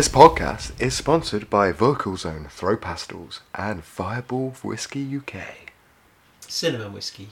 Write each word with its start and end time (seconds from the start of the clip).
This 0.00 0.08
podcast 0.08 0.72
is 0.80 0.94
sponsored 0.94 1.50
by 1.50 1.72
Vocal 1.72 2.16
Zone 2.16 2.46
Throat 2.48 2.80
Pastilles 2.80 3.40
and 3.54 3.84
Fireball 3.84 4.52
Whiskey 4.62 5.14
UK. 5.14 5.42
Cinnamon 6.40 6.94
whiskey. 6.94 7.28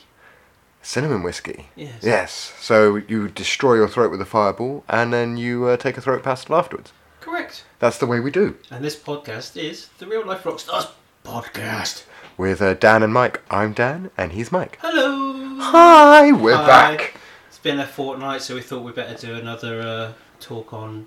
Cinnamon 0.82 1.22
whiskey. 1.22 1.68
Yes. 1.74 2.02
Yes. 2.02 2.52
So 2.60 2.96
you 2.96 3.28
destroy 3.28 3.76
your 3.76 3.88
throat 3.88 4.10
with 4.10 4.20
a 4.20 4.26
fireball 4.26 4.84
and 4.86 5.14
then 5.14 5.38
you 5.38 5.64
uh, 5.64 5.78
take 5.78 5.96
a 5.96 6.02
throat 6.02 6.22
pastel 6.22 6.56
afterwards. 6.56 6.92
Correct. 7.20 7.64
That's 7.78 7.96
the 7.96 8.04
way 8.04 8.20
we 8.20 8.30
do. 8.30 8.58
And 8.70 8.84
this 8.84 8.96
podcast 8.96 9.56
is 9.56 9.88
the 9.96 10.06
Real 10.06 10.26
Life 10.26 10.42
Rockstars 10.42 10.90
podcast. 11.24 12.04
With 12.36 12.60
uh, 12.60 12.74
Dan 12.74 13.02
and 13.02 13.14
Mike. 13.14 13.40
I'm 13.50 13.72
Dan 13.72 14.10
and 14.18 14.32
he's 14.32 14.52
Mike. 14.52 14.78
Hello. 14.82 15.56
Hi, 15.58 16.32
we're 16.32 16.54
Hi. 16.54 16.66
back. 16.66 17.14
It's 17.48 17.56
been 17.56 17.80
a 17.80 17.86
fortnight, 17.86 18.42
so 18.42 18.56
we 18.56 18.60
thought 18.60 18.82
we'd 18.82 18.94
better 18.94 19.14
do 19.14 19.36
another 19.36 19.80
uh, 19.80 20.12
talk 20.38 20.74
on 20.74 21.06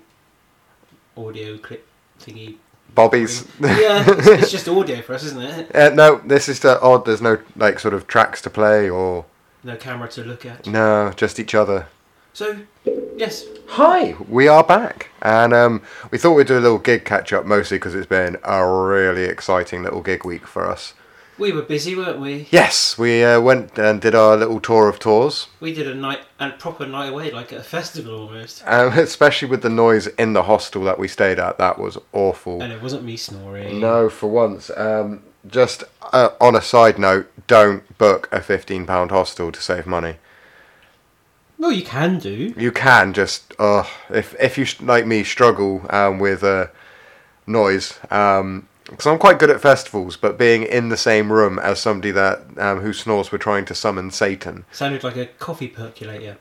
audio 1.16 1.58
clip 1.58 1.86
thingy. 2.20 2.56
Bobby's. 2.94 3.46
Yeah, 3.60 4.04
it's, 4.06 4.26
it's 4.26 4.50
just 4.50 4.68
audio 4.68 5.00
for 5.00 5.14
us, 5.14 5.24
isn't 5.24 5.42
it? 5.42 5.70
Uh, 5.74 5.90
no, 5.94 6.20
this 6.24 6.48
is 6.48 6.62
odd. 6.64 7.04
There's 7.06 7.22
no 7.22 7.38
like 7.56 7.78
sort 7.78 7.94
of 7.94 8.06
tracks 8.06 8.42
to 8.42 8.50
play 8.50 8.90
or 8.90 9.24
No 9.64 9.76
camera 9.76 10.08
to 10.08 10.24
look 10.24 10.44
at. 10.44 10.66
no, 10.66 11.12
just 11.16 11.40
each 11.40 11.54
other. 11.54 11.86
So, 12.34 12.60
yes, 13.16 13.44
Hi, 13.68 14.14
we 14.28 14.48
are 14.48 14.64
back, 14.64 15.10
and 15.20 15.52
um, 15.52 15.82
we 16.10 16.16
thought 16.18 16.32
we'd 16.32 16.46
do 16.46 16.58
a 16.58 16.60
little 16.60 16.78
gig 16.78 17.04
catch 17.04 17.32
up, 17.32 17.44
mostly 17.46 17.76
because 17.78 17.94
it's 17.94 18.06
been 18.06 18.36
a 18.44 18.66
really 18.66 19.24
exciting 19.24 19.82
little 19.82 20.00
gig 20.02 20.24
week 20.24 20.46
for 20.46 20.66
us. 20.70 20.94
We 21.38 21.52
were 21.52 21.62
busy, 21.62 21.96
weren't 21.96 22.20
we? 22.20 22.46
Yes, 22.50 22.96
we 22.98 23.24
uh, 23.24 23.40
went 23.40 23.78
and 23.78 24.00
did 24.00 24.14
our 24.14 24.36
little 24.36 24.60
tour 24.60 24.88
of 24.88 24.98
tours, 24.98 25.48
We 25.60 25.72
did 25.72 25.86
a 25.88 25.94
night 25.94 26.20
and 26.38 26.58
proper 26.58 26.86
night 26.86 27.08
away, 27.08 27.30
like 27.30 27.52
at 27.52 27.60
a 27.60 27.64
festival 27.64 28.14
almost. 28.28 28.62
um, 28.66 28.92
especially 28.98 29.48
with 29.48 29.62
the 29.62 29.68
noise 29.70 30.06
in 30.06 30.32
the 30.34 30.44
hostel 30.44 30.84
that 30.84 30.98
we 30.98 31.08
stayed 31.08 31.38
at. 31.38 31.58
That 31.58 31.78
was 31.78 31.98
awful. 32.12 32.62
And 32.62 32.72
it 32.72 32.82
wasn't 32.82 33.04
me 33.04 33.16
snoring. 33.16 33.80
No, 33.80 34.08
for 34.08 34.28
once. 34.28 34.70
Um, 34.76 35.22
just 35.46 35.82
uh, 36.12 36.30
on 36.40 36.54
a 36.54 36.62
side 36.62 36.98
note, 36.98 37.28
don't 37.48 37.82
book 37.98 38.28
a 38.30 38.40
fifteen 38.40 38.86
pound 38.86 39.10
hostel 39.10 39.50
to 39.50 39.60
save 39.60 39.86
money. 39.86 40.16
Well, 41.58 41.72
you 41.72 41.82
can 41.84 42.18
do. 42.18 42.54
You 42.56 42.70
can 42.72 43.12
just, 43.12 43.52
uh, 43.58 43.84
if 44.10 44.34
if 44.40 44.56
you 44.58 44.66
like 44.84 45.06
me 45.06 45.24
struggle 45.24 45.84
um, 45.90 46.18
with 46.20 46.44
uh, 46.44 46.66
noise, 47.46 47.98
because 48.92 49.06
I'm 49.06 49.18
quite 49.18 49.38
good 49.38 49.50
at 49.50 49.60
festivals, 49.60 50.16
but 50.16 50.38
being 50.38 50.62
in 50.62 50.88
the 50.88 50.96
same 50.96 51.32
room 51.32 51.58
as 51.58 51.80
somebody 51.80 52.10
that 52.12 52.42
um, 52.58 52.80
who 52.80 52.92
snores 52.92 53.32
were 53.32 53.38
trying 53.38 53.64
to 53.66 53.74
summon 53.74 54.10
Satan. 54.10 54.64
Sounded 54.72 55.02
like 55.02 55.16
a 55.16 55.26
coffee 55.26 55.68
percolator. 55.68 56.36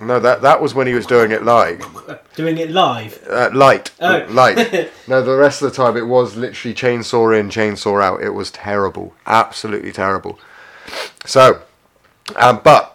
No, 0.00 0.18
that 0.18 0.40
that 0.42 0.60
was 0.62 0.74
when 0.74 0.86
he 0.86 0.94
was 0.94 1.04
doing 1.06 1.30
it 1.32 1.42
live, 1.44 1.84
Uh, 2.08 2.16
Doing 2.34 2.56
it 2.58 2.70
live. 2.70 3.22
uh, 3.28 3.50
light, 3.52 3.90
Oh. 4.00 4.24
light. 4.30 4.90
no, 5.06 5.22
the 5.22 5.36
rest 5.36 5.60
of 5.62 5.70
the 5.70 5.76
time 5.76 5.96
it 5.98 6.06
was 6.06 6.34
literally 6.34 6.74
chainsaw 6.74 7.38
in, 7.38 7.50
chainsaw 7.50 8.02
out. 8.02 8.22
It 8.22 8.30
was 8.30 8.50
terrible, 8.50 9.14
absolutely 9.26 9.92
terrible. 9.92 10.38
So, 11.26 11.60
um, 12.36 12.60
but 12.64 12.91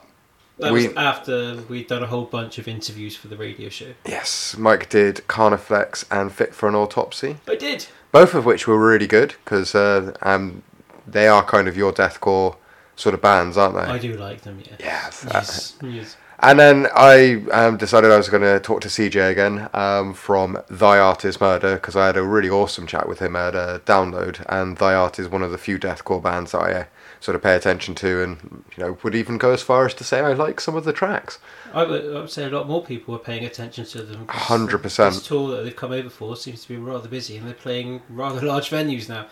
That 0.59 0.73
we 0.73 0.87
was 0.87 0.97
after 0.97 1.61
we'd 1.69 1.87
done 1.87 2.01
a 2.03 2.07
whole 2.07 2.25
bunch 2.25 2.57
of 2.57 2.67
interviews 2.67 3.15
for 3.15 3.27
the 3.27 3.37
radio 3.37 3.69
show. 3.69 3.93
yes, 4.05 4.57
Mike 4.57 4.89
did 4.89 5.27
Carnifex 5.27 6.05
and 6.09 6.31
Fit 6.31 6.55
for 6.55 6.67
an 6.67 6.75
Autopsy. 6.75 7.37
I 7.47 7.55
did. 7.55 7.85
both 8.11 8.33
of 8.33 8.45
which 8.45 8.67
were 8.67 8.77
really 8.77 9.07
good 9.07 9.35
because 9.43 9.75
uh, 9.75 10.15
um, 10.23 10.63
they 11.05 11.27
are 11.27 11.43
kind 11.43 11.67
of 11.67 11.77
your 11.77 11.93
deathcore 11.93 12.55
sort 12.95 13.13
of 13.13 13.21
bands, 13.21 13.55
aren't 13.57 13.75
they? 13.75 13.81
I 13.81 13.99
do 13.99 14.13
like 14.17 14.41
them, 14.41 14.59
yeah. 14.65 14.75
Yes. 14.79 15.25
Yes. 15.31 15.75
yes. 15.83 16.17
And 16.39 16.59
then 16.59 16.87
I 16.95 17.43
um, 17.51 17.77
decided 17.77 18.11
I 18.11 18.17
was 18.17 18.29
going 18.29 18.43
to 18.43 18.59
talk 18.59 18.81
to 18.81 18.87
CJ 18.89 19.31
again 19.31 19.69
um, 19.73 20.13
from 20.13 20.61
Thy 20.69 20.99
Art 20.99 21.25
Is 21.25 21.41
Murder 21.41 21.75
because 21.75 21.95
I 21.95 22.05
had 22.07 22.17
a 22.17 22.23
really 22.23 22.49
awesome 22.49 22.85
chat 22.85 23.09
with 23.09 23.19
him 23.19 23.35
at 23.35 23.55
a 23.55 23.81
download, 23.85 24.45
and 24.47 24.77
Thy 24.77 24.93
Art 24.93 25.17
is 25.17 25.29
one 25.29 25.41
of 25.41 25.51
the 25.51 25.57
few 25.57 25.79
deathcore 25.79 26.21
bands 26.21 26.51
that 26.51 26.59
I 26.59 26.73
uh, 26.73 26.85
sort 27.19 27.35
of 27.35 27.41
pay 27.41 27.55
attention 27.55 27.95
to, 27.95 28.21
and 28.23 28.63
you 28.75 28.83
know 28.83 28.97
would 29.03 29.15
even 29.15 29.37
go 29.37 29.51
as 29.51 29.61
far 29.61 29.85
as 29.85 29.93
to 29.95 30.03
say 30.03 30.19
I 30.19 30.33
like 30.33 30.59
some 30.59 30.75
of 30.75 30.83
the 30.83 30.93
tracks. 30.93 31.39
I 31.73 31.83
would, 31.83 32.15
I 32.15 32.19
would 32.19 32.29
say 32.29 32.45
a 32.45 32.49
lot 32.49 32.67
more 32.67 32.83
people 32.83 33.15
are 33.15 33.19
paying 33.19 33.45
attention 33.45 33.85
to 33.85 34.03
them. 34.03 34.27
100%. 34.27 34.81
This 34.81 35.27
tour 35.27 35.55
that 35.55 35.63
they've 35.63 35.75
come 35.75 35.91
over 35.91 36.09
for 36.09 36.35
seems 36.35 36.63
to 36.63 36.67
be 36.67 36.77
rather 36.77 37.09
busy, 37.09 37.37
and 37.37 37.47
they're 37.47 37.53
playing 37.53 38.01
rather 38.09 38.45
large 38.45 38.69
venues 38.69 39.09
now. 39.09 39.27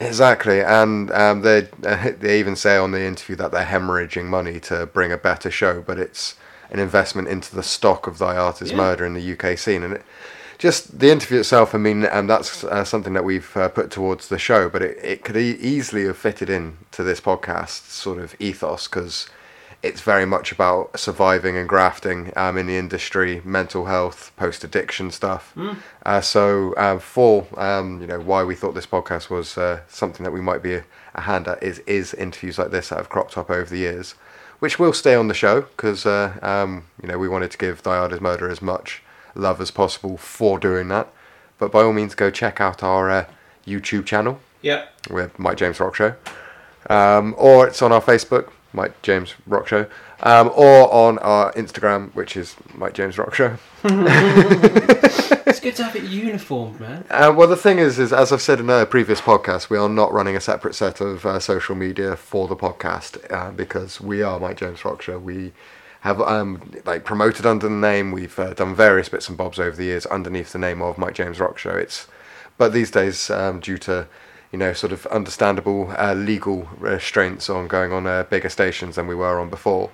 Exactly, 0.00 0.62
and 0.62 1.10
um, 1.10 1.42
they 1.42 1.60
they 2.20 2.38
even 2.38 2.56
say 2.56 2.76
on 2.76 2.92
the 2.92 3.02
interview 3.02 3.36
that 3.36 3.52
they're 3.52 3.66
hemorrhaging 3.66 4.26
money 4.26 4.58
to 4.60 4.86
bring 4.86 5.12
a 5.12 5.18
better 5.18 5.50
show, 5.50 5.82
but 5.82 5.98
it's 5.98 6.36
an 6.70 6.78
investment 6.78 7.28
into 7.28 7.54
the 7.54 7.62
stock 7.62 8.06
of 8.06 8.18
Thy 8.18 8.36
Art 8.36 8.62
Is 8.62 8.70
Yeah. 8.70 8.78
Murder 8.78 9.04
in 9.04 9.14
the 9.14 9.32
UK 9.32 9.58
scene, 9.58 9.82
and 9.82 9.94
it, 9.94 10.02
just 10.60 10.98
the 10.98 11.10
interview 11.10 11.40
itself. 11.40 11.74
I 11.74 11.78
mean, 11.78 12.04
and 12.04 12.28
that's 12.28 12.62
uh, 12.64 12.84
something 12.84 13.14
that 13.14 13.24
we've 13.24 13.56
uh, 13.56 13.70
put 13.70 13.90
towards 13.90 14.28
the 14.28 14.38
show, 14.38 14.68
but 14.68 14.82
it, 14.82 14.98
it 15.02 15.24
could 15.24 15.36
e- 15.36 15.58
easily 15.58 16.04
have 16.04 16.18
fitted 16.18 16.50
in 16.50 16.76
to 16.92 17.02
this 17.02 17.18
podcast 17.20 17.88
sort 17.88 18.18
of 18.18 18.36
ethos 18.38 18.86
because 18.86 19.26
it's 19.82 20.02
very 20.02 20.26
much 20.26 20.52
about 20.52 21.00
surviving 21.00 21.56
and 21.56 21.66
grafting 21.66 22.30
um, 22.36 22.58
in 22.58 22.66
the 22.66 22.76
industry, 22.76 23.40
mental 23.42 23.86
health, 23.86 24.32
post 24.36 24.62
addiction 24.62 25.10
stuff. 25.10 25.54
Uh, 26.04 26.20
so 26.20 26.74
um, 26.76 27.00
for 27.00 27.46
um, 27.56 27.98
you 28.02 28.06
know 28.06 28.20
why 28.20 28.44
we 28.44 28.54
thought 28.54 28.74
this 28.74 28.86
podcast 28.86 29.30
was 29.30 29.56
uh, 29.56 29.80
something 29.88 30.24
that 30.24 30.32
we 30.32 30.42
might 30.42 30.62
be 30.62 30.74
a, 30.74 30.84
a 31.14 31.22
hand 31.22 31.48
at 31.48 31.62
is 31.62 31.78
is 31.86 32.12
interviews 32.12 32.58
like 32.58 32.70
this 32.70 32.90
that 32.90 32.98
have 32.98 33.08
cropped 33.08 33.38
up 33.38 33.48
over 33.48 33.70
the 33.70 33.78
years, 33.78 34.14
which 34.58 34.78
will 34.78 34.92
stay 34.92 35.14
on 35.14 35.28
the 35.28 35.34
show 35.34 35.62
because 35.62 36.04
uh, 36.04 36.38
um, 36.42 36.84
you 37.00 37.08
know 37.08 37.16
we 37.16 37.30
wanted 37.30 37.50
to 37.50 37.56
give 37.56 37.82
Thy 37.82 37.96
Art 37.96 38.12
Is 38.12 38.20
Murder 38.20 38.50
as 38.50 38.60
much 38.60 39.02
love 39.34 39.60
as 39.60 39.70
possible 39.70 40.16
for 40.16 40.58
doing 40.58 40.88
that. 40.88 41.08
But 41.58 41.72
by 41.72 41.82
all 41.82 41.92
means, 41.92 42.14
go 42.14 42.30
check 42.30 42.60
out 42.60 42.82
our 42.82 43.10
uh, 43.10 43.24
YouTube 43.66 44.06
channel 44.06 44.40
Yeah. 44.62 44.86
with 45.10 45.38
Mike 45.38 45.58
James 45.58 45.78
Rock 45.80 45.94
Show, 45.94 46.14
um, 46.88 47.34
or 47.38 47.66
it's 47.68 47.82
on 47.82 47.92
our 47.92 48.00
Facebook, 48.00 48.48
Mike 48.72 49.00
James 49.02 49.34
Rock 49.46 49.68
Show, 49.68 49.86
um, 50.22 50.50
or 50.54 50.92
on 50.92 51.18
our 51.18 51.52
Instagram, 51.52 52.14
which 52.14 52.36
is 52.36 52.56
Mike 52.74 52.94
James 52.94 53.18
Rock 53.18 53.34
Show. 53.34 53.56
It's 55.46 55.60
good 55.60 55.74
to 55.76 55.84
have 55.84 55.96
it 55.96 56.04
uniformed, 56.04 56.78
man. 56.80 57.04
Uh, 57.10 57.32
well, 57.36 57.48
the 57.48 57.56
thing 57.56 57.78
is, 57.78 57.98
is 57.98 58.12
as 58.12 58.32
I've 58.32 58.40
said 58.42 58.60
in 58.60 58.70
a 58.70 58.86
previous 58.86 59.20
podcast, 59.20 59.68
we 59.68 59.76
are 59.78 59.88
not 59.88 60.12
running 60.12 60.36
a 60.36 60.40
separate 60.40 60.74
set 60.74 61.00
of 61.00 61.26
uh, 61.26 61.40
social 61.40 61.74
media 61.74 62.16
for 62.16 62.46
the 62.48 62.56
podcast 62.56 63.18
uh, 63.32 63.50
because 63.50 64.00
we 64.00 64.22
are 64.22 64.38
Mike 64.38 64.58
James 64.58 64.84
Rock 64.84 65.02
Show. 65.02 65.18
We 65.18 65.52
have 66.00 66.20
um, 66.20 66.72
like 66.84 67.04
promoted 67.04 67.46
under 67.46 67.68
the 67.68 67.74
name. 67.74 68.12
We've 68.12 68.38
uh, 68.38 68.54
done 68.54 68.74
various 68.74 69.08
bits 69.08 69.28
and 69.28 69.36
bobs 69.36 69.58
over 69.58 69.76
the 69.76 69.84
years 69.84 70.06
underneath 70.06 70.52
the 70.52 70.58
name 70.58 70.82
of 70.82 70.98
Mike 70.98 71.14
James 71.14 71.40
Rock 71.40 71.58
Show. 71.58 71.70
It's 71.70 72.06
but 72.58 72.72
these 72.72 72.90
days, 72.90 73.30
um, 73.30 73.60
due 73.60 73.78
to 73.78 74.06
you 74.52 74.58
know 74.58 74.72
sort 74.72 74.92
of 74.92 75.06
understandable 75.06 75.94
uh, 75.96 76.14
legal 76.14 76.68
restraints 76.78 77.48
on 77.48 77.68
going 77.68 77.92
on 77.92 78.06
uh, 78.06 78.24
bigger 78.24 78.48
stations 78.48 78.96
than 78.96 79.06
we 79.06 79.14
were 79.14 79.40
on 79.40 79.50
before. 79.50 79.90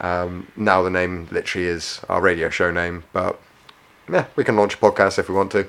Um, 0.00 0.48
now 0.56 0.82
the 0.82 0.90
name 0.90 1.28
literally 1.30 1.66
is 1.66 2.00
our 2.08 2.20
radio 2.20 2.48
show 2.48 2.70
name, 2.70 3.04
but 3.12 3.38
yeah, 4.10 4.26
we 4.36 4.44
can 4.44 4.56
launch 4.56 4.74
a 4.74 4.78
podcast 4.78 5.18
if 5.18 5.28
we 5.28 5.34
want 5.34 5.52
to. 5.52 5.68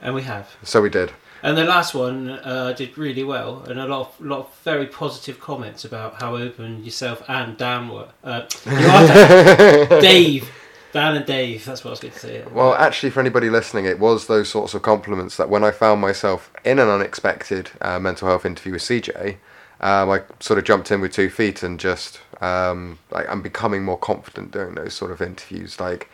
And 0.00 0.14
we 0.14 0.22
have. 0.22 0.56
So 0.64 0.82
we 0.82 0.90
did. 0.90 1.12
And 1.42 1.58
the 1.58 1.64
last 1.64 1.92
one 1.92 2.30
uh, 2.30 2.72
did 2.72 2.96
really 2.96 3.24
well, 3.24 3.64
and 3.64 3.80
a 3.80 3.86
lot, 3.86 4.00
of, 4.00 4.20
lot 4.20 4.38
of 4.40 4.58
very 4.62 4.86
positive 4.86 5.40
comments 5.40 5.84
about 5.84 6.20
how 6.20 6.36
open 6.36 6.84
yourself 6.84 7.22
and 7.28 7.56
Dan 7.56 7.88
were. 7.88 8.08
Uh. 8.22 8.42
Dave, 10.00 10.48
Dan 10.92 11.16
and 11.16 11.26
Dave. 11.26 11.64
That's 11.64 11.82
what 11.82 11.90
I 11.90 11.92
was 11.92 12.00
going 12.00 12.14
to 12.14 12.20
say. 12.20 12.44
Well, 12.52 12.74
actually, 12.74 13.10
for 13.10 13.18
anybody 13.18 13.50
listening, 13.50 13.86
it 13.86 13.98
was 13.98 14.28
those 14.28 14.48
sorts 14.48 14.74
of 14.74 14.82
compliments 14.82 15.36
that 15.36 15.48
when 15.48 15.64
I 15.64 15.72
found 15.72 16.00
myself 16.00 16.52
in 16.64 16.78
an 16.78 16.88
unexpected 16.88 17.70
uh, 17.80 17.98
mental 17.98 18.28
health 18.28 18.46
interview 18.46 18.74
with 18.74 18.82
CJ, 18.82 19.36
um, 19.80 20.10
I 20.10 20.22
sort 20.38 20.60
of 20.60 20.64
jumped 20.64 20.92
in 20.92 21.00
with 21.00 21.12
two 21.12 21.28
feet 21.28 21.64
and 21.64 21.80
just 21.80 22.20
um, 22.40 23.00
like 23.10 23.28
I'm 23.28 23.42
becoming 23.42 23.82
more 23.82 23.98
confident 23.98 24.52
doing 24.52 24.76
those 24.76 24.94
sort 24.94 25.10
of 25.10 25.20
interviews. 25.20 25.80
Like 25.80 26.08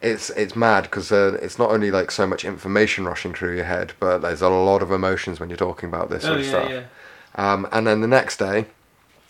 it's 0.00 0.30
it's 0.30 0.54
mad 0.54 0.84
because 0.84 1.10
uh, 1.10 1.38
it's 1.42 1.58
not 1.58 1.70
only 1.70 1.90
like 1.90 2.10
so 2.10 2.26
much 2.26 2.44
information 2.44 3.04
rushing 3.04 3.34
through 3.34 3.56
your 3.56 3.64
head, 3.64 3.92
but 4.00 4.18
there's 4.18 4.42
a 4.42 4.48
lot 4.48 4.82
of 4.82 4.90
emotions 4.92 5.40
when 5.40 5.50
you're 5.50 5.56
talking 5.56 5.88
about 5.88 6.08
this 6.10 6.24
oh 6.24 6.28
sort 6.28 6.38
of 6.40 6.44
yeah, 6.46 6.50
stuff. 6.50 6.70
yeah. 6.70 6.82
Um, 7.52 7.68
and 7.72 7.86
then 7.86 8.00
the 8.00 8.08
next 8.08 8.38
day, 8.38 8.66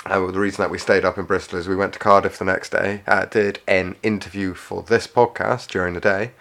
uh, 0.06 0.20
well, 0.20 0.32
the 0.32 0.38
reason 0.40 0.62
that 0.62 0.70
we 0.70 0.78
stayed 0.78 1.04
up 1.04 1.18
in 1.18 1.24
Bristol 1.24 1.58
is 1.58 1.68
we 1.68 1.76
went 1.76 1.92
to 1.94 1.98
Cardiff 1.98 2.38
the 2.38 2.44
next 2.44 2.70
day, 2.70 3.02
uh, 3.06 3.24
did 3.26 3.60
an 3.66 3.96
interview 4.02 4.54
for 4.54 4.82
this 4.82 5.06
podcast 5.06 5.68
during 5.68 5.94
the 5.94 6.00
day, 6.00 6.32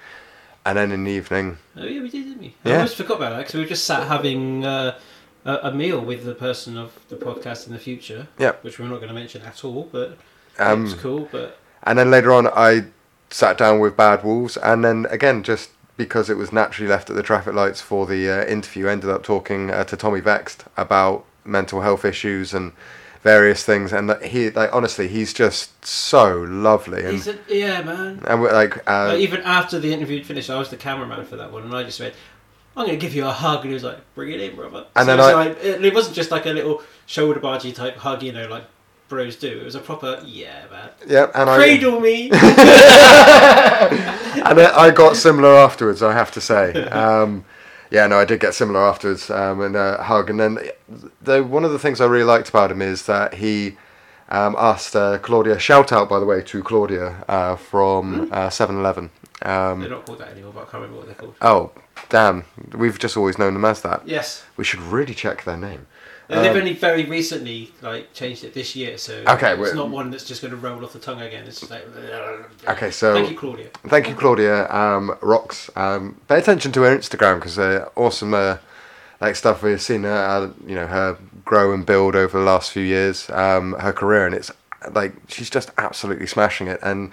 and 0.65 0.77
then 0.77 0.91
in 0.91 1.03
the 1.03 1.12
evening, 1.12 1.57
Oh 1.75 1.83
yeah, 1.83 2.01
we 2.01 2.09
did, 2.09 2.25
didn't 2.25 2.39
we? 2.41 2.56
I 2.65 2.73
almost 2.75 2.95
forgot 2.97 3.18
about 3.18 3.30
that 3.31 3.38
because 3.39 3.56
we 3.56 3.62
were 3.62 3.68
just 3.68 3.85
sat 3.85 4.07
having 4.07 4.65
uh, 4.65 4.97
a, 5.45 5.56
a 5.63 5.71
meal 5.73 6.00
with 6.01 6.23
the 6.25 6.35
person 6.35 6.77
of 6.77 6.97
the 7.09 7.15
podcast 7.15 7.68
in 7.68 7.73
the 7.73 7.80
future. 7.80 8.27
Yeah. 8.38 8.53
Which 8.62 8.77
we're 8.80 8.88
not 8.88 8.97
going 8.97 9.07
to 9.09 9.13
mention 9.13 9.41
at 9.44 9.63
all, 9.65 9.89
but 9.91 10.18
Um, 10.59 10.85
it's 10.85 10.94
cool. 10.95 11.27
But 11.31 11.57
and 11.83 11.97
then 11.97 12.12
later 12.12 12.31
on, 12.33 12.47
I 12.47 12.85
sat 13.29 13.57
down 13.57 13.79
with 13.79 13.97
Bad 13.97 14.24
Wolves, 14.24 14.57
and 14.57 14.83
then 14.83 15.06
again, 15.09 15.44
just 15.44 15.69
because 15.97 16.29
it 16.29 16.38
was 16.38 16.53
naturally 16.53 16.88
left 16.89 17.09
at 17.09 17.15
the 17.15 17.24
traffic 17.24 17.53
lights 17.53 17.81
for 17.81 18.06
the 18.06 18.29
uh, 18.29 18.45
interview, 18.45 18.88
ended 18.88 19.09
up 19.09 19.24
talking 19.24 19.71
uh, 19.71 19.83
to 19.85 19.97
Tommy 19.97 20.19
Vext 20.19 20.63
about 20.77 21.25
mental 21.44 21.81
health 21.81 22.06
issues 22.06 22.53
and 22.53 22.71
various 23.24 23.63
things, 23.65 23.91
and 23.91 24.15
he 24.24 24.50
like 24.51 24.74
honestly, 24.74 25.07
he's 25.07 25.33
just 25.33 25.83
so 25.83 26.38
lovely, 26.44 27.03
and 27.03 27.13
He's 27.13 27.27
a, 27.27 27.38
yeah, 27.50 27.81
man. 27.81 28.21
and 28.27 28.41
we're 28.41 28.53
like, 28.53 28.77
uh, 28.89 29.07
Like, 29.09 29.19
even 29.19 29.41
after 29.41 29.80
the 29.80 29.91
interview 29.91 30.23
finished, 30.23 30.50
I 30.50 30.57
was 30.59 30.69
the 30.69 30.77
cameraman 30.77 31.25
for 31.25 31.35
that 31.38 31.51
one, 31.51 31.63
and 31.63 31.73
I 31.75 31.83
just 31.83 32.00
went, 32.00 32.13
"I'm 32.77 32.85
going 32.85 32.97
to 32.97 33.01
give 33.06 33.15
you 33.15 33.25
a 33.25 33.31
hug," 33.31 33.62
and 33.62 33.69
he 33.69 33.73
was 33.73 33.83
like, 33.83 33.97
"Bring 34.15 34.31
it 34.31 34.39
in, 34.39 34.56
brother." 34.56 34.85
And 34.95 35.06
so 35.07 35.18
then 35.18 35.19
it, 35.19 35.23
I- 35.23 35.33
like, 35.33 35.63
it, 35.63 35.83
it 35.83 35.94
wasn't 35.94 36.15
just 36.15 36.31
like 36.31 36.45
a 36.45 36.51
little 36.51 36.83
shoulder 37.07 37.39
bargey 37.39 37.73
type 37.73 37.97
hug, 37.97 38.21
you 38.23 38.31
know, 38.31 38.47
like 38.47 38.63
bros 39.07 39.36
do. 39.36 39.59
It 39.59 39.63
was 39.63 39.75
a 39.75 39.80
proper, 39.80 40.21
yeah, 40.25 40.65
man. 40.71 40.89
yeah, 41.07 41.31
and 41.36 41.50
I 41.50 41.56
Cradle 41.57 42.00
me. 42.00 42.30
and 42.31 42.42
I 44.59 44.74
I 44.75 44.92
got 44.92 45.15
similar 45.15 45.54
afterwards. 45.56 46.01
I 46.04 46.13
have 46.13 46.31
to 46.31 46.42
say. 46.42 46.74
Um, 46.89 47.45
yeah, 47.89 48.06
no, 48.07 48.19
I 48.19 48.25
did 48.25 48.39
get 48.39 48.54
similar 48.54 48.81
afterwards 48.81 49.30
um, 49.30 49.62
and 49.62 49.75
a 49.75 50.04
hug. 50.04 50.30
And 50.30 50.39
then 50.39 50.59
the 51.21 51.44
one 51.44 51.63
of 51.63 51.71
the 51.71 51.80
things 51.80 52.01
I 52.01 52.06
really 52.06 52.25
liked 52.25 52.50
about 52.50 52.71
him 52.71 52.81
is 52.81 53.06
that 53.06 53.36
he 53.36 53.77
um, 54.30 54.56
asked 54.57 54.95
uh, 54.95 55.18
Claudia. 55.19 55.57
Shout 55.59 55.92
out, 55.92 56.09
by 56.09 56.19
the 56.19 56.25
way, 56.25 56.42
to 56.42 56.63
Claudia 56.63 57.24
uh, 57.27 57.56
from 57.56 58.30
uh, 58.31 58.50
Seven 58.50 58.77
Eleven. 58.77 59.09
they're 59.42 59.51
Um, 59.71 59.89
not 59.89 60.06
called 60.06 60.19
that 60.19 60.30
anymore, 60.30 60.51
but 60.54 60.62
I 60.62 60.63
can't 60.63 60.74
remember 60.83 60.98
what 60.98 61.06
they're 61.06 61.15
called. 61.15 61.36
oh, 61.42 61.71
damn! 62.09 62.44
We've 62.75 63.00
just 63.00 63.15
always 63.15 63.38
known 63.38 63.54
them 63.54 63.65
as 63.65 63.81
that. 63.83 64.06
Yes. 64.06 64.44
We 64.57 64.63
should 64.63 64.81
really 64.81 65.13
check 65.13 65.44
their 65.45 65.57
name. 65.57 65.88
And 66.29 66.44
they've 66.44 66.51
Um, 66.51 66.57
only 66.57 66.74
very 66.74 67.06
recently 67.06 67.71
like 67.81 68.13
changed 68.13 68.44
it 68.44 68.53
this 68.53 68.75
year, 68.75 68.97
so 68.97 69.24
Okay, 69.27 69.53
it's 69.53 69.74
not 69.74 69.89
one 69.89 70.12
that's 70.12 70.25
just 70.25 70.41
going 70.41 70.51
to 70.51 70.57
roll 70.57 70.83
off 70.83 70.91
the 70.94 71.00
tongue 71.00 71.21
again. 71.21 71.45
It's 71.47 71.59
just 71.62 71.71
like 71.71 71.85
Okay, 72.68 72.91
so 72.91 73.13
thank 73.13 73.29
you, 73.29 73.38
Claudia. 73.38 73.68
Thank 73.88 74.09
you, 74.09 74.15
Claudia. 74.15 74.69
Um, 74.69 75.18
rocks. 75.21 75.69
Um, 75.75 76.19
pay 76.27 76.39
attention 76.39 76.71
to 76.74 76.81
her 76.81 76.97
Instagram 76.97 77.35
because 77.35 77.57
uh, 77.57 77.88
awesome, 77.95 78.33
uh, 78.33 78.57
like 79.21 79.35
stuff 79.38 79.63
we've 79.63 79.81
seen 79.81 80.03
her, 80.03 80.12
uh, 80.12 80.50
you 80.68 80.75
know, 80.75 80.88
her 80.88 81.18
grow 81.45 81.74
and 81.74 81.85
build 81.85 82.15
over 82.15 82.38
the 82.38 82.44
last 82.44 82.71
few 82.71 82.83
years, 82.83 83.30
um, 83.30 83.73
her 83.80 83.94
career, 83.94 84.25
and 84.25 84.35
it's 84.35 84.51
like 84.91 85.13
she's 85.30 85.50
just 85.50 85.71
absolutely 85.77 86.27
smashing 86.27 86.68
it, 86.68 86.80
and 86.83 87.12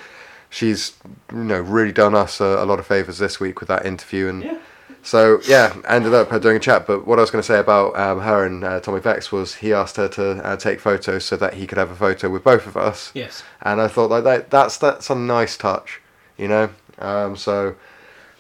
she's 0.51 0.93
you 1.33 1.45
know 1.45 1.61
really 1.61 1.93
done 1.93 2.15
us 2.17 2.41
a, 2.41 2.45
a 2.45 2.67
lot 2.67 2.79
of 2.81 2.87
favors 2.87 3.19
this 3.19 3.39
week 3.39 3.61
with 3.61 3.69
that 3.69 3.87
interview, 3.87 4.27
and 4.29 4.43
Yeah. 4.43 4.59
So 5.05 5.41
yeah, 5.47 5.77
ended 5.87 6.15
up 6.15 6.33
uh, 6.33 6.39
doing 6.39 6.57
a 6.57 6.61
chat. 6.61 6.87
But 6.87 7.07
what 7.07 7.19
I 7.19 7.23
was 7.23 7.31
going 7.31 7.43
to 7.43 7.47
say 7.47 7.59
about 7.59 7.95
um, 7.97 8.21
her 8.21 8.45
and 8.47 8.65
uh, 8.65 8.81
Tommy 8.81 9.01
Vext 9.01 9.31
was 9.33 9.57
he 9.57 9.73
asked 9.73 9.97
her 9.97 10.09
to 10.09 10.43
uh, 10.45 10.57
take 10.57 10.81
photos 10.81 11.25
so 11.25 11.37
that 11.37 11.55
he 11.55 11.67
could 11.67 11.77
have 11.79 11.91
a 11.91 11.95
photo 11.95 12.31
with 12.31 12.43
both 12.43 12.67
of 12.67 12.77
us 12.77 13.13
Yes. 13.15 13.43
and 13.63 13.81
I 13.81 13.89
thought 13.89 14.11
like 14.11 14.25
that 14.25 14.51
that's 14.51 14.79
that's 14.79 15.11
a 15.11 15.15
nice 15.15 15.57
touch, 15.59 16.01
you 16.39 16.49
know. 16.49 16.71
Um, 16.99 17.37
so, 17.37 17.75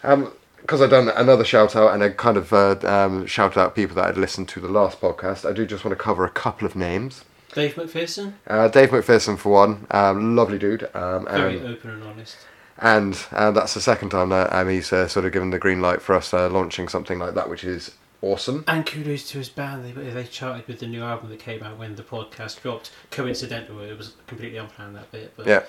because 0.01 0.81
I've 0.81 0.91
done 0.91 1.11
another 1.11 1.45
shout 1.45 1.77
out 1.77 1.93
and 1.93 2.03
I 2.03 2.09
kind 2.11 2.37
of 2.37 2.53
uh, 2.53 2.77
um, 2.85 3.27
shout 3.27 3.57
out 3.57 3.75
people 3.75 3.97
that 3.97 4.07
had 4.07 4.17
listened 4.17 4.49
to 4.51 4.61
the 4.61 4.69
last 4.69 5.01
podcast, 5.01 5.49
I 5.49 5.53
do 5.53 5.67
just 5.67 5.85
want 5.85 5.97
to 5.97 6.03
cover 6.03 6.25
a 6.25 6.31
couple 6.31 6.67
of 6.67 6.75
names. 6.75 7.25
Dave 7.53 7.75
McPherson, 7.75 8.33
Uh, 8.47 8.69
Dave 8.69 8.91
McPherson 8.91 9.39
for 9.39 9.53
one, 9.53 9.87
um, 9.91 10.35
lovely 10.35 10.59
dude, 10.59 10.85
um, 10.95 11.27
very 11.27 11.61
open 11.61 11.91
and 11.91 12.03
honest. 12.03 12.37
And 12.79 13.19
uh, 13.31 13.51
that's 13.53 13.75
the 13.75 13.81
second 13.81 14.11
time 14.11 14.31
that 14.31 14.53
um, 14.53 14.69
he's 14.69 14.93
uh, 14.93 15.07
sort 15.09 15.27
of 15.27 15.33
given 15.33 15.51
the 15.51 15.59
green 15.59 15.81
light 15.81 16.03
for 16.03 16.15
us 16.15 16.35
uh, 16.35 16.49
launching 16.49 16.89
something 16.89 17.19
like 17.19 17.35
that, 17.35 17.49
which 17.49 17.65
is 17.65 17.93
awesome. 18.21 18.65
And 18.67 18.85
kudos 18.85 19.29
to 19.31 19.39
his 19.39 19.49
band. 19.49 19.85
They, 19.85 19.93
they 19.93 20.25
charted 20.25 20.67
with 20.67 20.81
the 20.81 20.87
new 20.87 21.03
album 21.03 21.31
that 21.31 21.39
came 21.39 21.63
out 21.63 21.79
when 21.79 21.95
the 21.95 22.03
podcast 22.03 22.63
dropped. 22.63 22.91
Coincidental, 23.11 23.81
it 23.81 23.97
was 23.97 24.15
completely 24.27 24.59
unplanned 24.59 24.97
that 24.97 25.13
bit. 25.13 25.35
But 25.37 25.47
Yeah. 25.47 25.63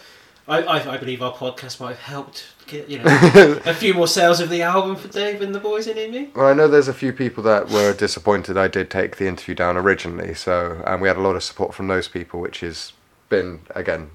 I, 0.48 0.62
I, 0.62 0.94
I 0.94 0.98
believe 0.98 1.24
our 1.24 1.34
podcast 1.34 1.80
might 1.80 1.90
have 1.90 2.02
helped 2.02 2.46
get 2.68 2.88
you 2.88 3.00
know 3.00 3.06
a 3.66 3.74
few 3.74 3.96
more 3.96 4.08
sales 4.08 4.40
of 4.40 4.50
the 4.50 4.62
album 4.62 4.96
for 4.96 5.08
Dave 5.08 5.42
and 5.42 5.56
the 5.56 5.60
boys 5.60 5.88
InMe. 5.88 6.36
Well, 6.36 6.46
I 6.46 6.54
know 6.54 6.68
there's 6.68 6.88
a 6.88 6.94
few 6.94 7.14
people 7.14 7.42
that 7.44 7.70
were 7.70 7.94
disappointed 7.94 8.56
I 8.56 8.68
did 8.68 8.92
take 8.92 9.18
the 9.18 9.28
interview 9.28 9.56
down 9.56 9.76
originally, 9.76 10.36
so 10.36 10.84
and 10.86 11.02
we 11.02 11.08
had 11.08 11.18
a 11.18 11.22
lot 11.22 11.36
of 11.36 11.42
support 11.42 11.74
from 11.74 11.88
those 11.88 12.08
people, 12.08 12.40
which 12.42 12.60
has 12.60 12.94
been, 13.28 13.62
again, 13.74 14.12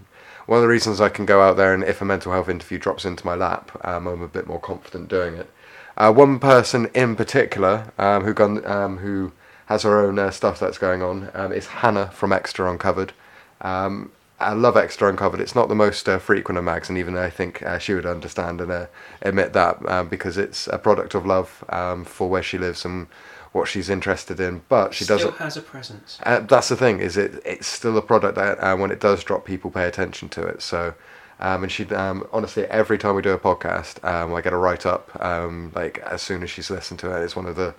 one 0.50 0.56
of 0.56 0.62
the 0.62 0.69
reasons 0.69 1.00
I 1.00 1.11
can 1.11 1.26
go 1.26 1.43
out 1.43 1.56
there 1.56 1.73
and 1.73 1.85
if 1.85 2.02
a 2.02 2.05
mental 2.05 2.32
health 2.32 2.49
interview 2.49 2.76
drops 2.76 3.05
into 3.05 3.25
my 3.25 3.37
lap, 3.37 3.70
um, 3.87 4.08
I'm 4.08 4.20
a 4.20 4.26
bit 4.26 4.49
more 4.49 4.58
confident 4.58 5.08
doing 5.08 5.37
it. 5.37 5.49
Uh, 5.97 6.12
one 6.12 6.41
person 6.41 6.91
in 6.93 7.14
particular 7.14 7.93
um, 7.99 8.25
who 8.25 8.35
gone, 8.35 8.67
um, 8.67 8.99
who 8.99 9.31
has 9.67 9.85
her 9.85 10.05
own 10.05 10.19
uh, 10.19 10.32
stuff 10.32 10.58
that's 10.58 10.76
going 10.76 11.05
on 11.05 11.31
um, 11.35 11.52
is 11.52 11.69
Hannah 11.69 12.11
from 12.11 12.32
Extra 12.32 12.69
Uncovered. 12.69 13.12
Um, 13.61 14.11
I 14.41 14.55
love 14.55 14.76
Extra 14.76 15.08
Uncovered. 15.08 15.41
It's 15.41 15.55
not 15.55 15.69
the 15.69 15.76
most 15.76 16.08
uh, 16.08 16.19
frequent 16.19 16.58
of 16.58 16.64
mags, 16.64 16.88
and 16.88 16.99
even 16.99 17.17
I 17.17 17.31
think 17.31 17.62
uh, 17.62 17.79
she 17.79 17.94
would 17.94 18.05
understand 18.05 18.61
and 18.61 18.73
uh, 18.73 18.87
admit 19.23 19.52
that 19.52 19.88
um, 19.88 20.08
because 20.08 20.37
it's 20.37 20.67
a 20.67 20.79
product 20.79 21.14
of 21.14 21.25
love 21.25 21.62
um, 21.69 22.05
for 22.05 22.29
where 22.29 22.43
she 22.43 22.58
lives 22.58 22.85
and 22.85 23.06
what 23.52 23.67
she's 23.69 23.91
interested 23.91 24.38
in. 24.41 24.62
But 24.69 24.94
she 24.94 25.05
Still 25.05 25.19
doesn't. 25.19 25.37
has 25.38 25.56
a 25.56 25.62
presence. 25.62 26.19
Uh, 26.23 26.41
that's 26.41 26.69
the 26.69 26.76
thing 26.76 27.00
is 27.00 27.17
it 27.17 27.43
it's 27.44 27.67
still 27.67 27.97
a 27.99 28.02
product 28.02 28.37
that 28.37 28.58
uh, 28.58 28.76
when 28.76 28.91
it 28.91 29.00
does 29.00 29.25
drop, 29.25 29.44
people 29.44 29.70
pay 29.70 29.87
attention 29.87 30.29
to 30.31 30.43
it. 30.47 30.62
So. 30.62 30.94
Um, 31.43 31.62
and 31.62 31.73
she 31.73 31.87
um, 31.94 32.26
honestly 32.35 32.67
every 32.67 32.99
time 32.99 33.14
we 33.14 33.23
do 33.23 33.31
a 33.31 33.38
podcast, 33.38 34.05
um, 34.05 34.35
I 34.35 34.43
get 34.43 34.52
a 34.52 34.58
write 34.58 34.85
up 34.85 35.08
um, 35.25 35.73
like 35.75 35.97
as 36.00 36.20
soon 36.20 36.43
as 36.43 36.50
she's 36.50 36.69
listened 36.69 37.00
to 37.00 37.17
it. 37.17 37.25
It's 37.25 37.35
one 37.35 37.47
of 37.47 37.56
the 37.56 37.75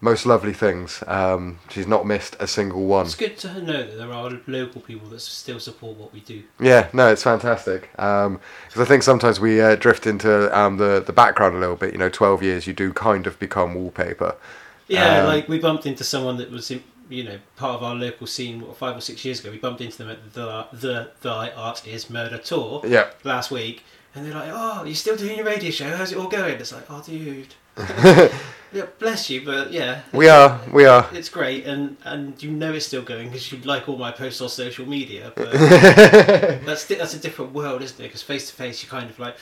most 0.00 0.24
lovely 0.24 0.54
things. 0.54 1.04
Um, 1.06 1.58
she's 1.68 1.86
not 1.86 2.06
missed 2.06 2.34
a 2.40 2.46
single 2.46 2.86
one. 2.86 3.04
It's 3.04 3.14
good 3.14 3.36
to 3.40 3.60
know 3.62 3.84
that 3.86 3.98
there 3.98 4.10
are 4.10 4.30
local 4.46 4.80
people 4.80 5.08
that 5.10 5.20
still 5.20 5.60
support 5.60 5.98
what 5.98 6.14
we 6.14 6.20
do. 6.20 6.44
Yeah, 6.58 6.88
no, 6.94 7.08
it's 7.12 7.22
fantastic. 7.22 7.90
Because 7.92 8.38
I 8.78 8.84
think 8.86 9.02
sometimes 9.02 9.38
we 9.38 9.60
uh, 9.60 9.76
drift 9.76 10.06
into 10.06 10.58
um, 10.58 10.78
the 10.78 11.02
the 11.06 11.12
background 11.12 11.56
a 11.56 11.58
little 11.58 11.76
bit. 11.76 11.92
You 11.92 11.98
know, 11.98 12.08
twelve 12.08 12.42
years, 12.42 12.66
you 12.66 12.72
do 12.72 12.94
kind 12.94 13.26
of 13.26 13.38
become 13.38 13.74
wallpaper. 13.74 14.34
Yeah, 14.88 15.20
Um, 15.20 15.26
like 15.26 15.48
we 15.48 15.58
bumped 15.58 15.86
into 15.86 16.04
someone 16.04 16.36
that 16.38 16.50
was, 16.50 16.70
in, 16.70 16.82
you 17.08 17.24
know, 17.24 17.38
part 17.56 17.76
of 17.76 17.82
our 17.82 17.94
local 17.94 18.26
scene 18.26 18.60
what, 18.60 18.76
five 18.76 18.96
or 18.96 19.00
six 19.00 19.24
years 19.24 19.40
ago. 19.40 19.50
We 19.50 19.58
bumped 19.58 19.80
into 19.80 19.98
them 19.98 20.10
at 20.10 20.32
the 20.34 20.66
the 20.72 21.10
Thy 21.22 21.50
Art 21.50 21.86
Is 21.86 22.08
Murder 22.10 22.38
tour 22.38 22.82
Yeah, 22.86 23.08
last 23.24 23.50
week, 23.50 23.82
and 24.14 24.24
they're 24.26 24.34
like, 24.34 24.50
"Oh, 24.52 24.84
you're 24.84 24.94
still 24.94 25.16
doing 25.16 25.36
your 25.36 25.46
radio 25.46 25.70
show? 25.70 25.88
How's 25.96 26.12
it 26.12 26.18
all 26.18 26.28
going?" 26.28 26.54
It's 26.60 26.72
like, 26.72 26.84
"Oh, 26.90 27.02
dude, 27.04 27.54
yeah, 28.72 28.86
bless 28.98 29.28
you, 29.30 29.44
but 29.44 29.72
yeah, 29.72 30.02
we 30.12 30.28
are, 30.28 30.60
we 30.72 30.84
are. 30.84 31.08
it's 31.12 31.28
great, 31.28 31.64
and 31.66 31.96
and 32.04 32.40
you 32.42 32.50
know 32.50 32.72
it's 32.72 32.86
still 32.86 33.02
going 33.02 33.28
because 33.28 33.50
you 33.52 33.58
like 33.64 33.88
all 33.88 33.96
my 33.96 34.10
posts 34.12 34.40
on 34.40 34.48
social 34.48 34.86
media, 34.86 35.32
but 35.36 35.52
that's 36.66 36.84
that's 36.86 37.14
a 37.14 37.18
different 37.18 37.52
world, 37.52 37.82
isn't 37.82 37.98
it? 38.00 38.08
Because 38.08 38.22
face 38.22 38.48
to 38.50 38.54
face, 38.54 38.82
you 38.82 38.88
kind 38.88 39.10
of 39.10 39.18
like, 39.18 39.36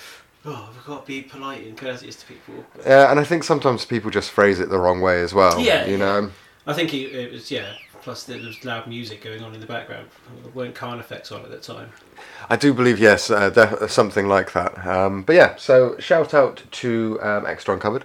oh, 0.45 0.71
we've 0.73 0.85
got 0.85 1.03
to 1.03 1.07
be 1.07 1.23
polite 1.23 1.67
and 1.67 1.77
courteous 1.77 2.17
to 2.17 2.27
people. 2.27 2.65
Yeah, 2.85 3.11
and 3.11 3.21
I 3.21 3.25
think 3.25 3.45
sometimes 3.45 3.85
people 3.85 4.11
just 4.11 4.31
phrase 4.31 4.61
it 4.61 4.69
the 4.69 4.79
wrong 4.79 5.01
way 5.01 5.21
as 5.23 5.35
well. 5.35 5.61
Yeah, 5.61 5.87
you 5.87 5.99
know. 5.99 6.31
I 6.67 6.73
think 6.75 6.95
it, 6.95 7.15
it 7.15 7.33
was 7.33 7.51
yeah. 7.51 7.75
Plus, 8.03 8.25
there 8.25 8.39
was 8.39 8.65
loud 8.65 8.89
music 8.89 9.23
going 9.23 9.45
on 9.45 9.55
in 9.55 9.61
the 9.61 9.67
background. 9.67 10.09
There 10.43 10.51
weren't 10.53 10.75
Carnifex 10.75 11.31
on 11.31 11.43
at 11.43 11.51
that 11.51 11.63
time. 11.63 11.91
I 12.51 12.57
do 12.57 12.75
believe 12.75 12.99
yes, 12.99 13.31
uh, 13.31 13.49
def- 13.51 13.89
something 13.93 14.27
like 14.27 14.53
that. 14.55 14.85
Um, 14.85 15.23
but 15.23 15.37
yeah, 15.37 15.55
so 15.55 15.97
shout 15.99 16.35
out 16.35 16.65
to 16.73 17.21
um, 17.23 17.47
Extra 17.47 17.75
Uncovered. 17.75 18.05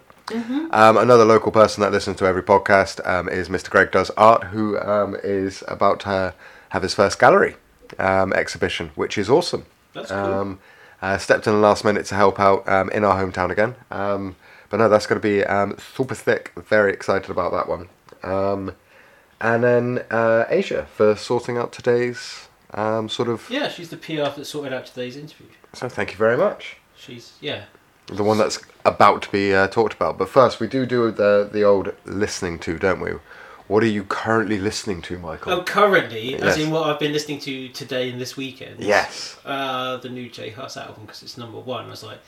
Um, 0.71 0.97
another 0.97 1.25
local 1.25 1.51
person 1.51 1.81
that 1.81 1.91
listens 1.91 2.17
to 2.17 2.25
every 2.25 2.43
podcast 2.43 3.05
um, 3.07 3.29
is 3.29 3.49
Mr. 3.49 3.69
Greg 3.69 3.91
Does 3.91 4.11
Art, 4.11 4.43
who 4.45 4.77
um, 4.79 5.15
is 5.23 5.63
about 5.67 6.01
to 6.01 6.33
have 6.69 6.83
his 6.83 6.93
first 6.93 7.17
gallery 7.17 7.55
um, 7.97 8.33
exhibition, 8.33 8.91
which 8.95 9.17
is 9.17 9.29
awesome. 9.29 9.65
That's 9.93 10.11
cool. 10.11 10.59
Uh, 11.01 11.17
stepped 11.17 11.45
in 11.45 11.53
the 11.53 11.59
last 11.59 11.85
minute 11.85 12.05
to 12.07 12.15
help 12.15 12.39
out 12.39 12.67
um, 12.67 12.89
in 12.89 13.03
our 13.03 13.23
hometown 13.23 13.51
again. 13.51 13.75
Um, 13.91 14.35
but 14.69 14.77
no, 14.77 14.89
that's 14.89 15.05
going 15.05 15.21
to 15.21 15.27
be 15.27 15.43
um, 15.43 15.77
super 15.77 16.15
thick. 16.15 16.51
Very 16.55 16.91
excited 16.91 17.29
about 17.29 17.51
that 17.51 17.69
one. 17.69 17.87
Um, 18.23 18.73
and 19.39 19.63
then 19.63 20.03
uh, 20.09 20.45
Asia 20.49 20.87
for 20.95 21.15
sorting 21.15 21.57
out 21.57 21.71
today's 21.71 22.47
um, 22.73 23.09
sort 23.09 23.29
of. 23.29 23.49
yeah, 23.49 23.69
she's 23.69 23.89
the 23.89 23.97
PR 23.97 24.35
that 24.35 24.45
sorted 24.45 24.73
out 24.73 24.85
today's 24.85 25.15
interview. 25.15 25.47
So 25.73 25.87
thank 25.87 26.11
you 26.11 26.17
very 26.17 26.37
much. 26.37 26.77
She's 26.95 27.33
yeah. 27.39 27.65
The 28.07 28.23
one 28.23 28.37
that's 28.37 28.59
about 28.85 29.21
to 29.23 29.31
be 29.31 29.53
uh, 29.53 29.67
talked 29.67 29.93
about. 29.93 30.17
But 30.17 30.29
first, 30.29 30.59
we 30.59 30.67
do 30.67 30.85
do 30.85 31.11
the 31.11 31.47
the 31.51 31.63
old 31.63 31.93
listening 32.05 32.57
to, 32.59 32.77
don't 32.79 32.99
we? 32.99 33.11
What 33.67 33.83
are 33.83 33.87
you 33.87 34.05
currently 34.05 34.59
listening 34.59 35.01
to, 35.03 35.19
Michael? 35.19 35.51
Oh, 35.51 35.63
currently, 35.63 36.35
as 36.35 36.57
in 36.57 36.71
what 36.71 36.89
I've 36.89 36.99
been 36.99 37.11
listening 37.11 37.39
to 37.39 37.67
today 37.69 38.09
and 38.09 38.19
this 38.19 38.37
weekend. 38.37 38.79
Yes. 38.79 39.37
Uh, 39.45 39.97
the 39.97 40.09
new 40.09 40.29
J 40.29 40.51
Hus 40.51 40.77
album 40.77 41.03
because 41.05 41.21
it's 41.21 41.37
number 41.37 41.59
one. 41.59 41.85
I 41.85 41.89
was 41.89 42.03
like, 42.03 42.19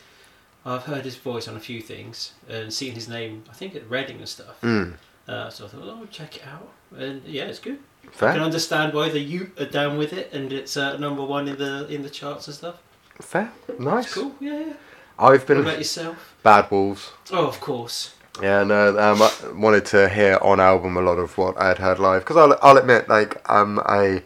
I've 0.65 0.83
heard 0.83 1.05
his 1.05 1.15
voice 1.15 1.47
on 1.47 1.55
a 1.55 1.59
few 1.59 1.81
things 1.81 2.33
and 2.49 2.73
seen 2.73 2.93
his 2.93 3.07
name. 3.07 3.43
I 3.49 3.53
think 3.53 3.73
at 3.75 3.89
Reading 3.89 4.17
and 4.17 4.27
stuff. 4.27 4.59
Mm. 4.61 4.95
Uh, 5.29 5.49
so 5.49 5.65
I 5.65 5.67
thought, 5.69 5.83
oh, 5.83 6.07
check 6.11 6.37
it 6.37 6.43
out. 6.45 6.69
And 6.97 7.23
yeah, 7.25 7.45
it's 7.45 7.59
good. 7.59 7.79
I 8.17 8.33
can 8.33 8.41
understand 8.41 8.93
why 8.93 9.09
the 9.09 9.19
Ute 9.19 9.59
are 9.61 9.65
down 9.65 9.97
with 9.97 10.11
it, 10.13 10.33
and 10.33 10.51
it's 10.51 10.75
uh, 10.75 10.97
number 10.97 11.23
one 11.23 11.47
in 11.47 11.57
the 11.57 11.87
in 11.87 12.01
the 12.01 12.09
charts 12.09 12.47
and 12.47 12.55
stuff. 12.55 12.81
Fair. 13.21 13.51
Nice. 13.77 14.05
It's 14.05 14.13
cool. 14.15 14.35
Yeah. 14.39 14.59
yeah. 14.59 14.73
I've 15.17 15.41
What 15.41 15.47
been 15.47 15.59
about 15.59 15.77
yourself? 15.77 16.35
Bad 16.43 16.71
Wolves. 16.71 17.11
Oh, 17.31 17.47
of 17.47 17.59
course. 17.61 18.15
Yeah, 18.41 18.63
no, 18.63 18.97
um, 18.97 19.21
I 19.21 19.31
wanted 19.53 19.85
to 19.87 20.07
hear 20.07 20.37
on 20.41 20.59
album 20.59 20.95
a 20.95 21.01
lot 21.01 21.17
of 21.17 21.37
what 21.37 21.57
I 21.57 21.67
had 21.67 21.77
heard 21.79 21.99
live 21.99 22.21
because 22.21 22.37
I'll, 22.37 22.57
I'll 22.61 22.77
admit, 22.77 23.09
like, 23.09 23.41
um, 23.49 23.81
I 23.85 24.23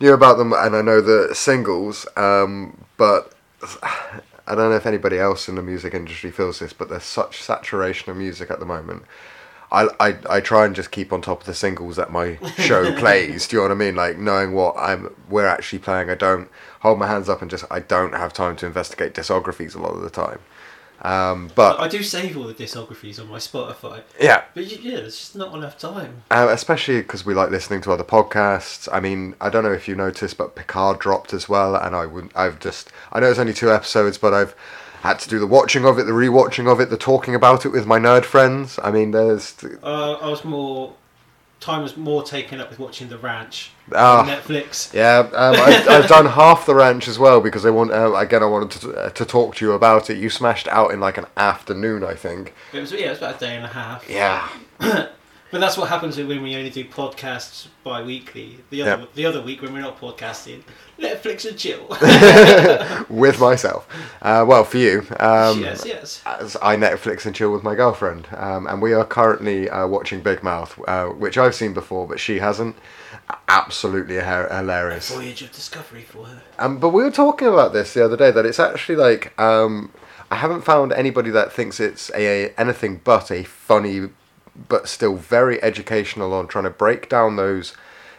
knew 0.00 0.12
about 0.12 0.38
them 0.38 0.52
and 0.52 0.74
I 0.74 0.82
know 0.82 1.00
the 1.00 1.34
singles, 1.34 2.06
um, 2.16 2.84
but 2.96 3.32
I 4.46 4.54
don't 4.54 4.70
know 4.70 4.76
if 4.76 4.86
anybody 4.86 5.18
else 5.18 5.48
in 5.48 5.54
the 5.54 5.62
music 5.62 5.94
industry 5.94 6.30
feels 6.30 6.58
this, 6.58 6.72
but 6.72 6.88
there's 6.88 7.04
such 7.04 7.40
saturation 7.40 8.10
of 8.10 8.16
music 8.16 8.50
at 8.50 8.58
the 8.58 8.66
moment. 8.66 9.04
I, 9.72 9.88
I, 9.98 10.16
I 10.28 10.40
try 10.40 10.66
and 10.66 10.74
just 10.74 10.90
keep 10.90 11.12
on 11.12 11.22
top 11.22 11.40
of 11.40 11.46
the 11.46 11.54
singles 11.54 11.96
that 11.96 12.12
my 12.12 12.38
show 12.58 12.92
plays. 12.98 13.48
Do 13.48 13.56
you 13.56 13.62
know 13.62 13.68
what 13.68 13.74
I 13.74 13.78
mean? 13.78 13.96
Like 13.96 14.18
knowing 14.18 14.52
what 14.52 14.76
I'm 14.76 15.14
we're 15.28 15.46
actually 15.46 15.80
playing. 15.80 16.10
I 16.10 16.14
don't 16.14 16.48
hold 16.80 16.98
my 16.98 17.08
hands 17.08 17.28
up 17.28 17.42
and 17.42 17.50
just 17.50 17.64
I 17.70 17.80
don't 17.80 18.12
have 18.12 18.32
time 18.32 18.54
to 18.56 18.66
investigate 18.66 19.14
discographies 19.14 19.74
a 19.74 19.80
lot 19.80 19.94
of 19.94 20.02
the 20.02 20.10
time. 20.10 20.38
Um, 21.02 21.50
but 21.54 21.78
I 21.78 21.88
do 21.88 22.02
save 22.02 22.36
all 22.36 22.44
the 22.44 22.54
discographies 22.54 23.20
on 23.20 23.28
my 23.28 23.38
Spotify, 23.38 24.02
yeah, 24.20 24.44
but 24.54 24.64
yeah, 24.64 25.00
there's 25.00 25.18
just 25.18 25.36
not 25.36 25.54
enough 25.54 25.78
time. 25.78 26.22
Um, 26.30 26.48
especially 26.48 27.02
because 27.02 27.26
we 27.26 27.34
like 27.34 27.50
listening 27.50 27.82
to 27.82 27.92
other 27.92 28.04
podcasts. 28.04 28.88
I 28.90 29.00
mean, 29.00 29.34
I 29.40 29.50
don't 29.50 29.64
know 29.64 29.72
if 29.72 29.86
you 29.86 29.94
noticed, 29.96 30.38
but 30.38 30.54
Picard 30.54 30.98
dropped 31.00 31.34
as 31.34 31.48
well, 31.48 31.76
and 31.76 31.94
I 31.94 32.06
would, 32.06 32.30
I've 32.34 32.58
just, 32.58 32.90
I 33.12 33.20
know 33.20 33.28
it's 33.28 33.38
only 33.38 33.52
two 33.52 33.70
episodes, 33.70 34.16
but 34.16 34.32
I've 34.32 34.54
had 35.02 35.18
to 35.18 35.28
do 35.28 35.38
the 35.38 35.46
watching 35.46 35.84
of 35.84 35.98
it, 35.98 36.04
the 36.04 36.12
rewatching 36.12 36.70
of 36.70 36.80
it, 36.80 36.88
the 36.88 36.96
talking 36.96 37.34
about 37.34 37.66
it 37.66 37.68
with 37.68 37.86
my 37.86 37.98
nerd 37.98 38.24
friends. 38.24 38.78
I 38.82 38.90
mean, 38.90 39.10
there's, 39.10 39.54
Uh, 39.82 40.14
I 40.14 40.28
was 40.30 40.44
more 40.46 40.94
time 41.64 41.82
was 41.82 41.96
more 41.96 42.22
taken 42.22 42.60
up 42.60 42.70
with 42.70 42.78
watching 42.78 43.08
The 43.08 43.18
Ranch 43.18 43.70
Ah. 43.94 44.20
on 44.20 44.28
Netflix. 44.28 44.92
yeah, 44.94 45.18
um, 45.34 45.54
I've, 45.56 45.88
I've 45.88 46.08
done 46.08 46.26
half 46.42 46.64
the 46.66 46.74
ranch 46.74 47.08
as 47.08 47.18
well 47.18 47.40
because 47.40 47.66
I 47.66 47.70
want, 47.70 47.90
uh, 47.92 48.14
again, 48.14 48.42
I 48.42 48.46
wanted 48.46 48.70
to, 48.80 48.92
uh, 48.94 49.10
to 49.10 49.24
talk 49.24 49.56
to 49.56 49.64
you 49.64 49.72
about 49.72 50.08
it. 50.10 50.18
You 50.18 50.30
smashed 50.30 50.68
out 50.68 50.90
in 50.92 51.00
like 51.00 51.18
an 51.18 51.26
afternoon, 51.36 52.04
I 52.04 52.14
think. 52.14 52.54
It 52.72 52.80
was 52.80 52.92
yeah, 52.92 53.06
it 53.06 53.10
was 53.10 53.18
about 53.18 53.36
a 53.36 53.38
day 53.38 53.56
and 53.56 53.64
a 53.64 53.68
half. 53.68 54.08
Yeah, 54.08 54.48
But 55.54 55.60
that's 55.60 55.76
what 55.76 55.88
happens 55.88 56.16
when 56.16 56.42
we 56.42 56.56
only 56.56 56.68
do 56.68 56.84
podcasts 56.84 57.68
bi-weekly. 57.84 58.58
The 58.70 58.82
other 58.82 59.02
Yeah. 59.02 59.06
the 59.14 59.26
other 59.26 59.40
week 59.40 59.62
when 59.62 59.72
we're 59.72 59.82
not 59.82 60.00
podcasting, 60.00 60.64
Netflix 60.98 61.48
and 61.48 61.56
chill. 61.56 61.86
with 63.08 63.38
myself. 63.38 63.86
Uh, 64.20 64.44
well, 64.48 64.64
for 64.64 64.78
you. 64.78 65.06
Um, 65.20 65.60
yes, 65.60 65.84
yes. 65.86 66.22
as 66.26 66.56
I 66.60 66.74
Netflix 66.74 67.24
and 67.24 67.36
chill 67.36 67.52
with 67.52 67.62
my 67.62 67.76
girlfriend, 67.76 68.26
um, 68.36 68.66
and 68.66 68.82
we 68.82 68.94
are 68.94 69.04
currently 69.04 69.70
uh, 69.70 69.86
watching 69.86 70.22
Big 70.22 70.42
Mouth, 70.42 70.76
uh, 70.88 71.06
which 71.10 71.38
I've 71.38 71.54
seen 71.54 71.72
before, 71.72 72.08
but 72.08 72.18
she 72.18 72.40
hasn't. 72.40 72.74
Absolutely 73.46 74.18
hi- 74.18 74.48
hilarious. 74.58 75.14
Voyage 75.14 75.42
of 75.42 75.52
discovery 75.52 76.02
for 76.02 76.26
her. 76.26 76.42
Um, 76.58 76.80
but 76.80 76.88
we 76.88 77.04
were 77.04 77.12
talking 77.12 77.46
about 77.46 77.72
this 77.72 77.94
the 77.94 78.04
other 78.04 78.16
day 78.16 78.32
that 78.32 78.44
it's 78.44 78.58
actually 78.58 78.96
like 78.96 79.32
um, 79.40 79.92
I 80.32 80.34
haven't 80.34 80.62
found 80.62 80.92
anybody 80.92 81.30
that 81.30 81.52
thinks 81.52 81.78
it's 81.78 82.10
a, 82.12 82.52
anything 82.58 83.00
but 83.04 83.30
a 83.30 83.44
funny, 83.44 84.08
but 84.68 84.88
still 84.88 85.16
very 85.16 85.62
educational 85.62 86.32
on 86.32 86.46
trying 86.46 86.64
to 86.64 86.70
break 86.70 87.08
down 87.08 87.36
those 87.36 87.74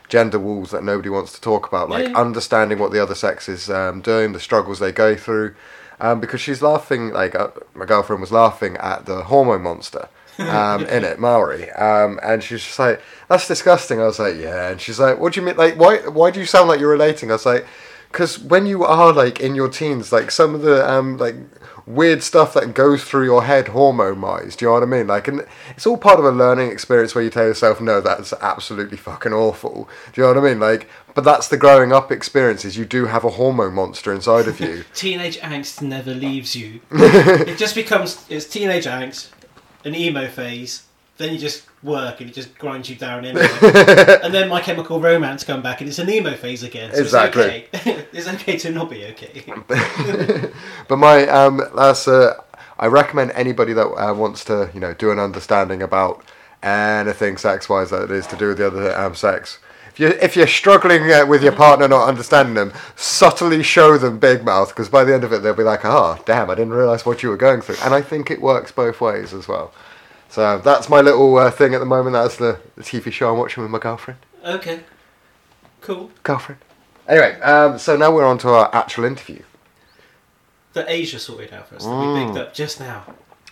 gender 0.07 0.37
walls 0.37 0.71
that 0.71 0.83
nobody 0.83 1.09
wants 1.09 1.33
to 1.33 1.41
talk 1.41 1.67
about, 1.67 1.89
like 1.89 2.09
Yeah. 2.09 2.17
understanding 2.19 2.77
what 2.79 2.91
the 2.91 3.01
other 3.01 3.15
sex 3.15 3.49
is 3.49 3.69
um, 3.69 4.01
doing, 4.01 4.33
the 4.33 4.39
struggles 4.39 4.79
they 4.79 4.91
go 4.91 5.15
through. 5.15 5.55
Um, 5.99 6.19
because 6.19 6.41
she's 6.41 6.61
laughing, 6.61 7.11
like 7.11 7.35
uh, 7.35 7.47
my 7.73 7.85
girlfriend 7.85 8.19
was 8.21 8.31
laughing 8.31 8.75
at 8.77 9.05
the 9.05 9.23
hormone 9.23 9.61
monster 9.63 10.09
um, 10.39 10.85
in 10.87 11.05
it, 11.05 11.19
Maury, 11.19 11.71
um, 11.71 12.19
and 12.21 12.43
she's 12.43 12.61
just 12.65 12.77
like, 12.77 13.01
"That's 13.29 13.47
disgusting." 13.47 14.01
I 14.01 14.03
was 14.03 14.19
like, 14.19 14.35
"Yeah," 14.35 14.71
and 14.71 14.81
she's 14.81 14.99
like, 14.99 15.17
"What 15.17 15.31
do 15.31 15.39
you 15.39 15.45
mean? 15.45 15.55
Like, 15.55 15.75
why? 15.77 15.99
Why 15.99 16.31
do 16.31 16.41
you 16.41 16.45
sound 16.45 16.67
like 16.67 16.81
you're 16.81 16.89
relating?" 16.91 17.29
I 17.31 17.35
was 17.35 17.45
like, 17.45 17.65
"Cause 18.11 18.37
when 18.37 18.65
you 18.65 18.83
are 18.83 19.13
like 19.13 19.39
in 19.39 19.55
your 19.55 19.69
teens, 19.69 20.11
like 20.11 20.31
some 20.31 20.53
of 20.53 20.61
the 20.63 20.85
um 20.85 21.15
like 21.17 21.35
weird 21.87 22.23
stuff 22.23 22.53
that 22.53 22.73
goes 22.73 23.03
through 23.03 23.25
your 23.25 23.43
head 23.43 23.69
hormone 23.69 24.21
wise. 24.21 24.55
Do 24.55 24.65
you 24.65 24.69
know 24.69 24.73
what 24.73 24.83
I 24.83 24.85
mean? 24.87 25.07
Like, 25.07 25.27
and 25.27 25.45
it's 25.69 25.85
all 25.85 25.97
part 25.97 26.19
of 26.19 26.25
a 26.25 26.31
learning 26.31 26.71
experience 26.71 27.13
where 27.13 27.23
you 27.23 27.29
tell 27.29 27.45
yourself, 27.45 27.79
no, 27.79 28.01
that's 28.01 28.33
absolutely 28.33 28.97
fucking 28.97 29.33
awful. 29.33 29.87
Do 30.13 30.21
you 30.21 30.23
know 30.23 30.39
what 30.39 30.45
I 30.45 30.49
mean? 30.49 30.59
Like, 30.59 30.89
but 31.13 31.23
that's 31.23 31.47
the 31.47 31.57
growing 31.57 31.91
up 31.91 32.11
experience. 32.11 32.65
Is 32.65 32.77
you 32.77 32.85
do 32.85 33.05
have 33.05 33.23
a 33.23 33.29
hormone 33.31 33.73
monster 33.73 34.13
inside 34.13 34.47
of 34.47 34.59
you. 34.59 34.83
Teenage 34.93 35.39
angst 35.39 35.81
never 35.81 36.13
leaves 36.13 36.55
you. 36.55 36.81
it 36.91 37.57
just 37.57 37.75
becomes 37.75 38.25
it's 38.29 38.45
teenage 38.45 38.85
angst, 38.85 39.29
an 39.83 39.95
emo 39.95 40.27
phase. 40.27 40.85
Then 41.17 41.31
you 41.31 41.39
just 41.39 41.65
work 41.85 42.19
and 42.19 42.29
it 42.29 42.33
just 42.33 42.57
grinds 42.57 42.89
you 42.89 42.95
down 42.95 43.23
anyway. 43.23 43.47
and 44.23 44.33
then 44.33 44.49
My 44.49 44.59
Chemical 44.59 44.99
Romance 44.99 45.43
come 45.43 45.61
back 45.61 45.81
and 45.81 45.87
it's 45.87 45.99
an 45.99 46.09
emo 46.09 46.33
phase 46.35 46.63
again. 46.63 46.93
So 46.93 47.01
Exactly. 47.01 47.67
It's 47.71 47.87
okay. 47.87 48.05
it's 48.11 48.27
okay 48.27 48.57
to 48.57 48.71
not 48.71 48.89
be 48.89 49.05
okay. 49.05 49.43
but 50.87 50.97
my 50.97 51.27
um, 51.27 51.61
that's 51.75 52.07
uh, 52.07 52.41
I 52.77 52.87
recommend 52.87 53.31
anybody 53.31 53.73
that 53.73 53.87
uh, 53.87 54.13
wants 54.13 54.43
to 54.45 54.69
you 54.73 54.79
know 54.79 54.93
do 54.93 55.11
an 55.11 55.19
understanding 55.19 55.81
about 55.81 56.23
anything 56.63 57.37
sex 57.37 57.69
wise 57.69 57.91
that 57.91 58.03
it 58.03 58.11
is 58.11 58.27
to 58.27 58.35
do 58.35 58.49
with 58.49 58.57
the 58.57 58.67
other 58.67 58.97
um, 58.97 59.15
sex. 59.15 59.59
If 59.89 59.99
you're, 60.01 60.11
if 60.11 60.35
you're 60.35 60.47
struggling 60.47 61.09
uh, 61.09 61.25
with 61.25 61.41
your 61.41 61.53
partner 61.53 61.87
not 61.87 62.09
understanding 62.09 62.55
them, 62.55 62.73
subtly 62.97 63.63
show 63.63 63.97
them 63.97 64.19
Big 64.19 64.43
Mouth 64.43 64.67
because 64.67 64.89
by 64.89 65.05
the 65.05 65.13
end 65.13 65.23
of 65.23 65.31
it 65.31 65.41
they'll 65.41 65.53
be 65.53 65.63
like, 65.63 65.85
oh 65.85 66.21
damn, 66.25 66.49
I 66.49 66.55
didn't 66.55 66.73
realize 66.73 67.05
what 67.05 67.23
you 67.23 67.29
were 67.29 67.37
going 67.37 67.61
through, 67.61 67.77
and 67.81 67.93
I 67.93 68.01
think 68.01 68.29
it 68.29 68.41
works 68.41 68.73
both 68.73 68.99
ways 68.99 69.33
as 69.33 69.47
well. 69.47 69.71
So 70.29 70.57
that's 70.59 70.89
my 70.89 71.01
little 71.01 71.37
uh, 71.37 71.51
thing 71.51 71.73
at 71.73 71.79
the 71.79 71.85
moment. 71.85 72.13
That's 72.13 72.37
the, 72.37 72.59
the 72.75 72.83
TV 72.83 73.11
show 73.11 73.31
I'm 73.31 73.37
watching 73.37 73.63
with 73.63 73.71
my 73.71 73.79
girlfriend. 73.79 74.19
okay. 74.45 74.81
Cool. 75.81 76.09
Girlfriend. 76.23 76.59
Anyway, 77.07 77.39
um, 77.41 77.77
so 77.77 77.95
now 77.95 78.11
we're 78.11 78.25
on 78.25 78.39
to 78.39 78.49
our 78.49 78.73
actual 78.73 79.03
interview, 79.05 79.43
That 80.73 80.89
Asia 80.89 81.19
sorted 81.19 81.53
out 81.53 81.67
for 81.69 81.75
us. 81.75 81.83
That 81.83 81.89
Mm. 81.91 82.13
we 82.19 82.25
picked 82.25 82.37
up 82.39 82.53
just 82.55 82.79
now. 82.79 83.03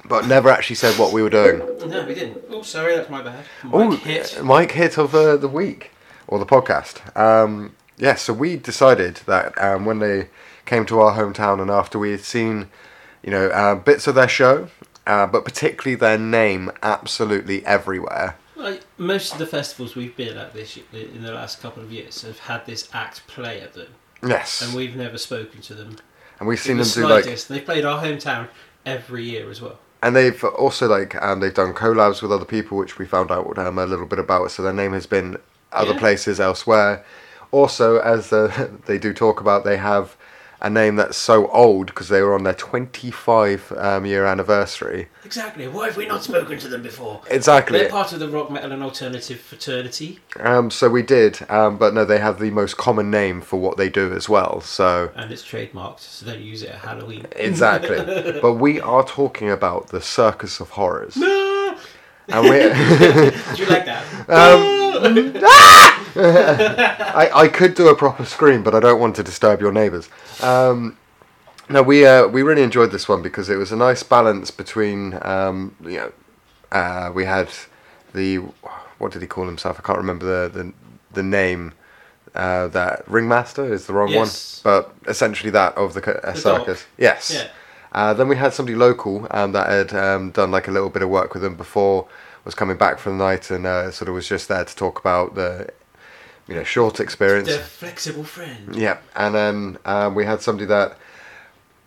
but 0.06 0.26
never 0.28 0.50
actually 0.50 0.76
said 0.76 0.98
what 0.98 1.14
we 1.14 1.22
were 1.22 1.30
doing. 1.30 1.60
No, 1.88 2.04
we 2.06 2.16
didn't. 2.16 2.44
Oh, 2.50 2.64
sorry, 2.64 2.96
that's 2.96 3.10
my 3.10 3.22
bad. 3.22 3.46
Oh, 3.72 3.92
Mike 3.92 4.00
hit. 4.00 4.44
Mike 4.44 4.72
hit 4.72 4.98
of 4.98 5.14
uh, 5.16 5.38
the 5.38 5.48
week 5.48 5.92
or 6.28 6.40
the 6.40 6.46
podcast. 6.46 7.16
Um, 7.16 7.76
yeah, 7.98 8.16
so 8.16 8.34
we 8.34 8.56
decided 8.58 9.18
that 9.28 9.56
um, 9.64 9.86
when 9.86 10.00
they 10.00 10.30
came 10.66 10.86
to 10.88 11.00
our 11.00 11.16
hometown 11.18 11.62
and 11.62 11.70
after 11.70 12.00
we 12.00 12.10
had 12.12 12.22
seen, 12.22 12.68
you 13.24 13.30
know, 13.32 13.48
uh, 13.50 13.76
bits 13.76 14.08
of 14.08 14.16
their 14.16 14.28
show, 14.28 14.68
uh, 15.08 15.28
but 15.28 15.44
particularly 15.46 15.96
their 15.96 16.18
name 16.18 16.72
absolutely 16.82 17.66
everywhere. 17.66 18.36
Like 18.56 18.82
most 18.98 19.34
of 19.34 19.40
the 19.40 19.46
festivals 19.48 19.96
we've 19.96 20.16
been 20.16 20.38
at 20.38 20.54
this 20.54 20.78
in 20.94 21.22
the 21.24 21.32
last 21.34 21.62
couple 21.62 21.84
of 21.84 21.92
years 21.92 22.22
have 22.22 22.40
had 22.40 22.66
this 22.66 22.88
act 22.94 23.26
play 23.28 23.60
at 23.62 23.74
them, 23.74 23.88
Yes, 24.26 24.62
and 24.62 24.74
we've 24.76 24.96
never 24.96 25.18
spoken 25.18 25.62
to 25.62 25.74
them. 25.74 25.98
and 26.40 26.48
we've 26.48 26.60
seen 26.60 26.78
the 26.78 26.84
them 26.84 27.04
do 27.04 27.10
like. 27.10 27.26
They 27.48 27.60
played 27.60 27.84
our 27.86 28.02
hometown 28.02 28.48
every 28.86 29.24
year 29.24 29.50
as 29.50 29.62
well. 29.62 29.80
and 30.02 30.16
they've 30.16 30.42
also 30.44 30.88
like 30.88 31.16
um, 31.22 31.40
they've 31.42 31.54
done 31.54 31.74
collabs 31.74 32.22
with 32.22 32.32
other 32.32 32.46
people, 32.46 32.78
which 32.78 32.98
we 32.98 33.06
found 33.06 33.32
out 33.32 33.58
um, 33.58 33.78
a 33.80 33.86
little 33.86 34.06
bit 34.06 34.20
about. 34.20 34.52
So 34.52 34.62
their 34.64 34.74
name 34.74 34.94
has 34.94 35.08
been 35.08 35.38
other 35.74 35.94
Yeah. 35.94 36.00
places 36.00 36.40
elsewhere. 36.40 37.04
Also, 37.52 38.00
as 38.00 38.32
uh, 38.32 38.70
they 38.86 38.98
do 38.98 39.14
talk 39.14 39.42
about, 39.42 39.64
they 39.66 39.78
have 39.78 40.16
a 40.64 40.70
name 40.70 40.96
that's 40.96 41.18
so 41.18 41.48
old 41.50 41.88
because 41.88 42.08
they 42.08 42.22
were 42.22 42.34
on 42.34 42.44
their 42.44 42.54
25 42.54 43.74
um, 43.78 44.06
year 44.06 44.26
anniversary. 44.26 45.10
Exactly. 45.26 45.68
Why 45.68 45.88
have 45.88 45.98
we 45.98 46.06
not 46.06 46.24
spoken 46.24 46.58
to 46.60 46.68
them 46.70 46.82
before? 46.82 47.22
Exactly. 47.30 47.80
They're 47.80 47.90
part 47.90 48.14
of 48.14 48.20
the 48.20 48.30
rock 48.30 48.50
metal 48.50 48.72
and 48.72 48.82
alternative 48.82 49.40
fraternity, 49.42 50.20
Um, 50.40 50.72
so 50.72 50.90
we 50.90 51.02
did, 51.04 51.40
um, 51.50 51.78
but 51.78 51.94
no, 51.94 52.06
they 52.06 52.20
have 52.20 52.40
the 52.40 52.50
most 52.50 52.78
common 52.78 53.12
name 53.12 53.42
for 53.42 53.60
what 53.60 53.76
they 53.78 53.90
do 53.90 54.14
as 54.14 54.30
well. 54.30 54.62
So 54.62 55.12
and 55.16 55.32
it's 55.32 55.44
trademarked, 55.44 56.00
so 56.00 56.26
don't 56.26 56.42
use 56.42 56.64
it 56.64 56.70
at 56.70 56.80
Halloween. 56.80 57.26
exactly. 57.36 58.40
but 58.42 58.54
we 58.54 58.80
are 58.80 59.04
talking 59.04 59.50
about 59.52 59.90
the 59.90 60.02
Circus 60.02 60.60
of 60.62 60.72
Horrors, 60.72 61.18
No! 61.18 61.78
and 62.30 62.44
we. 62.44 62.52
Do 63.56 63.62
you 63.62 63.70
like 63.70 63.86
that? 63.86 64.04
I, 66.16 67.30
I 67.34 67.48
could 67.48 67.76
do 67.76 67.88
a 67.88 67.96
proper 67.96 68.26
scream, 68.26 68.64
but 68.64 68.76
I 68.76 68.80
don't 68.80 69.00
want 69.00 69.16
to 69.18 69.24
disturb 69.24 69.62
your 69.62 69.72
neighbours. 69.72 70.10
Um, 70.42 70.98
no, 71.70 71.82
we 71.82 72.06
uh, 72.06 72.28
we 72.28 72.42
really 72.44 72.62
enjoyed 72.64 72.92
this 72.92 73.08
one 73.08 73.22
because 73.22 73.50
it 73.50 73.56
was 73.56 73.72
a 73.72 73.76
nice 73.76 74.04
balance 74.04 74.52
between 74.52 75.18
um, 75.22 75.76
you 75.82 75.98
know 75.98 76.12
uh, 76.72 77.12
we 77.14 77.26
had 77.26 77.50
the 78.14 78.38
what 79.00 79.12
did 79.12 79.22
he 79.22 79.28
call 79.28 79.46
himself? 79.46 79.80
I 79.80 79.82
can't 79.84 79.98
remember 79.98 80.26
the 80.50 80.50
the, 80.64 80.74
the 81.14 81.24
name. 81.24 81.74
Uh, 82.36 82.68
that 82.70 83.08
ringmaster 83.08 83.72
is 83.72 83.86
the 83.86 83.94
wrong 83.94 84.10
Yes. 84.10 84.60
one, 84.66 84.82
but 84.82 84.96
essentially 85.08 85.52
that 85.52 85.78
of 85.78 85.94
the, 85.94 86.02
uh, 86.28 86.32
The 86.34 86.40
circus. 86.40 86.80
doc. 86.80 86.88
Yes. 86.98 87.32
Yeah. 87.32 87.48
Uh, 87.92 88.12
then 88.16 88.28
we 88.28 88.36
had 88.36 88.52
somebody 88.56 88.76
local 88.76 89.28
um, 89.30 89.52
that 89.52 89.70
had 89.70 89.94
um, 89.94 90.32
done 90.32 90.50
like 90.50 90.68
a 90.68 90.72
little 90.72 90.90
bit 90.90 91.04
of 91.04 91.10
work 91.10 91.36
with 91.36 91.44
them 91.44 91.54
before, 91.56 92.08
was 92.46 92.56
coming 92.56 92.78
back 92.78 93.00
from 93.00 93.18
the 93.18 93.24
night, 93.24 93.50
and 93.52 93.66
uh, 93.66 93.92
sort 93.92 94.10
of 94.10 94.16
was 94.16 94.28
just 94.28 94.48
there 94.48 94.66
to 94.66 94.76
talk 94.76 95.00
about 95.00 95.36
the, 95.36 95.70
you 96.48 96.56
know, 96.56 96.64
short 96.64 97.00
experience. 97.00 97.48
Their 97.48 97.60
flexible 97.60 98.24
friend. 98.24 98.76
Yeah, 98.76 98.98
and 99.16 99.34
then 99.34 99.78
um, 99.86 100.16
we 100.16 100.26
had 100.26 100.42
somebody 100.42 100.66
that, 100.68 100.98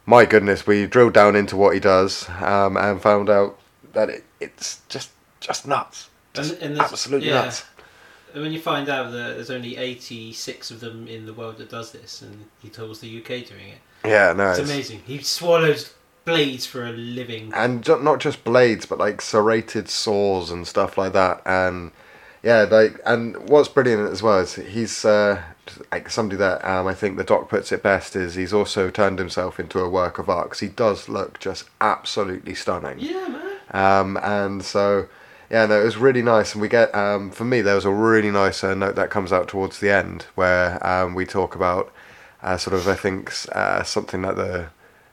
my 0.06 0.24
goodness, 0.24 0.66
we 0.66 0.86
drilled 0.86 1.12
down 1.14 1.36
into 1.36 1.56
what 1.56 1.74
he 1.74 1.80
does 1.80 2.28
um, 2.40 2.76
and 2.76 3.00
found 3.00 3.28
out 3.28 3.58
that 3.92 4.08
it, 4.08 4.24
it's 4.40 4.80
just 4.88 5.10
just 5.40 5.66
nuts, 5.66 6.08
just 6.34 6.54
And- 6.54 6.72
and 6.72 6.80
absolutely 6.80 7.28
yeah. 7.28 7.42
nuts. 7.42 7.64
And 8.34 8.42
when 8.42 8.52
you 8.52 8.60
find 8.60 8.90
out 8.90 9.12
that 9.12 9.36
there's 9.36 9.50
only 9.50 9.78
86 9.78 10.70
of 10.70 10.80
them 10.80 11.08
in 11.08 11.24
the 11.24 11.32
world 11.32 11.56
that 11.56 11.70
does 11.70 11.92
this, 11.92 12.20
and 12.20 12.44
he 12.60 12.68
told 12.68 13.00
the 13.00 13.18
UK 13.18 13.46
doing 13.46 13.68
it, 13.68 13.78
Yeah, 14.04 14.34
no, 14.34 14.50
it's 14.50 14.58
it's, 14.58 14.70
amazing. 14.70 15.02
He 15.06 15.22
swallows 15.22 15.94
blades 16.26 16.66
for 16.66 16.84
a 16.86 16.92
living. 16.92 17.50
and 17.54 17.88
not 17.88 18.20
just 18.20 18.44
blades, 18.44 18.84
but 18.84 18.98
like 18.98 19.22
serrated 19.22 19.88
saws 19.88 20.50
and 20.50 20.66
stuff 20.66 20.98
like 20.98 21.14
that. 21.14 21.40
And 21.46 21.92
yeah, 22.42 22.62
like 22.70 23.00
and 23.06 23.48
what's 23.48 23.68
brilliant 23.68 24.12
as 24.12 24.22
well 24.22 24.40
is 24.40 24.56
he's 24.56 25.04
uh, 25.04 25.40
like 25.90 26.10
somebody 26.10 26.36
that 26.38 26.62
um, 26.64 26.86
I 26.86 26.94
think 26.94 27.16
the 27.16 27.24
doc 27.24 27.48
puts 27.48 27.72
it 27.72 27.82
best 27.82 28.14
is 28.14 28.34
he's 28.34 28.52
also 28.52 28.90
turned 28.90 29.18
himself 29.18 29.58
into 29.58 29.78
a 29.80 29.88
work 29.88 30.18
of 30.18 30.28
art 30.28 30.48
because 30.48 30.60
he 30.60 30.68
does 30.68 31.08
look 31.08 31.38
just 31.38 31.64
absolutely 31.80 32.54
stunning. 32.54 32.98
Yeah, 32.98 33.28
man. 33.28 33.52
Um, 33.70 34.16
and 34.22 34.62
so 34.64 35.08
Yeah, 35.50 35.66
no, 35.66 35.80
it 35.80 35.84
was 35.84 35.96
really 35.96 36.22
nice, 36.22 36.52
and 36.54 36.62
we 36.62 36.68
get 36.68 36.92
um, 36.94 37.30
for 37.30 37.44
me 37.44 37.60
there 37.62 37.76
was 37.76 37.84
a 37.84 37.90
really 37.90 38.30
nice 38.32 38.64
uh, 38.64 38.74
note 38.74 38.96
that 38.96 39.10
comes 39.10 39.32
out 39.32 39.48
towards 39.48 39.78
the 39.78 39.90
end 39.90 40.26
where 40.34 40.84
um, 40.86 41.14
we 41.14 41.24
talk 41.24 41.54
about 41.54 41.92
uh, 42.42 42.56
sort 42.56 42.74
of 42.74 42.86
I 42.88 42.94
think 42.94 43.32
uh, 43.52 43.82
something 43.84 44.22
that 44.22 44.36
the 44.36 44.68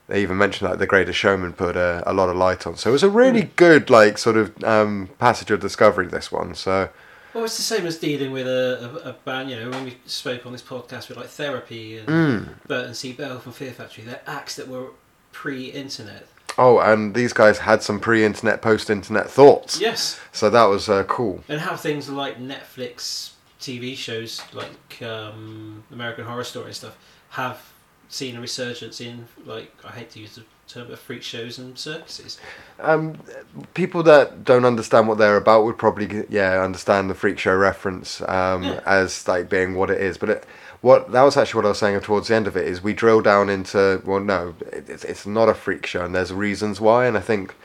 they 0.07 0.21
even 0.21 0.37
mentioned 0.37 0.69
that 0.69 0.79
the 0.79 0.87
Greatest 0.87 1.17
Showman 1.17 1.53
put 1.53 1.75
a, 1.75 2.03
a 2.05 2.13
lot 2.13 2.29
of 2.29 2.35
light 2.35 2.67
on. 2.67 2.75
So 2.77 2.89
it 2.89 2.93
was 2.93 3.03
a 3.03 3.09
really 3.09 3.43
good 3.55 3.89
like 3.89 4.17
sort 4.17 4.37
of 4.37 4.63
um, 4.63 5.09
passage 5.19 5.49
of 5.51 5.59
discovery. 5.59 6.07
This 6.07 6.31
one, 6.31 6.55
so 6.55 6.89
Well, 7.33 7.45
it's 7.45 7.57
the 7.57 7.63
same 7.63 7.85
as 7.85 7.97
dealing 7.97 8.31
with 8.31 8.47
a, 8.47 9.01
a, 9.05 9.09
a 9.09 9.13
band. 9.13 9.49
You 9.49 9.59
know, 9.61 9.69
when 9.69 9.85
we 9.85 9.97
spoke 10.05 10.45
on 10.45 10.51
this 10.51 10.61
podcast 10.61 11.07
with 11.09 11.17
like 11.17 11.27
Therapy 11.27 11.97
and 11.97 12.07
Mm. 12.07 12.67
Burton 12.67 12.93
C. 12.93 13.13
Bell 13.13 13.39
from 13.39 13.53
Fear 13.53 13.71
Factory, 13.71 14.03
they're 14.03 14.21
acts 14.27 14.55
that 14.57 14.67
were 14.67 14.87
pre-internet. 15.31 16.27
oh, 16.57 16.79
and 16.79 17.15
these 17.15 17.33
guys 17.33 17.57
had 17.59 17.81
some 17.81 17.99
pre-internet, 17.99 18.61
post-internet 18.61 19.29
thoughts. 19.29 19.81
Yes, 19.81 20.19
So 20.31 20.49
that 20.51 20.65
was 20.65 20.87
uh, 20.87 21.03
cool. 21.05 21.43
and 21.49 21.59
how 21.59 21.75
things 21.75 22.07
like 22.09 22.37
Netflix 22.39 23.31
TV 23.59 23.95
shows 23.97 24.41
like 24.53 25.01
um, 25.01 25.83
American 25.91 26.25
Horror 26.25 26.43
Story 26.43 26.67
and 26.67 26.75
stuff 26.75 26.95
have 27.29 27.72
seen 28.13 28.35
a 28.37 28.41
resurgence 28.41 29.01
in 29.01 29.25
like 29.45 29.71
I 29.83 29.91
hate 29.91 30.11
to 30.11 30.19
use 30.19 30.35
the 30.35 30.43
term 30.67 30.87
but 30.87 30.99
freak 30.99 31.23
shows 31.23 31.57
and 31.57 31.77
circuses. 31.77 32.39
Um, 32.79 33.17
people 33.73 34.03
that 34.03 34.43
don't 34.43 34.65
understand 34.65 35.07
what 35.07 35.17
they're 35.17 35.37
about 35.37 35.63
would 35.65 35.77
probably 35.77 36.25
yeah 36.29 36.61
understand 36.61 37.09
the 37.09 37.15
freak 37.15 37.39
show 37.39 37.55
reference 37.55 38.21
um, 38.21 38.63
Yeah. 38.63 38.79
as 38.85 39.27
like 39.27 39.49
being 39.49 39.75
what 39.75 39.89
it 39.89 39.99
is. 40.01 40.17
But 40.17 40.29
it, 40.29 40.45
what 40.81 41.11
that 41.11 41.21
was 41.23 41.37
actually 41.37 41.59
what 41.59 41.65
I 41.65 41.69
was 41.69 41.79
saying 41.79 41.99
towards 42.01 42.27
the 42.27 42.35
end 42.35 42.47
of 42.47 42.55
it 42.57 42.67
is 42.67 42.83
we 42.83 42.93
drill 42.93 43.21
down 43.21 43.49
into 43.49 44.01
well 44.05 44.19
no 44.19 44.53
it's 44.71 45.03
it's 45.05 45.25
not 45.25 45.49
a 45.49 45.53
freak 45.53 45.85
show 45.85 46.03
and 46.05 46.13
there's 46.13 46.33
reasons 46.33 46.79
why 46.81 47.05
and 47.07 47.17
I 47.17 47.21
think 47.21 47.55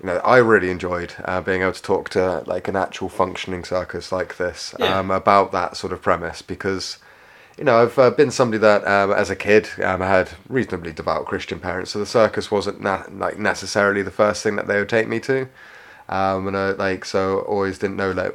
you 0.00 0.06
know 0.06 0.16
I 0.18 0.38
really 0.38 0.70
enjoyed 0.70 1.14
uh, 1.26 1.40
being 1.42 1.60
able 1.62 1.72
to 1.74 1.82
talk 1.82 2.08
to 2.10 2.42
like 2.46 2.66
an 2.66 2.74
actual 2.76 3.08
functioning 3.10 3.64
circus 3.64 4.10
like 4.12 4.38
this 4.38 4.74
Yeah. 4.78 4.98
um, 4.98 5.10
about 5.10 5.52
that 5.52 5.76
sort 5.76 5.92
of 5.92 6.00
premise 6.02 6.40
because 6.42 6.98
you 7.56 7.64
know, 7.64 7.82
I've 7.82 7.98
uh, 7.98 8.10
been 8.10 8.30
somebody 8.30 8.58
that, 8.58 8.86
um, 8.86 9.12
as 9.12 9.30
a 9.30 9.36
kid, 9.36 9.68
um, 9.82 10.02
I 10.02 10.08
had 10.08 10.30
reasonably 10.48 10.92
devout 10.92 11.26
Christian 11.26 11.60
parents, 11.60 11.92
so 11.92 11.98
the 11.98 12.06
circus 12.06 12.50
wasn't 12.50 12.80
na- 12.80 13.04
like 13.10 13.38
necessarily 13.38 14.02
the 14.02 14.10
first 14.10 14.42
thing 14.42 14.56
that 14.56 14.66
they 14.66 14.78
would 14.78 14.88
take 14.88 15.08
me 15.08 15.20
to, 15.20 15.48
um, 16.08 16.48
and 16.48 16.56
I 16.56 16.70
like 16.70 17.04
so 17.04 17.40
always 17.40 17.78
didn't 17.78 17.96
know 17.96 18.10
like, 18.10 18.32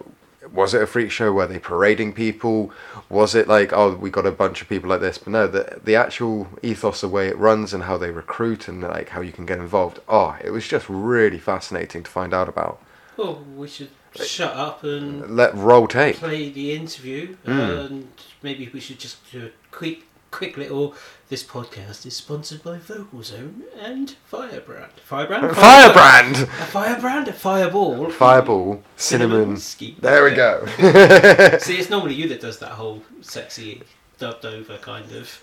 was 0.53 0.73
it 0.73 0.81
a 0.81 0.88
freak 0.88 1.11
show? 1.11 1.31
Were 1.31 1.45
they 1.47 1.59
parading 1.59 2.13
people? 2.13 2.71
Was 3.09 3.35
it 3.35 3.47
like, 3.47 3.71
oh, 3.73 3.93
we 3.95 4.09
got 4.09 4.25
a 4.25 4.31
bunch 4.31 4.61
of 4.61 4.69
people 4.69 4.89
like 4.89 5.01
this? 5.01 5.17
But 5.17 5.33
no, 5.33 5.47
the 5.47 5.79
the 5.83 5.95
actual 5.95 6.47
ethos, 6.63 7.01
the 7.01 7.07
way 7.07 7.27
it 7.27 7.38
runs, 7.38 7.73
and 7.73 7.83
how 7.83 7.97
they 7.97 8.11
recruit, 8.11 8.67
and 8.67 8.81
like 8.81 9.09
how 9.09 9.21
you 9.21 9.31
can 9.31 9.45
get 9.45 9.59
involved. 9.59 9.99
Oh, 10.07 10.38
it 10.43 10.51
was 10.51 10.67
just 10.67 10.88
really 10.89 11.39
fascinating 11.39 12.03
to 12.03 12.09
find 12.09 12.33
out 12.33 12.49
about. 12.49 12.81
Well, 13.17 13.43
we 13.55 13.67
should 13.67 13.89
shut 14.16 14.54
up 14.56 14.84
and 14.84 15.36
Let 15.36 15.54
roll 15.56 15.88
tape. 15.88 16.18
play 16.18 16.50
the 16.50 16.74
interview, 16.74 17.36
Mm. 17.46 17.86
and 17.86 18.08
maybe 18.44 18.70
we 18.74 18.80
should 18.80 19.00
just 19.00 19.18
do 19.32 19.46
a 19.48 19.50
quick, 19.75 20.04
quick 20.32 20.58
little. 20.58 20.96
This 21.30 21.44
podcast 21.44 22.08
is 22.08 22.16
sponsored 22.16 22.63
by 22.63 22.78
Vocal 22.80 23.22
Zone 23.22 23.62
and 23.80 24.16
Firebrand. 24.25 24.94
Firebrand. 25.06 25.56
Firebrand, 25.56 26.36
A 26.38 26.46
firebrand, 26.48 27.28
a 27.28 27.34
fireball. 27.34 28.10
fireball, 28.10 28.82
cinnamon. 28.98 29.58
ski. 29.58 29.96
There 30.00 30.24
we 30.24 30.32
go. 30.32 30.66
See, 31.60 31.78
it's 31.78 31.89
normally 31.92 32.16
you 32.16 32.28
that 32.30 32.42
does 32.42 32.58
that 32.60 32.72
whole 32.72 33.04
sexy 33.22 33.84
dubbed 34.18 34.44
over 34.44 34.78
kind 34.78 35.10
of. 35.12 35.39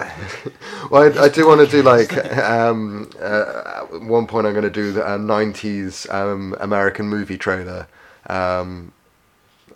Well, 0.91 1.05
I, 1.19 1.27
I 1.27 1.29
do 1.29 1.47
want 1.47 1.61
to 1.61 1.67
do 1.71 1.83
like 1.83 2.13
um, 2.37 3.09
uh, 3.21 3.85
at 3.93 4.01
one 4.03 4.27
point. 4.27 4.47
I'm 4.47 4.53
going 4.55 4.65
to 4.65 4.71
do 4.71 4.91
the 4.93 5.07
uh, 5.07 5.17
'90s 5.19 6.13
um, 6.13 6.55
American 6.61 7.09
movie 7.09 7.39
trailer, 7.39 7.87
um, 8.29 8.93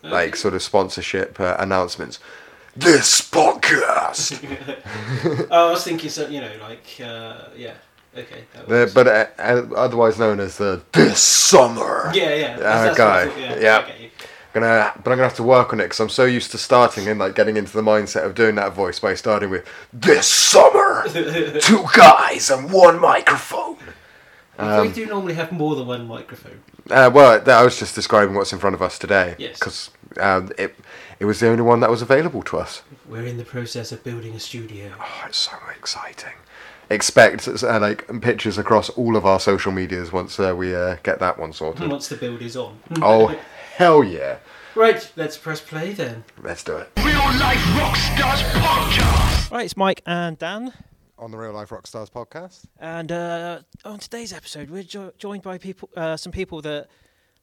like 0.02 0.36
sort 0.36 0.54
of 0.54 0.62
sponsorship 0.62 1.38
uh, 1.40 1.56
announcements. 1.58 2.18
This 2.76 3.20
podcast, 3.20 4.38
oh, 5.50 5.68
I 5.68 5.70
was 5.72 5.82
thinking, 5.84 6.08
so 6.08 6.28
you 6.28 6.40
know, 6.40 6.52
like, 6.62 6.86
uh, 7.04 7.48
yeah, 7.56 7.74
okay. 8.16 8.44
that 8.54 8.68
the, 8.68 8.90
but 8.94 9.08
uh, 9.08 9.26
uh, 9.38 9.74
otherwise 9.74 10.18
known 10.20 10.38
as 10.38 10.56
the 10.56 10.80
this 10.92 11.20
summer. 11.20 12.12
yeah, 12.14 12.34
yeah, 12.34 12.46
Uh, 12.54 12.58
that's, 12.58 12.96
that's 12.96 12.96
guy, 12.96 13.26
thought, 13.26 13.38
yeah, 13.38 13.60
yeah. 13.60 13.86
You. 14.00 14.10
Gonna, 14.52 14.92
but 14.96 15.10
I'm 15.10 15.16
gonna 15.16 15.28
have 15.28 15.36
to 15.36 15.44
work 15.44 15.72
on 15.72 15.80
it 15.80 15.84
because 15.84 16.00
I'm 16.00 16.08
so 16.08 16.24
used 16.24 16.50
to 16.52 16.58
starting 16.58 17.06
and 17.06 17.20
like 17.20 17.34
getting 17.36 17.56
into 17.56 17.72
the 17.72 17.82
mindset 17.82 18.24
of 18.24 18.34
doing 18.34 18.56
that 18.56 18.72
voice 18.72 18.98
by 18.98 19.14
starting 19.14 19.48
with 19.50 19.64
this 19.92 20.26
summer, 20.26 21.04
two 21.60 21.84
guys 21.96 22.50
and 22.50 22.72
one 22.72 23.00
microphone. 23.00 23.76
We 24.82 24.92
do 24.92 25.06
normally 25.06 25.34
have 25.34 25.52
more 25.52 25.74
than 25.74 25.86
one 25.86 26.06
microphone. 26.06 26.60
Uh, 26.90 27.10
well, 27.12 27.42
I 27.48 27.62
was 27.62 27.78
just 27.78 27.94
describing 27.94 28.34
what's 28.34 28.52
in 28.52 28.58
front 28.58 28.74
of 28.74 28.82
us 28.82 28.98
today. 28.98 29.36
Yes. 29.38 29.58
Because 29.58 29.90
um, 30.18 30.50
it 30.58 30.74
it 31.18 31.24
was 31.24 31.40
the 31.40 31.48
only 31.48 31.62
one 31.62 31.80
that 31.80 31.90
was 31.90 32.02
available 32.02 32.42
to 32.44 32.58
us. 32.58 32.82
We're 33.08 33.26
in 33.26 33.36
the 33.36 33.44
process 33.44 33.92
of 33.92 34.02
building 34.02 34.34
a 34.34 34.40
studio. 34.40 34.92
Oh, 34.98 35.24
it's 35.26 35.38
so 35.38 35.56
exciting. 35.76 36.32
Expect 36.88 37.46
uh, 37.46 37.78
like 37.78 38.06
pictures 38.20 38.58
across 38.58 38.90
all 38.90 39.16
of 39.16 39.24
our 39.24 39.38
social 39.38 39.70
medias 39.70 40.12
once 40.12 40.40
uh, 40.40 40.54
we 40.56 40.74
uh, 40.74 40.96
get 41.02 41.20
that 41.20 41.38
one 41.38 41.52
sorted. 41.52 41.88
Once 41.88 42.08
the 42.08 42.16
build 42.16 42.42
is 42.42 42.56
on. 42.56 42.80
oh 43.02 43.38
hell 43.76 44.02
yeah! 44.02 44.38
Right, 44.74 45.10
let's 45.14 45.36
press 45.36 45.60
play 45.60 45.92
then. 45.92 46.24
Let's 46.42 46.64
do 46.64 46.76
it. 46.76 46.90
Real 46.98 47.14
Life 47.14 47.58
Rockstars 47.76 48.42
Podcast. 48.52 49.50
Right, 49.50 49.66
it's 49.66 49.76
Mike 49.76 50.02
and 50.06 50.38
Dan. 50.38 50.72
On 51.20 51.30
the 51.30 51.36
Real 51.36 51.52
Life 51.52 51.68
Rockstars 51.68 52.10
podcast. 52.10 52.64
And 52.78 53.12
uh, 53.12 53.60
on 53.84 53.98
today's 53.98 54.32
episode, 54.32 54.70
we're 54.70 54.82
jo- 54.82 55.12
joined 55.18 55.42
by 55.42 55.58
people, 55.58 55.90
uh, 55.94 56.16
some 56.16 56.32
people 56.32 56.62
that 56.62 56.88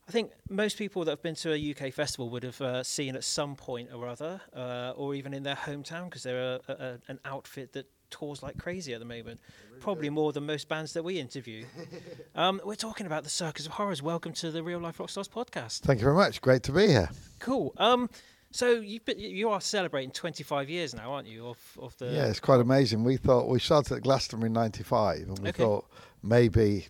I 0.07 0.11
think 0.11 0.31
most 0.49 0.77
people 0.79 1.05
that 1.05 1.11
have 1.11 1.21
been 1.21 1.35
to 1.35 1.53
a 1.53 1.71
UK 1.71 1.93
festival 1.93 2.31
would 2.31 2.41
have 2.41 2.59
uh, 2.59 2.81
seen 2.81 3.15
at 3.15 3.23
some 3.23 3.55
point 3.55 3.89
or 3.93 4.07
other, 4.07 4.41
uh, 4.55 4.93
or 4.95 5.13
even 5.13 5.31
in 5.31 5.43
their 5.43 5.55
hometown, 5.55 6.05
because 6.05 6.23
they're 6.23 6.55
a, 6.55 6.59
a, 6.67 6.73
a, 6.73 6.97
an 7.09 7.19
outfit 7.23 7.73
that 7.73 7.85
tours 8.09 8.41
like 8.41 8.57
crazy 8.57 8.93
at 8.93 8.99
the 8.99 9.05
moment. 9.05 9.39
Probably 9.79 10.09
more 10.09 10.33
than 10.33 10.47
most 10.47 10.67
bands 10.67 10.93
that 10.93 11.03
we 11.03 11.19
interview. 11.19 11.65
um, 12.35 12.59
we're 12.65 12.75
talking 12.75 13.05
about 13.05 13.25
the 13.25 13.29
Circus 13.29 13.67
of 13.67 13.73
Horrors. 13.73 14.01
Welcome 14.01 14.33
to 14.33 14.49
the 14.49 14.63
Real 14.63 14.79
Life 14.79 14.97
Rockstars 14.97 15.29
podcast. 15.29 15.81
Thank 15.81 15.99
you 15.99 16.05
very 16.05 16.15
much. 16.15 16.41
Great 16.41 16.63
to 16.63 16.71
be 16.71 16.87
here. 16.87 17.09
Cool. 17.39 17.73
Um, 17.77 18.09
so 18.51 18.71
you've 18.79 19.05
been, 19.05 19.19
you 19.19 19.49
are 19.49 19.61
celebrating 19.61 20.11
25 20.11 20.69
years 20.69 20.95
now, 20.95 21.11
aren't 21.13 21.27
you? 21.27 21.47
Of, 21.47 21.57
of 21.79 21.97
the 21.97 22.05
Yeah, 22.07 22.25
it's 22.27 22.39
quite 22.39 22.59
amazing. 22.61 23.03
We 23.03 23.17
thought 23.17 23.47
we 23.49 23.59
started 23.59 23.95
at 23.97 24.03
Glastonbury 24.03 24.47
in 24.47 24.53
'95, 24.53 25.17
and 25.19 25.39
we 25.39 25.49
Okay. 25.49 25.63
thought 25.63 25.85
maybe 26.23 26.87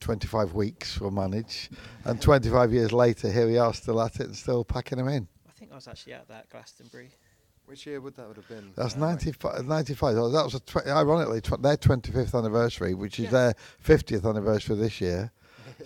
25 0.00 0.54
weeks 0.54 1.00
will 1.00 1.10
manage. 1.10 1.70
And 2.04 2.20
25 2.20 2.72
years 2.72 2.92
later, 2.92 3.30
here 3.30 3.46
we 3.46 3.58
are, 3.58 3.72
still 3.74 4.00
at 4.00 4.16
it 4.16 4.26
and 4.26 4.36
still 4.36 4.64
packing 4.64 4.98
them 4.98 5.08
in. 5.08 5.28
I 5.48 5.52
think 5.52 5.72
I 5.72 5.74
was 5.76 5.88
actually 5.88 6.14
at 6.14 6.28
that 6.28 6.48
Glastonbury. 6.50 7.10
Which 7.66 7.86
year 7.86 8.00
would 8.00 8.16
that 8.16 8.26
would 8.26 8.36
have 8.36 8.48
been? 8.48 8.72
That's 8.74 8.96
95. 8.96 9.64
95. 9.64 10.16
Oh, 10.16 10.28
That 10.30 10.42
was 10.44 10.54
a 10.54 10.60
tw- 10.60 10.86
ironically 10.88 11.40
tw- 11.40 11.62
their 11.62 11.76
25th 11.76 12.34
anniversary, 12.36 12.94
which 12.94 13.20
is 13.20 13.26
Yeah. 13.26 13.30
their 13.30 13.54
50th 13.78 14.24
anniversary 14.28 14.74
this 14.76 15.00
year. 15.00 15.30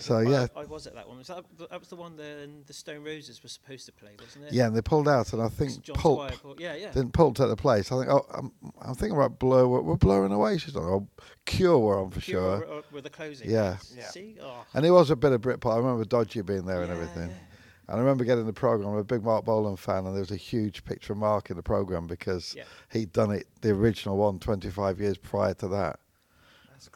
So 0.01 0.17
Well, 0.17 0.31
yeah, 0.31 0.47
I, 0.57 0.61
I 0.61 0.65
was 0.65 0.87
at 0.87 0.95
that 0.95 1.09
one. 1.09 1.19
Was 1.19 1.27
that 1.29 1.45
that 1.71 1.79
was 1.81 1.89
the 1.89 1.97
one 1.97 2.17
that 2.17 2.67
the 2.67 2.73
Stone 2.73 3.05
Roses 3.05 3.43
were 3.43 3.49
supposed 3.49 3.87
to 3.87 3.93
play, 3.93 4.11
wasn't 4.21 4.47
it? 4.47 4.53
yeah, 4.53 4.67
and 4.67 4.77
they 4.77 4.83
pulled 4.83 5.09
out, 5.09 5.33
and 5.33 5.43
I 5.43 5.49
think 5.49 5.83
John 5.83 5.97
Pulp 5.97 6.21
Squire 6.21 6.39
pulled- 6.41 6.61
Yeah, 6.61 6.75
yeah. 6.75 6.91
didn't 6.93 7.13
Pulp 7.13 7.37
take 7.37 7.49
the 7.49 7.57
place. 7.57 7.91
I 7.93 7.99
think 7.99 8.11
oh, 8.11 8.27
I'm, 8.33 8.53
I'm 8.81 8.95
thinking 8.95 9.17
about 9.17 9.39
Blur. 9.39 9.67
We're, 9.67 9.83
we're 9.83 9.97
blowing 9.97 10.33
away. 10.33 10.59
She's 10.59 10.77
on. 10.77 10.83
Oh, 10.85 11.09
Cure 11.47 11.79
were 11.79 11.99
on 12.01 12.11
for 12.11 12.21
Cure 12.21 12.61
sure. 12.61 12.67
were, 12.77 12.83
were 12.93 13.01
the 13.01 13.11
closing. 13.11 13.51
Yeah. 13.51 13.77
Yeah. 13.97 14.09
See, 14.09 14.37
oh, 14.43 14.65
And 14.75 14.85
it 14.87 14.91
was 14.91 15.11
a 15.11 15.17
bit 15.17 15.33
of 15.33 15.41
Britpop. 15.41 15.73
I 15.73 15.77
remember 15.79 16.05
Dodgy 16.05 16.43
being 16.43 16.65
there 16.67 16.83
and 16.83 16.91
everything. 16.91 17.31
yeah. 17.31 17.37
And 17.87 17.97
I 17.99 18.01
remember 18.01 18.25
getting 18.25 18.47
the 18.47 18.53
program. 18.55 18.89
I'm 18.89 18.97
a 18.97 19.05
big 19.05 19.23
Marc 19.23 19.45
Bolan 19.45 19.77
fan, 19.77 20.07
and 20.07 20.15
there 20.15 20.21
was 20.23 20.31
a 20.31 20.37
huge 20.37 20.85
picture 20.87 21.13
of 21.13 21.19
Mark 21.19 21.51
in 21.51 21.57
the 21.57 21.63
program 21.63 22.07
because 22.07 22.55
Yeah. 22.57 22.65
he'd 22.91 23.13
done 23.13 23.31
it, 23.31 23.47
the 23.61 23.73
original 23.73 24.17
one, 24.17 24.39
25 24.39 25.01
years 25.01 25.19
prior 25.19 25.53
to 25.55 25.69
that. 25.69 26.01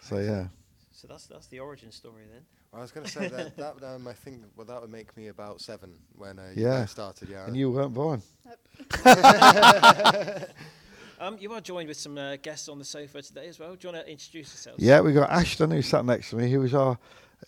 So 0.03 0.19
yeah, 0.19 0.49
So 0.93 1.07
that's 1.09 1.27
that's 1.27 1.47
the 1.47 1.61
origin 1.61 1.91
story 1.93 2.25
then. 2.33 2.43
I 2.75 2.81
was 2.81 2.91
going 2.93 3.07
to 3.07 3.13
say 3.13 3.29
that, 3.29 3.57
that 3.81 3.83
um, 3.83 4.07
I 4.07 4.13
think 4.13 4.43
well, 4.57 4.67
that 4.67 4.81
would 4.81 4.91
make 4.91 5.17
me 5.17 5.29
about 5.29 5.61
seven 5.61 5.95
when 6.17 6.39
uh, 6.39 6.53
Yeah. 6.55 6.85
started. 6.87 7.29
Yeah. 7.31 7.47
and 7.47 7.57
you 7.57 7.71
weren't 7.71 7.95
born. 7.95 8.23
Um, 11.21 11.37
you 11.41 11.53
are 11.53 11.61
joined 11.61 11.89
with 11.89 11.97
some 11.97 12.17
uh, 12.17 12.37
guests 12.37 12.69
on 12.69 12.79
the 12.79 12.85
sofa 12.85 13.21
today 13.23 13.49
as 13.49 13.59
well. 13.59 13.75
Do 13.75 13.89
you 13.89 13.93
want 13.93 14.07
to 14.07 14.11
introduce 14.13 14.51
yourselves? 14.53 14.81
Yeah, 14.81 15.01
we 15.01 15.13
got 15.13 15.29
Ashton 15.31 15.71
who 15.73 15.83
sat 15.83 16.05
next 16.05 16.31
to 16.31 16.37
me, 16.37 16.49
who 16.49 16.61
was 16.61 16.75
our, 16.75 16.97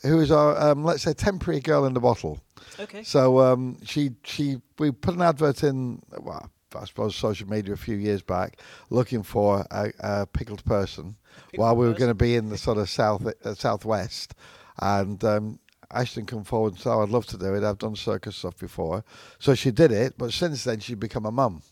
who 0.03 0.17
was 0.17 0.33
our, 0.33 0.59
um, 0.61 0.83
let's 0.83 1.05
say, 1.05 1.13
temporary 1.13 1.61
girl 1.61 1.85
in 1.85 1.95
the 1.95 2.01
bottle. 2.01 2.41
Okay. 2.81 3.05
So 3.05 3.39
um, 3.39 3.77
she 3.85 4.11
she 4.25 4.61
we 4.81 4.91
put 4.91 5.15
an 5.15 5.23
advert 5.23 5.63
in, 5.63 6.03
well, 6.19 6.51
I 6.75 6.85
suppose 6.85 7.15
social 7.15 7.49
media 7.49 7.73
a 7.75 7.77
few 7.77 7.95
years 7.95 8.23
back, 8.23 8.59
looking 8.91 9.23
for 9.23 9.65
a, 9.71 9.93
a 10.01 10.27
pickled 10.27 10.65
person 10.65 11.15
while 11.55 11.77
we 11.77 11.87
were 11.87 11.95
going 11.95 12.11
to 12.11 12.15
be 12.15 12.35
in 12.35 12.49
the 12.49 12.59
sort 12.59 12.77
of 12.77 12.91
south 12.91 13.25
uh, 13.45 13.55
southwest, 13.55 14.35
and 14.81 15.23
um, 15.25 15.59
Ashton 15.93 16.27
come 16.27 16.45
forward 16.45 16.75
and 16.75 16.81
said, 16.81 16.93
oh, 16.93 17.03
"I'd 17.03 17.09
love 17.09 17.27
to 17.27 17.39
do 17.39 17.55
it. 17.55 17.65
I've 17.65 17.79
done 17.79 17.97
circus 17.97 18.37
stuff 18.37 18.57
before." 18.57 19.05
So 19.39 19.55
she 19.55 19.71
did 19.71 19.93
it, 19.93 20.15
but 20.17 20.33
since 20.33 20.65
then 20.65 20.81
she's 20.81 20.97
become 20.97 21.27
a 21.27 21.33
mum. 21.33 21.63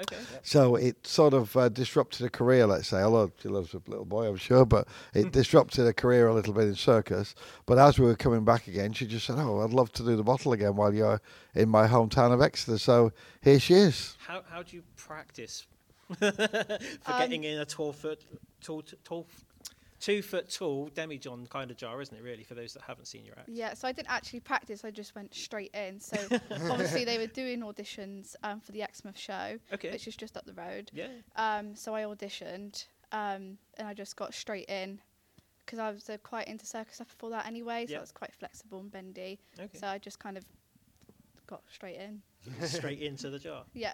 Okay. 0.00 0.16
So 0.42 0.76
it 0.76 1.06
sort 1.06 1.34
of 1.34 1.54
uh, 1.56 1.68
disrupted 1.68 2.22
her 2.22 2.30
career, 2.30 2.66
let's 2.66 2.88
say. 2.88 3.02
Although 3.02 3.32
she 3.40 3.48
loves 3.48 3.74
a 3.74 3.82
little 3.86 4.06
boy, 4.06 4.28
I'm 4.28 4.36
sure, 4.36 4.64
but 4.64 4.88
it 5.12 5.30
disrupted 5.30 5.84
her 5.84 5.92
career 5.92 6.26
a 6.26 6.34
little 6.34 6.54
bit 6.54 6.68
in 6.68 6.74
circus. 6.74 7.34
But 7.66 7.78
as 7.78 7.98
we 7.98 8.06
were 8.06 8.16
coming 8.16 8.44
back 8.44 8.66
again, 8.66 8.92
she 8.92 9.06
just 9.06 9.26
said, 9.26 9.36
"Oh, 9.38 9.60
I'd 9.60 9.74
love 9.74 9.92
to 9.92 10.04
do 10.04 10.16
the 10.16 10.22
bottle 10.22 10.52
again 10.52 10.76
while 10.76 10.94
you're 10.94 11.20
in 11.54 11.68
my 11.68 11.86
hometown 11.86 12.32
of 12.32 12.40
Exeter." 12.40 12.78
So 12.78 13.12
here 13.42 13.60
she 13.60 13.74
is. 13.74 14.16
How 14.26 14.42
how 14.48 14.62
do 14.62 14.76
you 14.76 14.82
practice 14.96 15.66
for 16.18 16.32
getting 17.18 17.44
in 17.44 17.58
a 17.58 17.66
twelve 17.66 17.96
foot 17.96 18.24
tall, 18.62 18.82
tall, 19.04 19.26
two 20.00 20.22
foot 20.22 20.50
tall 20.50 20.88
demijohn 20.90 21.48
kind 21.48 21.70
of 21.70 21.76
jar, 21.76 22.00
isn't 22.00 22.16
it? 22.16 22.22
Really, 22.22 22.42
for 22.42 22.54
those 22.54 22.72
that 22.74 22.82
haven't 22.82 23.06
seen 23.06 23.24
your 23.24 23.38
act. 23.38 23.48
Yeah, 23.48 23.74
so 23.74 23.86
I 23.86 23.92
didn't 23.92 24.10
actually 24.10 24.40
practice. 24.40 24.84
I 24.84 24.90
just 24.90 25.14
went 25.14 25.34
straight 25.34 25.74
in. 25.74 26.00
So 26.00 26.16
obviously 26.70 27.04
they 27.04 27.18
were 27.18 27.26
doing 27.26 27.60
auditions 27.60 28.34
um, 28.42 28.60
for 28.60 28.72
the 28.72 28.82
Exmouth 28.82 29.18
show, 29.18 29.58
Okay. 29.72 29.90
which 29.92 30.08
is 30.08 30.16
just 30.16 30.36
up 30.36 30.46
the 30.46 30.54
road. 30.54 30.90
Yeah. 30.92 31.08
Um, 31.36 31.74
so 31.76 31.94
I 31.94 32.02
auditioned, 32.02 32.86
um, 33.12 33.58
and 33.78 33.86
I 33.86 33.94
just 33.94 34.16
got 34.16 34.34
straight 34.34 34.68
in 34.68 34.98
because 35.64 35.78
I 35.78 35.90
was 35.90 36.08
uh, 36.10 36.16
quite 36.22 36.48
into 36.48 36.66
circus 36.66 36.96
stuff 36.96 37.08
before 37.08 37.30
that 37.30 37.46
anyway. 37.46 37.86
So 37.86 37.92
Yeah. 37.92 37.98
I 37.98 38.00
was 38.00 38.10
quite 38.12 38.32
flexible 38.34 38.80
and 38.80 38.90
bendy. 38.90 39.38
Okay. 39.58 39.78
So 39.78 39.86
I 39.86 39.98
just 39.98 40.18
kind 40.18 40.36
of 40.36 40.44
got 41.50 41.62
straight 41.72 41.96
in. 41.96 42.22
Straight 42.66 43.02
into 43.02 43.28
the 43.28 43.38
jar. 43.38 43.64
Yeah. 43.74 43.92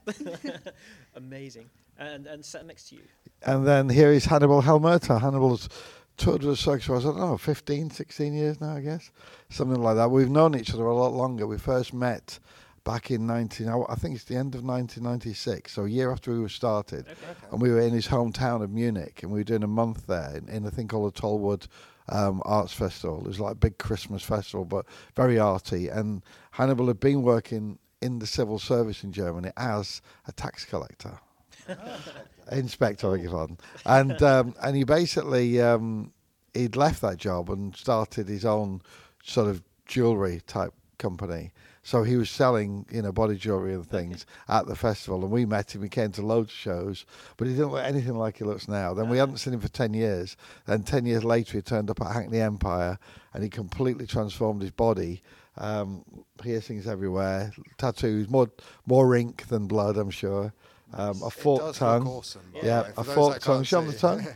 Amazing. 1.16 1.68
And 1.98 2.26
and 2.26 2.44
sat 2.44 2.66
next 2.66 2.90
to 2.90 2.96
you. 2.96 3.02
And 3.42 3.66
then 3.66 3.88
here 3.88 4.12
is 4.12 4.26
Hannibal 4.26 4.62
Helmurto. 4.62 5.20
Hannibal's 5.20 5.68
toured 6.16 6.44
with 6.44 6.58
circus 6.58 6.86
for, 6.86 6.96
I 6.96 7.02
don't 7.02 7.18
know, 7.18 7.36
15, 7.36 7.90
16 7.90 8.34
years 8.34 8.60
now, 8.60 8.76
I 8.76 8.80
guess. 8.80 9.10
Something 9.50 9.82
like 9.82 9.96
that. 9.96 10.10
We've 10.10 10.30
known 10.30 10.56
each 10.56 10.72
other 10.72 10.86
a 10.86 10.94
lot 10.94 11.12
longer. 11.12 11.46
We 11.46 11.58
first 11.58 11.92
met 11.92 12.38
back 12.84 13.10
in 13.10 13.26
19, 13.26 13.68
I 13.68 13.94
think 13.96 14.14
it's 14.14 14.24
the 14.24 14.36
end 14.36 14.54
of 14.54 14.62
1996, 14.62 15.72
so 15.72 15.84
a 15.84 15.88
year 15.88 16.12
after 16.12 16.30
we 16.30 16.38
were 16.38 16.48
started. 16.48 17.04
And 17.50 17.60
we 17.60 17.70
were 17.70 17.80
in 17.80 17.92
his 17.92 18.06
hometown 18.06 18.62
of 18.62 18.70
Munich, 18.70 19.24
and 19.24 19.32
we 19.32 19.40
were 19.40 19.44
doing 19.44 19.64
a 19.64 19.68
month 19.68 20.06
there 20.06 20.36
in, 20.36 20.48
in 20.48 20.64
a 20.64 20.70
thing 20.70 20.86
called 20.86 21.12
the 21.12 21.20
Tollwood 21.20 21.66
um, 22.08 22.42
Arts 22.44 22.72
Festival. 22.72 23.20
It 23.20 23.26
was 23.26 23.40
like 23.40 23.52
a 23.52 23.56
big 23.56 23.78
Christmas 23.78 24.22
festival, 24.22 24.64
but 24.64 24.86
very 25.14 25.38
arty. 25.38 25.88
And 25.88 26.22
Hannibal 26.52 26.86
had 26.86 27.00
been 27.00 27.22
working 27.22 27.78
in 28.02 28.18
the 28.18 28.26
civil 28.26 28.58
service 28.58 29.02
in 29.04 29.12
Germany 29.12 29.50
as 29.56 30.02
a 30.26 30.32
tax 30.32 30.64
collector. 30.64 31.18
Inspector, 32.52 33.06
I 33.06 33.12
beg 33.14 33.22
your 33.22 33.32
pardon. 33.32 33.58
And 33.84 34.22
um, 34.22 34.54
and 34.62 34.76
he 34.76 34.84
basically 34.84 35.60
um, 35.60 36.12
he'd 36.54 36.76
left 36.76 37.00
that 37.02 37.16
job 37.16 37.50
and 37.50 37.74
started 37.74 38.28
his 38.28 38.44
own 38.44 38.82
sort 39.22 39.48
of 39.48 39.62
jewelry 39.86 40.40
type 40.46 40.72
company. 40.98 41.52
So 41.86 42.02
he 42.02 42.16
was 42.16 42.28
selling, 42.28 42.84
you 42.90 43.00
know, 43.00 43.12
body 43.12 43.36
jewelry 43.36 43.72
and 43.72 43.86
things 43.88 44.26
at 44.48 44.66
the 44.66 44.74
festival, 44.74 45.22
and 45.22 45.30
we 45.30 45.46
met 45.46 45.72
him. 45.72 45.84
He 45.84 45.88
came 45.88 46.10
to 46.10 46.26
loads 46.26 46.50
of 46.50 46.56
shows, 46.56 47.06
but 47.36 47.46
he 47.46 47.54
didn't 47.54 47.70
look 47.70 47.84
anything 47.84 48.18
like 48.18 48.38
he 48.38 48.44
looks 48.44 48.66
now. 48.66 48.92
Then 48.92 49.08
we 49.08 49.18
hadn't 49.18 49.36
seen 49.36 49.54
him 49.54 49.60
for 49.60 49.68
ten 49.68 49.94
years. 49.94 50.36
Then 50.66 50.82
ten 50.82 51.06
years 51.06 51.22
later, 51.22 51.58
he 51.58 51.62
turned 51.62 51.88
up 51.88 52.00
at 52.00 52.10
Hackney 52.12 52.40
Empire, 52.40 52.98
and 53.32 53.44
he 53.44 53.48
completely 53.48 54.04
transformed 54.04 54.62
his 54.62 54.72
body. 54.72 55.22
Um, 55.58 56.04
piercings 56.42 56.88
everywhere, 56.88 57.52
tattoos, 57.78 58.28
more 58.28 58.50
more 58.84 59.14
ink 59.14 59.46
than 59.46 59.68
blood, 59.68 59.96
I'm 59.96 60.10
sure. 60.10 60.52
Um, 60.92 61.22
a 61.22 61.28
It 61.28 61.32
forked 61.34 61.76
tongue. 61.76 62.08
Awesome, 62.08 62.42
by 62.52 62.60
Yeah, 62.64 62.82
way, 62.82 62.88
a 62.96 63.04
for 63.04 63.14
forked 63.14 63.42
tongue. 63.44 63.56
can't 63.58 63.66
Show 63.68 63.78
'em 63.82 63.86
the 63.86 63.92
see. 63.92 63.98
tongue. 63.98 64.18
There's 64.24 64.34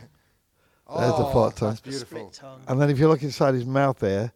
the 1.17 1.25
oh, 1.25 1.31
forked 1.33 1.57
tongue. 1.57 1.69
That's 1.69 1.81
beautiful. 1.81 2.17
Split 2.31 2.33
tongue. 2.33 2.61
And 2.69 2.81
then 2.81 2.89
if 2.89 2.97
you 2.97 3.09
look 3.09 3.23
inside 3.23 3.55
his 3.55 3.65
mouth 3.65 3.99
there, 3.99 4.31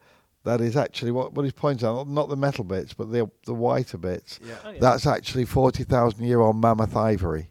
that 0.46 0.62
is 0.62 0.78
actually 0.78 1.12
what, 1.12 1.34
what 1.34 1.44
he's 1.44 1.54
pointing 1.54 1.88
out, 1.88 2.08
not 2.08 2.30
the 2.30 2.36
metal 2.38 2.64
bits, 2.64 2.94
but 2.94 3.12
the 3.12 3.30
the 3.46 3.54
whiter 3.54 3.98
bits. 3.98 4.40
Yeah. 4.44 4.56
Oh, 4.64 4.70
yeah. 4.72 4.80
That's 4.80 5.06
actually 5.06 5.46
40,000 5.46 6.24
year 6.24 6.40
old 6.40 6.56
mammoth 6.56 6.96
ivory. 6.96 7.50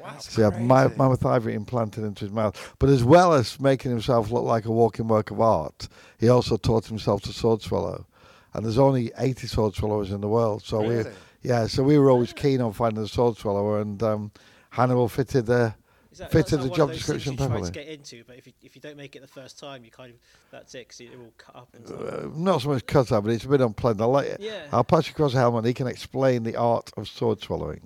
Wow. 0.00 0.18
So 0.18 0.40
you 0.42 0.44
have 0.44 0.60
ma- 0.60 0.88
mammoth 0.96 1.24
ivory 1.24 1.54
implanted 1.54 2.04
into 2.04 2.26
his 2.26 2.32
mouth. 2.32 2.74
But 2.78 2.90
as 2.90 3.02
well 3.02 3.32
as 3.32 3.58
making 3.58 3.90
himself 3.90 4.30
look 4.30 4.44
like 4.44 4.66
a 4.66 4.70
walking 4.70 5.08
work 5.08 5.30
of 5.30 5.40
art, 5.40 5.88
he 6.18 6.28
also 6.28 6.56
taught 6.56 6.86
himself 6.86 7.22
to 7.22 7.32
sword 7.32 7.62
swallow. 7.62 8.06
And 8.52 8.64
there's 8.64 8.78
only 8.78 9.10
80 9.18 9.46
sword 9.46 9.74
swallowers 9.74 10.12
in 10.12 10.20
the 10.20 10.28
world. 10.28 10.62
So 10.62 10.80
we, 10.82 10.96
Really? 10.96 11.10
yeah, 11.42 11.66
so 11.66 11.82
we 11.82 11.98
were 11.98 12.10
always 12.10 12.32
keen 12.32 12.60
on 12.60 12.72
finding 12.72 13.02
a 13.02 13.08
sword 13.08 13.36
swallower, 13.38 13.80
and 13.80 14.00
um, 14.02 14.30
Hannibal 14.70 15.08
fitted 15.08 15.46
the 15.46 15.74
that, 16.18 16.30
fitted 16.32 16.60
that's 16.60 16.68
the 16.70 16.76
job 16.76 16.78
one 16.78 16.80
of 16.80 16.88
those 16.88 17.06
things 17.06 17.22
description 17.24 17.32
you 17.32 17.36
try 17.38 17.46
to 17.46 17.52
perfectly. 17.60 17.84
get 17.84 17.92
into, 17.92 18.24
but 18.26 18.36
if 18.36 18.46
you, 18.46 18.52
if 18.62 18.74
you 18.76 18.80
don't 18.82 18.96
make 18.96 19.16
it 19.16 19.20
the 19.22 19.26
first 19.28 19.58
time, 19.58 19.84
you 19.84 19.90
kind 19.90 20.10
of 20.12 20.16
that's 20.50 20.74
it. 20.74 20.88
'cause 20.88 21.00
it 21.00 21.18
will 21.18 21.32
cut 21.38 21.56
up 21.56 21.68
and 21.74 21.86
stuff. 21.86 22.00
uh, 22.00 22.28
not 22.34 22.62
so 22.62 22.68
much 22.70 22.86
cut 22.86 23.10
up, 23.12 23.24
but 23.24 23.32
it's 23.32 23.44
a 23.44 23.48
bit 23.48 23.60
unpleasant. 23.60 24.00
I'll, 24.02 24.10
let, 24.10 24.40
Yeah. 24.40 24.66
I'll 24.72 24.84
pass 24.84 25.06
you 25.06 25.12
across 25.12 25.32
Helmut. 25.32 25.64
He 25.64 25.74
can 25.74 25.86
explain 25.86 26.42
the 26.42 26.56
art 26.56 26.90
of 26.96 27.08
sword 27.08 27.40
swallowing. 27.42 27.82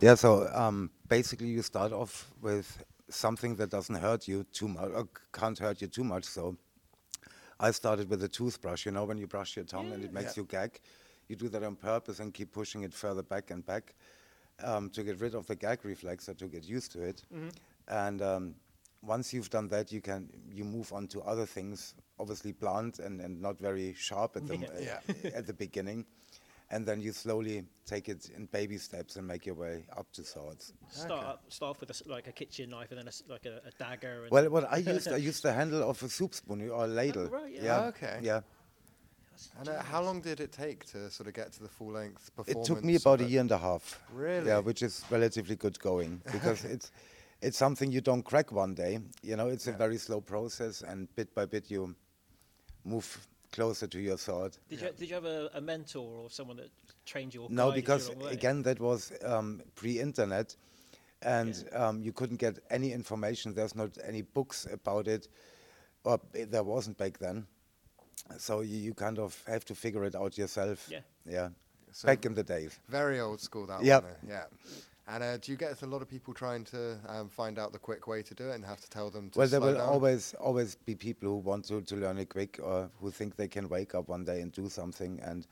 Yeah, 0.00 0.14
so 0.14 0.48
um, 0.54 0.90
basically 1.08 1.48
you 1.48 1.62
start 1.62 1.92
off 1.92 2.30
with 2.40 2.84
something 3.10 3.56
that 3.56 3.70
doesn't 3.70 3.96
hurt 3.96 4.28
you 4.28 4.44
too 4.52 4.68
much, 4.68 4.90
or 4.94 5.08
can't 5.32 5.58
hurt 5.58 5.80
you 5.80 5.88
too 5.88 6.04
much. 6.04 6.24
So 6.24 6.56
I 7.58 7.72
started 7.72 8.08
with 8.08 8.22
a 8.22 8.28
toothbrush. 8.28 8.86
You 8.86 8.92
know, 8.92 9.04
when 9.04 9.18
you 9.18 9.26
brush 9.26 9.56
your 9.56 9.64
tongue 9.64 9.92
and 9.92 10.04
it 10.04 10.12
makes 10.12 10.36
you 10.36 10.44
gag, 10.44 10.78
you 11.26 11.34
do 11.36 11.48
that 11.48 11.64
on 11.64 11.74
purpose 11.74 12.20
and 12.20 12.32
keep 12.32 12.52
pushing 12.52 12.82
it 12.84 12.94
further 12.94 13.22
back 13.22 13.50
and 13.50 13.66
back 13.66 13.94
um, 14.62 14.90
to 14.90 15.02
get 15.02 15.20
rid 15.20 15.34
of 15.34 15.46
the 15.46 15.54
gag 15.56 15.84
reflex 15.84 16.28
or 16.28 16.34
to 16.34 16.46
get 16.46 16.64
used 16.64 16.92
to 16.92 17.02
it. 17.02 17.22
And 17.88 18.20
um, 18.22 18.54
once 19.02 19.32
you've 19.32 19.50
done 19.50 19.68
that, 19.68 19.92
you 19.92 20.00
can 20.00 20.28
you 20.52 20.64
move 20.64 20.92
on 20.92 21.06
to 21.08 21.20
other 21.22 21.46
things, 21.46 21.94
obviously 22.18 22.52
blunt 22.52 22.98
and, 22.98 23.20
and 23.20 23.40
not 23.40 23.58
very 23.58 23.94
sharp 23.94 24.36
at 24.36 24.46
the 24.46 24.54
m- 24.54 24.66
Yeah. 24.80 24.98
at 25.34 25.46
the 25.46 25.54
beginning. 25.54 26.04
And 26.70 26.84
then 26.84 27.00
you 27.00 27.12
slowly 27.12 27.64
take 27.86 28.10
it 28.10 28.28
in 28.36 28.44
baby 28.44 28.76
steps 28.76 29.16
and 29.16 29.26
make 29.26 29.46
your 29.46 29.54
way 29.54 29.86
up 29.96 30.12
to 30.12 30.22
swords. 30.22 30.74
Start 30.90 31.24
up, 31.24 31.42
start 31.48 31.70
off 31.70 31.80
with 31.80 31.88
a 31.88 31.94
s 31.94 32.02
like 32.06 32.26
a 32.28 32.32
kitchen 32.32 32.68
knife 32.68 32.90
and 32.90 32.98
then 32.98 33.06
a 33.06 33.08
s 33.08 33.22
like 33.26 33.46
a, 33.46 33.62
a 33.66 33.70
dagger. 33.78 34.24
And 34.24 34.30
Well, 34.32 34.50
what 34.50 34.70
I 34.70 34.76
used, 34.76 35.10
I 35.10 35.16
used 35.30 35.42
the 35.44 35.52
handle 35.54 35.88
of 35.88 36.02
a 36.02 36.08
soup 36.10 36.34
spoon 36.34 36.68
or 36.68 36.84
a 36.84 36.86
ladle. 36.86 37.28
right, 37.28 37.50
yeah. 37.54 37.64
yeah. 37.64 37.80
Oh, 37.84 37.88
okay. 37.88 38.18
Yeah. 38.20 38.40
And 39.58 39.68
uh, 39.68 39.82
how 39.82 40.02
long 40.02 40.20
did 40.20 40.40
it 40.40 40.52
take 40.52 40.84
to 40.92 41.10
sort 41.10 41.28
of 41.28 41.34
get 41.34 41.52
to 41.52 41.62
the 41.62 41.68
full 41.68 41.92
length 41.92 42.30
performance? 42.34 42.68
It 42.68 42.74
took 42.74 42.84
me 42.84 42.96
about 42.96 43.20
a 43.20 43.24
year 43.24 43.40
and 43.40 43.50
a 43.50 43.58
half. 43.58 44.00
Really? 44.12 44.46
Yeah, 44.46 44.58
which 44.58 44.82
is 44.82 45.04
relatively 45.10 45.56
good 45.56 45.78
going 45.78 46.22
because 46.32 46.64
it's 46.64 46.90
it's 47.40 47.56
something 47.56 47.92
you 47.92 48.00
don't 48.00 48.24
crack 48.24 48.50
one 48.52 48.74
day. 48.74 48.98
You 49.22 49.36
know, 49.36 49.48
it's 49.48 49.66
a 49.68 49.72
very 49.72 49.96
slow 49.98 50.20
process, 50.20 50.82
and 50.82 51.08
bit 51.14 51.34
by 51.34 51.46
bit 51.46 51.70
you 51.70 51.94
move 52.84 53.26
closer 53.52 53.86
to 53.86 53.98
your 53.98 54.16
thought. 54.16 54.58
did 54.68 54.80
you 54.80 54.90
did 54.98 55.08
you 55.08 55.14
have 55.14 55.24
a, 55.24 55.50
a 55.54 55.60
mentor 55.60 56.16
or 56.22 56.30
someone 56.30 56.56
that 56.56 56.70
trained 57.06 57.34
you? 57.34 57.42
Or 57.42 57.48
No, 57.50 57.68
guided 57.70 57.76
you 57.76 57.82
because 57.82 58.06
along 58.08 58.18
the 58.18 58.24
way? 58.26 58.32
again, 58.32 58.62
that 58.62 58.80
was 58.80 59.12
um, 59.24 59.62
pre-internet, 59.74 60.56
and 61.22 61.64
um, 61.72 62.02
you 62.02 62.12
couldn't 62.12 62.38
get 62.40 62.58
any 62.70 62.92
information. 62.92 63.54
There's 63.54 63.74
not 63.74 63.96
any 64.04 64.22
books 64.22 64.66
about 64.72 65.06
it, 65.08 65.28
or 66.04 66.20
i- 66.34 66.44
there 66.44 66.62
wasn't 66.64 66.98
back 66.98 67.18
then. 67.18 67.46
So 68.38 68.60
you, 68.60 68.76
you 68.78 68.94
kind 68.94 69.18
of 69.18 69.42
have 69.46 69.64
to 69.66 69.74
figure 69.74 70.04
it 70.04 70.14
out 70.14 70.36
yourself. 70.38 70.88
Yeah. 70.90 71.00
Yeah. 71.26 71.48
So- 71.92 72.06
back 72.06 72.24
in 72.26 72.34
the 72.34 72.42
days. 72.42 72.78
Very 72.88 73.20
old 73.20 73.40
school 73.40 73.66
that 73.66 73.82
Yep. 73.82 74.02
one. 74.02 74.12
there, 74.22 74.30
Yeah. 74.50 74.74
And 75.14 75.24
uh, 75.24 75.36
do 75.38 75.50
you 75.52 75.56
get 75.56 75.80
a 75.80 75.86
lot 75.86 76.02
of 76.02 76.08
people 76.08 76.34
trying 76.34 76.64
to 76.66 76.98
um, 77.08 77.30
find 77.30 77.58
out 77.58 77.72
the 77.72 77.78
quick 77.78 78.06
way 78.06 78.22
to 78.22 78.34
do 78.34 78.50
it 78.50 78.54
and 78.56 78.64
have 78.66 78.80
to 78.82 78.90
tell 78.90 79.08
them 79.10 79.30
to 79.30 79.38
Well, 79.38 79.48
there 79.48 79.58
slow 79.60 79.68
will 79.68 79.78
down? 79.78 79.88
always 79.88 80.34
always 80.34 80.74
be 80.74 80.94
people 80.94 81.28
who 81.30 81.36
want 81.36 81.64
to, 81.68 81.80
to 81.80 81.96
learn 81.96 82.18
it 82.18 82.28
quick 82.28 82.60
or 82.62 82.90
who 83.00 83.10
think 83.10 83.36
they 83.36 83.48
can 83.48 83.70
wake 83.70 83.94
up 83.94 84.08
one 84.08 84.24
day 84.26 84.42
and 84.42 84.52
do 84.52 84.68
something, 84.68 85.18
and 85.20 85.46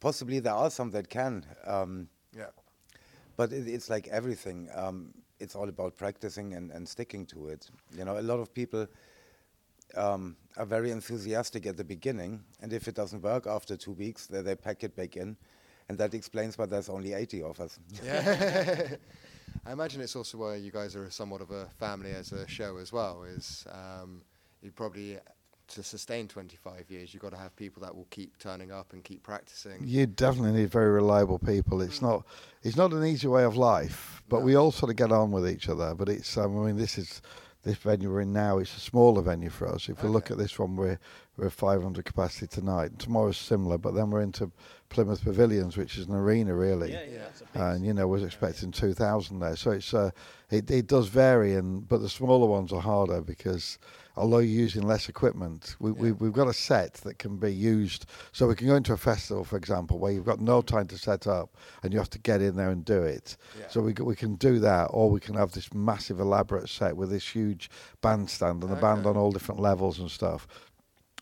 possibly 0.00 0.40
there 0.40 0.54
are 0.54 0.70
some 0.70 0.90
that 0.92 1.08
can. 1.10 1.44
Um, 1.66 2.08
Yeah. 2.34 2.48
but 3.36 3.52
it, 3.52 3.68
it's 3.68 3.90
like 3.90 4.08
everything. 4.08 4.70
Um, 4.74 5.12
it's 5.38 5.54
all 5.54 5.68
about 5.68 5.96
practicing 5.96 6.54
and, 6.54 6.70
and 6.70 6.88
sticking 6.88 7.26
to 7.26 7.48
it. 7.48 7.68
You 7.94 8.04
know, 8.06 8.18
a 8.18 8.22
lot 8.22 8.40
of 8.40 8.54
people 8.54 8.86
um, 9.96 10.36
are 10.56 10.66
very 10.66 10.90
enthusiastic 10.90 11.66
at 11.66 11.76
the 11.76 11.84
beginning, 11.84 12.42
and 12.60 12.72
if 12.72 12.88
it 12.88 12.94
doesn't 12.94 13.22
work 13.22 13.46
after 13.46 13.76
two 13.76 13.92
weeks, 13.92 14.26
they, 14.26 14.42
they 14.42 14.54
pack 14.54 14.84
it 14.84 14.94
back 14.96 15.16
in, 15.16 15.36
and 15.88 15.98
that 15.98 16.14
explains 16.14 16.58
why 16.58 16.66
there's 16.66 16.88
only 16.88 17.12
80 17.12 17.42
of 17.42 17.60
us. 17.60 17.78
Yeah. 18.04 18.88
I 19.66 19.72
imagine 19.72 20.00
it's 20.00 20.16
also 20.16 20.38
why 20.38 20.56
you 20.56 20.70
guys 20.70 20.96
are 20.96 21.10
somewhat 21.10 21.40
of 21.40 21.50
a 21.50 21.66
family 21.78 22.12
as 22.12 22.32
a 22.32 22.48
show 22.48 22.78
as 22.78 22.92
well. 22.92 23.24
Is 23.24 23.66
um, 23.70 24.22
you 24.62 24.70
probably 24.70 25.18
to 25.68 25.82
sustain 25.82 26.28
25 26.28 26.90
years, 26.90 27.14
you've 27.14 27.22
got 27.22 27.30
to 27.30 27.38
have 27.38 27.54
people 27.56 27.82
that 27.82 27.94
will 27.94 28.06
keep 28.10 28.38
turning 28.38 28.70
up 28.70 28.92
and 28.92 29.02
keep 29.04 29.22
practicing. 29.22 29.78
You 29.82 30.06
definitely 30.06 30.60
need 30.60 30.70
very 30.70 30.90
reliable 30.90 31.38
people. 31.38 31.80
It's 31.80 32.02
not 32.02 32.24
it's 32.62 32.76
not 32.76 32.92
an 32.92 33.04
easy 33.04 33.28
way 33.28 33.44
of 33.44 33.56
life, 33.56 34.22
but 34.28 34.42
we 34.42 34.54
all 34.54 34.72
sort 34.72 34.90
of 34.90 34.96
get 34.96 35.12
on 35.12 35.30
with 35.30 35.48
each 35.48 35.68
other. 35.68 35.94
But 35.94 36.08
it's 36.08 36.36
um, 36.36 36.58
I 36.58 36.66
mean 36.66 36.76
this 36.76 36.98
is 36.98 37.22
this 37.62 37.76
venue 37.76 38.10
we're 38.10 38.22
in 38.22 38.32
now, 38.32 38.58
it's 38.58 38.76
a 38.76 38.80
smaller 38.80 39.22
venue 39.22 39.50
for 39.50 39.68
us. 39.68 39.88
If 39.88 40.02
we 40.02 40.08
look 40.08 40.30
at 40.30 40.38
this 40.38 40.58
one, 40.58 40.76
we're 40.76 40.98
we're 41.36 41.50
500 41.50 42.04
capacity 42.04 42.46
tonight. 42.46 42.98
Tomorrow's 42.98 43.38
similar, 43.38 43.78
but 43.78 43.94
then 43.94 44.10
we're 44.10 44.20
into 44.20 44.50
Plymouth 44.90 45.24
Pavilions, 45.24 45.76
which 45.78 45.96
is 45.96 46.06
an 46.06 46.14
arena 46.14 46.54
really. 46.54 46.92
Yeah, 46.92 47.02
yeah. 47.04 47.12
Yeah. 47.14 47.26
it's 47.28 47.40
a 47.40 47.44
big- 47.44 47.62
And 47.62 47.86
you 47.86 47.94
know, 47.94 48.06
was 48.06 48.22
expecting 48.22 48.70
2,000 48.70 49.40
there, 49.40 49.56
so 49.56 49.70
it's 49.70 49.94
uh, 49.94 50.10
it 50.50 50.70
it 50.70 50.86
does 50.86 51.08
vary, 51.08 51.54
and 51.54 51.88
but 51.88 51.98
the 52.02 52.10
smaller 52.10 52.46
ones 52.46 52.70
are 52.72 52.82
harder 52.82 53.22
because 53.22 53.78
although 54.14 54.40
you're 54.40 54.60
using 54.60 54.82
less 54.82 55.08
equipment, 55.08 55.74
we, 55.80 55.90
we 55.92 56.08
Yeah. 56.08 56.14
we've 56.18 56.34
got 56.34 56.48
a 56.48 56.52
set 56.52 56.92
that 57.04 57.18
can 57.18 57.38
be 57.38 57.54
used. 57.54 58.04
So 58.32 58.46
we 58.46 58.54
can 58.54 58.66
go 58.66 58.76
into 58.76 58.92
a 58.92 58.98
festival, 58.98 59.44
for 59.44 59.56
example, 59.56 59.98
where 59.98 60.12
you've 60.12 60.26
got 60.26 60.40
no 60.42 60.60
time 60.60 60.86
to 60.88 60.98
set 60.98 61.26
up, 61.26 61.56
and 61.82 61.94
you 61.94 61.98
have 61.98 62.10
to 62.10 62.18
get 62.18 62.42
in 62.42 62.56
there 62.56 62.68
and 62.68 62.84
do 62.84 63.00
it. 63.02 63.38
Yeah. 63.58 63.68
So 63.70 63.80
we 63.80 63.94
we 63.94 64.14
can 64.14 64.34
do 64.34 64.58
that, 64.58 64.88
or 64.90 65.08
we 65.10 65.20
can 65.20 65.34
have 65.36 65.52
this 65.52 65.72
massive 65.72 66.20
elaborate 66.20 66.68
set 66.68 66.94
with 66.94 67.08
this 67.08 67.26
huge 67.26 67.70
bandstand 68.02 68.62
and 68.62 68.70
the 68.70 68.76
band 68.76 69.06
on 69.06 69.16
all 69.16 69.32
different 69.32 69.62
levels 69.62 69.98
and 69.98 70.10
stuff. 70.10 70.46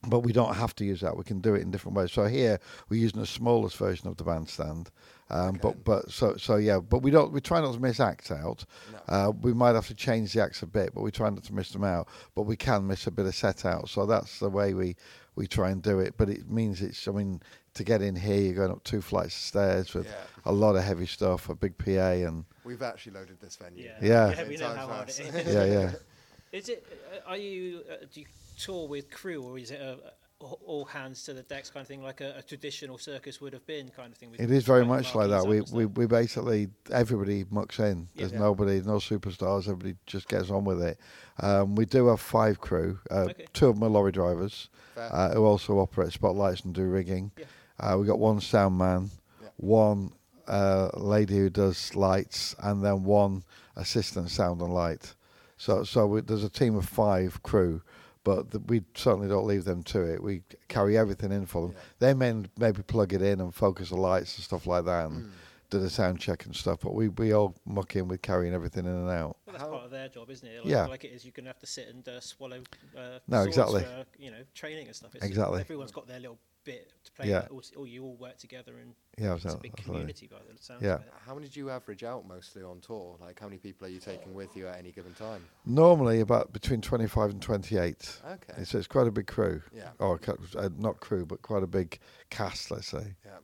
But 0.06 0.20
we 0.20 0.32
don't 0.32 0.54
have 0.54 0.74
to 0.76 0.84
use 0.84 1.02
that. 1.02 1.14
We 1.16 1.24
can 1.24 1.40
do 1.40 1.54
it 1.54 1.60
in 1.60 1.70
different 1.70 1.94
ways. 1.96 2.10
So 2.10 2.24
here 2.24 2.58
we're 2.88 3.00
using 3.00 3.20
the 3.20 3.26
smallest 3.26 3.76
version 3.76 4.08
of 4.08 4.16
the 4.16 4.24
bandstand. 4.24 4.90
Um, 5.28 5.50
Okay. 5.50 5.58
But 5.62 5.84
but 5.84 6.10
so 6.10 6.36
so 6.38 6.56
yeah. 6.56 6.78
But 6.80 7.02
we 7.02 7.10
don't. 7.10 7.32
We 7.32 7.40
try 7.42 7.60
not 7.60 7.74
to 7.74 7.80
miss 7.80 8.00
acts 8.00 8.30
out. 8.30 8.64
No. 8.92 8.98
Uh, 9.14 9.32
we 9.42 9.52
might 9.52 9.74
have 9.74 9.86
to 9.88 9.94
change 9.94 10.32
the 10.32 10.42
acts 10.42 10.62
a 10.62 10.66
bit, 10.66 10.94
but 10.94 11.02
we 11.02 11.10
try 11.10 11.28
not 11.28 11.44
to 11.44 11.54
miss 11.54 11.70
them 11.70 11.84
out. 11.84 12.08
But 12.34 12.42
we 12.42 12.56
can 12.56 12.86
miss 12.86 13.06
a 13.06 13.10
bit 13.10 13.26
of 13.26 13.34
set 13.34 13.64
out. 13.66 13.88
So 13.90 14.06
that's 14.06 14.38
the 14.38 14.48
way 14.48 14.72
we 14.74 14.96
we 15.36 15.46
try 15.46 15.70
and 15.70 15.82
do 15.82 16.00
it. 16.00 16.14
But 16.16 16.30
it 16.30 16.50
means 16.50 16.80
it's. 16.80 17.06
I 17.06 17.12
mean, 17.12 17.42
to 17.74 17.84
get 17.84 18.00
in 18.00 18.16
here, 18.16 18.40
you're 18.40 18.54
going 18.54 18.70
up 18.72 18.82
two 18.84 19.02
flights 19.02 19.36
of 19.36 19.42
stairs 19.42 19.92
with 19.94 20.06
Yeah. 20.06 20.14
a 20.46 20.52
lot 20.52 20.76
of 20.76 20.82
heavy 20.82 21.06
stuff, 21.06 21.48
a 21.50 21.54
big 21.54 21.76
PA, 21.78 21.90
and 22.26 22.44
We've 22.64 22.82
actually 22.82 23.12
loaded 23.12 23.38
this 23.40 23.56
venue. 23.56 23.84
Yeah. 23.84 23.98
Yeah. 24.02 24.30
yeah, 24.42 24.48
we 24.48 24.56
know 24.56 24.74
how 24.74 24.86
hard 24.88 25.08
it 25.10 25.20
is. 25.20 25.54
yeah, 25.54 25.64
yeah. 25.66 25.92
Is 26.52 26.68
it? 26.68 26.84
uh, 27.14 27.30
Are 27.30 27.36
you? 27.36 27.82
Uh, 27.88 28.06
do 28.12 28.20
you 28.20 28.26
tour 28.64 28.88
with 28.88 29.10
crew, 29.10 29.42
or 29.42 29.58
is 29.58 29.70
it 29.70 29.80
a, 29.80 29.92
a 29.92 30.12
all 30.42 30.86
hands 30.86 31.22
to 31.24 31.34
the 31.34 31.42
decks 31.42 31.68
kind 31.68 31.82
of 31.82 31.88
thing, 31.88 32.02
like 32.02 32.22
a, 32.22 32.36
a 32.38 32.42
traditional 32.42 32.96
circus 32.96 33.40
would 33.42 33.52
have 33.52 33.66
been, 33.66 33.90
kind 33.90 34.10
of 34.12 34.16
thing? 34.18 34.34
It 34.38 34.50
is 34.50 34.64
very 34.64 34.86
much 34.86 35.14
like 35.14 35.28
that. 35.30 35.46
We, 35.46 35.60
we 35.72 35.84
we 35.86 36.06
basically 36.06 36.68
everybody 36.90 37.44
mucks 37.50 37.78
in. 37.78 38.08
There's 38.16 38.32
Yeah. 38.32 38.38
nobody, 38.38 38.80
no 38.80 38.96
superstars. 38.96 39.62
Everybody 39.68 39.96
just 40.06 40.28
gets 40.28 40.50
on 40.50 40.64
with 40.64 40.82
it. 40.82 40.98
Um, 41.40 41.74
we 41.74 41.84
do 41.84 42.06
have 42.08 42.20
five 42.20 42.60
crew. 42.60 42.98
Uh, 43.10 43.26
Okay. 43.30 43.46
Two 43.52 43.68
of 43.68 43.74
them 43.74 43.84
are 43.84 43.90
lorry 43.90 44.12
drivers 44.12 44.70
uh, 44.96 45.30
who 45.34 45.44
also 45.44 45.78
operate 45.78 46.12
spotlights 46.12 46.62
and 46.62 46.74
do 46.74 46.84
rigging. 46.84 47.32
Yeah. 47.36 47.44
Uh, 47.78 47.96
we 47.98 48.06
got 48.06 48.18
one 48.18 48.40
sound 48.40 48.78
man, 48.78 49.10
Yeah. 49.42 49.48
one 49.56 50.12
uh, 50.48 50.88
lady 50.96 51.36
who 51.36 51.50
does 51.50 51.94
lights, 51.94 52.56
and 52.62 52.82
then 52.84 53.04
one 53.04 53.44
assistant 53.76 54.30
sound 54.30 54.60
and 54.62 54.72
light. 54.72 55.14
So 55.58 55.84
so 55.84 56.06
we, 56.06 56.22
there's 56.22 56.44
a 56.44 56.48
team 56.48 56.76
of 56.76 56.86
five 56.88 57.42
crew. 57.42 57.82
But 58.22 58.50
th 58.50 58.62
we 58.68 58.82
certainly 58.94 59.28
don't 59.28 59.46
leave 59.46 59.64
them 59.64 59.82
to 59.84 60.02
it. 60.02 60.22
We 60.22 60.42
carry 60.68 60.98
everything 60.98 61.32
in 61.32 61.46
for 61.46 61.62
them. 61.68 61.72
Yeah. 61.76 61.82
They 62.00 62.14
may 62.14 62.44
maybe 62.58 62.82
plug 62.82 63.12
it 63.14 63.22
in 63.22 63.40
and 63.40 63.54
focus 63.54 63.88
the 63.90 63.96
lights 63.96 64.36
and 64.36 64.44
stuff 64.44 64.66
like 64.66 64.84
that, 64.84 65.06
and 65.06 65.26
Mm. 65.26 65.30
do 65.70 65.78
the 65.78 65.88
sound 65.88 66.20
check 66.20 66.44
and 66.44 66.54
stuff. 66.54 66.80
But 66.82 66.94
we, 66.94 67.08
we 67.08 67.32
all 67.32 67.54
muck 67.64 67.96
in 67.96 68.08
with 68.08 68.20
carrying 68.20 68.52
everything 68.52 68.84
in 68.84 68.92
and 68.92 69.08
out. 69.08 69.36
Well, 69.46 69.52
that's 69.52 69.62
How- 69.62 69.70
part 69.70 69.84
of 69.86 69.90
their 69.90 70.08
job, 70.08 70.28
isn't 70.30 70.46
it? 70.46 70.58
Like, 70.64 70.66
Yeah. 70.70 70.86
Like 70.86 71.04
it 71.04 71.12
is, 71.12 71.24
you're 71.24 71.32
going 71.32 71.44
to 71.44 71.50
have 71.50 71.60
to 71.60 71.66
sit 71.66 71.88
and 71.88 72.06
uh, 72.08 72.20
swallow. 72.20 72.60
Uh, 72.96 73.20
No, 73.28 73.42
exactly. 73.44 73.82
For, 73.84 74.04
you 74.18 74.30
know, 74.30 74.42
training 74.54 74.86
and 74.88 74.94
stuff. 74.96 75.14
It's, 75.14 75.24
Exactly. 75.24 75.60
Everyone's 75.60 75.92
got 75.92 76.06
their 76.06 76.20
little 76.20 76.38
bit 76.64 76.92
to 77.04 77.12
play. 77.12 77.28
Yeah. 77.30 77.46
with, 77.50 77.72
All, 77.76 77.80
all 77.80 77.86
you 77.86 78.04
all 78.04 78.16
work 78.16 78.38
together, 78.38 78.72
and 78.78 78.94
Yeah, 79.18 79.34
it's 79.34 79.44
a 79.44 79.56
big 79.58 79.72
absolutely. 79.72 79.82
community 79.84 80.26
by 80.26 80.38
the 80.38 80.62
sounds 80.62 80.82
Yeah. 80.82 80.94
of 80.94 81.00
it. 81.02 81.12
How 81.26 81.34
many 81.34 81.48
do 81.48 81.60
you 81.60 81.70
average 81.70 82.04
out 82.04 82.26
mostly 82.26 82.62
on 82.62 82.80
tour? 82.80 83.16
Like, 83.20 83.38
how 83.40 83.46
many 83.46 83.58
people 83.58 83.86
are 83.86 83.90
you 83.90 84.00
taking 84.00 84.34
with 84.34 84.56
you 84.56 84.66
at 84.68 84.78
any 84.78 84.92
given 84.92 85.14
time? 85.14 85.42
Normally 85.64 86.20
about 86.20 86.52
between 86.52 86.80
25 86.80 87.30
and 87.30 87.42
28. 87.42 88.20
Okay. 88.26 88.64
So 88.64 88.78
it's 88.78 88.86
quite 88.86 89.06
a 89.06 89.10
big 89.10 89.26
crew. 89.26 89.62
Yeah. 89.72 89.90
Or 89.98 90.20
uh, 90.56 90.68
not 90.78 91.00
crew, 91.00 91.26
but 91.26 91.42
quite 91.42 91.62
a 91.62 91.66
big 91.68 91.98
cast, 92.30 92.70
let's 92.70 92.88
say. 92.88 93.14
Yeah. 93.24 93.38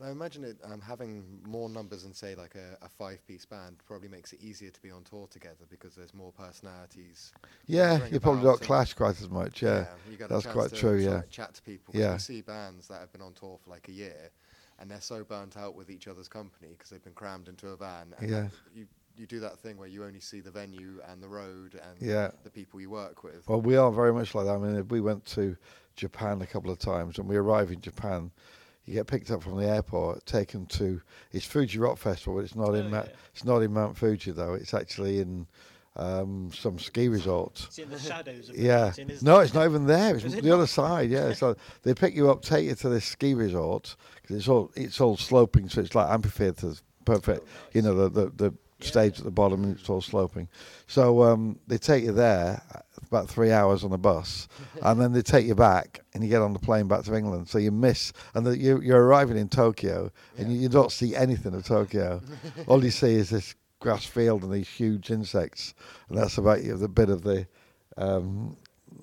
And 0.00 0.08
I 0.08 0.12
imagine 0.12 0.44
it 0.44 0.56
um, 0.64 0.80
having 0.80 1.22
more 1.46 1.68
numbers 1.68 2.04
than 2.04 2.14
say 2.14 2.34
like 2.34 2.54
a, 2.54 2.82
a 2.82 2.88
five-piece 2.88 3.44
band 3.44 3.76
probably 3.86 4.08
makes 4.08 4.32
it 4.32 4.40
easier 4.42 4.70
to 4.70 4.80
be 4.80 4.90
on 4.90 5.04
tour 5.04 5.26
together 5.30 5.66
because 5.68 5.94
there's 5.94 6.14
more 6.14 6.32
personalities. 6.32 7.32
Yeah, 7.66 8.00
you 8.10 8.18
probably 8.18 8.42
don't 8.42 8.60
clash 8.60 8.94
quite 8.94 9.20
as 9.20 9.28
much. 9.28 9.62
Yeah. 9.62 9.86
you 10.10 10.16
get 10.16 10.30
that's 10.30 10.46
quite 10.46 10.70
to 10.70 10.76
true, 10.76 10.96
yeah. 10.96 11.18
of 11.18 11.30
chat 11.30 11.54
to 11.54 11.62
people. 11.62 11.92
Yeah. 11.94 12.14
You 12.14 12.18
see 12.18 12.40
bands 12.40 12.88
that 12.88 13.00
have 13.00 13.12
been 13.12 13.20
on 13.20 13.34
tour 13.34 13.58
for 13.62 13.68
like 13.68 13.88
a 13.88 13.92
year, 13.92 14.30
and 14.78 14.90
they're 14.90 15.02
so 15.02 15.22
burnt 15.22 15.58
out 15.58 15.74
with 15.74 15.90
each 15.90 16.08
other's 16.08 16.28
company 16.28 16.68
because 16.70 16.88
they've 16.88 17.04
been 17.04 17.12
crammed 17.12 17.48
into 17.48 17.68
a 17.68 17.76
van. 17.76 18.14
And 18.18 18.30
Yeah. 18.30 18.48
You 18.74 18.86
you 19.16 19.26
do 19.26 19.40
that 19.40 19.58
thing 19.58 19.76
where 19.76 19.88
you 19.88 20.02
only 20.02 20.20
see 20.20 20.40
the 20.40 20.50
venue 20.50 21.02
and 21.10 21.22
the 21.22 21.28
road 21.28 21.74
and 21.74 22.00
Yeah. 22.00 22.30
the 22.42 22.48
people 22.48 22.80
you 22.80 22.88
work 22.88 23.22
with. 23.22 23.46
Well, 23.46 23.60
we 23.60 23.76
are 23.76 23.92
very 23.92 24.14
much 24.14 24.34
like 24.34 24.46
that. 24.46 24.54
I 24.54 24.58
mean, 24.58 24.88
we 24.88 25.02
went 25.02 25.26
to 25.26 25.58
Japan 25.94 26.40
a 26.40 26.46
couple 26.46 26.70
of 26.70 26.78
times, 26.78 27.18
and 27.18 27.28
we 27.28 27.36
arrive 27.36 27.70
in 27.70 27.82
Japan. 27.82 28.30
You 28.90 28.96
get 28.96 29.06
picked 29.06 29.30
up 29.30 29.40
from 29.40 29.56
the 29.56 29.68
airport, 29.68 30.26
taken 30.26 30.66
to 30.66 31.00
it's 31.30 31.44
Fuji 31.46 31.78
Rock 31.78 31.96
Festival, 31.96 32.34
but 32.34 32.40
it's 32.44 32.56
not 32.56 32.74
in 32.74 32.86
Oh, 32.86 32.90
Ma- 32.90 33.04
it's 33.32 33.44
not 33.44 33.58
in 33.62 33.72
Mount 33.72 33.96
Fuji 33.96 34.32
though. 34.32 34.54
It's 34.54 34.74
actually 34.74 35.20
in 35.20 35.46
um, 35.94 36.50
some 36.52 36.76
ski 36.80 37.06
resort. 37.08 37.62
It's 37.68 37.78
in 37.78 37.88
the 37.88 37.98
shadows 38.10 38.50
Yeah. 38.52 38.86
mountain, 38.86 39.12
No, 39.22 39.38
it? 39.38 39.44
it's 39.44 39.54
not 39.54 39.64
even 39.66 39.86
there. 39.86 40.16
It's 40.16 40.24
it 40.24 40.42
the 40.42 40.48
not? 40.48 40.54
other 40.56 40.66
side. 40.66 41.08
Yeah. 41.08 41.32
So 41.34 41.54
they 41.82 41.94
pick 41.94 42.16
you 42.16 42.30
up, 42.32 42.42
take 42.42 42.66
you 42.66 42.74
to 42.74 42.88
this 42.88 43.04
ski 43.04 43.34
resort 43.34 43.94
because 44.20 44.36
it's 44.36 44.48
all 44.48 44.72
it's 44.74 45.00
all 45.00 45.16
sloping, 45.16 45.68
so 45.68 45.82
it's 45.82 45.94
like 45.94 46.10
amphitheaters, 46.10 46.82
perfect. 47.04 47.46
You 47.72 47.82
know 47.82 47.94
the 47.94 48.08
the, 48.08 48.30
the 48.50 48.54
Yeah. 48.84 48.88
stage 48.90 49.18
at 49.18 49.24
the 49.24 49.30
bottom 49.30 49.64
and 49.64 49.76
it's 49.78 49.88
all 49.88 50.00
sloping. 50.00 50.48
So 50.86 51.22
um, 51.22 51.58
they 51.66 51.78
take 51.78 52.04
you 52.04 52.12
there 52.12 52.62
about 53.06 53.28
three 53.28 53.50
hours 53.50 53.82
on 53.84 53.92
a 53.92 53.98
bus, 53.98 54.46
and 54.82 55.00
then 55.00 55.12
they 55.12 55.22
take 55.22 55.46
you 55.46 55.54
back, 55.54 56.00
and 56.14 56.22
you 56.22 56.30
get 56.30 56.42
on 56.42 56.52
the 56.52 56.58
plane 56.58 56.86
back 56.88 57.02
to 57.04 57.14
England. 57.14 57.48
So 57.48 57.58
you 57.58 57.72
miss, 57.72 58.12
and 58.34 58.46
the, 58.46 58.56
you, 58.56 58.80
you're 58.80 59.04
arriving 59.04 59.36
in 59.36 59.48
Tokyo, 59.48 60.10
and 60.38 60.48
Yeah. 60.48 60.54
you, 60.54 60.60
you 60.62 60.68
don't 60.68 60.92
see 60.92 61.16
anything 61.16 61.54
of 61.54 61.64
Tokyo. 61.64 62.20
all 62.66 62.84
you 62.84 62.90
see 62.90 63.14
is 63.14 63.30
this 63.30 63.54
grass 63.80 64.04
field 64.04 64.42
and 64.44 64.52
these 64.52 64.68
huge 64.68 65.10
insects, 65.10 65.74
and 66.08 66.16
that's 66.18 66.38
about 66.38 66.62
you, 66.62 66.76
the 66.76 66.88
bit 66.88 67.08
of 67.10 67.22
the 67.22 67.46
um, 67.96 68.56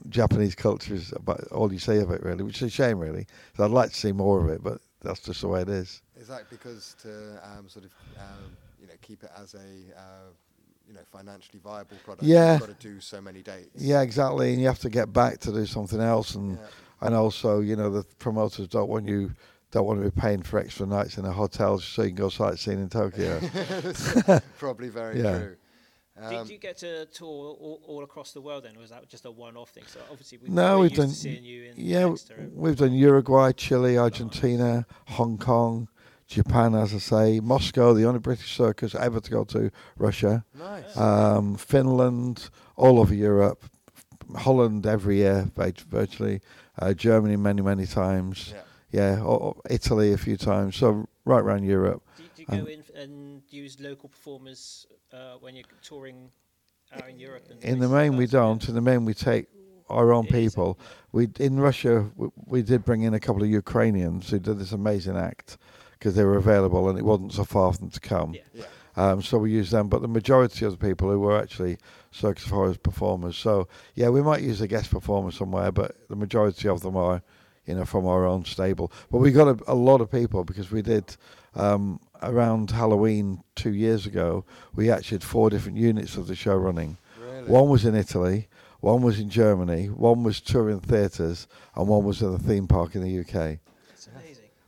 Japanese 0.09 0.55
culture 0.55 0.93
is 0.93 1.11
about 1.13 1.41
all 1.51 1.71
you 1.73 1.79
see 1.79 1.97
of 1.97 2.11
it, 2.11 2.23
really, 2.23 2.43
which 2.43 2.57
is 2.61 2.67
a 2.67 2.69
shame, 2.69 2.99
really. 2.99 3.25
So 3.55 3.65
I'd 3.65 3.71
like 3.71 3.89
to 3.89 3.95
see 3.95 4.11
more 4.11 4.39
of 4.41 4.49
it, 4.49 4.63
but 4.63 4.79
that's 5.01 5.19
just 5.19 5.41
the 5.41 5.47
way 5.47 5.61
it 5.61 5.69
is. 5.69 6.01
Is 6.15 6.27
that 6.29 6.49
because 6.49 6.95
to 7.01 7.39
um, 7.43 7.67
sort 7.67 7.85
of 7.85 7.91
um, 8.17 8.55
you 8.87 8.93
know 8.93 8.97
keep 9.01 9.23
it 9.23 9.31
as 9.41 9.53
a 9.53 9.57
uh, 9.99 10.29
you 10.87 10.93
know 10.93 11.01
financially 11.11 11.59
viable 11.63 11.97
product? 12.05 12.23
Yeah. 12.23 12.53
You've 12.53 12.61
got 12.67 12.79
to 12.79 12.87
do 12.87 12.99
so 13.01 13.19
many 13.21 13.41
dates. 13.41 13.69
Yeah, 13.75 14.01
exactly. 14.01 14.51
And 14.53 14.61
you 14.61 14.67
have 14.67 14.79
to 14.79 14.89
get 14.89 15.11
back 15.11 15.39
to 15.39 15.51
do 15.51 15.65
something 15.65 15.99
else, 15.99 16.35
and 16.35 16.57
Yeah. 16.57 16.65
and 17.07 17.15
also, 17.15 17.59
you 17.59 17.75
know, 17.75 17.89
the 17.89 18.03
promoters 18.19 18.67
don't 18.67 18.89
want 18.89 19.07
you 19.07 19.33
don't 19.71 19.85
want 19.85 20.01
to 20.01 20.09
be 20.09 20.21
paying 20.21 20.41
for 20.41 20.59
extra 20.59 20.85
nights 20.85 21.17
in 21.17 21.25
a 21.25 21.31
hotel 21.31 21.77
so 21.77 22.01
you 22.03 22.09
can 22.09 22.15
go 22.15 22.29
sightseeing 22.29 22.79
in 22.79 22.87
Tokyo. 22.89 23.39
Probably 24.57 24.87
very 24.87 25.21
Yeah. 25.21 25.37
true. 25.37 25.55
Um, 26.19 26.29
Did 26.33 26.49
you 26.49 26.57
get 26.57 26.77
to 26.79 27.05
tour 27.07 27.27
all, 27.59 27.81
all 27.85 28.03
across 28.03 28.31
the 28.31 28.41
world 28.41 28.63
then, 28.63 28.75
or 28.75 28.79
was 28.79 28.89
that 28.89 29.07
just 29.07 29.25
a 29.25 29.29
one-off 29.31 29.69
thing? 29.69 29.83
So 29.85 29.99
obviously, 30.09 30.39
we, 30.39 30.49
no, 30.49 30.77
we're 30.77 30.83
we've 30.83 30.91
used 30.91 31.01
done 31.01 31.09
to 31.09 31.15
seeing 31.15 31.43
you 31.43 31.65
in 31.65 31.73
yeah, 31.75 32.07
Exeter. 32.07 32.49
we've 32.55 32.75
done 32.77 32.93
Uruguay, 32.93 33.51
Chile, 33.51 33.99
Argentina, 33.99 34.87
Hong 35.09 35.37
Kong, 35.37 35.89
Japan, 36.27 36.75
as 36.75 36.93
I 36.93 36.97
say, 36.97 37.39
Moscow, 37.39 37.93
the 37.93 38.05
only 38.05 38.19
British 38.19 38.55
circus 38.55 38.93
ever 38.95 39.19
to 39.21 39.31
go 39.31 39.43
to 39.45 39.71
Russia, 39.97 40.43
nice. 40.59 40.97
um, 40.97 41.55
Finland, 41.55 42.49
all 42.75 42.99
over 42.99 43.13
Europe, 43.13 43.63
Holland 44.35 44.85
every 44.85 45.17
year, 45.17 45.49
virtually, 45.55 46.41
uh, 46.79 46.93
Germany 46.93 47.37
many 47.37 47.61
many 47.61 47.85
times. 47.85 48.53
yeah. 48.53 48.61
Yeah, 48.89 49.19
or, 49.19 49.37
or 49.39 49.55
Italy 49.69 50.13
a 50.13 50.17
few 50.17 50.37
times. 50.37 50.77
So 50.77 51.09
right 51.25 51.41
around 51.41 51.63
Europe. 51.65 52.01
Do 52.15 52.23
you, 52.23 52.29
do 52.35 52.41
you 52.41 52.47
go 52.47 52.63
um, 52.63 52.67
in 52.67 52.83
and 53.01 53.41
use 53.49 53.79
local 53.81 54.07
performers 54.07 54.87
uh, 55.11 55.35
when 55.41 55.55
you're 55.55 55.65
touring 55.81 56.31
out 56.93 57.09
in 57.09 57.19
Europe? 57.19 57.43
And 57.51 57.61
In 57.63 57.79
the 57.79 57.87
places 57.87 57.91
like 57.91 58.09
main, 58.11 58.17
we 58.17 58.27
don't. 58.27 58.69
In 58.69 58.75
the 58.75 58.81
main, 58.81 59.03
we 59.03 59.13
take 59.13 59.47
our 59.89 60.13
own 60.13 60.25
people. 60.27 60.79
We 61.11 61.27
in 61.39 61.59
Russia, 61.59 62.09
we, 62.15 62.29
we 62.45 62.61
did 62.61 62.85
bring 62.85 63.01
in 63.01 63.13
a 63.13 63.19
couple 63.19 63.43
of 63.43 63.49
Ukrainians 63.49 64.29
who 64.29 64.39
did 64.39 64.57
this 64.57 64.71
amazing 64.71 65.17
act 65.17 65.57
because 65.97 66.15
they 66.15 66.23
were 66.23 66.37
available 66.37 66.89
and 66.89 66.97
it 66.97 67.05
wasn't 67.05 67.33
so 67.33 67.43
far 67.43 67.73
for 67.73 67.79
them 67.79 67.89
to 67.89 67.99
come. 67.99 68.33
Yeah. 68.33 68.41
Yeah. 68.53 68.65
Um, 68.97 69.21
so 69.21 69.37
we 69.37 69.51
used 69.51 69.71
them, 69.71 69.89
but 69.89 70.01
the 70.01 70.07
majority 70.07 70.65
of 70.65 70.71
the 70.71 70.85
people 70.85 71.09
who 71.11 71.19
were 71.19 71.37
actually 71.37 71.77
Circus 72.11 72.45
of 72.45 72.51
Horrors 72.51 72.77
performers. 72.77 73.37
So 73.37 73.67
yeah, 73.93 74.09
we 74.09 74.23
might 74.23 74.41
use 74.41 74.59
a 74.59 74.67
guest 74.67 74.89
performer 74.89 75.31
somewhere, 75.31 75.71
but 75.71 75.95
the 76.09 76.15
majority 76.15 76.67
of 76.67 76.81
them 76.81 76.97
are, 76.97 77.21
you 77.67 77.75
know, 77.75 77.85
from 77.85 78.07
our 78.07 78.25
own 78.25 78.43
stable. 78.45 78.91
But 79.11 79.19
we 79.19 79.31
got 79.31 79.47
a, 79.47 79.71
a 79.71 79.75
lot 79.75 80.01
of 80.01 80.11
people 80.11 80.43
because 80.43 80.71
we 80.71 80.81
did 80.81 81.15
um, 81.53 81.99
around 82.23 82.71
Halloween 82.71 83.43
two 83.55 83.73
years 83.73 84.07
ago. 84.07 84.45
We 84.75 84.89
actually 84.89 85.17
had 85.17 85.23
four 85.23 85.51
different 85.51 85.77
units 85.77 86.17
of 86.17 86.25
the 86.25 86.35
show 86.35 86.55
running. 86.55 86.97
Really. 87.21 87.49
One 87.49 87.69
was 87.69 87.85
in 87.85 87.93
Italy, 87.93 88.47
one 88.79 89.03
was 89.03 89.19
in 89.19 89.29
Germany, 89.29 89.87
one 89.87 90.23
was 90.23 90.41
touring 90.41 90.79
theatres, 90.79 91.47
and 91.75 91.87
one 91.87 92.03
was 92.03 92.23
in 92.23 92.33
a 92.33 92.39
theme 92.39 92.67
park 92.67 92.95
in 92.95 93.03
the 93.03 93.19
UK. 93.19 93.59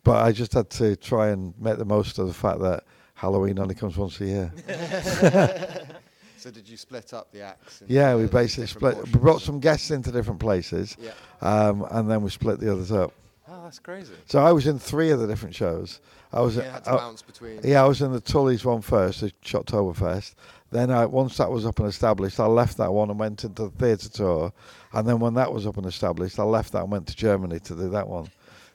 But 0.03 0.23
I 0.25 0.31
just 0.31 0.53
had 0.53 0.69
to 0.71 0.95
try 0.95 1.29
and 1.29 1.53
make 1.59 1.77
the 1.77 1.85
most 1.85 2.19
of 2.19 2.27
the 2.27 2.33
fact 2.33 2.59
that 2.61 2.83
Halloween 3.15 3.59
only 3.59 3.75
comes 3.75 3.97
once 3.97 4.19
a 4.21 4.25
year. 4.25 4.51
So 6.37 6.49
did 6.49 6.69
you 6.69 6.77
split 6.77 7.13
up 7.13 7.33
the 7.33 7.41
acts? 7.41 7.83
Yeah, 7.85 8.15
we 8.15 8.25
basically 8.27 8.67
split. 8.67 8.95
We 8.95 9.11
brought 9.19 9.41
some 9.41 9.59
guests 9.59 9.91
into 9.91 10.09
different 10.09 10.39
places, 10.39 10.95
Yeah. 10.97 11.11
um, 11.41 11.85
and 11.91 12.09
then 12.09 12.21
we 12.21 12.29
split 12.29 12.61
the 12.61 12.71
others 12.71 12.93
up. 12.93 13.11
Oh, 13.45 13.63
that's 13.65 13.79
crazy. 13.79 14.13
So 14.25 14.39
I 14.39 14.53
was 14.53 14.65
in 14.65 14.79
three 14.79 15.11
of 15.11 15.19
the 15.19 15.27
different 15.27 15.53
shows. 15.53 15.99
I 16.31 16.39
was, 16.39 16.55
Yeah, 16.55 16.71
had 16.71 16.85
to 16.85 16.91
I- 16.91 16.95
bounce 16.97 17.21
between. 17.23 17.59
yeah, 17.61 17.83
I 17.83 17.87
was 17.89 18.01
in 18.01 18.13
the 18.13 18.21
Tully's 18.21 18.63
one 18.63 18.79
first, 18.81 19.19
the 19.19 19.33
Shocktoberfest. 19.43 20.35
Then 20.71 20.91
I, 20.91 21.05
once 21.07 21.35
that 21.37 21.51
was 21.51 21.65
up 21.65 21.77
and 21.79 21.89
established, 21.89 22.39
I 22.39 22.45
left 22.45 22.77
that 22.77 22.93
one 22.93 23.09
and 23.09 23.19
went 23.19 23.43
into 23.43 23.63
the 23.63 23.69
theatre 23.71 24.07
tour. 24.07 24.53
And 24.93 25.05
then 25.05 25.19
when 25.19 25.33
that 25.33 25.51
was 25.51 25.67
up 25.67 25.75
and 25.75 25.85
established, 25.87 26.39
I 26.39 26.43
left 26.43 26.71
that 26.71 26.83
and 26.83 26.91
went 26.91 27.07
to 27.07 27.15
Germany 27.17 27.59
to 27.59 27.75
do 27.75 27.89
that 27.89 28.07
one. 28.07 28.29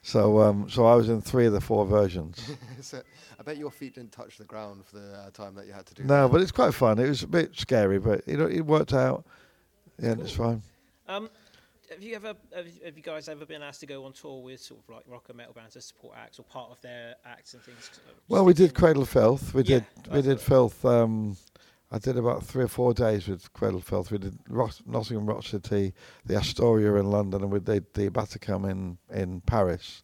So, 0.06 0.38
um, 0.42 0.68
so 0.68 0.84
I 0.84 0.94
was 0.94 1.08
in 1.08 1.22
three 1.22 1.46
of 1.46 1.54
the 1.54 1.62
four 1.62 1.86
versions. 1.86 2.50
so, 2.82 3.00
I 3.40 3.42
bet 3.42 3.56
your 3.56 3.70
feet 3.70 3.94
didn't 3.94 4.12
touch 4.12 4.36
the 4.36 4.44
ground 4.44 4.84
for 4.84 4.96
the 4.98 5.14
uh, 5.14 5.30
time 5.30 5.54
that 5.54 5.66
you 5.66 5.72
had 5.72 5.86
to 5.86 5.94
do. 5.94 6.04
no, 6.04 6.24
that. 6.28 6.32
but 6.32 6.42
it's 6.42 6.52
quite 6.52 6.74
fun. 6.74 6.98
It 6.98 7.08
was 7.08 7.22
a 7.22 7.26
bit 7.26 7.56
scary, 7.56 7.98
but 7.98 8.26
you 8.28 8.36
know, 8.36 8.46
it 8.46 8.60
worked 8.60 8.92
out. 8.92 9.24
Yeah, 9.98 10.10
and 10.10 10.20
it's 10.20 10.32
fine. 10.32 10.60
Um, 11.08 11.30
have 11.90 12.02
you 12.02 12.14
ever 12.16 12.34
have, 12.54 12.66
you- 12.66 12.84
have 12.84 12.96
you 12.98 13.02
guys 13.02 13.28
ever 13.30 13.46
been 13.46 13.62
asked 13.62 13.80
to 13.80 13.86
go 13.86 14.04
on 14.04 14.12
tour 14.12 14.42
with 14.42 14.60
sort 14.60 14.80
of 14.80 14.94
like 14.94 15.04
rock 15.08 15.24
and 15.28 15.38
metal 15.38 15.54
bands 15.54 15.74
as 15.76 15.86
support 15.86 16.16
acts 16.18 16.38
or 16.38 16.42
part 16.42 16.70
of 16.70 16.80
their 16.82 17.14
acts 17.24 17.54
and 17.54 17.62
things? 17.62 17.90
Uh, 18.06 18.10
Well, 18.28 18.44
we 18.44 18.52
did 18.52 18.74
Cradle 18.74 19.02
of 19.02 19.08
Filth. 19.08 19.54
We 19.54 19.62
Yeah, 19.62 19.80
did 20.02 20.12
we 20.12 20.20
did 20.22 20.38
Filth. 20.40 20.84
Um, 20.84 21.36
I 21.94 21.98
did 21.98 22.16
about 22.16 22.42
three 22.44 22.64
or 22.64 22.68
four 22.68 22.92
days 22.92 23.28
with 23.28 23.52
Cradle 23.52 23.78
of 23.78 24.10
We 24.10 24.18
did 24.18 24.36
Nottingham 24.50 25.26
Rock 25.26 25.44
City, 25.44 25.94
the 26.26 26.34
Astoria 26.34 26.96
in 26.96 27.08
London, 27.08 27.42
and 27.42 27.52
we 27.52 27.60
did 27.60 27.94
the 27.94 28.10
Bataclan 28.10 28.68
in 28.68 28.98
in 29.12 29.40
Paris. 29.42 30.02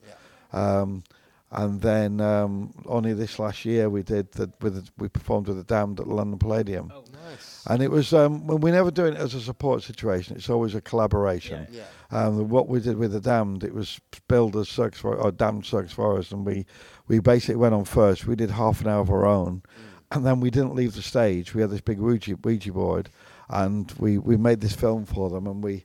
Um, 0.53 1.03
and 1.51 1.81
then 1.81 2.21
um, 2.21 2.73
only 2.87 3.13
this 3.13 3.41
last 3.41 3.65
year 3.65 3.91
we 3.91 4.05
did 4.05 4.31
the, 4.33 4.53
with 4.61 4.77
the, 4.77 4.89
we 4.99 5.09
performed 5.09 5.49
with 5.49 5.57
the 5.57 5.65
Damned 5.65 5.99
at 5.99 6.07
the 6.07 6.15
London 6.15 6.39
Palladium. 6.39 6.93
Oh, 6.95 7.03
Nice. 7.29 7.65
And 7.67 7.83
it 7.83 7.91
was 7.91 8.13
um, 8.13 8.47
we 8.47 8.71
never 8.71 8.93
do 8.93 9.07
it 9.07 9.17
as 9.17 9.35
a 9.35 9.41
support 9.41 9.83
situation. 9.83 10.37
It's 10.37 10.49
always 10.49 10.77
a 10.77 10.81
collaboration. 10.81 11.67
Yeah. 11.73 11.83
Um, 12.13 12.49
what 12.49 12.69
we 12.69 12.79
did 12.79 12.99
with 12.99 13.11
the 13.11 13.21
Damned, 13.21 13.65
it 13.65 13.75
was 13.75 14.01
billed 14.29 14.57
as 14.57 14.69
Circus 14.69 15.01
for, 15.01 15.17
or 15.17 15.33
Damned 15.33 15.67
Circus 15.67 15.93
Forest, 15.93 16.31
and 16.31 16.47
we 16.47 16.67
we 17.09 17.19
basically 17.19 17.57
went 17.57 17.75
on 17.75 17.85
first. 17.85 18.27
We 18.27 18.37
did 18.37 18.51
half 18.51 18.81
an 18.81 18.87
hour 18.87 19.01
of 19.01 19.11
our 19.11 19.27
own, 19.27 19.63
and 20.11 20.27
then 20.27 20.41
we 20.41 20.51
didn't 20.51 20.75
leave 20.75 20.95
the 20.95 21.03
stage. 21.03 21.55
We 21.55 21.61
had 21.61 21.71
this 21.71 21.81
big 21.81 21.99
Ouija, 21.99 22.37
Ouija 22.43 22.73
board, 22.73 23.11
and 23.49 23.93
we, 23.99 24.19
we 24.19 24.37
made 24.37 24.61
this 24.61 24.75
film 24.75 25.05
for 25.07 25.31
them, 25.31 25.47
and 25.47 25.63
we 25.63 25.85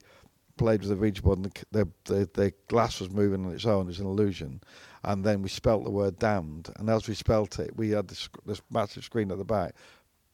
played 0.56 0.80
with 0.80 0.90
the 0.90 0.96
Ouija 0.96 1.22
board, 1.22 1.38
and 1.38 1.64
the, 1.70 1.84
the, 2.04 2.14
the, 2.14 2.30
the 2.34 2.54
glass 2.68 3.00
was 3.00 3.10
moving 3.10 3.44
on 3.46 3.52
its 3.52 3.66
own. 3.66 3.82
It 3.82 3.88
was 3.88 4.00
an 4.00 4.06
illusion. 4.06 4.60
And 5.04 5.22
then 5.24 5.42
we 5.42 5.48
spelt 5.48 5.84
the 5.84 5.90
word 5.90 6.18
damned, 6.18 6.70
and 6.76 6.90
as 6.90 7.06
we 7.08 7.14
spelt 7.14 7.58
it, 7.60 7.76
we 7.76 7.90
had 7.90 8.08
this, 8.08 8.28
this 8.44 8.60
massive 8.70 9.04
screen 9.04 9.30
at 9.30 9.38
the 9.38 9.44
back 9.44 9.74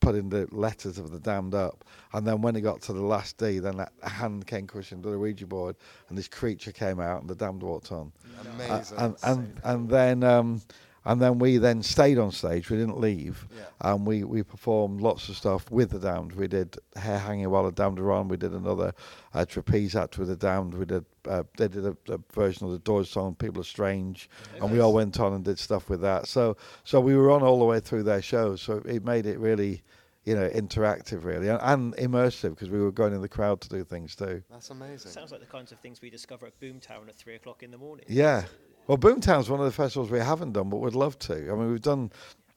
putting 0.02 0.28
the 0.28 0.46
letters 0.50 0.98
of 0.98 1.12
the 1.12 1.20
damned 1.20 1.55
up. 1.55 1.85
And 2.12 2.26
then 2.26 2.42
when 2.42 2.57
it 2.57 2.61
got 2.61 2.83
to 2.83 2.92
the 2.92 3.00
last 3.02 3.38
D, 3.38 3.61
then 3.61 3.76
that 3.76 3.92
hand 4.02 4.46
came 4.46 4.66
crushing 4.66 5.00
to 5.02 5.11
the 5.11 5.18
Ouija 5.18 5.46
board, 5.46 5.76
and 6.09 6.18
this 6.18 6.28
creature 6.28 6.72
came 6.72 7.00
out, 7.00 7.22
and 7.22 7.31
the 7.31 7.37
damned 7.37 7.62
walked 7.62 7.92
on. 7.92 8.12
Uh, 8.38 8.50
Amazing. 8.50 8.98
and 8.98 9.16
and 9.22 9.61
and 9.64 9.88
then 9.88 10.24
um, 10.24 10.61
and 11.04 11.20
then 11.20 11.38
we 11.38 11.58
then 11.58 11.82
stayed 11.82 12.18
on 12.18 12.30
stage. 12.30 12.70
We 12.70 12.76
didn't 12.76 12.98
leave, 13.00 13.46
Yeah. 13.56 13.64
and 13.92 14.06
we 14.06 14.24
we 14.24 14.42
performed 14.42 15.00
lots 15.00 15.28
of 15.28 15.36
stuff 15.36 15.70
with 15.70 15.90
the 15.90 15.98
Damned. 15.98 16.32
We 16.32 16.46
did 16.48 16.76
hair 16.96 17.18
hanging 17.18 17.48
while 17.50 17.64
the 17.64 17.72
Damned 17.72 17.98
were 17.98 18.12
on. 18.12 18.28
We 18.28 18.36
did 18.36 18.52
another 18.52 18.92
uh, 19.34 19.44
trapeze 19.44 19.96
act 19.96 20.18
with 20.18 20.28
the 20.28 20.36
Damned. 20.36 20.74
We 20.74 20.84
did 20.84 21.04
uh, 21.28 21.44
they 21.56 21.68
did 21.68 21.86
a, 21.86 21.96
a 22.08 22.18
version 22.32 22.66
of 22.66 22.72
the 22.72 22.78
Doors 22.78 23.10
song 23.10 23.34
"People 23.34 23.60
Are 23.60 23.64
Strange," 23.64 24.28
and 24.60 24.70
we 24.70 24.80
all 24.80 24.92
went 24.92 25.18
on 25.20 25.32
and 25.32 25.44
did 25.44 25.58
stuff 25.58 25.88
with 25.88 26.00
that. 26.02 26.26
So 26.28 26.56
so 26.84 27.00
we 27.00 27.16
were 27.16 27.30
on 27.30 27.42
all 27.42 27.58
the 27.58 27.64
way 27.64 27.80
through 27.80 28.02
their 28.04 28.22
shows. 28.22 28.60
So 28.62 28.82
it 28.86 29.04
made 29.04 29.26
it 29.26 29.38
really. 29.38 29.82
You 30.24 30.36
know, 30.36 30.48
interactive 30.50 31.24
really, 31.24 31.48
and, 31.48 31.58
and 31.60 31.96
immersive 31.96 32.50
because 32.50 32.70
we 32.70 32.80
were 32.80 32.92
going 32.92 33.12
in 33.12 33.22
the 33.22 33.28
crowd 33.28 33.60
to 33.62 33.68
do 33.68 33.82
things 33.82 34.14
too. 34.14 34.40
That's 34.52 34.70
amazing. 34.70 35.10
Sounds 35.10 35.32
like 35.32 35.40
the 35.40 35.46
kinds 35.46 35.72
of 35.72 35.80
things 35.80 36.00
we 36.00 36.10
discover 36.10 36.46
at 36.46 36.60
Boomtown 36.60 37.08
at 37.08 37.16
three 37.16 37.34
o'clock 37.34 37.64
in 37.64 37.72
the 37.72 37.76
morning. 37.76 38.04
Yeah. 38.08 38.44
Well, 38.86 38.98
Boomtown's 38.98 39.48
one 39.48 39.60
of 39.60 39.66
the 39.66 39.72
festivals 39.72 40.10
we 40.10 40.18
haven't 40.18 40.52
done, 40.52 40.68
but 40.68 40.78
would 40.78 40.94
love 40.94 41.18
to. 41.20 41.34
I 41.34 41.54
mean, 41.54 41.70
we've 41.70 41.80
done 41.80 42.10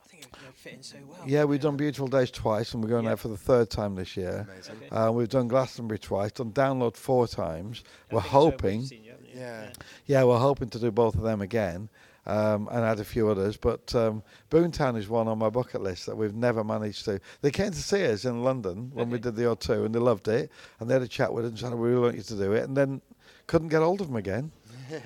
I 0.04 0.08
think 0.08 0.24
it 0.24 0.30
would 0.46 0.56
fit 0.56 0.74
in 0.74 0.84
so 0.84 0.98
well. 1.08 1.20
Yeah, 1.28 1.44
we've 1.44 1.60
done 1.62 1.78
Beautiful 1.78 2.08
Days 2.08 2.32
twice, 2.32 2.74
and 2.74 2.84
we're 2.84 2.90
going 2.90 3.04
Yeah. 3.04 3.12
there 3.12 3.18
for 3.18 3.28
the 3.28 3.38
third 3.38 3.70
time 3.70 3.96
this 3.96 4.18
year. 4.18 4.48
Uh, 4.92 5.12
we've 5.14 5.30
done 5.30 5.48
Glastonbury 5.48 6.00
twice, 6.00 6.32
done 6.32 6.52
Download 6.52 6.96
four 6.96 7.28
times. 7.28 7.84
I 8.12 8.16
We're 8.16 8.22
think 8.22 8.32
so, 8.32 8.40
we've 8.46 8.54
hoping, 8.54 8.86
seen 8.86 9.04
you, 9.04 9.12
haven't? 9.12 9.30
Yeah. 9.36 9.70
yeah, 10.08 10.24
we're 10.24 10.40
hoping 10.40 10.70
to 10.70 10.80
do 10.80 10.90
both 10.92 11.16
of 11.16 11.22
them 11.22 11.42
again, 11.42 11.90
um, 12.26 12.68
and 12.72 12.84
add 12.84 13.00
a 13.00 13.06
few 13.06 13.30
others. 13.30 13.56
But 13.56 13.94
um, 13.94 14.24
Boomtown 14.50 14.98
is 14.98 15.08
one 15.08 15.28
on 15.28 15.38
my 15.38 15.50
bucket 15.50 15.82
list 15.82 16.08
that 16.08 16.16
we've 16.18 16.34
never 16.36 16.64
managed 16.64 17.06
to. 17.06 17.20
They 17.42 17.52
came 17.52 17.70
to 17.72 17.82
see 17.82 18.04
us 18.06 18.26
in 18.26 18.44
London 18.44 18.90
when 18.96 19.10
we 19.12 19.20
did 19.20 19.36
the 19.36 19.44
O2, 19.44 19.86
and 19.86 19.94
they 19.94 20.00
loved 20.00 20.28
it, 20.28 20.50
and 20.80 20.90
they 20.90 20.94
had 20.94 21.04
a 21.04 21.08
chat 21.08 21.32
with 21.34 21.46
us 21.46 21.52
and 21.52 21.60
said, 21.60 21.74
"We 21.76 21.90
really 21.90 22.02
want 22.02 22.16
you 22.18 22.24
to 22.24 22.36
do 22.36 22.54
it," 22.54 22.64
and 22.64 22.76
then 22.76 23.02
couldn't 23.46 23.68
get 23.70 23.82
hold 23.84 24.02
of 24.02 24.08
them 24.08 24.16
again. 24.16 24.52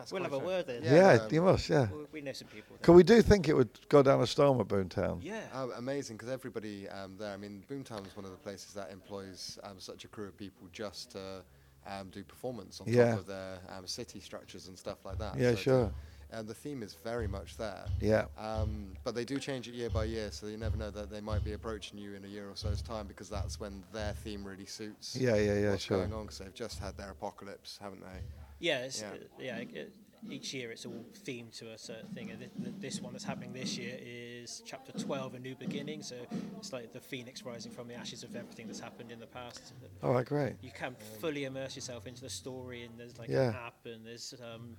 That's 0.00 0.12
we'll 0.12 0.22
quite 0.22 0.32
have 0.32 0.42
a 0.42 0.46
fair. 0.46 0.56
word 0.56 0.66
then. 0.66 0.82
Yeah, 0.82 1.22
um, 1.22 1.28
you 1.34 1.42
must, 1.42 1.68
yeah. 1.68 1.86
We- 1.90 2.06
we 2.12 2.20
know 2.22 2.32
some 2.32 2.48
people. 2.48 2.76
Because 2.80 2.94
we 2.94 3.02
do 3.02 3.20
think 3.22 3.48
it 3.48 3.54
would 3.54 3.68
go 3.88 4.02
down 4.02 4.20
a 4.22 4.26
storm 4.26 4.58
at 4.60 4.66
Boomtown. 4.68 5.18
Yeah. 5.22 5.42
Oh, 5.54 5.70
amazing! 5.76 6.16
Because 6.16 6.30
everybody 6.32 6.88
um, 6.88 7.16
there. 7.18 7.32
I 7.32 7.36
mean, 7.36 7.62
Boomtown 7.70 8.06
is 8.06 8.16
one 8.16 8.24
of 8.24 8.30
the 8.30 8.38
places 8.38 8.72
that 8.74 8.90
employs 8.90 9.58
um, 9.62 9.78
such 9.78 10.04
a 10.04 10.08
crew 10.08 10.26
of 10.28 10.36
people 10.38 10.66
just 10.72 11.10
to 11.12 11.42
um, 11.86 12.08
do 12.10 12.24
performance 12.24 12.80
on 12.80 12.88
Yeah. 12.88 13.10
top 13.10 13.18
of 13.20 13.26
their 13.26 13.58
um, 13.76 13.86
city 13.86 14.20
structures 14.20 14.68
and 14.68 14.78
stuff 14.78 14.98
like 15.04 15.18
that. 15.18 15.38
Yeah, 15.38 15.50
So 15.50 15.56
sure. 15.56 15.92
And 16.32 16.46
the 16.46 16.54
theme 16.54 16.84
is 16.84 16.94
very 17.02 17.26
much 17.26 17.56
there. 17.56 17.84
Yeah. 18.00 18.26
Um, 18.38 18.92
but 19.02 19.16
they 19.16 19.24
do 19.24 19.38
change 19.40 19.66
it 19.66 19.74
year 19.74 19.90
by 19.90 20.04
year, 20.04 20.30
so 20.30 20.46
you 20.46 20.56
never 20.56 20.76
know 20.76 20.90
that 20.90 21.10
they 21.10 21.20
might 21.20 21.42
be 21.44 21.54
approaching 21.54 21.98
you 21.98 22.14
in 22.14 22.24
a 22.24 22.28
year 22.28 22.48
or 22.48 22.54
so's 22.54 22.82
time 22.82 23.08
because 23.08 23.28
that's 23.28 23.58
when 23.58 23.82
their 23.92 24.12
theme 24.12 24.44
really 24.44 24.64
suits. 24.66 25.16
Yeah, 25.16 25.34
yeah, 25.34 25.58
yeah, 25.58 25.70
what's 25.72 25.82
sure. 25.82 25.98
going 25.98 26.12
on 26.12 26.22
because 26.22 26.38
they've 26.38 26.54
just 26.54 26.78
had 26.78 26.96
their 26.96 27.10
apocalypse, 27.10 27.78
haven't 27.82 28.00
they? 28.02 28.20
Yeah, 28.60 28.88
Yeah. 28.98 29.06
uh, 29.08 29.14
yeah. 29.38 29.56
it- 29.58 29.92
each 30.28 30.52
year 30.52 30.70
it's 30.70 30.84
all 30.84 31.02
themed 31.24 31.56
to 31.58 31.70
a 31.72 31.78
certain 31.78 32.10
thing, 32.10 32.30
and 32.30 32.38
th- 32.40 32.50
th- 32.62 32.74
this 32.78 33.00
one 33.00 33.14
that's 33.14 33.24
happening 33.24 33.54
this 33.54 33.78
year 33.78 33.96
is 33.98 34.62
chapter 34.66 34.92
twelve, 34.92 35.34
a 35.34 35.38
new 35.38 35.56
beginning. 35.56 36.02
So 36.02 36.14
it's 36.58 36.74
like 36.74 36.92
the 36.92 37.00
phoenix 37.00 37.42
rising 37.42 37.72
from 37.72 37.88
the 37.88 37.94
ashes 37.94 38.22
of 38.22 38.36
everything 38.36 38.66
that's 38.66 38.80
happened 38.80 39.10
in 39.10 39.18
the 39.18 39.26
past. 39.26 39.72
All 40.02 40.12
right, 40.12 40.26
great. 40.26 40.56
You 40.60 40.72
can 40.72 40.94
fully 41.20 41.44
immerse 41.44 41.74
yourself 41.74 42.06
into 42.06 42.20
the 42.20 42.28
story, 42.28 42.82
and 42.82 43.00
there's 43.00 43.16
like 43.18 43.30
Yeah. 43.30 43.48
an 43.48 43.54
app, 43.54 43.86
and 43.86 44.04
there's 44.04 44.34
um, 44.42 44.76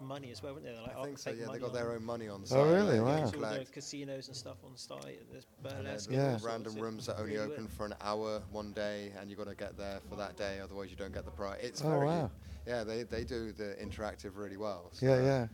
money 0.00 0.30
as 0.30 0.42
well, 0.42 0.52
isn't 0.56 0.64
there? 0.64 0.80
Like, 0.82 0.96
I 0.96 1.04
think 1.04 1.18
so. 1.18 1.30
Yeah, 1.30 1.36
they 1.40 1.46
money 1.46 1.58
got 1.60 1.72
their 1.72 1.92
own 1.92 2.04
money 2.04 2.28
on 2.28 2.44
site. 2.44 2.58
Oh, 2.58 2.72
really? 2.72 2.98
that 2.98 3.02
Wow. 3.04 3.24
all 3.24 3.30
the 3.30 3.66
casinos 3.70 4.28
and 4.28 4.36
stuff 4.36 4.58
on 4.64 4.76
site. 4.76 5.20
There's 5.30 5.46
burlesque. 5.62 5.84
there's 5.84 6.08
Yeah. 6.08 6.12
and 6.18 6.18
all 6.18 6.24
little 6.32 6.38
sorts. 6.38 6.44
random 6.44 6.82
rooms 6.82 7.06
that 7.06 7.18
only 7.18 7.36
really 7.36 7.52
open 7.52 7.64
works. 7.64 7.74
for 7.74 7.86
an 7.86 7.94
hour 8.00 8.42
one 8.50 8.72
day, 8.72 9.12
and 9.18 9.28
you've 9.30 9.38
got 9.38 9.48
to 9.48 9.54
get 9.54 9.76
there 9.76 10.00
for 10.08 10.16
that 10.16 10.36
day, 10.36 10.60
otherwise 10.60 10.90
you 10.90 10.96
don't 10.96 11.12
get 11.12 11.24
the 11.24 11.30
prize. 11.30 11.60
It's 11.62 11.82
Oh, 11.82 11.90
very, 11.90 12.06
wow. 12.06 12.30
yeah, 12.66 12.84
they, 12.84 13.02
they 13.02 13.24
do 13.24 13.52
the 13.52 13.76
interactive 13.82 14.36
really 14.36 14.56
well. 14.56 14.90
so, 14.92 15.06
Yeah, 15.06 15.22
yeah. 15.22 15.46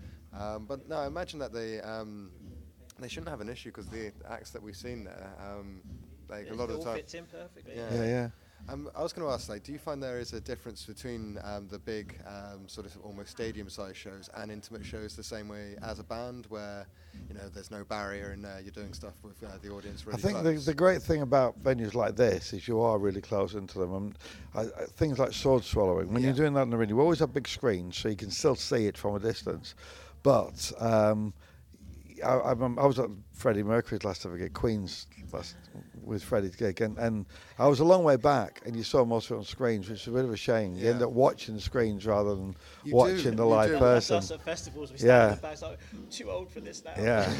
Um, 0.54 0.66
but 0.66 0.88
no, 0.88 0.96
I 0.98 1.06
imagine 1.06 1.38
that 1.38 1.52
they 1.52 1.80
um, 1.80 2.30
they 2.98 3.08
shouldn't 3.08 3.28
have 3.30 3.40
an 3.40 3.48
issue 3.48 3.68
because 3.70 3.86
the 3.88 4.12
acts 4.28 4.50
that 4.50 4.62
we've 4.62 4.76
seen 4.76 5.04
there, 5.04 5.32
um, 5.40 5.80
like 6.28 6.46
a 6.48 6.52
It 6.52 6.56
lot 6.56 6.70
of 6.70 6.76
all 6.76 6.82
the 6.82 6.84
time. 6.90 6.96
fits 6.96 7.14
in 7.14 7.24
perfectly. 7.26 7.74
Yeah. 7.76 7.94
Yeah, 7.94 8.04
yeah. 8.04 8.28
Um, 8.68 8.88
I 8.96 9.02
was 9.02 9.12
going 9.12 9.26
to 9.28 9.32
ask, 9.32 9.48
like, 9.50 9.62
do 9.62 9.72
you 9.72 9.78
find 9.78 10.02
there 10.02 10.18
is 10.18 10.32
a 10.32 10.40
difference 10.40 10.86
between 10.86 11.38
um, 11.44 11.68
the 11.68 11.78
big, 11.78 12.18
um, 12.26 12.66
sort 12.66 12.86
of 12.86 12.96
almost 13.04 13.30
stadium-sized 13.30 13.96
shows 13.96 14.30
and 14.36 14.50
intimate 14.50 14.84
shows 14.86 15.14
the 15.14 15.22
same 15.22 15.48
way 15.48 15.76
as 15.82 15.98
a 15.98 16.02
band, 16.02 16.46
where 16.48 16.86
you 17.28 17.34
know 17.34 17.48
there's 17.52 17.70
no 17.70 17.84
barrier 17.84 18.30
and 18.30 18.44
uh, 18.46 18.56
you're 18.62 18.72
doing 18.72 18.92
stuff 18.94 19.14
with 19.22 19.40
uh, 19.44 19.48
the 19.62 19.68
audience 19.70 20.06
really 20.06 20.18
I 20.18 20.20
think 20.20 20.38
the, 20.38 20.52
close? 20.52 20.66
the 20.66 20.74
great 20.74 21.02
thing 21.02 21.22
about 21.22 21.62
venues 21.62 21.94
like 21.94 22.16
this 22.16 22.52
is 22.52 22.66
you 22.66 22.80
are 22.80 22.98
really 22.98 23.20
close 23.20 23.54
into 23.54 23.78
them. 23.78 23.94
And 23.94 24.18
I, 24.54 24.60
I, 24.62 24.84
things 24.86 25.18
like 25.18 25.32
sword 25.32 25.62
swallowing, 25.62 26.12
when 26.12 26.22
Yeah. 26.22 26.28
you're 26.28 26.36
doing 26.36 26.54
that 26.54 26.62
in 26.62 26.70
the 26.70 26.76
arena, 26.78 26.94
we 26.94 27.02
always 27.02 27.18
have 27.20 27.34
big 27.34 27.46
screens 27.46 27.98
so 27.98 28.08
you 28.08 28.16
can 28.16 28.30
still 28.30 28.56
see 28.56 28.86
it 28.86 28.96
from 28.96 29.14
a 29.14 29.20
distance. 29.20 29.74
But 30.22 30.72
um, 30.78 31.34
I, 32.24 32.36
I, 32.36 32.52
I 32.52 32.86
was 32.86 32.98
at 32.98 33.08
Freddie 33.32 33.62
Mercury's 33.62 34.04
last 34.04 34.24
ever 34.26 34.36
gig, 34.36 34.52
Queen's 34.52 35.06
last 35.32 35.56
with 36.02 36.22
Freddie's 36.22 36.56
gig, 36.56 36.80
and, 36.80 36.98
and 36.98 37.26
I 37.58 37.66
was 37.66 37.80
a 37.80 37.84
long 37.84 38.04
way 38.04 38.16
back, 38.16 38.60
and 38.66 38.76
you 38.76 38.82
saw 38.82 39.04
most 39.04 39.30
of 39.30 39.36
it 39.36 39.38
on 39.38 39.44
screens, 39.44 39.88
which 39.88 40.02
is 40.02 40.08
a 40.08 40.10
bit 40.10 40.24
of 40.24 40.32
a 40.32 40.36
shame. 40.36 40.74
You 40.74 40.90
end 40.90 41.02
up 41.02 41.10
watching 41.10 41.54
the 41.54 41.60
screens 41.60 42.06
rather 42.06 42.34
than 42.34 42.54
You 42.84 42.92
do, 42.92 42.96
watching 42.96 43.36
the 43.36 43.44
you 43.44 43.48
live 43.48 43.68
do. 43.68 43.72
That's 43.78 44.08
person. 44.08 44.16
us 44.16 44.30
at 44.30 44.42
festivals. 44.42 44.92
We 44.92 45.06
Yeah. 45.06 45.34
back, 45.36 45.60
like, 45.62 45.78
too 46.10 46.30
old 46.30 46.50
for 46.50 46.60
this 46.60 46.84
now. 46.84 46.92
Yeah. 46.98 47.32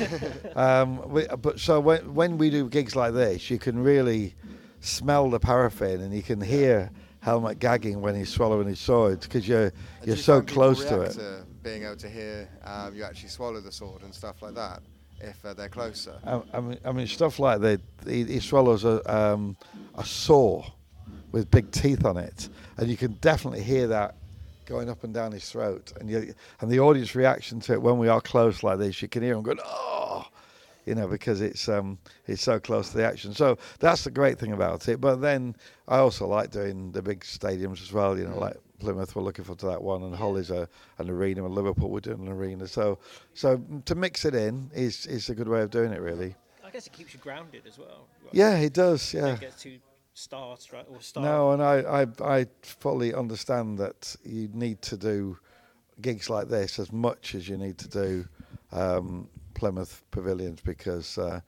um, 0.57 1.09
we, 1.09 1.27
but 1.27 1.61
so 1.61 1.81
when 1.81 2.14
when 2.14 2.38
we 2.38 2.51
do 2.51 2.68
gigs 2.68 2.97
like 2.97 3.14
this, 3.14 3.51
you 3.51 3.59
can 3.59 3.79
really 3.79 4.35
smell 4.81 5.31
the 5.31 5.40
paraffin 5.40 6.01
and 6.01 6.14
you 6.14 6.23
can 6.23 6.40
hear 6.40 6.90
Helmet 7.20 7.59
gagging 7.59 8.03
when 8.03 8.14
he's 8.14 8.29
swallowing 8.29 8.68
his 8.68 8.79
sword 8.79 9.20
because 9.20 9.49
you're 9.49 9.73
And 10.01 10.07
you're 10.07 10.16
so 10.16 10.42
close 10.42 10.85
to 10.85 11.03
it. 11.03 11.18
Being 11.64 11.83
able 11.83 11.96
to 11.96 12.09
hear 12.09 12.48
um, 12.62 12.94
you 12.94 13.02
actually 13.02 13.31
swallow 13.31 13.60
the 13.60 13.73
sword 13.73 14.02
and 14.02 14.15
stuff 14.15 14.42
like 14.42 14.54
that 14.54 14.83
if 15.21 15.44
uh, 15.44 15.54
they're 15.54 15.69
closer. 15.69 16.15
I, 16.25 16.42
I 16.52 16.60
mean, 16.60 16.79
I 16.85 16.92
mean 16.92 17.06
stuff 17.06 17.38
like 17.38 17.60
that. 17.62 17.81
He, 18.06 18.25
he 18.25 18.40
swallows 18.40 18.85
a 18.85 19.02
um, 19.12 19.56
a 19.96 20.04
saw 20.04 20.65
with 21.33 21.50
big 21.50 21.71
teeth 21.73 22.04
on 22.04 22.17
it, 22.17 22.48
and 22.77 22.88
you 22.88 22.96
can 22.96 23.12
definitely 23.15 23.62
hear 23.62 23.88
that 23.88 24.15
going 24.67 24.88
up 24.88 25.04
and 25.04 25.12
down 25.12 25.33
his 25.33 25.48
throat. 25.50 25.92
And 25.98 26.08
you, 26.08 26.35
and 26.60 26.71
the 26.71 26.81
audience 26.81 27.15
reaction 27.15 27.60
to 27.60 27.73
it 27.73 27.83
when 27.83 27.98
we 27.98 28.08
are 28.08 28.21
close 28.21 28.62
like 28.62 28.79
this, 28.79 29.02
you 29.02 29.08
can 29.08 29.23
hear 29.23 29.35
him 29.35 29.42
going, 29.42 29.58
"Oh," 29.65 30.27
you 30.85 30.94
know, 30.94 31.08
because 31.08 31.40
it's 31.40 31.69
um, 31.69 31.98
it's 32.27 32.42
so 32.42 32.60
close 32.60 32.90
to 32.90 32.98
the 32.98 33.04
action. 33.04 33.35
So 33.35 33.58
that's 33.81 34.04
the 34.04 34.10
great 34.10 34.38
thing 34.38 34.52
about 34.52 34.88
it. 34.88 35.00
But 35.00 35.17
then 35.17 35.56
I 35.88 35.98
also 35.98 36.27
like 36.27 36.50
doing 36.50 36.92
the 36.92 37.02
big 37.02 37.21
stadiums 37.21 37.83
as 37.83 37.92
well. 37.92 38.19
You 38.19 38.27
know, 38.27 38.38
like 38.38 38.56
Plymouth, 38.79 39.14
we're 39.14 39.22
looking 39.22 39.44
forward 39.44 39.60
to 39.60 39.66
that 39.66 39.83
one, 39.83 40.02
and 40.02 40.14
Hull 40.14 40.37
is 40.37 40.50
a, 40.50 40.68
an 40.98 41.08
arena, 41.08 41.44
and 41.44 41.54
Liverpool 41.54 41.90
we're 41.90 42.00
doing 42.00 42.27
an 42.27 42.29
arena. 42.33 42.66
So 42.66 42.98
so 43.35 43.62
to 43.85 43.94
mix 43.94 44.25
it 44.25 44.35
in 44.35 44.70
is 44.75 45.06
is 45.06 45.29
a 45.31 45.35
good 45.35 45.48
way 45.48 45.62
of 45.62 45.70
doing 45.70 45.92
it, 45.92 46.00
really. 46.00 46.35
I 46.64 46.70
guess 46.70 46.87
it 46.87 46.92
keeps 46.92 47.14
you 47.14 47.20
grounded 47.20 47.62
as 47.66 47.79
well. 47.79 48.08
right? 48.25 48.35
Yeah, 48.35 48.56
it 48.58 48.72
does. 48.72 49.14
Yeah. 49.14 49.27
Don't 49.29 49.40
get 49.40 49.58
too 49.58 49.79
stars 50.14 50.72
right 50.72 50.87
or 50.88 51.00
star. 51.00 51.22
No, 51.22 51.52
and 51.52 51.62
I, 51.62 52.02
I, 52.02 52.06
I 52.40 52.46
fully 52.62 53.12
understand 53.12 53.79
that 53.79 54.16
you 54.25 54.48
need 54.52 54.81
to 54.83 54.96
do 54.96 55.38
gigs 56.00 56.31
like 56.31 56.48
this 56.48 56.79
as 56.79 56.92
much 56.92 57.35
as 57.35 57.48
you 57.48 57.56
need 57.56 57.79
to 57.79 57.88
do 57.88 58.29
um, 58.72 59.29
Plymouth 59.54 60.02
Pavilions 60.10 60.60
because, 60.60 61.18
uh, 61.18 61.40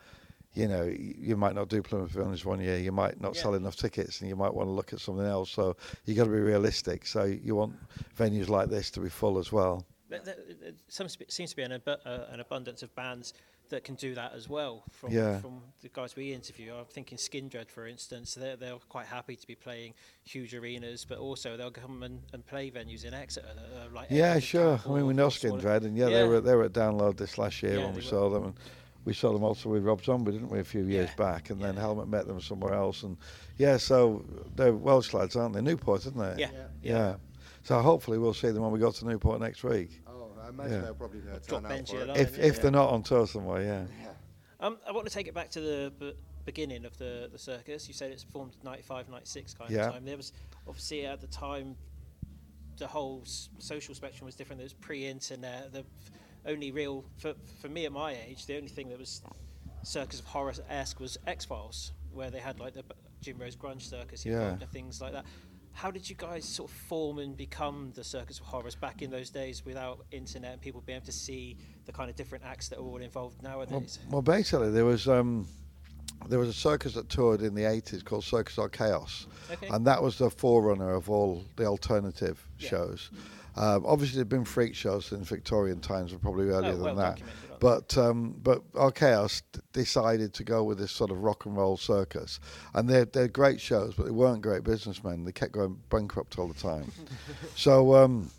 you 0.56 0.66
know, 0.66 0.84
you 0.84 1.36
might 1.36 1.54
not 1.54 1.68
do 1.68 1.82
Plymouth 1.82 2.12
Pavilions 2.12 2.44
one 2.44 2.60
year, 2.60 2.78
you 2.78 2.90
might 2.92 3.20
not 3.20 3.34
Yeah. 3.36 3.42
sell 3.42 3.54
enough 3.54 3.76
tickets, 3.76 4.20
and 4.20 4.28
you 4.30 4.36
might 4.36 4.54
want 4.54 4.68
to 4.68 4.72
look 4.72 4.92
at 4.92 5.00
something 5.00 5.26
else. 5.26 5.50
So 5.50 5.76
you've 6.06 6.16
got 6.16 6.24
to 6.24 6.30
be 6.30 6.38
realistic. 6.40 7.06
So 7.06 7.24
you 7.24 7.54
want 7.54 7.74
venues 8.18 8.48
like 8.48 8.70
this 8.70 8.90
to 8.92 9.00
be 9.00 9.10
full 9.10 9.38
as 9.38 9.52
well. 9.52 9.84
There, 10.08 10.20
there, 10.20 10.36
there 10.60 10.72
some 10.88 11.08
seems 11.28 11.50
to 11.50 11.56
be 11.56 11.62
an, 11.62 11.72
abu- 11.72 11.90
uh, 11.90 12.26
an 12.30 12.40
abundance 12.40 12.82
of 12.82 12.94
bands 12.94 13.34
that 13.68 13.82
can 13.82 13.96
do 13.96 14.14
that 14.14 14.32
as 14.32 14.48
well. 14.48 14.84
From 14.92 15.12
Yeah. 15.12 15.40
from 15.40 15.60
the 15.82 15.88
guys 15.88 16.14
we 16.14 16.32
interview, 16.32 16.72
I'm 16.72 16.84
thinking 16.86 17.18
Skindred, 17.18 17.68
for 17.68 17.86
instance. 17.88 18.34
They're 18.34 18.56
they're 18.56 18.76
quite 18.88 19.06
happy 19.06 19.34
to 19.34 19.46
be 19.46 19.56
playing 19.56 19.94
huge 20.22 20.54
arenas, 20.54 21.04
but 21.04 21.18
also 21.18 21.56
they'll 21.56 21.72
come 21.72 22.04
and, 22.04 22.22
and 22.32 22.46
play 22.46 22.70
venues 22.70 23.04
in 23.04 23.12
Exeter, 23.12 23.48
that 23.54 23.86
are 23.88 23.90
like 23.92 24.06
Yeah, 24.10 24.36
800 24.36 24.40
sure. 24.42 24.80
I 24.86 24.88
mean, 24.96 25.06
we 25.06 25.14
know. 25.14 25.26
Skindred, 25.28 25.84
and 25.84 25.96
yeah, 25.98 26.06
Yeah. 26.08 26.18
they 26.22 26.28
were 26.28 26.40
they 26.40 26.54
were 26.54 26.64
at 26.64 26.72
Download 26.72 27.16
this 27.16 27.36
last 27.36 27.60
year 27.64 27.78
Yeah, 27.78 27.86
when 27.86 27.96
we 27.96 28.02
saw 28.02 28.30
them, 28.30 28.44
and 28.44 28.54
we 29.06 29.14
saw 29.14 29.32
them 29.32 29.44
also 29.44 29.70
with 29.70 29.84
Rob 29.84 30.04
Zombie, 30.04 30.32
didn't 30.32 30.50
we, 30.50 30.58
a 30.58 30.64
few 30.64 30.82
years 30.84 31.08
Yeah. 31.10 31.14
back, 31.16 31.48
and 31.50 31.62
then 31.62 31.74
Yeah. 31.74 31.80
Helmet 31.80 32.08
met 32.08 32.26
them 32.26 32.40
somewhere 32.40 32.74
else, 32.74 33.04
and 33.04 33.16
yeah, 33.56 33.78
so 33.78 34.22
they're 34.56 34.74
Welsh 34.74 35.14
lads, 35.14 35.36
aren't 35.36 35.54
they? 35.54 35.62
Newport, 35.62 36.00
isn't 36.00 36.18
they? 36.18 36.34
Yeah, 36.42 36.50
yeah. 36.82 37.16
So 37.62 37.80
hopefully 37.80 38.18
we'll 38.18 38.34
see 38.34 38.50
them 38.50 38.62
when 38.62 38.72
we 38.72 38.78
go 38.80 38.90
to 38.90 39.06
Newport 39.06 39.40
next 39.40 39.64
week, 39.64 40.02
Oh, 40.06 40.30
I 40.44 40.48
imagine 40.50 40.72
Yeah. 40.72 40.80
they'll 40.82 40.94
probably 40.94 41.20
uh, 41.20 41.38
Drop 41.46 41.62
turn 41.62 41.72
out 41.72 41.88
for 41.88 41.96
it. 41.96 42.02
along. 42.02 42.16
if 42.16 42.36
yeah. 42.36 42.44
if 42.44 42.60
they're 42.60 42.70
not 42.70 42.90
on 42.90 43.02
tour 43.02 43.26
somewhere, 43.26 43.62
yeah. 43.62 43.86
Um, 44.60 44.78
I 44.86 44.92
want 44.92 45.06
to 45.06 45.12
take 45.12 45.28
it 45.28 45.34
back 45.34 45.50
to 45.50 45.60
the 45.60 45.92
b- 45.98 46.14
beginning 46.44 46.84
of 46.84 46.96
the, 46.98 47.28
the 47.30 47.38
circus. 47.38 47.86
You 47.88 47.94
said 47.94 48.10
it's 48.10 48.22
formed 48.24 48.56
95, 48.64 49.08
96 49.08 49.54
kind 49.54 49.70
Yeah. 49.70 49.86
of 49.88 49.92
time. 49.94 50.04
There 50.04 50.16
was 50.16 50.32
obviously 50.66 51.06
at 51.06 51.20
the 51.20 51.26
time 51.28 51.76
the 52.78 52.86
whole 52.86 53.20
s- 53.22 53.50
social 53.58 53.94
spectrum 53.94 54.26
was 54.26 54.34
different. 54.34 54.58
There 54.58 54.64
was 54.64 54.72
pre-internet. 54.72 55.72
The 55.72 55.80
f- 55.80 55.84
only 56.46 56.70
real 56.72 57.04
for 57.18 57.34
for 57.60 57.68
me 57.68 57.84
at 57.86 57.92
my 57.92 58.12
age, 58.28 58.46
the 58.46 58.56
only 58.56 58.68
thing 58.68 58.88
that 58.88 58.98
was 58.98 59.22
circus 59.82 60.20
of 60.20 60.26
horror 60.26 60.52
esque 60.68 61.00
was 61.00 61.16
X 61.26 61.44
Files, 61.44 61.92
where 62.12 62.30
they 62.30 62.38
had 62.40 62.58
like 62.60 62.74
the 62.74 62.84
Jim 63.20 63.38
Rose 63.38 63.56
grunge 63.56 63.82
circus 63.82 64.24
Yeah. 64.24 64.56
things 64.72 65.00
like 65.00 65.12
that. 65.12 65.24
How 65.72 65.90
did 65.90 66.08
you 66.08 66.16
guys 66.16 66.46
sort 66.46 66.70
of 66.70 66.76
form 66.76 67.18
and 67.18 67.36
become 67.36 67.92
the 67.94 68.02
Circus 68.02 68.40
of 68.40 68.46
Horrors 68.46 68.74
back 68.74 69.02
in 69.02 69.10
those 69.10 69.28
days 69.28 69.62
without 69.66 70.06
internet 70.10 70.52
and 70.54 70.60
people 70.62 70.80
being 70.80 70.96
able 70.96 71.04
to 71.04 71.12
see 71.12 71.58
the 71.84 71.92
kind 71.92 72.08
of 72.08 72.16
different 72.16 72.44
acts 72.46 72.68
that 72.70 72.78
are 72.78 72.82
all 72.82 72.96
involved 72.96 73.42
Well, 73.42 73.52
nowadays? 73.58 73.98
well, 74.10 74.22
basically 74.22 74.70
there 74.70 74.86
was 74.86 75.06
um, 75.06 75.46
there 76.28 76.38
was 76.38 76.48
a 76.48 76.52
circus 76.54 76.94
that 76.94 77.10
toured 77.10 77.42
in 77.42 77.54
the 77.54 77.62
'80s 77.64 78.02
called 78.02 78.24
Circus 78.24 78.56
Archaos, 78.56 79.26
Okay. 79.50 79.68
and 79.68 79.86
that 79.86 80.02
was 80.02 80.16
the 80.16 80.30
forerunner 80.30 80.94
of 80.94 81.10
all 81.10 81.44
the 81.56 81.66
alternative 81.66 82.48
Yeah. 82.58 82.70
shows. 82.70 83.10
Um, 83.56 83.84
obviously, 83.86 84.16
there'd 84.16 84.28
been 84.28 84.44
freak 84.44 84.74
shows 84.74 85.06
since 85.06 85.28
Victorian 85.28 85.80
times, 85.80 86.12
or 86.12 86.18
probably 86.18 86.48
earlier 86.50 86.72
Oh, 86.72 86.76
well 86.76 86.94
than 86.94 86.96
that. 86.96 87.18
But 87.58 87.96
um, 87.96 88.36
but 88.42 88.70
Archaos 88.74 89.40
d- 89.52 89.60
decided 89.72 90.34
to 90.34 90.44
go 90.44 90.62
with 90.62 90.76
this 90.78 90.92
sort 90.92 91.10
of 91.10 91.22
rock 91.22 91.46
and 91.46 91.56
roll 91.56 91.76
circus, 91.78 92.38
and 92.74 92.86
they're 92.88 93.06
they're 93.06 93.28
great 93.28 93.60
shows, 93.60 93.94
but 93.94 94.04
they 94.04 94.10
weren't 94.10 94.42
great 94.42 94.62
businessmen. 94.62 95.24
They 95.24 95.32
kept 95.32 95.52
going 95.52 95.80
bankrupt 95.88 96.38
all 96.38 96.48
the 96.48 96.54
time. 96.60 96.92
so 97.56 97.94
um, 97.94 98.30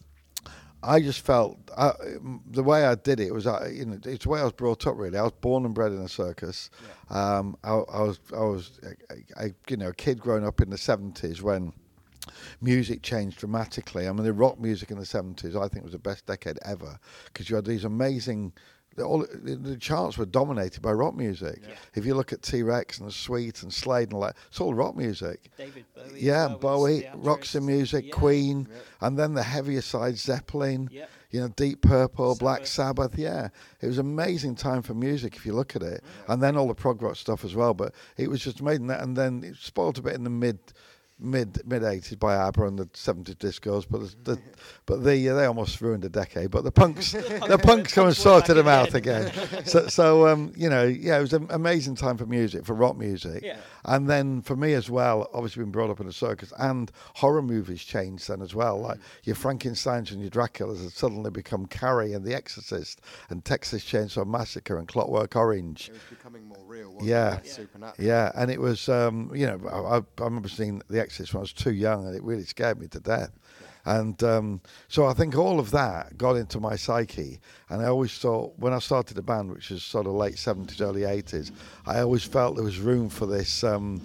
I 0.84 1.00
just 1.02 1.22
felt 1.26 1.58
I, 1.76 1.94
m- 2.18 2.42
the 2.52 2.62
way 2.62 2.86
I 2.86 2.94
did 2.94 3.20
it 3.20 3.34
was, 3.34 3.48
I, 3.48 3.70
you 3.70 3.86
know, 3.86 3.98
it's 4.06 4.24
the 4.26 4.30
way 4.30 4.40
I 4.40 4.44
was 4.44 4.54
brought 4.54 4.86
up. 4.86 4.96
Really, 4.98 5.18
I 5.18 5.24
was 5.24 5.32
born 5.42 5.66
and 5.66 5.74
bred 5.74 5.92
in 5.92 5.98
a 6.02 6.08
circus. 6.08 6.70
Um, 7.10 7.58
I, 7.64 7.72
I 7.72 8.02
was 8.04 8.20
I 8.36 8.44
was 8.44 8.80
a, 8.84 9.46
a, 9.46 9.50
you 9.68 9.78
know 9.78 9.88
a 9.88 9.94
kid 9.96 10.20
growing 10.20 10.46
up 10.46 10.62
in 10.62 10.70
the 10.70 10.78
seventies 10.78 11.42
when 11.42 11.74
music 12.62 13.02
changed 13.02 13.38
dramatically. 13.40 14.08
I 14.08 14.12
mean, 14.12 14.24
the 14.24 14.34
rock 14.34 14.60
music 14.60 14.92
in 14.92 14.98
the 14.98 15.06
70s, 15.06 15.56
I 15.56 15.68
think, 15.68 15.84
was 15.84 15.94
the 15.94 16.00
best 16.00 16.26
decade 16.26 16.60
ever 16.66 17.00
because 17.26 17.50
you 17.50 17.56
had 17.56 17.66
these 17.66 17.84
amazing. 17.84 18.54
the- 18.96 19.04
All, 19.04 19.20
the, 19.20 19.56
the 19.56 19.78
charts 19.78 20.18
were 20.18 20.26
dominated 20.26 20.82
by 20.82 20.92
rock 20.92 21.16
music. 21.16 21.60
Yeah. 21.68 21.76
If 21.96 22.06
you 22.06 22.16
look 22.16 22.34
at 22.34 22.42
T 22.42 22.64
Rex 22.64 22.98
and 23.00 23.12
Sweet 23.14 23.62
and 23.64 23.72
Slade 23.72 24.12
and 24.12 24.20
like, 24.20 24.36
it's 24.48 24.60
all 24.60 24.74
rock 24.74 24.96
music. 24.96 25.52
David 25.58 25.86
Bowie. 25.96 26.20
Yeah, 26.20 26.48
well 26.48 26.58
Bowie, 26.58 27.10
Roxy. 27.16 27.60
Music, 27.60 28.06
Yeah. 28.08 28.14
Queen, 28.14 28.68
and 29.02 29.18
then 29.18 29.34
the 29.36 29.44
heavier 29.44 29.82
side, 29.82 30.18
Zeppelin. 30.18 30.90
Yeah. 30.92 31.06
You 31.30 31.42
know, 31.42 31.50
Deep 31.50 31.82
Purple, 31.82 32.36
Black 32.38 32.66
Sabbath. 32.66 33.12
Sabbath. 33.12 33.20
Yeah, 33.20 33.50
it 33.82 33.88
was 33.88 33.98
an 33.98 34.06
amazing 34.08 34.56
time 34.56 34.82
for 34.82 34.94
music 34.94 35.36
if 35.36 35.46
you 35.46 35.54
look 35.54 35.76
at 35.76 35.84
it, 35.84 36.02
and 36.30 36.42
then 36.42 36.56
all 36.56 36.70
the 36.70 36.74
prog 36.74 37.02
rock 37.02 37.18
stuff 37.18 37.44
as 37.44 37.54
well. 37.54 37.74
But 37.74 37.94
it 38.16 38.30
was 38.30 38.40
just 38.42 38.62
amazing. 38.62 38.88
That, 38.88 39.02
and 39.02 39.16
then 39.18 39.44
it 39.44 39.58
spoiled 39.58 39.98
a 39.98 40.02
bit 40.02 40.16
in 40.16 40.24
the 40.24 40.30
mid. 40.30 40.58
Mid 41.20 41.66
mid 41.66 41.84
eighties 41.84 42.16
by 42.16 42.36
ABBA 42.36 42.68
and 42.68 42.78
the 42.78 42.88
seventies 42.94 43.34
discos, 43.36 43.88
but 43.90 44.02
the, 44.24 44.36
the 44.36 44.42
but 44.86 45.04
the 45.04 45.28
they 45.30 45.46
almost 45.46 45.82
ruined 45.82 46.06
a 46.06 46.10
decade. 46.10 46.52
But 46.52 46.64
the 46.64 46.72
punks 46.72 47.12
the 47.14 47.20
punks 47.20 47.40
come 47.42 47.52
and 47.52 47.62
punks 47.64 47.98
were 47.98 48.14
sorted 48.14 48.48
back 48.50 48.56
them 48.58 48.68
out 48.68 48.94
again. 48.94 49.28
again. 49.28 49.66
so 49.66 49.88
so 49.88 50.28
um 50.28 50.54
you 50.56 50.70
know 50.70 50.84
yeah 50.84 51.18
it 51.18 51.22
was 51.22 51.34
an 51.34 51.48
amazing 51.50 51.96
time 51.96 52.18
for 52.18 52.28
music 52.28 52.66
for 52.66 52.76
rock 52.76 52.98
music. 52.98 53.42
Yeah. 53.44 53.58
And 53.86 54.08
then 54.10 54.42
for 54.42 54.56
me 54.58 54.74
as 54.74 54.90
well, 54.92 55.30
obviously 55.34 55.62
being 55.64 55.72
brought 55.72 55.90
up 55.90 56.02
in 56.02 56.08
a 56.08 56.12
circus, 56.12 56.52
and 56.60 56.92
horror 57.16 57.42
movies 57.42 57.82
changed 57.84 58.28
then 58.28 58.42
as 58.44 58.54
well. 58.54 58.78
Like 58.80 59.00
your 59.24 59.36
Frankenstein's 59.36 60.12
and 60.12 60.22
your 60.22 60.30
Draculas 60.30 60.84
had 60.84 60.92
suddenly 60.92 61.32
become 61.32 61.66
Carrie 61.68 62.12
and 62.14 62.24
The 62.26 62.36
Exorcist, 62.36 63.00
and 63.30 63.44
Texas 63.46 63.84
Chainsaw 63.86 64.28
Massacre 64.28 64.78
and 64.78 64.88
Clockwork 64.90 65.36
Orange. 65.38 65.88
It 65.88 65.94
was 65.94 66.02
becoming 66.10 66.46
more 66.46 66.58
real, 66.68 66.92
wasn't 66.92 67.10
Yeah. 67.10 67.28
it? 67.28 67.36
Like 67.36 67.46
Yeah. 67.46 67.52
supernatural. 67.54 68.08
Yeah, 68.08 68.32
and 68.36 68.52
it 68.52 68.60
was, 68.60 68.90
um, 68.90 69.32
you 69.34 69.48
know, 69.48 69.62
I, 69.70 69.98
I 70.22 70.26
remember 70.26 70.50
seeing 70.50 70.82
The 70.90 71.00
Exorcist 71.08 71.34
when 71.34 71.40
I 71.40 71.42
was 71.42 71.54
too 71.54 71.74
young, 71.74 72.06
and 72.06 72.16
it 72.16 72.24
really 72.24 72.44
scared 72.44 72.80
me 72.80 72.88
to 72.90 73.00
death. 73.00 73.32
And 73.86 74.22
um, 74.22 74.62
so 74.90 75.06
I 75.06 75.14
think 75.14 75.38
all 75.38 75.60
of 75.60 75.72
that 75.72 76.18
got 76.18 76.36
into 76.36 76.60
my 76.60 76.76
psyche. 76.76 77.40
And 77.70 77.82
I 77.82 77.86
always 77.86 78.18
thought, 78.18 78.54
when 78.58 78.74
I 78.74 78.80
started 78.80 79.16
the 79.16 79.22
band, 79.22 79.50
which 79.50 79.70
was 79.70 79.82
sort 79.82 80.06
of 80.08 80.14
late 80.14 80.36
70s, 80.36 80.82
early 80.82 81.02
80s, 81.02 81.52
I 81.86 82.02
always 82.02 82.26
felt 82.26 82.56
there 82.56 82.66
was 82.66 82.80
room 82.80 83.08
for 83.08 83.26
this. 83.26 83.64
Um, 83.64 84.02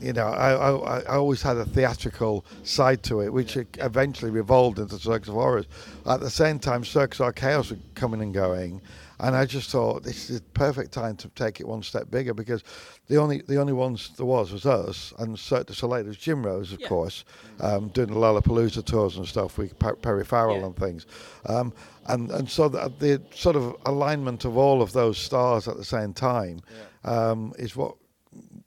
you 0.00 0.14
know, 0.14 0.26
I, 0.26 0.52
I, 0.54 1.00
I 1.00 1.16
always 1.16 1.42
had 1.42 1.58
a 1.58 1.66
theatrical 1.66 2.46
side 2.62 3.02
to 3.04 3.20
it, 3.20 3.30
which 3.30 3.58
eventually 3.78 4.30
revolved 4.30 4.78
into 4.78 4.98
Circus 4.98 5.28
of 5.28 5.34
Horrors. 5.34 5.66
At 6.06 6.20
the 6.20 6.30
same 6.30 6.58
time, 6.58 6.82
Circus 6.82 7.20
of 7.20 7.34
Chaos 7.34 7.70
were 7.70 7.78
coming 7.94 8.22
and 8.22 8.32
going, 8.32 8.80
and 9.20 9.36
I 9.36 9.44
just 9.46 9.70
thought 9.70 10.02
this 10.02 10.30
is 10.30 10.40
the 10.40 10.46
perfect 10.50 10.92
time 10.92 11.16
to 11.16 11.28
take 11.30 11.60
it 11.60 11.68
one 11.68 11.82
step 11.82 12.10
bigger 12.10 12.34
because 12.34 12.62
the 13.06 13.16
only 13.16 13.42
the 13.46 13.56
only 13.58 13.72
ones 13.72 14.10
there 14.16 14.26
was 14.26 14.52
was 14.52 14.66
us 14.66 15.12
and 15.18 15.38
Cirque 15.38 15.66
du 15.66 15.74
Soleil. 15.74 16.04
Was 16.04 16.16
Jim 16.16 16.44
Rose, 16.44 16.72
of 16.72 16.80
Yeah. 16.80 16.88
course, 16.88 17.24
um, 17.60 17.88
doing 17.88 18.08
the 18.08 18.14
Lollapalooza 18.16 18.84
tours 18.84 19.16
and 19.16 19.26
stuff 19.26 19.56
with 19.58 19.78
Per- 19.78 19.96
Perry 19.96 20.24
Farrell 20.24 20.58
Yeah. 20.58 20.66
and 20.66 20.76
things, 20.76 21.06
um, 21.46 21.72
and 22.06 22.30
and 22.30 22.48
so 22.50 22.68
the, 22.68 22.92
the 22.98 23.22
sort 23.34 23.56
of 23.56 23.76
alignment 23.86 24.44
of 24.44 24.56
all 24.56 24.82
of 24.82 24.92
those 24.92 25.16
stars 25.18 25.68
at 25.68 25.76
the 25.76 25.84
same 25.84 26.12
time 26.12 26.60
um, 27.04 27.52
is 27.58 27.76
what 27.76 27.94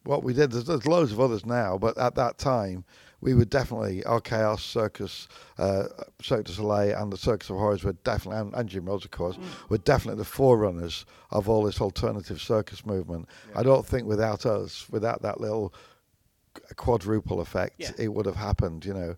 what 0.03 0.23
we 0.23 0.33
did. 0.33 0.51
There's, 0.51 0.65
there's 0.65 0.85
loads 0.87 1.11
of 1.11 1.19
others 1.19 1.45
now, 1.45 1.77
but 1.77 1.97
at 1.97 2.15
that 2.15 2.37
time, 2.37 2.85
we 3.21 3.33
were 3.33 3.45
definitely 3.45 4.03
Archaos 4.03 4.59
Circus, 4.61 5.27
uh, 5.57 5.85
Cirque 6.21 6.45
du 6.45 6.51
Soleil, 6.53 6.95
and 6.97 7.11
the 7.11 7.17
Circus 7.17 7.49
of 7.49 7.57
Horrors 7.57 7.83
were 7.83 7.93
definitely, 8.03 8.39
and, 8.41 8.53
and 8.53 8.69
Jim 8.69 8.85
Rose, 8.85 9.05
of 9.05 9.11
course, 9.11 9.37
were 9.69 9.79
definitely 9.79 10.19
the 10.19 10.25
forerunners 10.25 11.05
of 11.31 11.49
all 11.49 11.63
this 11.63 11.81
alternative 11.81 12.39
circus 12.41 12.85
movement. 12.85 13.27
I 13.55 13.63
don't 13.63 13.85
think 13.85 14.07
without 14.07 14.45
us, 14.45 14.87
without 14.89 15.21
that 15.23 15.41
little 15.41 15.73
quadruple 16.75 17.39
effect, 17.41 17.75
Yeah. 17.77 17.91
it 17.97 18.13
would 18.13 18.25
have 18.25 18.35
happened. 18.35 18.85
You 18.85 18.93
know. 18.93 19.15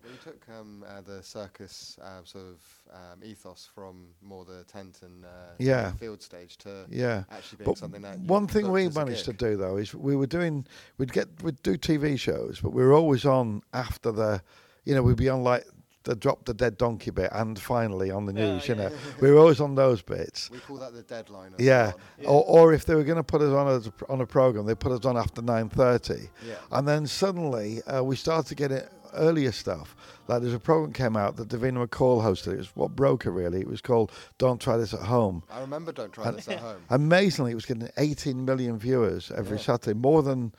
Well, 0.50 0.64
you 0.64 0.80
took 0.80 0.84
um, 0.84 0.84
uh, 0.88 1.00
the 1.16 1.22
circus 1.22 1.98
uh, 2.02 2.24
sort 2.24 2.44
of 2.44 2.94
um, 2.94 3.20
ethos 3.24 3.68
from 3.74 4.08
more 4.22 4.44
the 4.44 4.64
tent 4.64 5.00
and 5.02 5.24
uh, 5.24 5.28
Yeah. 5.58 5.92
field 5.92 6.22
stage 6.22 6.56
to 6.58 6.86
Yeah. 6.90 7.24
actually 7.30 7.58
being 7.58 7.70
But 7.70 7.78
something 7.78 8.02
that 8.02 8.18
one 8.20 8.46
thing 8.46 8.70
we 8.70 8.88
managed 8.88 9.24
to 9.26 9.32
do 9.32 9.56
though 9.56 9.76
is 9.76 9.94
we 9.94 10.16
were 10.16 10.26
doing 10.26 10.66
we'd 10.98 11.12
get 11.12 11.28
we'd 11.42 11.62
do 11.62 11.76
TV 11.76 12.18
shows, 12.18 12.60
but 12.60 12.70
we 12.72 12.82
were 12.84 12.92
always 12.92 13.24
on 13.24 13.62
after 13.72 14.12
the, 14.12 14.42
you 14.84 14.94
know, 14.94 15.02
we'd 15.02 15.16
be 15.16 15.28
on 15.28 15.42
like 15.42 15.64
the 16.04 16.16
drop 16.16 16.46
the 16.46 16.54
dead 16.54 16.78
donkey 16.78 17.10
bit 17.10 17.28
and 17.32 17.58
finally 17.60 18.10
on 18.10 18.24
the 18.24 18.32
Yeah, 18.32 18.52
news. 18.54 18.66
you 18.68 18.74
yeah. 18.74 18.88
know, 18.88 18.96
we 19.20 19.30
were 19.30 19.38
always 19.38 19.60
on 19.60 19.74
those 19.74 20.00
bits. 20.00 20.50
We 20.50 20.58
call 20.60 20.78
that 20.78 20.94
the 20.94 21.02
deadline. 21.02 21.54
Yeah. 21.58 21.92
the 22.18 22.26
Or, 22.26 22.42
or 22.46 22.72
if 22.72 22.86
they 22.86 22.94
were 22.94 23.04
going 23.04 23.18
to 23.18 23.22
put 23.22 23.42
us 23.42 23.52
on 23.52 23.66
a, 23.68 24.10
on 24.12 24.20
a 24.22 24.26
program, 24.26 24.64
they 24.64 24.74
put 24.74 24.92
us 24.92 25.04
on 25.04 25.18
after 25.18 25.42
nine 25.42 25.68
thirty, 25.68 26.30
Yeah. 26.46 26.54
and 26.72 26.88
then 26.88 27.06
suddenly 27.06 27.82
uh, 27.82 28.02
we 28.02 28.16
started 28.16 28.56
getting 28.56 28.80
earlier 29.14 29.52
stuff. 29.52 29.96
Like 30.28 30.42
there's 30.42 30.54
a 30.54 30.58
program 30.60 30.92
came 30.92 31.16
out 31.16 31.36
that 31.36 31.48
Davina 31.48 31.86
McCall 31.86 32.22
hosted. 32.22 32.52
It 32.54 32.58
was 32.58 32.76
what 32.76 32.94
broke 32.94 33.24
her 33.24 33.30
really. 33.30 33.60
It 33.60 33.66
was 33.68 33.80
called 33.80 34.12
"Don't 34.38 34.60
Try 34.60 34.76
This 34.76 34.94
at 34.94 35.00
Home." 35.00 35.42
I 35.50 35.60
remember 35.60 35.92
Don't 35.92 36.12
Try 36.12 36.30
This 36.30 36.48
at 36.48 36.58
Home. 36.60 36.80
Amazingly, 36.90 37.52
it 37.52 37.56
was 37.56 37.66
getting 37.66 37.88
18 37.96 38.44
million 38.44 38.78
viewers 38.78 39.30
every 39.36 39.56
Yeah. 39.56 39.62
Saturday, 39.64 39.94
more 39.98 40.22
than 40.22 40.52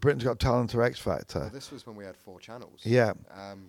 Britain's 0.00 0.24
Got 0.24 0.40
Talent 0.40 0.74
or 0.74 0.82
X 0.82 1.04
Well, 1.06 1.16
Factor. 1.16 1.48
this 1.52 1.70
was 1.70 1.86
when 1.86 1.94
we 1.94 2.04
had 2.04 2.16
four 2.16 2.40
channels. 2.40 2.80
Yeah. 2.82 3.12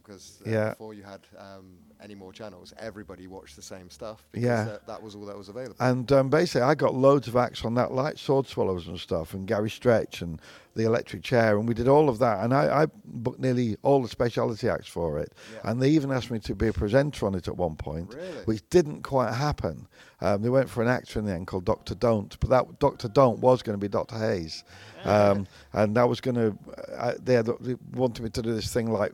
Because 0.03 0.41
Yeah. 0.43 0.69
before 0.69 0.95
you 0.95 1.03
had 1.03 1.19
um, 1.38 1.77
any 2.01 2.15
more 2.15 2.34
channels, 2.34 2.73
everybody 2.79 3.27
watched 3.27 3.55
the 3.55 3.61
same 3.61 3.91
stuff 3.91 4.25
because 4.31 4.43
Yeah. 4.43 4.63
that, 4.63 4.88
that 4.88 5.03
was 5.03 5.13
all 5.13 5.25
that 5.27 5.38
was 5.38 5.49
available. 5.49 5.75
And 5.79 6.11
um, 6.11 6.29
basically, 6.29 6.63
I 6.63 6.73
got 6.73 6.95
loads 6.95 7.27
of 7.27 7.36
acts 7.36 7.63
on 7.63 7.75
that, 7.75 7.91
like 7.91 8.17
Sword 8.17 8.47
Swallows 8.47 8.88
and 8.88 8.99
stuff, 8.99 9.36
and 9.36 9.45
Gary 9.47 9.69
Stretch 9.69 10.23
and 10.23 10.41
the 10.76 10.84
Electric 10.86 11.21
Chair, 11.24 11.57
and 11.57 11.67
we 11.67 11.74
did 11.74 11.88
all 11.88 12.09
of 12.09 12.19
that. 12.19 12.43
And 12.43 12.53
I, 12.53 12.84
I 12.84 12.86
booked 13.05 13.39
nearly 13.39 13.78
all 13.84 14.01
the 14.01 14.07
speciality 14.09 14.67
acts 14.69 14.88
for 14.88 15.19
it. 15.19 15.34
Yeah. 15.53 15.69
And 15.69 15.82
they 15.82 15.89
even 15.89 16.11
asked 16.11 16.32
me 16.32 16.39
to 16.39 16.55
be 16.55 16.67
a 16.67 16.74
presenter 16.74 17.26
on 17.28 17.36
it 17.36 17.47
at 17.47 17.55
one 17.57 17.76
point, 17.76 18.13
Really? 18.13 18.28
which 18.45 18.67
didn't 18.69 19.03
quite 19.03 19.34
happen. 19.34 19.88
Um, 20.21 20.41
they 20.41 20.49
went 20.49 20.69
for 20.69 20.82
an 20.82 20.88
actor 20.89 21.19
in 21.19 21.26
the 21.26 21.34
end 21.34 21.47
called 21.47 21.65
Doctor 21.65 21.95
Don't, 21.95 22.39
but 22.39 22.49
that 22.49 22.80
Doctor 22.80 23.07
Don't 23.09 23.39
was 23.39 23.61
going 23.61 23.78
to 23.78 23.82
be 23.82 23.88
Doktor 23.88 24.17
Haze. 24.17 24.63
Um, 25.05 25.47
and 25.74 25.97
that 25.97 26.07
was 26.07 26.21
going 26.21 26.36
to, 26.36 26.57
uh, 26.97 27.11
they, 27.21 27.34
had, 27.34 27.47
they 27.59 27.76
wanted 27.91 28.24
me 28.24 28.30
to 28.30 28.41
do 28.41 28.53
this 28.53 28.71
thing 28.74 28.89
like 28.89 29.11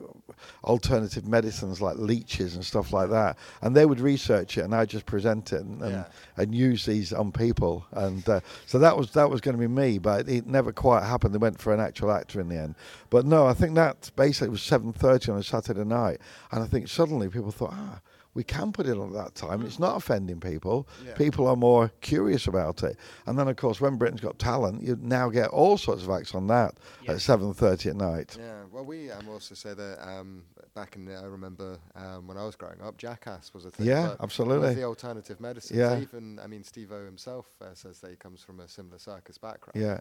alternative 0.64 1.26
medicines, 1.26 1.80
like 1.80 1.96
leeches 1.96 2.54
and 2.54 2.64
stuff 2.64 2.92
like 2.92 3.10
that. 3.10 3.36
And 3.62 3.74
they 3.76 3.86
would 3.86 3.98
research 4.00 4.56
it, 4.56 4.62
and 4.64 4.72
I 4.72 4.84
just 4.84 5.04
present 5.06 5.52
it 5.52 5.62
and, 5.62 5.82
and, 5.82 5.90
Yeah. 5.92 6.04
and 6.36 6.54
use 6.54 6.86
these 6.86 7.12
on 7.12 7.32
people. 7.32 7.84
And 7.92 8.26
uh, 8.28 8.38
so 8.66 8.78
that 8.78 8.96
was 8.96 9.10
that 9.12 9.30
was 9.30 9.40
going 9.40 9.56
to 9.56 9.60
be 9.60 9.66
me, 9.66 9.98
but 9.98 10.28
it 10.28 10.46
never 10.46 10.72
quite 10.72 11.02
happened. 11.02 11.34
They 11.34 11.38
went 11.38 11.49
for 11.58 11.72
an 11.72 11.80
actual 11.80 12.12
actor 12.12 12.40
in 12.40 12.48
the 12.48 12.56
end. 12.56 12.74
But 13.08 13.24
no, 13.26 13.46
I 13.46 13.54
think 13.54 13.74
that 13.74 14.10
basically 14.16 14.50
was 14.50 14.62
seven 14.62 14.92
thirty 14.92 15.32
on 15.32 15.38
a 15.38 15.42
Saturday 15.42 15.84
night, 15.84 16.18
and 16.52 16.62
I 16.62 16.66
think 16.66 16.88
suddenly 16.88 17.28
people 17.28 17.50
thought, 17.50 17.72
ah. 17.72 18.00
We 18.32 18.44
can 18.44 18.70
put 18.70 18.86
it 18.86 18.96
on 18.96 19.08
at 19.08 19.24
that 19.24 19.34
time. 19.34 19.66
It's 19.66 19.80
not 19.80 19.96
offending 19.96 20.38
people. 20.38 20.86
Yeah. 21.04 21.14
People 21.14 21.48
are 21.48 21.56
more 21.56 21.90
curious 22.00 22.46
about 22.46 22.84
it. 22.84 22.96
And 23.26 23.36
then, 23.36 23.48
of 23.48 23.56
course, 23.56 23.80
when 23.80 23.96
Britain's 23.96 24.20
Got 24.20 24.38
Talent, 24.38 24.84
you 24.84 24.96
now 25.02 25.30
get 25.30 25.48
all 25.48 25.76
sorts 25.76 26.04
of 26.04 26.10
acts 26.10 26.32
on 26.32 26.46
that 26.46 26.76
Yeah. 27.02 27.14
at 27.14 27.20
seven 27.22 27.52
thirty 27.52 27.90
at 27.90 27.96
night. 27.96 28.36
Yeah, 28.38 28.62
well, 28.70 28.84
we 28.84 29.10
um, 29.10 29.28
also 29.28 29.56
say 29.56 29.74
that 29.74 30.08
um, 30.08 30.44
back 30.76 30.94
in 30.94 31.06
the, 31.06 31.16
I 31.16 31.24
remember 31.24 31.76
um, 31.96 32.28
when 32.28 32.36
I 32.36 32.44
was 32.44 32.54
growing 32.54 32.80
up, 32.80 32.96
Jackass 32.98 33.52
was 33.52 33.64
a 33.64 33.72
thing. 33.72 33.86
Yeah, 33.86 34.14
absolutely. 34.20 34.74
The 34.74 34.84
alternative 34.84 35.40
medicine. 35.40 35.76
Yeah. 35.76 35.98
even 35.98 36.38
I 36.38 36.46
mean, 36.46 36.62
Steve 36.62 36.92
O 36.92 37.04
himself 37.04 37.46
uh, 37.60 37.74
says 37.74 37.98
that 37.98 38.10
he 38.10 38.16
comes 38.16 38.44
from 38.44 38.60
a 38.60 38.68
similar 38.68 39.00
circus 39.00 39.38
background. 39.38 39.74
Yeah. 39.74 39.98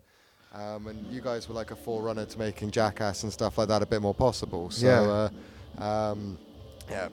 Um, 0.54 0.88
and 0.88 1.06
you 1.14 1.22
guys 1.22 1.48
were 1.48 1.54
like 1.56 1.72
a 1.72 1.76
forerunner 1.76 2.26
to 2.26 2.40
making 2.40 2.72
Jackass 2.72 3.24
and 3.24 3.32
stuff 3.32 3.58
like 3.58 3.68
that 3.68 3.82
a 3.84 3.86
bit 3.86 4.02
more 4.02 4.16
possible. 4.16 4.70
So, 4.72 4.86
Yeah. 4.88 5.30
uh, 5.80 5.84
um, 5.84 6.38
yeah. 6.90 7.10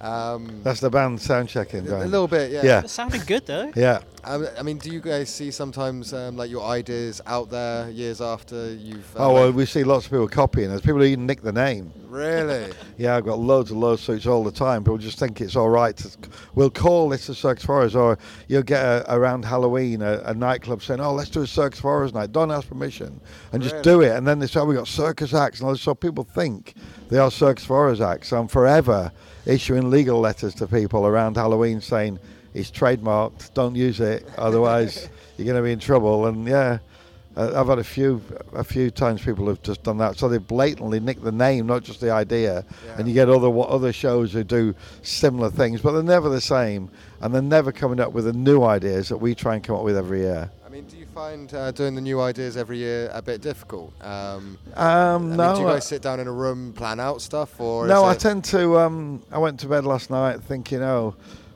Um, 0.00 0.62
That's 0.62 0.80
the 0.80 0.88
band 0.88 1.20
sound 1.20 1.50
checking. 1.50 1.86
a, 1.86 2.04
a 2.04 2.06
little 2.06 2.26
bit, 2.26 2.50
yeah. 2.50 2.62
Yeah. 2.64 2.80
It 2.80 2.88
sounded 2.88 3.26
good 3.26 3.44
though. 3.44 3.70
Yeah. 3.76 4.00
Um, 4.24 4.46
I 4.58 4.62
mean, 4.62 4.76
do 4.78 4.90
you 4.90 5.00
guys 5.00 5.30
see 5.30 5.50
sometimes 5.50 6.12
um, 6.12 6.36
like 6.36 6.50
your 6.50 6.64
ideas 6.64 7.22
out 7.26 7.48
there 7.48 7.88
years 7.90 8.20
after 8.20 8.74
you've? 8.74 9.16
uh, 9.16 9.26
Oh 9.30 9.34
well, 9.34 9.52
we 9.52 9.64
see 9.64 9.82
lots 9.82 10.04
of 10.06 10.10
people 10.12 10.28
copying 10.28 10.70
us. 10.70 10.80
People 10.80 10.98
who 10.98 11.04
even 11.04 11.26
nick 11.26 11.40
the 11.42 11.52
name. 11.52 11.92
really? 12.08 12.72
Yeah, 12.98 13.16
I've 13.16 13.24
got 13.24 13.38
loads 13.38 13.70
and 13.70 13.80
loads 13.80 14.02
of 14.02 14.04
suits 14.04 14.26
all 14.26 14.44
the 14.44 14.52
time. 14.52 14.84
People 14.84 14.98
just 14.98 15.18
think 15.18 15.40
it's 15.40 15.56
all 15.56 15.70
right. 15.70 15.96
To, 15.96 16.10
we'll 16.54 16.68
call 16.68 17.08
this 17.08 17.30
a 17.30 17.34
Circus 17.34 17.64
Horrors, 17.64 17.96
or 17.96 18.18
you'll 18.46 18.62
get 18.62 18.84
a, 18.84 19.06
around 19.14 19.46
Halloween 19.46 20.02
a, 20.02 20.20
a 20.26 20.34
nightclub 20.34 20.82
saying, 20.82 21.00
"Oh, 21.00 21.14
let's 21.14 21.30
do 21.30 21.40
a 21.40 21.46
Circus 21.46 21.78
Horrors 21.80 22.12
night." 22.12 22.30
Don't 22.30 22.50
ask 22.50 22.68
permission, 22.68 23.22
and 23.52 23.62
just 23.62 23.82
do 23.82 24.02
it. 24.02 24.14
And 24.14 24.28
then 24.28 24.38
they 24.38 24.46
say, 24.46 24.60
oh, 24.60 24.66
"We 24.66 24.74
got 24.74 24.86
circus 24.86 25.32
acts," 25.32 25.60
and 25.60 25.66
all 25.66 25.72
this, 25.72 25.80
so 25.80 25.94
people 25.94 26.24
think 26.24 26.74
they 27.08 27.16
are 27.16 27.30
Circus 27.30 27.64
Horrors 27.64 28.02
acts. 28.02 28.34
I'm 28.34 28.48
forever 28.48 29.10
issuing 29.46 29.88
legal 29.90 30.20
letters 30.20 30.54
to 30.56 30.66
people 30.66 31.06
around 31.06 31.36
Halloween 31.38 31.80
saying 31.80 32.18
it's 32.54 32.70
trademarked. 32.70 33.54
Don't 33.54 33.74
use 33.74 34.00
it, 34.00 34.26
otherwise 34.38 35.08
you're 35.36 35.46
going 35.46 35.56
to 35.56 35.62
be 35.62 35.72
in 35.72 35.78
trouble. 35.78 36.26
And 36.26 36.46
yeah. 36.46 36.78
I've 37.36 37.68
had 37.68 37.78
a 37.78 37.84
few, 37.84 38.20
a 38.54 38.64
few 38.64 38.90
times 38.90 39.22
people 39.22 39.46
have 39.46 39.62
just 39.62 39.84
done 39.84 39.98
that. 39.98 40.18
So 40.18 40.28
they 40.28 40.38
blatantly 40.38 40.98
nick 40.98 41.22
the 41.22 41.30
name, 41.30 41.66
not 41.66 41.84
just 41.84 42.00
the 42.00 42.10
idea. 42.10 42.64
Yeah. 42.84 42.96
And 42.98 43.08
you 43.08 43.14
get 43.14 43.28
other 43.28 43.48
other 43.60 43.92
shows 43.92 44.32
who 44.32 44.42
do 44.42 44.74
similar 45.02 45.48
things, 45.48 45.80
but 45.80 45.92
they're 45.92 46.02
never 46.02 46.28
the 46.28 46.40
same, 46.40 46.90
and 47.20 47.32
they're 47.32 47.40
never 47.40 47.70
coming 47.70 48.00
up 48.00 48.12
with 48.12 48.24
the 48.24 48.32
new 48.32 48.64
ideas 48.64 49.08
that 49.10 49.18
we 49.18 49.36
try 49.36 49.54
and 49.54 49.62
come 49.62 49.76
up 49.76 49.84
with 49.84 49.96
every 49.96 50.20
year. 50.20 50.50
I 50.66 50.68
mean, 50.72 50.86
do 50.86 50.96
you 50.96 51.06
find 51.06 51.52
uh, 51.54 51.70
doing 51.70 51.94
the 51.94 52.00
new 52.00 52.20
ideas 52.20 52.56
every 52.56 52.78
year 52.78 53.10
a 53.12 53.22
bit 53.22 53.40
difficult? 53.40 53.92
Um, 54.02 54.58
Um, 54.74 54.86
I 54.86 55.18
mean, 55.18 55.36
no, 55.36 55.54
do 55.54 55.60
you 55.62 55.66
guys 55.66 55.86
sit 55.86 56.02
down 56.02 56.20
in 56.20 56.26
a 56.26 56.32
room, 56.32 56.72
plan 56.72 57.00
out 57.00 57.22
stuff, 57.22 57.60
or 57.60 57.86
no, 57.86 58.04
I 58.04 58.14
tend 58.14 58.44
to. 58.46 58.78
Um, 58.78 59.22
I 59.30 59.38
went 59.38 59.60
to 59.60 59.66
bed 59.66 59.84
last 59.84 60.10
night 60.10 60.42
thinking, 60.42 60.82
oh, 60.82 61.14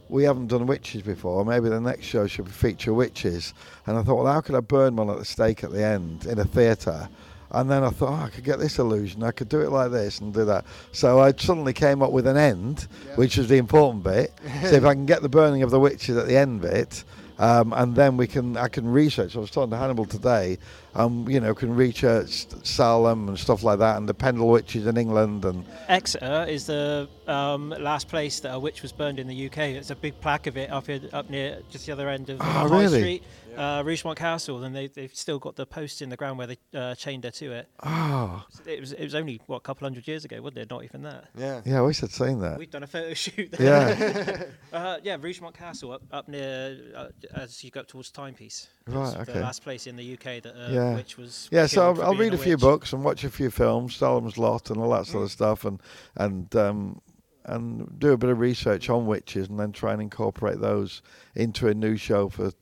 we 0.09 0.24
haven't 0.24 0.48
done 0.48 0.66
witches 0.66 1.02
before. 1.02 1.44
Maybe 1.44 1.68
the 1.68 1.80
next 1.80 2.05
show 2.07 2.26
should 2.26 2.48
feature 2.48 2.92
witches. 2.94 3.55
And 3.86 3.96
I 3.96 4.02
thought, 4.02 4.22
well, 4.22 4.32
how 4.32 4.40
could 4.40 4.55
I 4.55 4.61
burn 4.61 4.96
one 4.96 5.11
at 5.11 5.18
the 5.18 5.24
stake 5.24 5.64
at 5.64 5.72
the 5.72 5.84
end 5.84 6.26
in 6.26 6.38
a 6.38 6.44
theatre? 6.44 7.09
And 7.50 7.70
then 7.70 7.84
I 7.84 7.90
thought, 7.90 8.11
oh, 8.11 8.24
I 8.24 8.30
could 8.30 8.42
get 8.44 8.59
this 8.59 8.78
illusion. 8.78 9.22
I 9.22 9.30
could 9.30 9.48
do 9.48 9.61
it 9.61 9.70
like 9.70 9.92
this 9.92 10.18
and 10.20 10.34
do 10.34 10.44
that. 10.46 10.64
So 10.92 11.20
I 11.20 11.32
suddenly 11.32 11.72
came 11.72 12.02
up 12.02 12.11
with 12.11 12.26
an 12.26 12.36
end, 12.36 12.88
Yeah. 13.07 13.14
which 13.14 13.36
was 13.36 13.48
the 13.48 13.59
important 13.59 14.02
bit. 14.02 14.32
so 14.62 14.72
if 14.74 14.84
I 14.84 14.92
can 14.94 15.07
get 15.07 15.22
the 15.22 15.28
burning 15.28 15.62
of 15.62 15.70
the 15.70 15.78
witches 15.78 16.16
at 16.16 16.26
the 16.26 16.36
end 16.36 16.62
bit, 16.62 17.05
um, 17.38 17.72
and 17.72 17.94
then 17.94 18.16
we 18.16 18.26
can, 18.26 18.57
I 18.57 18.68
can 18.68 18.86
research. 18.88 19.36
I 19.36 19.40
was 19.40 19.50
talking 19.50 19.70
to 19.70 19.76
Hannibal 19.76 20.05
today. 20.05 20.59
Um, 20.97 21.28
you 21.28 21.40
know, 21.40 21.55
can 21.55 21.74
research 21.74 22.47
Salem 22.64 23.28
and 23.28 23.36
stuff 23.38 23.64
like 23.64 23.80
that, 23.80 23.97
and 23.97 24.09
the 24.09 24.14
Pendle 24.14 24.49
witches 24.49 24.86
in 24.86 24.97
England, 24.97 25.45
and 25.45 25.64
Exeter 25.88 26.47
is 26.49 26.66
the 26.66 27.09
um, 27.26 27.70
last 27.70 28.07
place 28.09 28.38
that 28.40 28.55
a 28.55 28.59
witch 28.59 28.80
was 28.82 28.92
burned 28.92 29.18
in 29.18 29.26
the 29.26 29.47
UK. 29.47 29.59
It's 29.59 29.90
a 29.90 29.97
big 29.97 30.20
plaque 30.20 30.47
of 30.47 30.57
it 30.57 30.70
up 30.70 30.86
here, 30.86 31.01
up 31.12 31.28
near 31.28 31.59
just 31.68 31.86
the 31.86 31.92
other 31.92 32.09
end 32.09 32.30
of 32.30 32.40
Oh, 32.40 32.45
High 32.45 32.64
really? 32.66 32.99
Street, 33.01 33.22
uh, 33.57 33.82
Rougemont 33.82 34.16
Castle, 34.16 34.62
and 34.64 34.74
they, 34.74 34.86
they've 34.88 35.14
still 35.14 35.38
got 35.38 35.57
the 35.57 35.66
post 35.66 36.02
in 36.02 36.09
the 36.09 36.16
ground 36.16 36.38
where 36.38 36.46
they 36.46 36.59
uh, 36.74 36.94
chained 36.94 37.24
her 37.24 37.30
to 37.30 37.52
it. 37.52 37.68
oh, 37.82 38.44
It 38.66 38.80
was 38.80 38.92
it 38.92 39.02
was 39.05 39.14
only 39.14 39.40
what 39.46 39.57
a 39.57 39.61
couple 39.61 39.86
hundred 39.86 40.07
years 40.09 40.24
ago, 40.24 40.40
wasn't 40.42 40.59
it? 40.59 40.70
Not 40.70 40.84
even 40.84 41.02
that. 41.02 41.24
Yeah. 41.36 41.61
Yeah, 41.64 41.78
I 41.78 41.82
wish 41.82 42.02
I'd 42.02 42.11
seen 42.11 42.40
that. 42.40 42.59
We've 42.59 42.70
done 42.70 42.82
a 42.82 42.86
photo 42.86 43.14
shoot 43.14 43.52
there. 43.52 44.46
Yeah, 44.72 44.76
uh, 44.76 44.98
yeah, 45.02 45.16
Rougemont 45.16 45.55
Castle 45.55 45.92
up, 45.92 46.02
up 46.12 46.28
near 46.28 46.78
uh, 46.96 47.09
as 47.34 47.62
you 47.64 47.70
go 47.70 47.80
up 47.80 47.86
towards 47.88 48.11
Timepiece. 48.11 48.68
It's 48.86 48.94
Right, 48.94 49.14
The 49.26 49.32
okay. 49.32 49.40
last 49.40 49.62
place 49.62 49.86
in 49.86 49.96
the 49.96 50.12
UK 50.14 50.42
that 50.42 50.55
uh, 50.55 50.70
Yeah. 50.72 50.94
witch 50.94 51.16
was. 51.18 51.48
yeah. 51.50 51.66
So 51.66 51.82
I'll, 51.92 52.02
I'll 52.02 52.14
read 52.14 52.34
a 52.34 52.38
few 52.38 52.57
books 52.57 52.92
and 52.92 53.05
watch 53.05 53.24
a 53.24 53.30
few 53.30 53.50
films, 53.50 53.96
Salem's 53.96 54.36
Lot, 54.38 54.70
and 54.70 54.78
all 54.80 54.90
that 54.90 55.07
sort 55.07 55.24
of 55.24 55.30
stuff, 55.30 55.64
and 55.64 55.80
and 56.16 56.55
um, 56.57 57.00
and 57.46 57.98
do 57.98 58.12
a 58.12 58.16
bit 58.16 58.30
of 58.30 58.38
research 58.38 58.88
on 58.88 59.07
witches, 59.07 59.48
and 59.48 59.59
then 59.61 59.70
try 59.72 59.92
and 59.92 60.00
incorporate 60.00 60.61
those 60.61 61.02
into 61.34 61.68
a 61.68 61.74
new 61.74 61.94
show 61.96 62.28
for 62.28 62.52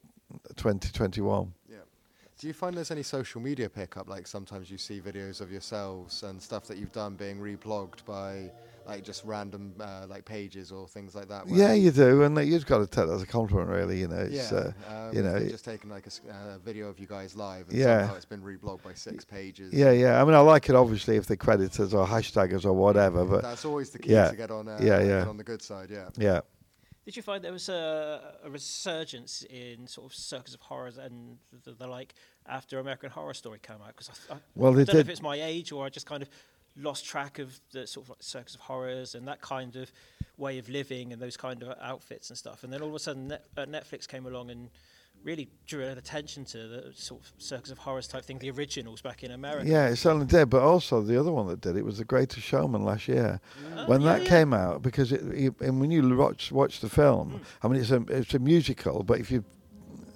2021. 0.56 1.52
Do 2.42 2.48
you 2.48 2.54
find 2.54 2.76
there's 2.76 2.90
any 2.90 3.04
social 3.04 3.40
media 3.40 3.70
pickup? 3.70 4.08
Like 4.08 4.26
sometimes 4.26 4.68
you 4.68 4.76
see 4.76 5.00
videos 5.00 5.40
of 5.40 5.52
yourselves 5.52 6.24
and 6.24 6.42
stuff 6.42 6.64
that 6.64 6.76
you've 6.76 6.90
done 6.90 7.14
being 7.14 7.38
reblogged 7.38 8.04
by 8.04 8.50
like 8.84 9.04
just 9.04 9.24
random 9.24 9.74
uh, 9.78 10.06
like 10.08 10.24
pages 10.24 10.72
or 10.72 10.88
things 10.88 11.14
like 11.14 11.28
that. 11.28 11.48
Yeah, 11.48 11.72
you 11.72 11.92
do, 11.92 12.24
and 12.24 12.36
you've 12.44 12.66
got 12.66 12.78
to 12.78 12.86
take 12.88 13.06
that 13.06 13.14
as 13.14 13.22
a 13.22 13.26
compliment, 13.26 13.68
really. 13.70 14.00
You 14.00 14.08
know, 14.08 14.16
it's 14.28 14.50
yeah, 14.50 14.58
uh, 14.58 15.08
um, 15.08 15.14
you 15.14 15.22
know, 15.22 15.38
just 15.38 15.64
taken 15.64 15.88
like 15.88 16.08
a 16.08 16.32
uh, 16.32 16.58
video 16.58 16.88
of 16.88 16.98
you 16.98 17.06
guys 17.06 17.36
live, 17.36 17.68
and 17.68 17.78
Yeah. 17.78 18.00
somehow 18.00 18.16
it's 18.16 18.24
been 18.24 18.42
reblogged 18.42 18.82
by 18.82 18.94
six 18.94 19.24
pages. 19.24 19.72
yeah, 19.72 19.92
yeah. 19.92 20.20
I 20.20 20.24
mean, 20.24 20.34
I 20.34 20.40
like 20.40 20.68
it 20.68 20.74
obviously 20.74 21.16
if 21.16 21.26
they 21.26 21.36
credit 21.36 21.78
us 21.78 21.92
or 21.92 22.04
hashtag 22.06 22.54
us 22.54 22.64
or 22.64 22.72
whatever, 22.72 23.24
but 23.24 23.42
that's 23.42 23.64
always 23.64 23.90
the 23.90 24.00
key 24.00 24.14
yeah, 24.14 24.30
to 24.30 24.36
get 24.36 24.50
on. 24.50 24.66
Uh, 24.66 24.80
yeah, 24.82 25.00
yeah. 25.00 25.28
on 25.28 25.36
the 25.36 25.44
good 25.44 25.62
side. 25.62 25.90
Yeah. 25.90 26.08
yeah. 26.18 26.40
Did 27.04 27.16
you 27.16 27.22
find 27.22 27.42
there 27.42 27.52
was 27.52 27.68
a, 27.68 28.34
a 28.44 28.50
resurgence 28.50 29.42
in 29.50 29.86
sort 29.88 30.06
of 30.06 30.14
circus 30.14 30.54
of 30.54 30.60
horrors 30.60 30.98
and 30.98 31.36
the, 31.64 31.72
the 31.72 31.86
like 31.86 32.14
after 32.46 32.78
American 32.78 33.10
Horror 33.10 33.34
Story 33.34 33.58
came 33.60 33.76
out? 33.76 33.88
Because 33.88 34.10
I, 34.30 34.34
I, 34.34 34.36
Well, 34.54 34.72
I 34.72 34.84
don't 34.84 34.94
know 34.94 35.00
if 35.00 35.08
it's 35.08 35.22
my 35.22 35.40
age 35.40 35.72
or 35.72 35.84
I 35.84 35.88
just 35.88 36.06
kind 36.06 36.22
of 36.22 36.28
lost 36.76 37.04
track 37.04 37.38
of 37.38 37.60
the 37.72 37.86
sort 37.86 38.06
of 38.06 38.10
like 38.10 38.22
circus 38.22 38.54
of 38.54 38.60
horrors 38.60 39.14
and 39.14 39.26
that 39.26 39.40
kind 39.40 39.74
of 39.76 39.90
way 40.36 40.58
of 40.58 40.68
living 40.68 41.12
and 41.12 41.20
those 41.20 41.36
kind 41.36 41.62
of 41.62 41.76
outfits 41.80 42.30
and 42.30 42.38
stuff. 42.38 42.62
And 42.62 42.72
then 42.72 42.82
all 42.82 42.88
of 42.88 42.94
a 42.94 42.98
sudden, 43.00 43.28
Net, 43.28 43.44
uh, 43.56 43.66
Netflix 43.66 44.06
came 44.06 44.26
along 44.26 44.50
and 44.50 44.70
really 45.24 45.48
drew 45.66 45.84
an 45.84 45.98
attention 45.98 46.44
to 46.46 46.68
the 46.68 46.92
sort 46.94 47.22
of 47.22 47.32
circus 47.38 47.70
of 47.70 47.78
horrors 47.78 48.06
type 48.08 48.24
thing, 48.24 48.38
the 48.38 48.50
originals 48.50 49.00
back 49.00 49.22
in 49.22 49.30
America. 49.30 49.68
Yeah, 49.68 49.88
it 49.88 49.96
certainly 49.96 50.26
did. 50.26 50.50
But 50.50 50.62
also 50.62 51.00
the 51.02 51.18
other 51.18 51.32
one 51.32 51.46
that 51.48 51.60
did 51.60 51.76
it 51.76 51.84
was 51.84 51.98
The 51.98 52.04
Greatest 52.04 52.46
Showman 52.46 52.84
last 52.84 53.08
year. 53.08 53.40
Oh, 53.76 53.86
when 53.86 54.00
yeah, 54.00 54.12
that 54.14 54.22
yeah. 54.22 54.28
came 54.28 54.52
out, 54.52 54.82
because 54.82 55.12
it, 55.12 55.22
it, 55.32 55.60
and 55.60 55.80
when 55.80 55.90
you 55.90 56.16
watch 56.16 56.52
watch 56.52 56.80
the 56.80 56.88
film, 56.88 57.40
I 57.62 57.68
mean 57.68 57.80
it's 57.80 57.90
a 57.90 58.02
it's 58.08 58.34
a 58.34 58.38
musical, 58.38 59.02
but 59.02 59.20
if 59.20 59.30
you 59.30 59.44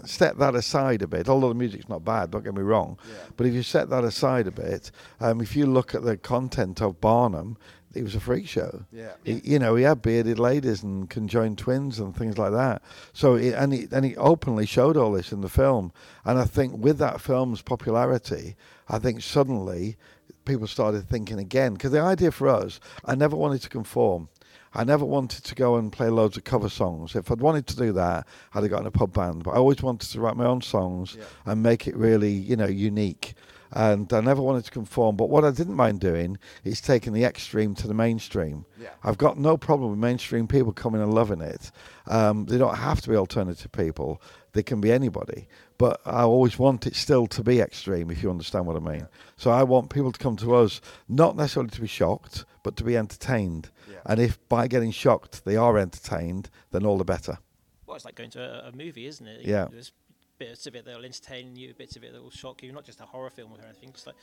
set 0.04 0.38
that 0.38 0.54
aside 0.54 1.02
a 1.02 1.06
bit, 1.06 1.28
although 1.28 1.48
the 1.48 1.54
music's 1.54 1.88
not 1.88 2.04
bad, 2.04 2.30
don't 2.30 2.44
get 2.44 2.54
me 2.54 2.62
wrong, 2.62 2.98
Yeah. 3.08 3.14
but 3.36 3.46
if 3.46 3.54
you 3.54 3.62
set 3.62 3.90
that 3.90 4.04
aside 4.04 4.46
a 4.46 4.52
bit, 4.52 4.90
um, 5.20 5.40
if 5.40 5.56
you 5.56 5.66
look 5.66 5.94
at 5.94 6.02
the 6.04 6.16
content 6.16 6.80
of 6.80 7.00
Barnum, 7.00 7.56
it 7.96 8.02
was 8.02 8.14
a 8.14 8.20
freak 8.20 8.46
show. 8.46 8.84
Yeah. 8.92 9.12
He, 9.24 9.40
you 9.44 9.58
know, 9.58 9.74
he 9.74 9.84
had 9.84 10.02
bearded 10.02 10.38
ladies 10.38 10.82
and 10.82 11.08
conjoined 11.08 11.58
twins 11.58 11.98
and 11.98 12.14
things 12.14 12.38
like 12.38 12.52
that. 12.52 12.82
So, 13.12 13.34
it, 13.34 13.52
and 13.54 13.72
he 13.72 13.88
and 13.90 14.04
he 14.04 14.16
openly 14.16 14.66
showed 14.66 14.96
all 14.96 15.12
this 15.12 15.32
in 15.32 15.40
the 15.40 15.48
film. 15.48 15.92
And 16.24 16.38
I 16.38 16.44
think 16.44 16.76
with 16.76 16.98
that 16.98 17.20
film's 17.20 17.62
popularity, 17.62 18.56
I 18.88 18.98
think 18.98 19.22
suddenly 19.22 19.96
people 20.44 20.66
started 20.66 21.08
thinking 21.08 21.38
again. 21.38 21.74
Because 21.74 21.92
the 21.92 22.00
idea 22.00 22.30
for 22.30 22.48
us, 22.48 22.80
I 23.04 23.14
never 23.14 23.36
wanted 23.36 23.62
to 23.62 23.68
conform. 23.68 24.28
I 24.74 24.84
never 24.84 25.06
wanted 25.06 25.42
to 25.44 25.54
go 25.54 25.76
and 25.76 25.90
play 25.90 26.10
loads 26.10 26.36
of 26.36 26.44
cover 26.44 26.68
songs. 26.68 27.16
If 27.16 27.30
I'd 27.30 27.40
wanted 27.40 27.66
to 27.68 27.76
do 27.76 27.92
that, 27.92 28.26
I'd 28.52 28.62
have 28.62 28.70
got 28.70 28.80
in 28.82 28.86
a 28.86 28.90
pub 28.90 29.12
band. 29.14 29.42
But 29.44 29.52
I 29.52 29.56
always 29.56 29.82
wanted 29.82 30.10
to 30.10 30.20
write 30.20 30.36
my 30.36 30.44
own 30.44 30.60
songs 30.60 31.16
Yeah. 31.18 31.24
and 31.46 31.62
make 31.62 31.86
it 31.86 31.96
really, 31.96 32.32
you 32.32 32.56
know, 32.56 32.66
unique. 32.66 33.34
And 33.76 34.10
I 34.10 34.22
never 34.22 34.40
wanted 34.40 34.64
to 34.64 34.70
conform. 34.70 35.16
But 35.16 35.28
what 35.28 35.44
I 35.44 35.50
didn't 35.50 35.74
mind 35.74 36.00
doing 36.00 36.38
is 36.64 36.80
taking 36.80 37.12
the 37.12 37.24
extreme 37.24 37.74
to 37.74 37.86
the 37.86 37.92
mainstream. 37.92 38.64
Yeah. 38.80 38.88
I've 39.04 39.18
got 39.18 39.38
no 39.38 39.58
problem 39.58 39.90
with 39.90 39.98
mainstream 39.98 40.48
people 40.48 40.72
coming 40.72 41.02
and 41.02 41.12
loving 41.12 41.42
it. 41.42 41.70
Um, 42.06 42.46
they 42.46 42.56
don't 42.56 42.76
have 42.76 43.02
to 43.02 43.10
be 43.10 43.16
alternative 43.16 43.70
people. 43.72 44.22
They 44.52 44.62
can 44.62 44.80
be 44.80 44.90
anybody. 44.90 45.46
But 45.76 46.00
I 46.06 46.22
always 46.22 46.58
want 46.58 46.86
it 46.86 46.96
still 46.96 47.26
to 47.26 47.42
be 47.42 47.60
extreme, 47.60 48.10
if 48.10 48.22
you 48.22 48.30
understand 48.30 48.64
what 48.64 48.76
I 48.76 48.78
mean. 48.78 49.08
So 49.36 49.50
I 49.50 49.62
want 49.62 49.90
people 49.90 50.10
to 50.10 50.18
come 50.18 50.36
to 50.36 50.54
us, 50.54 50.80
not 51.06 51.36
necessarily 51.36 51.68
to 51.72 51.80
be 51.82 51.86
shocked, 51.86 52.46
but 52.62 52.76
to 52.76 52.84
be 52.84 52.96
entertained. 52.96 53.68
Yeah. 53.90 53.98
And 54.06 54.18
if 54.18 54.38
by 54.48 54.68
getting 54.68 54.90
shocked 54.90 55.44
they 55.44 55.56
are 55.56 55.76
entertained, 55.76 56.48
then 56.70 56.86
all 56.86 56.96
the 56.96 57.04
better. 57.04 57.40
Well, 57.86 57.96
it's 57.96 58.06
like 58.06 58.14
going 58.14 58.30
to 58.30 58.40
a, 58.40 58.68
a 58.70 58.72
movie, 58.72 59.04
isn't 59.04 59.26
it? 59.26 59.44
Yeah. 59.44 59.68
There's 59.70 59.92
bits 60.38 60.66
of 60.66 60.74
it 60.74 60.84
that 60.84 60.96
will 60.96 61.04
entertain 61.04 61.56
you, 61.56 61.74
bits 61.74 61.96
of 61.96 62.04
it 62.04 62.12
that 62.12 62.22
will 62.22 62.30
shock 62.30 62.62
you. 62.62 62.72
Not 62.72 62.84
just 62.84 63.00
a 63.00 63.04
horror 63.04 63.30
film 63.30 63.52
or 63.52 63.64
anything. 63.64 63.90
It's 63.90 64.06
like 64.06 64.16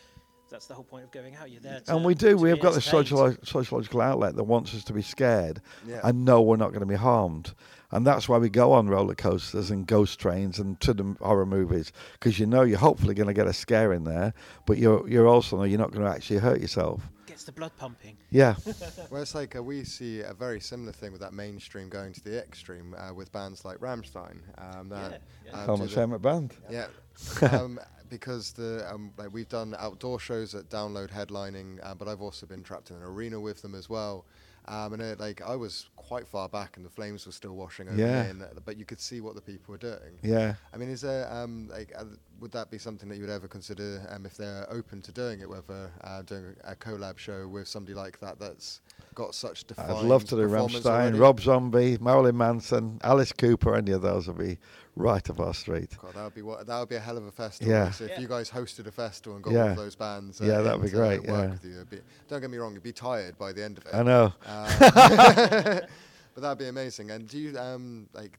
that's 0.49 0.67
the 0.67 0.73
whole 0.75 0.83
point 0.83 1.03
of 1.03 1.11
going 1.11 1.35
out. 1.35 1.49
You're 1.49 1.61
there. 1.61 1.79
To, 1.79 1.95
And 1.95 2.05
we 2.05 2.13
do. 2.13 2.37
We 2.37 2.49
have 2.49 2.59
got 2.59 2.73
the 2.73 2.77
entertained. 2.97 3.07
sociolo- 3.39 3.47
sociological 3.47 4.01
outlet 4.01 4.35
that 4.35 4.43
wants 4.43 4.75
us 4.75 4.83
to 4.83 4.93
be 4.93 5.01
scared 5.01 5.61
Yeah. 5.87 6.01
and 6.03 6.25
know 6.25 6.41
we're 6.41 6.57
not 6.57 6.69
going 6.69 6.81
to 6.81 6.85
be 6.85 6.95
harmed. 6.95 7.53
And 7.91 8.05
that's 8.05 8.27
why 8.29 8.37
we 8.37 8.49
go 8.49 8.71
on 8.73 8.87
roller 8.87 9.15
coasters 9.15 9.71
and 9.71 9.87
ghost 9.87 10.19
trains 10.19 10.59
and 10.59 10.79
to 10.81 10.93
the 10.93 11.15
horror 11.21 11.45
movies 11.45 11.91
because 12.13 12.37
you 12.39 12.45
know 12.45 12.61
you're 12.63 12.77
hopefully 12.77 13.13
going 13.15 13.27
to 13.27 13.33
get 13.33 13.47
a 13.47 13.53
scare 13.53 13.93
in 13.93 14.03
there, 14.03 14.33
but 14.65 14.77
you're 14.77 15.07
you're 15.07 15.27
also 15.27 15.57
know 15.57 15.63
you're 15.63 15.79
not 15.79 15.91
going 15.91 16.05
to 16.05 16.11
actually 16.11 16.39
hurt 16.39 16.59
yourself. 16.61 17.09
Gets 17.43 17.47
the 17.47 17.59
blood 17.59 17.75
pumping. 17.75 18.15
Yeah, 18.31 18.55
Well, 19.11 19.21
it's 19.21 19.35
like 19.35 19.53
uh, 19.57 19.61
we 19.61 19.83
see 19.83 20.21
a 20.21 20.33
very 20.33 20.61
similar 20.61 20.93
thing 20.93 21.11
with 21.11 21.19
that 21.19 21.33
mainstream 21.33 21.89
going 21.89 22.13
to 22.13 22.23
the 22.23 22.37
extreme 22.41 22.95
uh, 22.97 23.13
with 23.13 23.33
bands 23.33 23.65
like 23.65 23.79
Rammstein. 23.79 24.37
Um, 24.57 24.87
that, 24.87 25.21
Yeah, 25.45 25.51
um, 25.51 25.65
Helmet 25.65 25.89
do 25.89 26.19
Band. 26.19 26.53
Yeah, 26.69 26.87
um, 27.51 27.81
because 28.07 28.53
the 28.53 28.89
um, 28.89 29.11
like 29.17 29.33
we've 29.33 29.49
done 29.49 29.75
outdoor 29.77 30.19
shows 30.21 30.55
at 30.55 30.69
Download 30.69 31.09
headlining, 31.11 31.79
uh, 31.83 31.93
but 31.93 32.07
I've 32.07 32.21
also 32.21 32.45
been 32.45 32.63
trapped 32.63 32.91
in 32.91 32.95
an 32.95 33.03
arena 33.03 33.41
with 33.41 33.61
them 33.61 33.75
as 33.75 33.89
well. 33.89 34.25
Um, 34.65 34.93
and 34.93 35.01
it, 35.01 35.19
like 35.19 35.41
I 35.41 35.57
was 35.57 35.89
quite 35.97 36.25
far 36.25 36.47
back, 36.47 36.77
and 36.77 36.85
the 36.85 36.89
flames 36.89 37.25
were 37.25 37.33
still 37.33 37.57
washing 37.57 37.89
over 37.89 37.97
Yeah. 37.97 38.23
me, 38.23 38.29
and, 38.29 38.43
uh, 38.43 38.47
but 38.63 38.77
you 38.77 38.85
could 38.85 39.01
see 39.01 39.19
what 39.19 39.35
the 39.35 39.41
people 39.41 39.73
were 39.73 39.77
doing. 39.77 40.17
Yeah. 40.21 40.55
I 40.73 40.77
mean, 40.77 40.87
is 40.89 41.01
there 41.01 41.29
um, 41.29 41.67
like 41.69 41.91
uh, 41.97 42.05
would 42.39 42.51
that 42.51 42.69
be 42.69 42.77
something 42.77 43.07
that 43.09 43.15
you 43.15 43.21
would 43.21 43.29
ever 43.29 43.47
consider 43.47 44.05
um, 44.09 44.25
if 44.25 44.35
they're 44.35 44.65
open 44.69 45.01
to 45.03 45.11
doing 45.11 45.39
it, 45.41 45.49
whether 45.49 45.89
uh, 46.03 46.21
doing 46.23 46.55
a 46.65 46.75
collab 46.75 47.17
show 47.17 47.47
with 47.47 47.67
somebody 47.67 47.93
like 47.93 48.19
that 48.19 48.39
that's 48.39 48.81
got 49.15 49.33
such 49.35 49.63
defined 49.65 49.91
I'd 49.91 50.03
love 50.05 50.23
to 50.25 50.35
do 50.35 50.43
performance 50.47 50.79
Rammstein, 50.85 50.85
already? 50.89 51.19
Rob 51.19 51.39
Zombie, 51.39 51.97
Marilyn 52.01 52.35
Manson, 52.37 52.99
Alice 53.03 53.31
Cooper. 53.31 53.75
Any 53.75 53.91
of 53.91 54.01
those 54.01 54.27
would 54.27 54.37
be 54.37 54.57
right 54.95 55.27
up 55.29 55.39
our 55.39 55.53
street. 55.53 55.95
God, 56.01 56.13
that 56.15 56.23
would 56.23 56.35
be 56.35 56.41
what 56.41 56.67
that 56.67 56.79
would 56.79 56.89
be 56.89 56.95
a 56.95 56.99
hell 56.99 57.17
of 57.17 57.25
a 57.25 57.31
festival. 57.31 57.71
Yeah. 57.73 57.91
So 57.91 58.03
if 58.05 58.11
Yeah. 58.11 58.19
you 58.19 58.27
guys 58.27 58.49
hosted 58.49 58.87
a 58.87 58.91
festival 58.91 59.35
and 59.35 59.43
got 59.43 59.53
Yeah. 59.53 59.69
all 59.69 59.75
those 59.75 59.95
bands, 59.95 60.41
uh, 60.41 60.45
Yeah, 60.45 60.61
that'd 60.61 60.81
be 60.81 60.89
great, 60.89 61.19
Work 61.21 61.27
yeah. 61.27 61.49
with 61.51 61.63
you. 61.65 61.85
Be, 61.89 61.99
don't 62.27 62.41
get 62.41 62.49
me 62.49 62.57
wrong, 62.57 62.73
you'd 62.73 62.83
be 62.83 62.91
tired 62.91 63.37
by 63.37 63.53
the 63.53 63.63
end 63.63 63.77
of 63.77 63.85
it. 63.85 63.93
I 63.95 64.03
know. 64.03 64.33
Uh, 64.45 64.79
but 66.33 66.41
that'd 66.41 66.57
be 66.57 66.67
amazing. 66.67 67.11
And 67.11 67.27
do 67.27 67.37
you 67.37 67.57
um 67.57 68.07
like? 68.13 68.37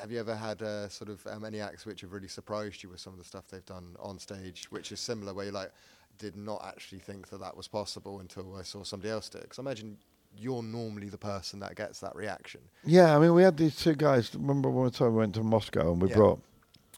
Have 0.00 0.10
you 0.12 0.20
ever 0.20 0.36
had 0.36 0.62
uh, 0.62 0.88
sort 0.88 1.10
of 1.10 1.26
um, 1.26 1.44
any 1.44 1.60
acts 1.60 1.86
which 1.86 2.00
have 2.02 2.12
really 2.12 2.28
surprised 2.28 2.82
you 2.82 2.88
with 2.90 3.00
some 3.00 3.12
of 3.12 3.18
the 3.18 3.24
stuff 3.24 3.44
they've 3.50 3.64
done 3.64 3.96
on 4.00 4.18
stage, 4.18 4.66
which 4.70 4.92
is 4.92 5.00
similar, 5.00 5.34
where 5.34 5.46
you 5.46 5.52
like 5.52 5.72
did 6.18 6.36
not 6.36 6.64
actually 6.66 6.98
think 6.98 7.28
that 7.28 7.40
that 7.40 7.56
was 7.56 7.68
possible 7.68 8.20
until 8.20 8.56
I 8.56 8.62
saw 8.62 8.82
somebody 8.82 9.10
else 9.10 9.28
do 9.28 9.38
it? 9.38 9.42
Because 9.44 9.58
I 9.58 9.62
imagine 9.62 9.96
you're 10.36 10.62
normally 10.62 11.08
the 11.08 11.18
person 11.18 11.60
that 11.60 11.74
gets 11.74 12.00
that 12.00 12.14
reaction. 12.14 12.60
Yeah, 12.84 13.16
I 13.16 13.18
mean, 13.18 13.34
we 13.34 13.42
had 13.42 13.56
these 13.56 13.76
two 13.76 13.94
guys. 13.94 14.34
Remember 14.34 14.68
one 14.70 14.90
time 14.90 15.12
we 15.12 15.18
went 15.18 15.34
to 15.34 15.42
Moscow 15.42 15.92
and 15.92 16.02
we 16.02 16.08
Yeah. 16.10 16.16
brought 16.16 16.40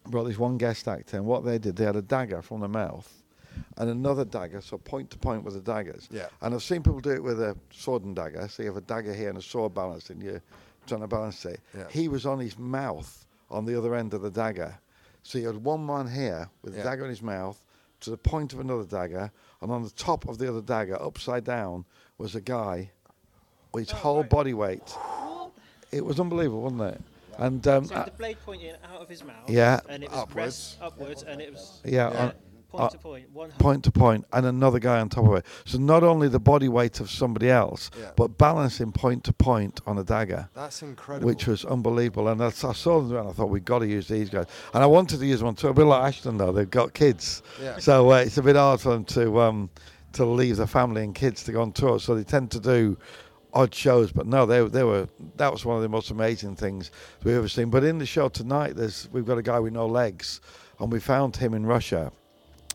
brought 0.07 0.25
this 0.25 0.39
one 0.39 0.57
guest 0.57 0.89
actor, 0.89 1.19
and 1.19 1.27
what 1.27 1.45
they 1.45 1.59
did, 1.59 1.77
they 1.77 1.85
had 1.85 1.95
a 1.97 2.03
dagger 2.03 2.41
from 2.41 2.61
the 2.61 2.69
mouth 2.69 3.23
and 3.77 3.91
another 3.91 4.25
dagger, 4.25 4.61
so 4.63 4.79
point 4.79 5.11
to 5.11 5.19
point 5.19 5.45
with 5.45 5.53
the 5.55 5.61
daggers. 5.61 6.09
Yeah. 6.11 6.29
And 6.41 6.55
I've 6.55 6.63
seen 6.63 6.83
people 6.83 7.01
do 7.01 7.11
it 7.11 7.23
with 7.23 7.41
a 7.41 7.55
sword 7.71 8.05
and 8.05 8.17
dagger. 8.17 8.49
So 8.49 8.63
you 8.63 8.69
have 8.69 8.79
a 8.79 8.83
dagger 8.83 9.13
here 9.15 9.29
and 9.29 9.37
a 9.37 9.43
sword 9.43 9.75
balanced, 9.75 10.09
and 10.11 10.23
you're 10.23 10.43
trying 10.87 11.01
to 11.01 11.07
balance 11.07 11.45
it. 11.45 11.61
Yeah. 11.77 11.85
He 11.91 12.09
was 12.09 12.27
on 12.27 12.39
his 12.39 12.59
mouth 12.59 13.25
on 13.51 13.65
the 13.65 13.77
other 13.77 13.95
end 13.95 14.15
of 14.15 14.23
the 14.23 14.31
dagger. 14.31 14.79
So 15.23 15.39
you 15.39 15.47
had 15.47 15.57
one 15.63 15.85
man 15.85 16.09
here 16.09 16.49
with 16.63 16.75
Yeah. 16.75 16.81
a 16.81 16.85
dagger 16.85 17.05
in 17.05 17.11
his 17.11 17.23
mouth 17.23 17.63
to 18.01 18.11
the 18.11 18.17
point 18.17 18.53
of 18.53 18.61
another 18.61 18.85
dagger, 18.85 19.31
and 19.61 19.71
on 19.71 19.83
the 19.83 19.91
top 19.91 20.27
of 20.29 20.39
the 20.39 20.49
other 20.49 20.63
dagger, 20.63 21.01
upside 21.03 21.45
down, 21.45 21.85
was 22.17 22.35
a 22.35 22.41
guy 22.41 22.91
with 23.73 23.89
his 23.89 23.91
whole 23.91 24.23
body 24.23 24.55
weight. 24.55 24.97
It 25.93 26.05
was 26.05 26.19
unbelievable, 26.21 26.63
wasn't 26.63 26.83
it? 26.95 27.01
And 27.39 27.67
um, 27.69 27.85
So 27.87 27.95
uh, 27.97 28.05
the 28.05 28.11
blade 28.13 28.37
pointing 28.45 28.73
out 28.85 29.01
of 29.01 29.09
his 29.09 29.23
mouth. 29.25 29.49
Yeah. 29.49 29.81
And 29.89 30.03
it 30.03 30.11
was 30.11 30.19
Upwards. 30.21 30.33
pressed 30.35 30.83
upwards, 30.83 31.23
and 31.25 31.41
it 31.41 31.53
was 31.53 31.81
yeah, 31.85 32.11
Yeah. 32.13 32.23
on- 32.27 32.33
point 32.71 32.85
uh, 32.85 32.89
to 32.89 32.99
point, 32.99 33.31
one 33.33 33.51
point 33.53 33.85
to 33.85 33.91
point, 33.91 34.25
and 34.33 34.47
another 34.47 34.79
guy 34.79 35.01
on 35.01 35.09
top 35.09 35.27
of 35.27 35.35
it. 35.35 35.47
So 35.65 35.79
not 35.79 36.03
only 36.03 36.29
the 36.29 36.39
body 36.41 36.69
weight 36.69 37.01
of 37.01 37.11
somebody 37.11 37.51
else, 37.51 37.91
Yeah. 37.99 38.11
but 38.17 38.39
balancing 38.39 38.93
point 38.93 39.25
to 39.25 39.33
point 39.33 39.81
on 39.87 39.99
a 39.99 40.05
dagger. 40.05 40.49
That's 40.55 40.83
incredible. 40.83 41.27
Which 41.27 41.47
was 41.47 41.65
unbelievable, 41.65 42.29
and 42.29 42.43
I, 42.43 42.47
I 42.47 42.51
saw 42.51 43.01
them 43.01 43.17
and 43.17 43.29
I 43.29 43.33
thought 43.33 43.51
we've 43.51 43.65
got 43.65 43.81
to 43.81 43.87
use 43.87 44.09
these 44.09 44.31
guys, 44.31 44.47
and 44.73 44.83
I 44.83 44.87
wanted 44.87 45.21
to 45.21 45.27
use 45.27 45.43
one 45.43 45.55
too. 45.55 45.69
A 45.69 45.75
bit 45.75 45.85
like 45.85 46.03
Ashton 46.05 46.37
though, 46.37 46.53
they've 46.53 46.71
got 46.71 46.95
kids, 46.95 47.43
Yeah. 47.63 47.79
so 47.79 48.13
uh, 48.13 48.17
it's 48.17 48.39
a 48.39 48.43
bit 48.43 48.57
hard 48.57 48.81
for 48.81 48.91
them 48.91 49.05
to 49.07 49.41
um, 49.41 49.71
to 50.13 50.25
leave 50.25 50.57
their 50.57 50.67
family 50.67 51.05
and 51.05 51.15
kids 51.15 51.45
to 51.45 51.53
go 51.53 51.63
on 51.63 51.73
tour. 51.73 52.01
So 52.01 52.15
they 52.15 52.25
tend 52.25 52.51
to 52.53 52.61
do 52.61 52.97
odd 53.53 53.75
shows, 53.75 54.13
but 54.13 54.27
no, 54.27 54.47
they 54.47 54.63
they 54.69 54.85
were 54.85 55.09
that 55.37 55.53
was 55.53 55.65
one 55.65 55.77
of 55.77 55.83
the 55.83 55.89
most 55.89 56.11
amazing 56.11 56.57
things 56.57 56.91
we've 57.25 57.35
ever 57.37 57.49
seen. 57.49 57.69
But 57.71 57.85
in 57.85 57.99
the 57.99 58.07
show 58.07 58.29
tonight, 58.29 58.77
there's 58.77 59.09
we've 59.13 59.27
got 59.27 59.39
a 59.39 59.43
guy 59.43 59.59
with 59.59 59.73
no 59.73 59.87
legs, 59.87 60.41
and 60.79 60.93
we 60.93 61.01
found 61.01 61.37
him 61.37 61.55
in 61.55 61.67
Russia, 61.67 62.13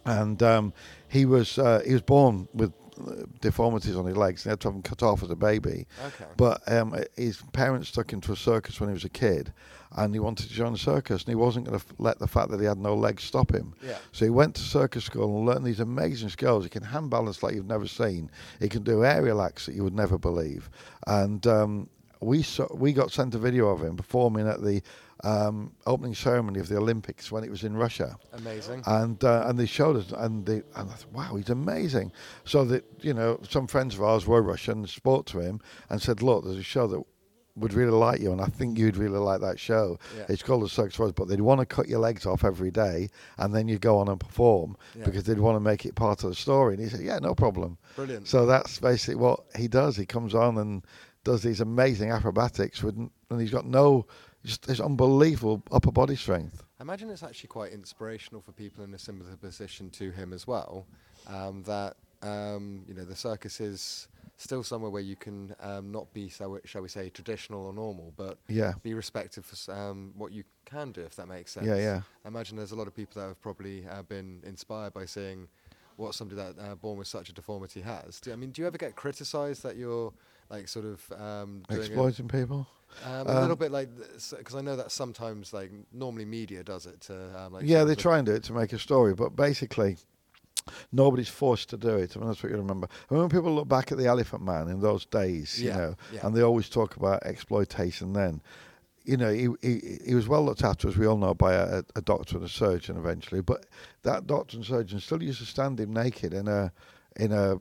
and 0.06 0.42
um, 0.44 0.74
he 1.08 1.26
was 1.26 1.58
uh, 1.58 1.82
he 1.86 1.94
was 1.94 2.02
born 2.02 2.48
with 2.54 2.72
uh, 3.06 3.24
deformities 3.42 3.96
on 3.96 4.06
his 4.06 4.16
legs. 4.16 4.44
He 4.44 4.50
had 4.50 4.60
to 4.62 4.68
have 4.68 4.74
them 4.74 4.82
cut 4.82 5.04
off 5.04 5.22
as 5.24 5.30
a 5.30 5.36
baby. 5.36 5.86
Okay. 6.06 6.26
But 6.38 6.62
um, 6.72 6.96
his 7.18 7.42
parents 7.52 7.92
took 7.92 8.12
him 8.12 8.22
to 8.22 8.32
a 8.32 8.36
circus 8.38 8.80
when 8.80 8.90
he 8.90 8.94
was 8.94 9.04
a 9.04 9.10
kid, 9.10 9.52
and 9.98 10.14
he 10.14 10.20
wanted 10.20 10.48
to 10.48 10.54
join 10.54 10.72
the 10.72 10.80
circus, 10.80 11.24
and 11.24 11.30
he 11.30 11.36
wasn't 11.36 11.66
going 11.66 11.78
to 11.78 11.86
f- 11.86 11.94
let 11.98 12.20
the 12.20 12.28
fact 12.28 12.52
that 12.52 12.60
he 12.60 12.66
had 12.66 12.78
no 12.78 12.96
legs 12.96 13.24
stop 13.24 13.52
him. 13.52 13.74
Yeah. 13.84 13.98
So 14.14 14.26
he 14.26 14.30
went 14.32 14.56
to 14.56 14.62
circus 14.62 15.04
school 15.04 15.38
and 15.38 15.46
learned 15.46 15.66
these 15.66 15.82
amazing 15.82 16.30
skills. 16.30 16.64
He 16.64 16.70
can 16.70 16.84
hand 16.84 17.10
balance 17.10 17.44
like 17.44 17.56
you've 17.56 17.66
never 17.66 17.88
seen. 17.88 18.32
He 18.60 18.70
can 18.70 18.84
do 18.84 19.04
aerial 19.04 19.42
acts 19.42 19.66
that 19.66 19.76
you 19.76 19.84
would 19.84 19.96
never 19.96 20.18
believe. 20.18 20.70
And 21.06 21.46
um, 21.48 21.90
we 22.22 22.44
saw, 22.44 22.74
we 22.74 22.94
got 22.94 23.12
sent 23.12 23.36
a 23.36 23.40
video 23.40 23.68
of 23.70 23.84
him 23.84 23.98
performing 23.98 24.48
at 24.48 24.62
the 24.64 24.82
um, 25.26 25.72
opening 25.86 26.14
ceremony 26.14 26.60
of 26.60 26.68
the 26.68 26.78
Olympics 26.78 27.32
when 27.32 27.44
it 27.44 27.50
was 27.50 27.64
in 27.64 27.76
Russia 27.76 28.16
Amazing. 28.34 28.84
and 28.86 29.24
uh, 29.24 29.44
and 29.48 29.58
they 29.60 29.66
showed 29.66 29.96
us, 29.98 30.12
and 30.12 30.46
they 30.46 30.58
and 30.76 30.90
I 30.92 30.94
thought, 30.94 31.12
wow, 31.12 31.36
he's 31.36 31.50
amazing. 31.50 32.12
So 32.44 32.64
that 32.66 32.84
you 33.02 33.14
know, 33.14 33.40
some 33.50 33.68
friends 33.68 33.96
of 33.96 34.04
ours 34.04 34.28
were 34.28 34.42
Russian, 34.42 34.86
spoke 34.88 35.26
to 35.28 35.40
him, 35.40 35.60
and 35.90 36.02
said, 36.02 36.22
look, 36.22 36.44
there's 36.46 36.58
a 36.58 36.64
show 36.64 36.88
that 36.88 37.02
would 37.58 37.74
really 37.74 37.92
like 37.92 38.20
you, 38.20 38.34
and 38.34 38.42
I 38.42 38.48
think 38.48 38.78
you'd 38.78 38.98
really 38.98 39.18
like 39.18 39.40
that 39.40 39.58
show. 39.60 39.98
Yeah. 40.18 40.26
It's 40.28 40.44
called 40.44 40.64
the 40.64 40.68
Circus 40.70 40.98
Voice, 40.98 41.14
but 41.16 41.30
they'd 41.30 41.40
want 41.40 41.62
to 41.62 41.66
cut 41.66 41.88
your 41.88 42.00
legs 42.00 42.26
off 42.26 42.44
every 42.44 42.70
day, 42.70 43.08
and 43.38 43.56
then 43.56 43.70
you 43.70 43.80
go 43.80 43.98
on 43.98 44.10
and 44.10 44.20
perform 44.20 44.76
Yeah. 44.94 45.06
because 45.06 45.24
they'd 45.24 45.40
want 45.40 45.56
to 45.56 45.62
make 45.62 45.86
it 45.86 45.96
part 45.96 46.24
of 46.26 46.30
the 46.32 46.36
story. 46.36 46.74
And 46.74 46.84
he 46.84 46.90
said, 46.90 47.00
yeah, 47.00 47.18
no 47.20 47.34
problem. 47.34 47.78
Brilliant. 47.96 48.28
So 48.28 48.46
that's 48.46 48.80
basically 48.80 49.16
what 49.16 49.46
he 49.56 49.70
does. 49.70 49.96
He 49.96 50.06
comes 50.06 50.36
on 50.36 50.58
and 50.58 50.86
does 51.24 51.44
these 51.44 51.62
amazing 51.62 52.12
acrobatics 52.12 52.84
with, 52.84 52.98
and 52.98 53.40
he's 53.40 53.52
got 53.52 53.66
no, 53.66 54.06
just 54.46 54.68
this 54.68 54.80
unbelievable 54.80 55.62
upper 55.72 55.92
body 55.92 56.16
strength. 56.16 56.64
I 56.80 56.84
imagine 56.84 57.10
it's 57.10 57.24
actually 57.24 57.48
quite 57.48 57.72
inspirational 57.72 58.42
for 58.42 58.52
people 58.52 58.84
in 58.84 58.94
a 58.94 59.00
similar 59.00 59.36
position 59.36 59.90
to 59.92 60.12
him 60.12 60.34
as 60.34 60.46
well. 60.48 60.86
Um, 61.28 61.64
that 61.64 61.96
um, 62.22 62.84
you 62.88 62.94
know 62.94 63.06
the 63.06 63.16
circus 63.16 63.60
is 63.60 64.08
still 64.38 64.64
somewhere 64.64 64.92
where 64.92 65.02
you 65.02 65.16
can 65.16 65.56
um, 65.62 65.92
not 65.92 66.14
be, 66.14 66.28
so, 66.30 66.60
shall 66.66 66.82
we 66.82 66.90
say, 66.90 67.10
traditional 67.10 67.66
or 67.68 67.74
normal, 67.74 68.14
but 68.18 68.38
Yeah. 68.50 68.74
be 68.84 68.94
respected 68.94 69.46
for 69.46 69.72
um, 69.74 70.12
what 70.18 70.34
you 70.34 70.44
can 70.66 70.92
do, 70.92 71.02
if 71.02 71.16
that 71.16 71.28
makes 71.28 71.54
sense. 71.54 71.66
Yeah, 71.66 71.78
yeah. 71.78 72.02
I 72.26 72.28
imagine 72.28 72.58
there's 72.58 72.74
a 72.74 72.76
lot 72.76 72.88
of 72.88 72.94
people 72.94 73.22
that 73.22 73.30
have 73.30 73.42
probably 73.42 73.86
uh, 73.88 74.02
been 74.02 74.42
inspired 74.46 74.94
by 74.94 75.06
seeing 75.06 75.48
what 75.96 76.14
somebody 76.16 76.42
that 76.42 76.62
uh, 76.62 76.76
born 76.76 76.98
with 76.98 77.08
such 77.08 77.30
a 77.30 77.34
deformity 77.34 77.80
has. 77.82 78.20
Do, 78.20 78.34
I 78.34 78.36
mean, 78.36 78.52
do 78.52 78.62
you 78.62 78.68
ever 78.68 78.78
get 78.78 78.98
criticised 78.98 79.64
that 79.64 79.78
you're 79.78 80.12
like 80.50 80.68
sort 80.68 80.86
of 80.86 81.12
um, 81.20 81.64
Exploiting 81.70 82.28
people. 82.28 82.68
um, 83.06 83.28
a 83.28 83.32
Um, 83.32 83.42
little 83.42 83.56
bit 83.56 83.72
like 83.72 83.90
because 84.38 84.56
I 84.56 84.62
know 84.62 84.76
that 84.76 84.92
sometimes 84.92 85.54
like 85.54 85.72
normally 85.92 86.26
media 86.26 86.64
does 86.64 86.86
it 86.86 87.02
to 87.02 87.40
um, 87.40 87.54
like 87.54 87.66
yeah, 87.66 87.84
they 87.84 87.96
try 87.96 88.18
and 88.18 88.26
do 88.26 88.34
it 88.34 88.44
to 88.44 88.54
make 88.54 88.72
a 88.74 88.80
story, 88.80 89.14
but 89.14 89.36
basically, 89.36 89.98
nobody's 90.92 91.30
forced 91.30 91.70
to 91.70 91.78
do 91.78 91.90
it. 91.98 92.16
I 92.16 92.20
mean, 92.20 92.28
that's 92.30 92.42
what 92.44 92.52
you 92.52 92.58
remember. 92.58 92.88
I 93.10 93.14
mean, 93.14 93.22
when 93.22 93.30
people 93.30 93.54
look 93.54 93.68
back 93.68 93.92
at 93.92 93.98
the 93.98 94.06
Elephant 94.08 94.44
Man 94.44 94.68
in 94.70 94.80
those 94.82 95.06
days, 95.06 95.62
you 95.62 95.70
Yeah, 95.70 95.78
know, 95.78 95.96
yeah. 96.14 96.26
and 96.26 96.36
they 96.36 96.42
always 96.42 96.70
talk 96.70 96.96
about 96.96 97.24
exploitation 97.24 98.14
then. 98.14 98.42
You 99.04 99.18
know, 99.18 99.32
he, 99.32 99.50
he, 99.62 100.00
he 100.08 100.16
was 100.16 100.28
well 100.28 100.44
looked 100.44 100.64
after, 100.64 100.88
as 100.88 100.98
we 100.98 101.06
all 101.06 101.18
know, 101.18 101.36
by 101.36 101.54
a, 101.54 101.84
a 101.96 102.02
doctor 102.02 102.38
and 102.38 102.46
a 102.46 102.50
surgeon 102.50 102.98
eventually. 102.98 103.40
But 103.42 103.68
that 104.02 104.26
doctor 104.26 104.58
and 104.58 104.66
surgeon 104.66 105.00
still 105.00 105.22
used 105.22 105.40
to 105.40 105.46
stand 105.46 105.80
him 105.80 105.94
naked 105.94 106.34
in 106.34 106.48
a 106.48 106.72
in 107.16 107.32
a 107.32 107.60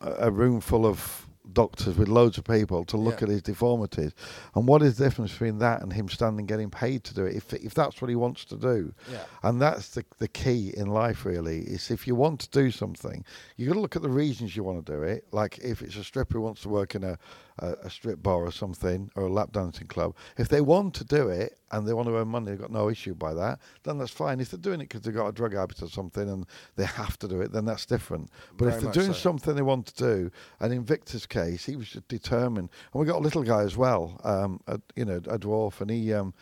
a 0.00 0.30
room 0.30 0.60
full 0.60 0.86
of 0.86 1.27
doctors 1.52 1.96
with 1.96 2.08
loads 2.08 2.38
of 2.38 2.44
people 2.44 2.84
to 2.84 2.96
look 2.96 3.20
Yeah. 3.20 3.24
at 3.24 3.28
his 3.30 3.42
deformities. 3.42 4.12
And 4.54 4.66
what 4.68 4.82
is 4.82 4.96
the 4.98 5.04
difference 5.04 5.32
between 5.32 5.58
that 5.58 5.82
and 5.82 5.92
him 5.92 6.08
standing 6.08 6.46
getting 6.46 6.70
paid 6.70 7.04
to 7.04 7.14
do 7.14 7.24
it? 7.24 7.36
If 7.36 7.52
if 7.54 7.74
that's 7.74 8.00
what 8.02 8.08
he 8.08 8.16
wants 8.16 8.44
to 8.46 8.56
do, 8.56 8.92
Yeah. 9.10 9.24
and 9.42 9.60
that's 9.60 9.88
the 9.90 10.04
the 10.18 10.28
key 10.28 10.72
in 10.76 10.88
life 10.88 11.24
really 11.24 11.60
is 11.60 11.90
if 11.90 12.06
you 12.06 12.14
want 12.14 12.40
to 12.40 12.50
do 12.50 12.70
something, 12.70 13.24
you've 13.56 13.68
got 13.68 13.74
to 13.74 13.80
look 13.80 13.96
at 13.96 14.02
the 14.02 14.08
reasons 14.10 14.56
you 14.56 14.64
want 14.64 14.84
to 14.84 14.92
do 14.92 15.02
it. 15.02 15.26
Like 15.32 15.58
if 15.58 15.82
it's 15.82 15.96
a 15.96 16.04
stripper 16.04 16.34
who 16.34 16.42
wants 16.42 16.62
to 16.62 16.68
work 16.68 16.94
in 16.94 17.04
a, 17.04 17.18
a 17.58 17.72
a 17.84 17.90
strip 17.90 18.22
bar 18.22 18.44
or 18.44 18.52
something 18.52 19.10
or 19.14 19.24
a 19.24 19.32
lap 19.32 19.52
dancing 19.52 19.86
club, 19.86 20.14
if 20.36 20.48
they 20.48 20.60
want 20.60 20.94
to 20.94 21.04
do 21.04 21.28
it 21.28 21.58
and 21.70 21.86
they 21.86 21.92
want 21.92 22.08
to 22.08 22.16
earn 22.16 22.28
money, 22.28 22.46
they've 22.46 22.60
got 22.60 22.72
no 22.72 22.88
issue 22.88 23.14
by 23.14 23.34
that. 23.34 23.58
Then 23.82 23.98
that's 23.98 24.10
fine. 24.10 24.40
If 24.40 24.50
they're 24.50 24.60
doing 24.60 24.80
it 24.80 24.88
because 24.88 25.02
they've 25.02 25.14
got 25.14 25.28
a 25.28 25.32
drug 25.32 25.54
habit 25.54 25.82
or 25.82 25.88
something 25.88 26.28
and 26.28 26.46
they 26.76 26.84
have 26.84 27.18
to 27.18 27.28
do 27.28 27.40
it, 27.40 27.52
then 27.52 27.64
that's 27.64 27.86
different. 27.86 28.30
But 28.56 28.66
Very 28.66 28.76
if 28.76 28.82
they're 28.82 28.92
doing 28.92 29.12
so. 29.12 29.18
something 29.18 29.54
they 29.54 29.62
want 29.62 29.86
to 29.86 29.94
do, 29.96 30.30
and 30.60 30.72
in 30.72 30.84
Victor's 30.84 31.26
case, 31.26 31.64
he 31.66 31.76
was 31.76 31.88
just 31.90 32.08
determined. 32.08 32.70
And 32.92 33.00
we 33.00 33.06
got 33.06 33.16
a 33.16 33.24
little 33.24 33.42
guy 33.42 33.62
as 33.62 33.76
well, 33.76 34.20
um, 34.24 34.60
a, 34.66 34.80
you 34.96 35.04
know, 35.04 35.16
a 35.16 35.38
dwarf, 35.38 35.80
and 35.80 35.90
he. 35.90 36.12
Um, 36.12 36.34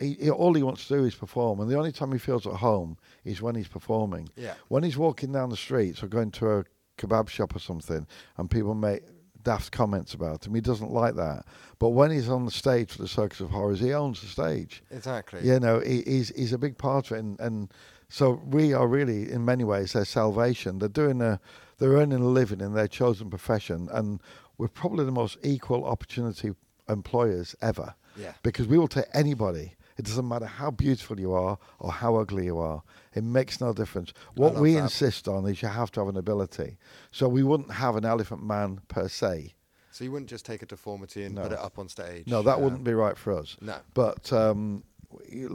he, 0.00 0.14
he, 0.14 0.30
all 0.30 0.54
he 0.54 0.62
wants 0.62 0.88
to 0.88 0.96
do 0.96 1.04
is 1.04 1.14
perform, 1.14 1.60
and 1.60 1.70
the 1.70 1.76
only 1.76 1.92
time 1.92 2.10
he 2.12 2.18
feels 2.18 2.46
at 2.46 2.54
home 2.54 2.96
is 3.24 3.42
when 3.42 3.54
he's 3.54 3.68
performing. 3.68 4.30
Yeah. 4.36 4.54
When 4.68 4.82
he's 4.82 4.96
walking 4.96 5.32
down 5.32 5.50
the 5.50 5.56
streets 5.56 6.02
or 6.02 6.08
going 6.08 6.30
to 6.32 6.50
a 6.50 6.64
kebab 6.98 7.28
shop 7.28 7.54
or 7.54 7.58
something, 7.58 8.06
and 8.36 8.50
people 8.50 8.74
make 8.74 9.02
daft 9.42 9.72
comments 9.72 10.14
about 10.14 10.46
him, 10.46 10.54
he 10.54 10.60
doesn't 10.60 10.92
like 10.92 11.14
that. 11.16 11.44
But 11.78 11.90
when 11.90 12.10
he's 12.10 12.28
on 12.28 12.44
the 12.44 12.50
stage 12.50 12.92
for 12.92 13.02
the 13.02 13.08
Circus 13.08 13.40
of 13.40 13.50
Horrors, 13.50 13.80
he 13.80 13.92
owns 13.92 14.20
the 14.20 14.28
stage. 14.28 14.82
Exactly. 14.90 15.40
You 15.46 15.58
know, 15.60 15.80
he, 15.80 16.02
he's 16.02 16.28
he's 16.30 16.52
a 16.52 16.58
big 16.58 16.78
part 16.78 17.10
of 17.10 17.16
it, 17.16 17.20
and, 17.20 17.40
and 17.40 17.74
so 18.08 18.42
we 18.46 18.74
are 18.74 18.86
really, 18.86 19.30
in 19.30 19.44
many 19.44 19.64
ways, 19.64 19.94
their 19.94 20.04
salvation. 20.04 20.78
They're 20.78 20.88
doing 20.88 21.22
a, 21.22 21.40
they're 21.78 21.92
earning 21.92 22.20
a 22.20 22.28
living 22.28 22.60
in 22.60 22.74
their 22.74 22.88
chosen 22.88 23.30
profession, 23.30 23.88
and 23.90 24.20
we're 24.58 24.68
probably 24.68 25.04
the 25.04 25.12
most 25.12 25.38
equal 25.42 25.84
opportunity 25.84 26.52
employers 26.88 27.56
ever. 27.62 27.94
Yeah. 28.16 28.34
Because 28.42 28.66
we 28.68 28.78
will 28.78 28.88
take 28.88 29.06
anybody. 29.14 29.74
It 29.96 30.04
doesn't 30.04 30.28
matter 30.28 30.46
how 30.46 30.70
beautiful 30.70 31.18
you 31.18 31.32
are 31.32 31.58
or 31.78 31.92
how 31.92 32.16
ugly 32.16 32.44
you 32.44 32.58
are. 32.58 32.82
It 33.14 33.24
makes 33.24 33.60
no 33.60 33.72
difference. 33.72 34.12
What 34.34 34.54
we 34.54 34.74
that. 34.74 34.84
insist 34.84 35.28
on 35.28 35.46
is 35.46 35.60
you 35.62 35.68
have 35.68 35.90
to 35.92 36.00
have 36.00 36.08
an 36.08 36.16
ability. 36.16 36.78
So 37.10 37.28
we 37.28 37.42
wouldn't 37.42 37.72
have 37.72 37.96
an 37.96 38.04
elephant 38.04 38.42
man 38.42 38.80
per 38.88 39.08
se. 39.08 39.54
So 39.90 40.04
you 40.04 40.10
wouldn't 40.12 40.30
just 40.30 40.46
take 40.46 40.62
a 40.62 40.66
deformity 40.66 41.24
and 41.24 41.34
No. 41.34 41.42
put 41.42 41.52
it 41.52 41.58
up 41.58 41.78
on 41.78 41.88
stage. 41.88 42.26
No, 42.26 42.40
that 42.42 42.56
um, 42.56 42.62
wouldn't 42.62 42.84
be 42.84 42.94
right 42.94 43.16
for 43.16 43.32
us. 43.38 43.56
No. 43.60 43.76
But 43.92 44.32
um, 44.32 44.84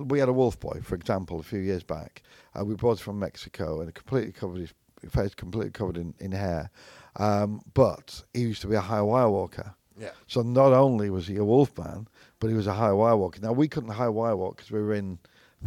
we- 0.06 0.20
had 0.20 0.30
a 0.30 0.34
wolf 0.34 0.60
boy, 0.60 0.80
for 0.84 0.94
example, 0.94 1.40
a 1.40 1.44
few 1.44 1.60
years 1.60 1.82
back. 1.84 2.22
Uh, 2.58 2.64
we 2.64 2.76
brought 2.76 3.00
it 3.00 3.04
from 3.04 3.18
Mexico 3.18 3.82
and 3.82 3.94
completely 3.96 4.32
covered 4.32 4.60
his 4.60 4.74
face, 5.10 5.34
completely 5.34 5.72
covered 5.72 5.98
in, 5.98 6.14
in 6.20 6.32
hair. 6.32 6.70
Um, 7.16 7.62
but 7.74 8.24
he 8.36 8.42
used 8.42 8.62
to 8.62 8.68
be 8.68 8.76
a 8.76 8.82
high 8.82 9.02
wire 9.02 9.30
walker. 9.30 9.74
Yeah. 10.00 10.12
So 10.28 10.44
not 10.44 10.74
only 10.74 11.10
was 11.10 11.26
he 11.26 11.38
a 11.38 11.44
wolf 11.44 11.76
man, 11.76 12.08
but 12.40 12.50
he 12.50 12.54
was 12.56 12.68
a 12.68 12.74
high 12.74 12.92
wire 12.92 13.18
walker. 13.18 13.42
Now 13.42 13.54
we 13.54 13.68
couldn't 13.68 13.90
high 13.90 14.10
wire 14.10 14.36
walk 14.36 14.58
because 14.58 14.70
we 14.70 14.80
were 14.80 14.94
in 14.94 15.18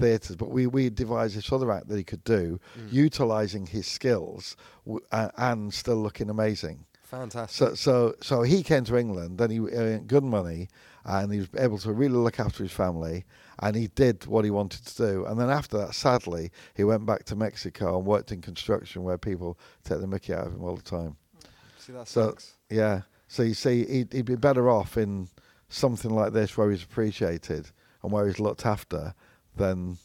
theatres, 0.00 0.36
but 0.36 0.50
we, 0.50 0.66
we 0.66 0.90
devised 0.90 1.36
this 1.36 1.52
other 1.52 1.70
act 1.70 1.88
that 1.88 1.96
he 1.96 2.04
could 2.04 2.24
do, 2.24 2.58
Mm. 2.78 2.92
utilising 2.92 3.66
his 3.66 3.86
skills 3.86 4.56
w- 4.86 5.04
uh, 5.12 5.28
and 5.36 5.72
still 5.72 5.96
looking 6.02 6.30
amazing. 6.30 6.84
Fantastic. 7.04 7.56
So, 7.56 7.74
so, 7.74 8.14
so 8.22 8.42
he 8.42 8.62
came 8.62 8.84
to 8.84 8.96
England 8.96 9.40
and 9.40 9.52
he 9.52 9.58
earned 9.58 10.06
good 10.06 10.22
money, 10.24 10.68
and 11.04 11.32
he 11.32 11.40
was 11.40 11.48
able 11.58 11.78
to 11.78 11.92
really 11.92 12.14
look 12.16 12.38
after 12.38 12.62
his 12.62 12.72
family, 12.72 13.24
and 13.60 13.74
he 13.74 13.88
did 13.88 14.26
what 14.26 14.44
he 14.44 14.50
wanted 14.50 14.84
to 14.86 14.96
do. 14.96 15.24
And 15.26 15.38
then 15.40 15.50
after 15.50 15.76
that, 15.78 15.94
sadly, 15.94 16.50
he 16.74 16.84
went 16.84 17.06
back 17.06 17.24
to 17.24 17.36
Mexico 17.36 17.96
and 17.98 18.06
worked 18.06 18.30
in 18.32 18.40
construction, 18.40 19.02
where 19.02 19.18
people 19.18 19.58
take 19.82 20.00
the 20.00 20.06
Mickey 20.06 20.32
out 20.34 20.46
of 20.46 20.52
him 20.54 20.62
all 20.62 20.76
the 20.76 20.82
time. 20.82 21.16
See, 21.78 21.92
that 21.92 22.06
So, 22.06 22.28
sucks. 22.28 22.56
yeah. 22.68 23.02
So 23.28 23.42
you 23.42 23.54
see, 23.54 23.86
he'd, 23.86 24.12
he'd 24.12 24.24
be 24.26 24.36
better 24.36 24.68
off 24.70 24.96
in 24.96 25.28
something 25.68 26.10
like 26.10 26.32
this, 26.32 26.56
where 26.56 26.70
he's 26.70 26.82
appreciated 26.84 27.70
and 28.02 28.12
where 28.12 28.26
he's 28.26 28.38
looked 28.40 28.64
after, 28.66 29.14
than, 29.60 29.98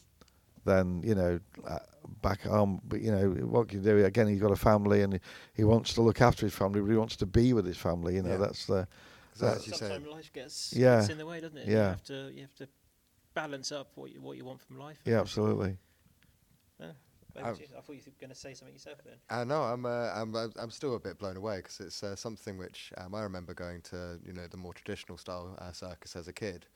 than 0.64 1.02
you 1.02 1.14
know, 1.14 1.40
uh, 1.66 1.78
back 2.22 2.42
home. 2.42 2.80
But 2.88 3.00
you 3.00 3.12
know, 3.12 3.30
what 3.46 3.68
can 3.68 3.82
you 3.82 3.84
do? 3.90 4.04
Again, 4.04 4.28
he's 4.28 4.40
got 4.40 4.52
a 4.52 4.56
family, 4.56 5.02
and 5.02 5.14
he, 5.14 5.20
he 5.54 5.64
wants 5.64 5.94
to 5.94 6.02
look 6.02 6.20
after 6.20 6.46
his 6.46 6.54
family, 6.54 6.80
but 6.80 6.90
he 6.90 6.96
wants 6.96 7.16
to 7.16 7.26
be 7.26 7.52
with 7.52 7.66
his 7.66 7.76
family. 7.78 8.14
You 8.16 8.22
know, 8.22 8.30
Yeah. 8.32 8.36
that's 8.46 8.66
the. 8.66 8.86
that- 9.40 9.56
as 9.56 9.66
you 9.66 9.72
Sometimes 9.74 10.06
life 10.06 10.32
gets, 10.32 10.72
Yeah. 10.72 10.96
gets 11.00 11.10
in 11.10 11.18
the 11.18 11.26
way, 11.26 11.40
doesn't 11.40 11.58
it? 11.58 11.68
Yeah. 11.68 11.74
You 11.74 11.88
have 11.90 12.04
to 12.04 12.30
you 12.34 12.40
have 12.42 12.54
to 12.56 12.68
balance 13.34 13.70
up 13.72 13.88
what 13.96 14.10
you 14.12 14.20
what 14.22 14.36
you 14.36 14.44
want 14.44 14.60
from 14.60 14.78
life. 14.78 15.00
yeah, 15.04 15.20
absolutely. 15.20 15.76
Yeah. 16.80 16.92
Um, 17.38 17.44
I 17.44 17.80
thought 17.82 17.96
you 17.96 18.00
were 18.06 18.12
going 18.18 18.30
to 18.30 18.34
say 18.34 18.54
something 18.54 18.74
yourself 18.74 18.98
then. 19.04 19.18
Uh, 19.28 19.44
no, 19.44 19.62
I'm, 19.62 19.84
uh, 19.84 20.10
I'm 20.14 20.34
I'm 20.58 20.70
still 20.70 20.94
a 20.94 20.98
bit 20.98 21.18
blown 21.18 21.36
away 21.36 21.58
because 21.58 21.80
it's 21.80 22.02
uh, 22.02 22.16
something 22.16 22.56
which 22.56 22.92
um, 22.96 23.14
I 23.14 23.20
remember 23.22 23.52
going 23.52 23.82
to 23.82 24.18
you 24.26 24.32
know 24.32 24.46
the 24.46 24.56
more 24.56 24.72
traditional 24.72 25.18
style 25.18 25.54
uh, 25.60 25.72
circus 25.72 26.16
as 26.16 26.28
a 26.28 26.32
kid, 26.32 26.66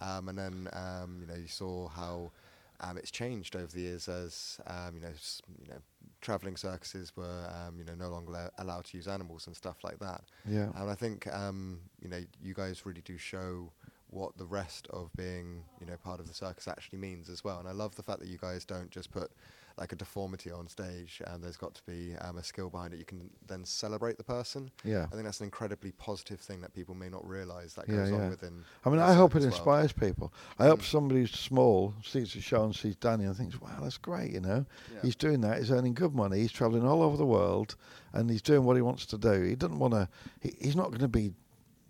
um, 0.00 0.28
and 0.28 0.38
then 0.38 0.68
um, 0.72 1.18
you 1.20 1.26
know 1.26 1.34
you 1.34 1.48
saw 1.48 1.88
how 1.88 2.30
um, 2.80 2.96
it's 2.96 3.10
changed 3.10 3.56
over 3.56 3.66
the 3.66 3.80
years 3.80 4.08
as 4.08 4.58
um, 4.66 4.94
you 4.94 5.00
know 5.00 5.08
s- 5.08 5.42
you 5.60 5.68
know 5.68 5.78
traveling 6.20 6.56
circuses 6.56 7.12
were 7.16 7.48
um, 7.66 7.78
you 7.78 7.84
know 7.84 7.94
no 7.94 8.08
longer 8.08 8.32
allo- 8.34 8.50
allowed 8.58 8.84
to 8.86 8.96
use 8.96 9.08
animals 9.08 9.46
and 9.46 9.56
stuff 9.56 9.76
like 9.82 9.98
that. 9.98 10.22
Yeah. 10.48 10.70
And 10.76 10.90
I 10.90 10.94
think 10.94 11.26
um, 11.32 11.80
you 12.02 12.08
know 12.08 12.20
you 12.42 12.54
guys 12.54 12.84
really 12.86 13.02
do 13.04 13.18
show 13.18 13.70
what 14.10 14.36
the 14.38 14.46
rest 14.46 14.86
of 14.90 15.10
being 15.16 15.64
you 15.80 15.86
know 15.86 15.96
part 16.02 16.18
of 16.20 16.28
the 16.28 16.34
circus 16.34 16.66
actually 16.68 16.98
means 16.98 17.28
as 17.28 17.42
well. 17.44 17.58
And 17.58 17.68
I 17.68 17.72
love 17.72 17.94
the 17.96 18.02
fact 18.02 18.20
that 18.20 18.28
you 18.28 18.38
guys 18.38 18.64
don't 18.64 18.90
just 18.90 19.10
put 19.10 19.30
like 19.78 19.92
a 19.92 19.96
deformity 19.96 20.50
on 20.50 20.66
stage, 20.68 21.22
and 21.26 21.42
there's 21.42 21.56
got 21.56 21.74
to 21.76 21.82
be 21.84 22.14
um, 22.20 22.36
a 22.38 22.42
skill 22.42 22.68
behind 22.68 22.92
it. 22.92 22.98
You 22.98 23.04
can 23.04 23.30
then 23.46 23.64
celebrate 23.64 24.18
the 24.18 24.24
person. 24.24 24.70
Yeah. 24.84 25.04
I 25.04 25.14
think 25.14 25.24
that's 25.24 25.40
an 25.40 25.44
incredibly 25.44 25.92
positive 25.92 26.40
thing 26.40 26.60
that 26.62 26.74
people 26.74 26.94
may 26.94 27.08
not 27.08 27.26
realise 27.26 27.74
that 27.74 27.88
Yeah, 27.88 27.96
goes 27.96 28.10
yeah. 28.10 28.16
on 28.16 28.30
within. 28.30 28.64
I 28.84 28.90
mean, 28.90 28.98
I 28.98 29.14
hope 29.14 29.36
it 29.36 29.44
inspires 29.44 29.92
people. 29.92 30.32
I 30.58 30.66
hope 30.66 30.80
Mm. 30.80 30.90
somebody 30.90 31.20
who's 31.20 31.30
small 31.32 31.94
sees 32.04 32.34
the 32.34 32.40
show 32.40 32.64
and 32.64 32.74
sees 32.74 32.96
Danny 32.96 33.24
and 33.24 33.36
thinks, 33.36 33.60
"Wow, 33.60 33.78
that's 33.82 33.98
great!" 33.98 34.32
You 34.32 34.40
know, 34.40 34.66
Yeah. 34.92 35.00
he's 35.02 35.16
doing 35.16 35.40
that. 35.42 35.58
He's 35.58 35.70
earning 35.70 35.94
good 35.94 36.14
money. 36.14 36.40
He's 36.40 36.52
traveling 36.52 36.84
all 36.84 37.02
over 37.02 37.16
the 37.16 37.26
world, 37.26 37.76
and 38.12 38.28
he's 38.28 38.42
doing 38.42 38.64
what 38.64 38.76
he 38.76 38.82
wants 38.82 39.06
to 39.06 39.18
do. 39.18 39.42
He 39.42 39.54
doesn't 39.54 39.78
want 39.78 39.94
to. 39.94 40.08
He, 40.40 40.56
he's 40.60 40.76
not 40.76 40.88
going 40.88 41.00
to 41.00 41.08
be 41.08 41.32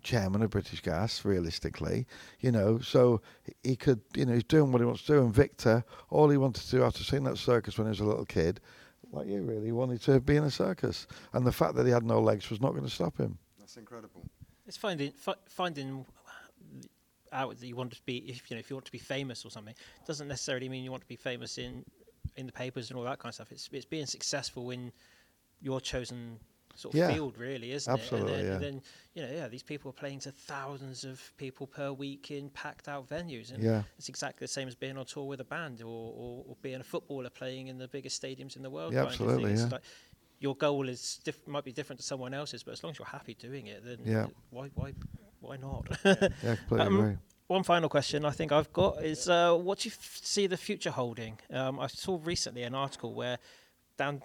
chairman 0.09 0.41
of 0.41 0.49
British 0.49 0.81
Gas, 0.81 1.23
realistically. 1.23 2.05
You 2.39 2.51
know, 2.51 2.79
so 2.79 3.21
he- 3.43 3.69
he 3.69 3.75
could. 3.75 4.01
You 4.15 4.25
know, 4.25 4.33
he's 4.33 4.43
doing 4.43 4.71
what 4.71 4.81
he 4.81 4.85
wants 4.85 5.03
to 5.03 5.13
do. 5.13 5.19
And 5.23 5.33
Victor, 5.33 5.83
all 6.09 6.29
he 6.29 6.37
wanted 6.37 6.63
to 6.63 6.71
do 6.71 6.83
after 6.83 7.03
seeing 7.03 7.23
that 7.25 7.37
circus 7.37 7.77
when 7.77 7.87
he 7.87 7.89
was 7.89 7.99
a 7.99 8.05
little 8.05 8.25
kid, 8.25 8.59
like 9.11 9.27
you, 9.27 9.41
really 9.41 9.71
wanted 9.71 10.01
to 10.03 10.19
be 10.19 10.35
in 10.35 10.43
a 10.43 10.51
circus. 10.51 11.07
And 11.33 11.45
the 11.45 11.51
fact 11.51 11.75
that 11.75 11.85
he 11.85 11.91
had 11.91 12.03
no 12.03 12.19
legs 12.19 12.49
was 12.49 12.61
not 12.61 12.71
going 12.71 12.83
to 12.83 12.89
stop 12.89 13.17
him. 13.17 13.37
That's 13.59 13.77
incredible. 13.77 14.23
It's 14.67 14.77
finding 14.77 15.11
fi- 15.11 15.43
finding 15.47 16.05
out 17.31 17.59
that 17.59 17.67
you 17.67 17.75
want 17.75 17.91
to 17.93 18.01
be 18.05 18.17
if 18.17 18.49
you 18.49 18.55
know 18.55 18.59
if 18.59 18.69
you 18.69 18.75
want 18.75 18.85
to 18.85 18.91
be 18.91 18.97
famous 18.97 19.45
or 19.45 19.51
something 19.51 19.75
doesn't 20.07 20.27
necessarily 20.27 20.67
mean 20.67 20.83
you 20.83 20.89
want 20.89 21.03
to 21.03 21.07
be 21.07 21.15
famous 21.15 21.59
in 21.59 21.85
in 22.35 22.47
the 22.47 22.51
papers 22.51 22.89
and 22.89 22.97
all 22.97 23.05
that 23.05 23.19
kind 23.19 23.29
of 23.29 23.35
stuff. 23.35 23.51
It's 23.51 23.69
it's 23.71 23.85
being 23.85 24.07
successful 24.07 24.71
in 24.71 24.91
your 25.61 25.79
chosen 25.81 26.39
sort 26.75 26.93
of 26.93 26.99
Yeah. 26.99 27.13
field, 27.13 27.37
really, 27.37 27.71
isn't 27.71 27.91
Absolutely, 27.91 28.33
it? 28.33 28.39
And 28.39 28.39
then, 28.39 28.47
yeah. 28.47 28.53
and 28.55 28.63
then 28.63 28.81
you 29.15 29.21
know, 29.23 29.31
yeah, 29.31 29.47
these 29.47 29.63
people 29.63 29.89
are 29.89 29.93
playing 29.93 30.19
to 30.19 30.31
thousands 30.31 31.03
of 31.03 31.21
people 31.37 31.67
per 31.67 31.91
week 31.91 32.31
in 32.31 32.49
packed 32.51 32.87
out 32.87 33.07
venues, 33.09 33.51
and 33.53 33.61
Yeah. 33.63 33.83
it's 33.97 34.09
exactly 34.09 34.45
the 34.45 34.47
same 34.51 34.67
as 34.67 34.75
being 34.75 34.97
on 34.97 35.05
tour 35.05 35.25
with 35.25 35.41
a 35.41 35.45
band 35.45 35.81
or, 35.81 35.85
or, 35.87 36.45
or 36.47 36.55
being 36.61 36.79
a 36.79 36.83
footballer 36.83 37.29
playing 37.29 37.67
in 37.67 37.77
the 37.77 37.87
biggest 37.87 38.21
stadiums 38.21 38.55
in 38.55 38.61
the 38.63 38.69
world. 38.69 38.93
Yeah, 38.93 39.01
kind 39.05 39.11
of 39.11 39.17
thing. 39.17 39.27
absolutely, 39.29 39.59
yeah. 39.61 39.67
like 39.71 39.81
your 40.39 40.55
goal 40.55 40.87
is 40.87 41.19
diff- 41.25 41.45
might 41.47 41.65
be 41.65 41.73
different 41.73 41.99
to 41.99 42.05
someone 42.05 42.33
else's, 42.33 42.63
but 42.63 42.71
as 42.71 42.83
long 42.83 42.91
as 42.91 42.99
you're 42.99 43.05
happy 43.07 43.33
doing 43.33 43.67
it, 43.67 43.83
then 43.83 43.99
Yeah. 44.05 44.27
why 44.51 44.69
why 44.75 44.93
why 45.41 45.57
not? 45.57 45.85
Yeah, 46.05 46.15
completely 46.55 46.79
Um, 46.79 46.99
agree. 46.99 47.17
One 47.47 47.63
final 47.63 47.89
question 47.89 48.25
I 48.25 48.29
think 48.31 48.51
I've 48.51 48.71
got 48.71 49.03
is 49.03 49.27
uh, 49.27 49.55
what 49.55 49.79
do 49.79 49.89
you 49.89 49.95
f- 49.97 50.19
see 50.21 50.45
the 50.47 50.55
future 50.55 50.91
holding? 50.91 51.39
Um, 51.49 51.79
I 51.79 51.87
saw 51.87 52.19
recently 52.23 52.61
an 52.63 52.75
article 52.75 53.13
where 53.15 53.39
Dan 53.97 54.21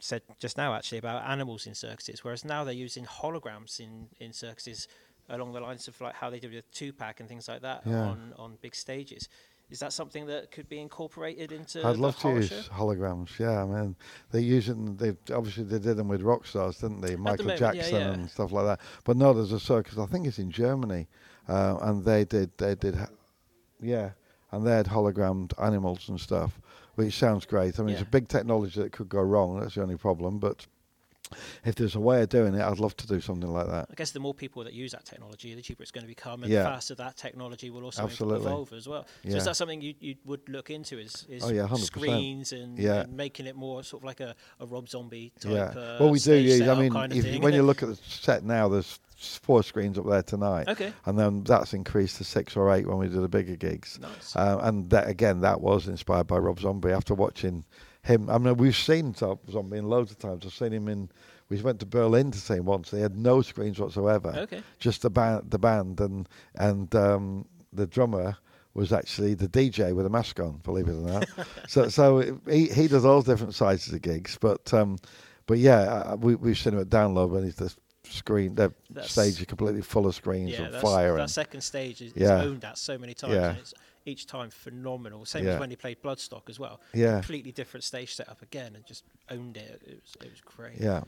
said 0.00 0.22
just 0.38 0.56
now 0.56 0.74
actually 0.74 0.98
about 0.98 1.24
animals 1.28 1.66
in 1.66 1.74
circuses, 1.74 2.24
whereas 2.24 2.44
now 2.44 2.64
they're 2.64 2.74
using 2.74 3.04
holograms 3.04 3.80
in, 3.80 4.08
in 4.20 4.32
circuses 4.32 4.88
along 5.28 5.52
the 5.52 5.60
lines 5.60 5.88
of 5.88 6.00
like 6.00 6.14
how 6.14 6.30
they 6.30 6.38
did 6.38 6.52
with 6.52 6.70
Tupac 6.72 7.20
and 7.20 7.28
things 7.28 7.48
like 7.48 7.62
that 7.62 7.82
Yeah. 7.84 8.02
on, 8.02 8.34
on 8.38 8.58
big 8.62 8.74
stages. 8.74 9.28
Is 9.70 9.80
that 9.80 9.92
something 9.92 10.24
that 10.26 10.50
could 10.50 10.66
be 10.66 10.80
incorporated 10.80 11.52
into 11.52 11.86
I'd 11.86 11.96
the 11.96 12.00
love 12.00 12.18
to 12.20 12.30
use 12.30 12.48
show? 12.48 12.72
holograms. 12.72 13.38
Yeah, 13.38 13.62
I 13.62 13.66
mean, 13.66 13.96
they 14.30 14.40
use 14.40 14.70
it. 14.70 14.76
And 14.76 14.98
they 14.98 15.10
obviously 15.34 15.64
they 15.64 15.78
did 15.78 15.98
them 15.98 16.08
with 16.08 16.22
rock 16.22 16.46
stars, 16.46 16.78
didn't 16.78 17.02
they? 17.02 17.16
Michael 17.16 17.44
moment, 17.44 17.58
Jackson 17.60 17.94
yeah. 18.00 18.12
and 18.12 18.30
stuff 18.30 18.50
like 18.50 18.64
that. 18.64 18.80
But 19.04 19.18
no, 19.18 19.34
there's 19.34 19.52
a 19.52 19.60
circus. 19.60 19.98
I 19.98 20.06
think 20.06 20.26
it's 20.26 20.38
in 20.38 20.50
Germany, 20.50 21.06
uh, 21.48 21.76
and 21.82 22.02
they 22.02 22.24
did 22.24 22.56
they 22.56 22.76
did, 22.76 22.96
yeah, 23.78 24.12
and 24.52 24.66
they 24.66 24.72
had 24.72 24.86
hologrammed 24.86 25.52
animals 25.62 26.08
and 26.08 26.18
stuff, 26.18 26.58
which 26.98 27.16
sounds 27.16 27.46
great. 27.46 27.78
I 27.78 27.84
mean, 27.84 27.92
it's 27.92 28.02
a 28.02 28.06
big 28.06 28.26
technology 28.26 28.82
that 28.82 28.90
could 28.90 29.08
go 29.08 29.20
wrong. 29.20 29.60
That's 29.60 29.76
the 29.76 29.82
only 29.82 29.96
problem. 29.96 30.38
But 30.40 30.66
if 31.64 31.74
there's 31.74 31.94
a 31.94 32.00
way 32.00 32.22
of 32.22 32.28
doing 32.28 32.54
it, 32.54 32.60
I'd 32.62 32.78
love 32.78 32.96
to 32.98 33.06
do 33.06 33.20
something 33.20 33.50
like 33.52 33.66
that. 33.66 33.88
I 33.90 33.94
guess 33.94 34.10
the 34.12 34.20
more 34.20 34.34
people 34.34 34.64
that 34.64 34.72
use 34.72 34.92
that 34.92 35.04
technology, 35.04 35.54
the 35.54 35.62
cheaper 35.62 35.82
it's 35.82 35.90
going 35.92 36.04
to 36.04 36.08
become, 36.08 36.42
and 36.42 36.52
Yeah. 36.52 36.62
the 36.62 36.68
faster 36.68 36.94
that 36.96 37.16
technology 37.16 37.70
will 37.70 37.84
also 37.84 38.04
Absolutely. 38.04 38.46
evolve 38.46 38.72
as 38.72 38.88
well. 38.88 39.04
So 39.24 39.30
Yeah. 39.30 39.36
is 39.36 39.44
that 39.44 39.56
something 39.56 39.80
you, 39.80 39.94
you 40.00 40.14
would 40.24 40.48
look 40.48 40.70
into? 40.70 40.98
Is, 40.98 41.26
is 41.28 41.44
Oh, 41.44 41.50
yeah, 41.50 41.62
100%. 41.66 41.84
screens 41.86 42.52
and, 42.52 42.78
Yeah. 42.78 43.00
and 43.02 43.16
making 43.16 43.46
it 43.46 43.56
more 43.56 43.82
sort 43.82 44.02
of 44.02 44.06
like 44.06 44.20
a, 44.20 44.34
a 44.60 44.66
Rob 44.66 44.88
Zombie 44.88 45.32
type? 45.40 45.52
Yeah. 45.52 45.64
Uh, 45.80 45.96
well, 46.00 46.10
we 46.10 46.18
do 46.18 46.34
use. 46.34 46.60
I 46.62 46.74
mean, 46.78 46.92
kind 46.92 47.12
of 47.12 47.18
if, 47.18 47.24
thing, 47.24 47.42
when 47.42 47.54
you 47.54 47.62
look 47.62 47.82
at 47.82 47.88
the 47.88 47.96
set 47.96 48.44
now, 48.44 48.68
there's 48.68 48.98
four 49.16 49.62
screens 49.64 49.98
up 49.98 50.06
there 50.06 50.22
tonight, 50.22 50.68
Okay. 50.68 50.92
and 51.06 51.18
then 51.18 51.42
that's 51.42 51.74
increased 51.74 52.18
to 52.18 52.24
six 52.24 52.56
or 52.56 52.72
eight 52.72 52.86
when 52.86 52.98
we 52.98 53.08
do 53.08 53.20
the 53.20 53.28
bigger 53.28 53.56
gigs. 53.56 53.98
Nice. 54.00 54.36
Uh, 54.36 54.58
and 54.62 54.88
that 54.90 55.08
again, 55.08 55.40
that 55.40 55.60
was 55.60 55.88
inspired 55.88 56.26
by 56.28 56.38
Rob 56.38 56.60
Zombie. 56.60 56.90
After 56.92 57.14
watching 57.14 57.64
him, 58.08 58.28
I 58.28 58.38
mean, 58.38 58.56
we've 58.56 58.76
seen 58.76 59.14
in 59.14 59.88
loads 59.88 60.10
of 60.10 60.18
times. 60.18 60.44
I've 60.44 60.52
seen 60.52 60.72
him 60.72 60.88
in. 60.88 61.08
We 61.48 61.60
went 61.62 61.80
to 61.80 61.86
Berlin 61.86 62.30
to 62.32 62.38
see 62.38 62.54
him 62.54 62.64
once. 62.64 62.90
They 62.90 63.00
had 63.00 63.16
no 63.16 63.40
screens 63.42 63.78
whatsoever. 63.78 64.34
Okay. 64.36 64.62
Just 64.78 65.02
the 65.02 65.10
band, 65.10 65.50
the 65.50 65.58
band, 65.58 66.00
and 66.00 66.28
and 66.56 66.94
um, 66.94 67.46
the 67.72 67.86
drummer 67.86 68.36
was 68.74 68.92
actually 68.92 69.34
the 69.34 69.48
DJ 69.48 69.94
with 69.94 70.06
a 70.06 70.10
mask 70.10 70.40
on. 70.40 70.58
Believe 70.64 70.88
it 70.88 70.92
or 70.92 71.06
not. 71.12 71.28
so 71.68 71.88
so 71.88 72.18
it- 72.18 72.34
he 72.50 72.66
he 72.66 72.88
does 72.88 73.04
all 73.04 73.22
different 73.22 73.54
sizes 73.54 73.92
of 73.94 74.02
gigs, 74.02 74.36
but 74.40 74.72
um, 74.74 74.98
but 75.46 75.58
yeah, 75.58 76.14
we 76.14 76.34
we've 76.34 76.58
seen 76.58 76.74
him 76.74 76.80
at 76.80 76.88
Download 76.88 77.30
when 77.30 77.44
he's 77.44 77.56
the 77.56 77.74
screen, 78.04 78.54
the 78.54 78.72
That's- 78.90 79.12
stage 79.12 79.38
is 79.40 79.44
completely 79.46 79.82
full 79.82 80.06
of 80.06 80.14
screens 80.14 80.50
Yeah, 80.52 80.62
and 80.66 80.74
fire 80.76 81.14
that 81.14 81.20
and 81.22 81.30
second 81.30 81.60
stage 81.62 82.00
is, 82.00 82.12
Yeah. 82.16 82.42
owned 82.42 82.64
at 82.64 82.78
so 82.78 82.96
many 82.98 83.14
times. 83.14 83.34
Yeah. 83.34 83.54
And 84.08 84.14
it's 84.14 84.22
each 84.22 84.26
time 84.26 84.50
phenomenal. 84.50 85.24
Same 85.24 85.44
Yeah. 85.44 85.54
as 85.54 85.60
when 85.60 85.70
he 85.70 85.76
played 85.76 86.02
Bloodstock 86.02 86.48
as 86.48 86.58
well. 86.58 86.80
Yeah. 86.94 87.14
Completely 87.20 87.52
different 87.52 87.84
stage 87.84 88.14
setup 88.14 88.42
again, 88.42 88.74
and 88.74 88.84
just 88.86 89.04
owned 89.30 89.56
it. 89.56 89.82
It 89.86 90.00
was 90.02 90.16
it 90.26 90.30
was 90.30 90.40
great. 90.40 90.80
yeah. 90.80 91.02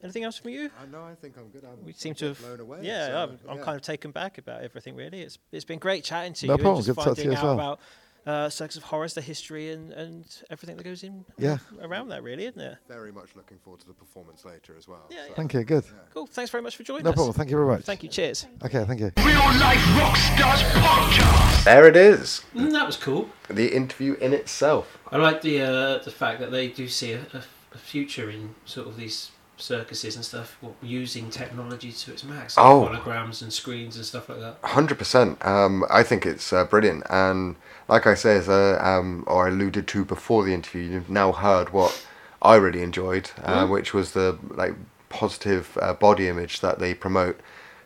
Anything 0.00 0.22
else 0.22 0.38
from 0.38 0.50
you? 0.52 0.70
I 0.80 0.86
no, 0.86 1.02
I 1.02 1.14
think 1.16 1.36
I'm 1.36 1.48
good. 1.48 1.64
I'm 1.64 1.84
We 1.84 1.92
seem 1.92 2.14
to 2.16 2.26
have. 2.28 2.38
blown 2.40 2.60
away. 2.60 2.78
yeah, 2.82 3.06
so, 3.08 3.16
I'm, 3.18 3.38
I'm 3.50 3.58
yeah. 3.58 3.64
kind 3.64 3.76
of 3.76 3.82
taken 3.82 4.12
back 4.12 4.38
about 4.38 4.62
everything. 4.62 4.94
Really, 4.94 5.22
it's 5.22 5.38
it's 5.50 5.64
been 5.64 5.80
great 5.80 6.04
chatting 6.04 6.34
to 6.34 6.46
No 6.46 6.52
you. 6.52 6.58
problem, 6.58 6.76
And 6.76 6.86
good 6.86 6.94
just 6.94 6.98
to 6.98 7.04
talk 7.04 7.16
to 7.16 7.22
you 7.22 7.30
finding 7.30 7.38
as 7.38 7.38
out 7.38 7.44
well. 7.44 7.54
about 7.54 7.80
uh, 8.26 8.48
Circus 8.48 8.76
of 8.76 8.82
Horrors, 8.84 9.14
the 9.14 9.20
history, 9.20 9.70
and, 9.70 9.92
and 9.92 10.24
everything 10.50 10.76
that 10.76 10.84
goes 10.84 11.02
in 11.02 11.24
Yeah. 11.38 11.58
around 11.80 12.08
that. 12.08 12.22
Really, 12.22 12.46
isn't 12.46 12.60
it? 12.60 12.76
Very 12.88 13.12
much 13.12 13.30
looking 13.36 13.58
forward 13.58 13.80
to 13.80 13.86
the 13.86 13.94
performance 13.94 14.44
later 14.44 14.74
as 14.78 14.86
well. 14.88 15.06
Yeah, 15.10 15.22
so- 15.22 15.28
yeah. 15.30 15.34
Thank 15.34 15.54
you. 15.54 15.64
Good. 15.64 15.84
Cool. 16.12 16.26
Thanks 16.26 16.50
very 16.50 16.62
much 16.62 16.76
for 16.76 16.82
joining 16.82 17.04
No 17.04 17.10
us. 17.10 17.16
No 17.16 17.20
problem. 17.20 17.34
Thank 17.34 17.50
you 17.50 17.56
very 17.56 17.68
much. 17.68 17.84
Thank 17.84 18.02
you. 18.02 18.08
Cheers. 18.08 18.46
Okay. 18.64 18.84
Thank 18.84 19.00
you. 19.00 19.12
Real 19.18 19.38
life 19.38 19.78
Rockstars 19.98 20.62
podcast. 20.82 21.64
There 21.64 21.86
it 21.86 21.96
is. 21.96 22.42
Mm, 22.54 22.72
that 22.72 22.86
was 22.86 22.96
cool. 22.96 23.28
The 23.48 23.74
interview 23.74 24.14
in 24.14 24.32
itself. 24.32 24.98
I 25.10 25.16
like 25.16 25.40
the 25.42 25.60
uh, 25.62 25.98
the 26.04 26.10
fact 26.10 26.40
that 26.40 26.50
they 26.50 26.68
do 26.68 26.88
see 26.88 27.12
a, 27.12 27.20
a, 27.32 27.42
a 27.72 27.78
future 27.78 28.30
in 28.30 28.54
sort 28.64 28.86
of 28.88 28.96
these 28.96 29.30
circuses 29.58 30.16
and 30.16 30.24
stuff 30.24 30.56
using 30.82 31.30
technology 31.30 31.92
to 31.92 32.12
its 32.12 32.24
max, 32.24 32.56
like 32.56 32.64
Oh. 32.66 32.88
holograms 32.88 33.42
and 33.42 33.52
screens 33.52 33.96
and 33.96 34.04
stuff 34.04 34.28
like 34.28 34.40
that. 34.40 34.58
Hundred 34.62 34.98
percent. 34.98 35.44
Um, 35.44 35.84
I 35.90 36.02
think 36.02 36.24
it's 36.26 36.52
uh, 36.52 36.64
brilliant, 36.64 37.04
and 37.10 37.56
like 37.88 38.06
I 38.06 38.14
say, 38.14 38.36
as 38.36 38.48
uh, 38.48 38.78
um, 38.80 39.24
or 39.26 39.46
I 39.46 39.50
alluded 39.50 39.86
to 39.88 40.04
before 40.04 40.44
the 40.44 40.54
interview, 40.54 40.82
you've 40.82 41.10
now 41.10 41.32
heard 41.32 41.70
what 41.70 42.04
I 42.40 42.54
really 42.56 42.82
enjoyed, 42.82 43.30
uh, 43.42 43.64
Mm. 43.66 43.70
which 43.70 43.92
was 43.92 44.12
the 44.12 44.38
like 44.50 44.74
positive 45.08 45.76
uh, 45.82 45.94
body 45.94 46.28
image 46.28 46.60
that 46.60 46.78
they 46.78 46.94
promote 46.94 47.40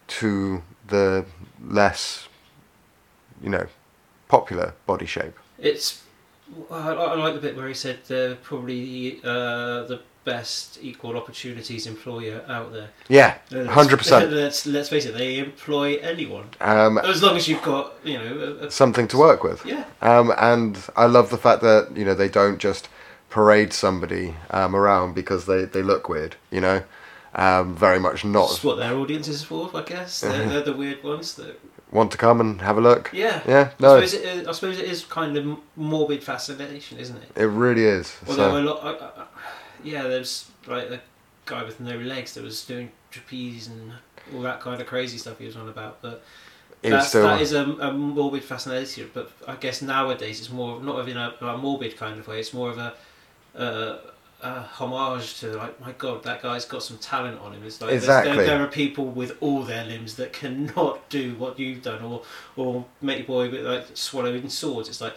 to 0.09 0.63
the 0.89 1.25
less, 1.65 2.29
you 3.43 3.49
know, 3.49 3.67
popular 4.29 4.75
body 4.87 5.07
shape. 5.07 5.39
It's 5.59 6.03
I, 6.71 6.93
I 6.93 7.15
like 7.15 7.35
the 7.35 7.41
bit 7.41 7.57
where 7.57 7.69
he 7.69 7.75
said 7.75 8.01
they're 8.09 8.35
probably 8.35 9.21
uh, 9.25 9.85
the 9.85 10.01
best 10.25 10.79
equal 10.83 11.17
opportunities 11.17 11.87
employer 11.87 12.45
out 12.49 12.73
there. 12.73 12.89
Yeah, 13.09 13.39
hundred 13.69 13.99
percent. 13.99 14.31
Let's 14.43 14.67
let's 14.67 14.89
face 14.89 15.05
it, 15.07 15.15
they 15.17 15.39
employ 15.39 15.97
anyone 15.97 16.47
Um, 16.61 16.99
as 16.99 17.23
long 17.23 17.37
as 17.37 17.49
you've 17.49 17.63
got 17.63 17.95
you 18.05 18.19
know 18.19 18.59
a, 18.63 18.67
a, 18.67 18.71
something 18.71 19.09
to 19.09 19.17
work 19.19 19.43
with. 19.43 19.65
yeah. 19.67 19.85
Um, 20.01 20.33
and 20.39 20.79
I 20.97 21.07
love 21.07 21.31
the 21.31 21.39
fact 21.39 21.63
that 21.63 21.97
you 21.97 22.05
know 22.05 22.15
they 22.15 22.29
don't 22.29 22.59
just 22.59 22.89
parade 23.31 23.73
somebody 23.73 24.35
um, 24.51 24.77
around 24.77 25.15
because 25.15 25.47
they, 25.47 25.65
they 25.65 25.83
look 25.83 26.09
weird. 26.09 26.37
You 26.51 26.61
know, 26.61 26.83
um, 27.35 27.75
very 27.77 27.99
much 27.99 28.25
not. 28.25 28.49
That's 28.49 28.65
what 28.65 28.77
their 28.77 28.95
audience 28.95 29.27
is 29.29 29.43
for, 29.43 29.71
I 29.75 29.83
guess. 29.83 30.21
They're, 30.21 30.49
they're 30.51 30.63
the 30.63 30.73
weird 30.75 31.03
ones 31.03 31.35
that 31.37 31.59
want 31.91 32.11
to 32.11 32.17
come 32.19 32.41
and 32.41 32.61
have 32.63 32.79
a 32.79 32.81
look. 32.81 33.11
yeah. 33.13 33.43
Yeah, 33.47 33.71
I 33.79 33.83
no, 33.83 34.01
suppose, 34.01 34.15
it 34.15 34.23
is, 34.25 34.47
I 34.49 34.53
suppose 34.53 34.79
it 34.79 34.87
is 34.87 35.05
kind 35.05 35.37
of 35.37 35.59
morbid 35.77 36.23
fascination, 36.25 36.99
isn't 36.99 37.17
it? 37.17 37.31
it 37.37 37.47
really 37.47 37.85
is. 37.85 38.17
Although 38.27 38.51
So, 38.53 38.59
a 38.59 38.63
lot, 38.63 38.81
I, 38.83 38.91
I, 39.07 39.25
Yeah, 39.85 40.03
there's 40.03 40.51
like 40.67 40.91
a 40.91 41.01
guy 41.47 41.65
with 41.65 41.81
no 41.81 41.97
legs 41.97 42.35
that 42.35 42.45
was 42.45 42.65
doing 42.65 42.91
trapeze 43.11 43.69
and 43.69 43.93
all 44.35 44.43
that 44.43 44.61
kind 44.61 44.81
of 44.81 44.87
crazy 44.87 45.19
stuff 45.19 45.39
he 45.39 45.47
was 45.47 45.57
on 45.57 45.69
about. 45.69 46.01
But 46.03 46.23
that's, 46.83 47.09
still 47.09 47.23
that 47.23 47.41
is 47.41 47.53
a, 47.53 47.65
a 47.65 47.93
morbid 47.93 48.45
fascination. 48.45 49.11
But 49.13 49.31
I 49.47 49.57
guess 49.57 49.83
nowadays 49.83 50.41
it's 50.41 50.51
more 50.51 50.81
not 50.81 50.99
of 50.99 51.09
in 51.09 51.17
a, 51.17 51.35
a 51.41 51.59
morbid 51.59 51.97
kind 51.97 52.19
of 52.19 52.27
way. 52.27 52.41
It's 52.41 52.53
more 52.53 52.71
of 52.71 52.79
a, 52.79 52.95
a, 53.55 53.99
a 54.43 54.61
homage 54.63 55.41
to 55.41 55.57
like, 55.57 55.81
my 55.81 55.93
God, 55.93 56.23
that 56.25 56.43
guy's 56.43 56.65
got 56.65 56.83
some 56.83 56.99
talent 56.99 57.41
on 57.41 57.53
him. 57.53 57.65
It's 57.65 57.81
like 57.81 57.93
Exactly. 57.93 58.37
There, 58.37 58.47
there 58.47 58.63
are 58.63 58.69
people 58.69 59.07
with 59.07 59.37
all 59.41 59.63
their 59.63 59.85
limbs 59.85 60.17
that 60.17 60.33
cannot 60.33 61.09
do 61.09 61.35
what 61.37 61.59
you've 61.59 61.83
done, 61.83 62.03
or 62.03 62.23
or 62.57 62.85
Matey 63.01 63.23
Boy 63.23 63.51
with 63.51 63.65
like 63.65 63.87
swallowing 63.95 64.49
swords. 64.49 64.89
It's 64.89 65.01
like 65.01 65.17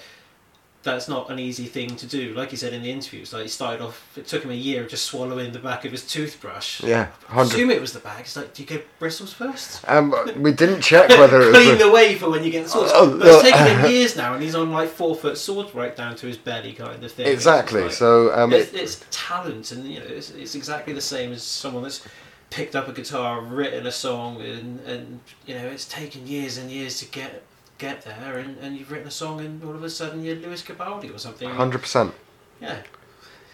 that's 0.85 1.09
not 1.09 1.29
an 1.29 1.39
easy 1.39 1.65
thing 1.65 1.95
to 1.97 2.05
do. 2.07 2.33
Like 2.33 2.51
he 2.51 2.55
said 2.55 2.71
in 2.71 2.81
the 2.83 2.89
interview, 2.91 3.21
it's 3.21 3.33
like 3.33 3.41
he 3.41 3.47
started 3.49 3.81
off. 3.83 4.17
It 4.17 4.27
took 4.27 4.43
him 4.43 4.51
a 4.51 4.53
year 4.53 4.83
of 4.83 4.89
just 4.89 5.03
swallowing 5.05 5.51
the 5.51 5.59
back 5.59 5.83
of 5.83 5.91
his 5.91 6.07
toothbrush. 6.07 6.81
yeah, 6.83 7.07
I 7.27 7.33
hundred. 7.33 7.53
assume 7.53 7.71
it 7.71 7.81
was 7.81 7.91
the 7.91 7.99
bag. 7.99 8.21
It's 8.21 8.37
like, 8.37 8.53
do 8.53 8.61
you 8.63 8.67
get 8.69 8.87
bristles 8.99 9.33
first? 9.33 9.83
Um, 9.89 10.13
we 10.37 10.53
didn't 10.53 10.81
check 10.81 11.09
whether 11.19 11.41
it 11.41 11.45
was. 11.47 11.55
Clean 11.55 11.77
the- 11.77 11.91
way 11.91 12.15
for 12.15 12.29
when 12.29 12.43
you 12.45 12.51
get 12.51 12.63
the 12.63 12.69
swords. 12.69 12.91
Oh, 12.95 13.17
but 13.17 13.27
it's 13.27 13.41
taken 13.43 13.65
him 13.79 13.85
years 13.91 14.15
now, 14.15 14.33
and 14.35 14.41
he's 14.41 14.55
on 14.55 14.71
like 14.71 14.87
four 14.89 15.15
foot 15.15 15.37
swords 15.37 15.75
right 15.75 15.95
down 15.95 16.15
to 16.17 16.27
his 16.27 16.37
belly, 16.37 16.71
kind 16.73 17.03
of 17.03 17.11
thing. 17.11 17.25
It's 17.25 17.33
exactly. 17.33 17.81
like- 17.83 17.91
So 17.91 18.31
um, 18.33 18.53
it's, 18.53 18.71
it's 18.73 19.03
talent, 19.11 19.71
and 19.73 19.85
you 19.85 19.99
know, 19.99 20.05
it's, 20.05 20.29
it's 20.29 20.55
exactly 20.55 20.93
the 20.93 21.01
same 21.01 21.33
as 21.33 21.43
someone 21.43 21.83
that's 21.83 22.07
picked 22.51 22.75
up 22.75 22.87
a 22.87 22.93
guitar, 22.93 23.41
written 23.41 23.87
a 23.87 23.91
song, 23.91 24.39
and 24.41 24.79
and 24.81 25.19
you 25.47 25.55
know, 25.55 25.65
it's 25.65 25.85
taken 25.87 26.27
years 26.27 26.57
and 26.59 26.69
years 26.69 26.99
to 26.99 27.05
get 27.07 27.41
get 27.77 28.03
there, 28.03 28.37
and, 28.37 28.57
and 28.59 28.77
you've 28.77 28.91
written 28.91 29.07
a 29.07 29.11
song, 29.11 29.41
and 29.41 29.63
all 29.63 29.75
of 29.75 29.83
a 29.83 29.89
sudden 29.89 30.23
you're 30.23 30.35
Lewis 30.35 30.61
Capaldi 30.63 31.13
or 31.13 31.17
something. 31.17 31.49
hundred 31.49 31.79
percent, 31.81 32.13
Yeah, 32.61 32.81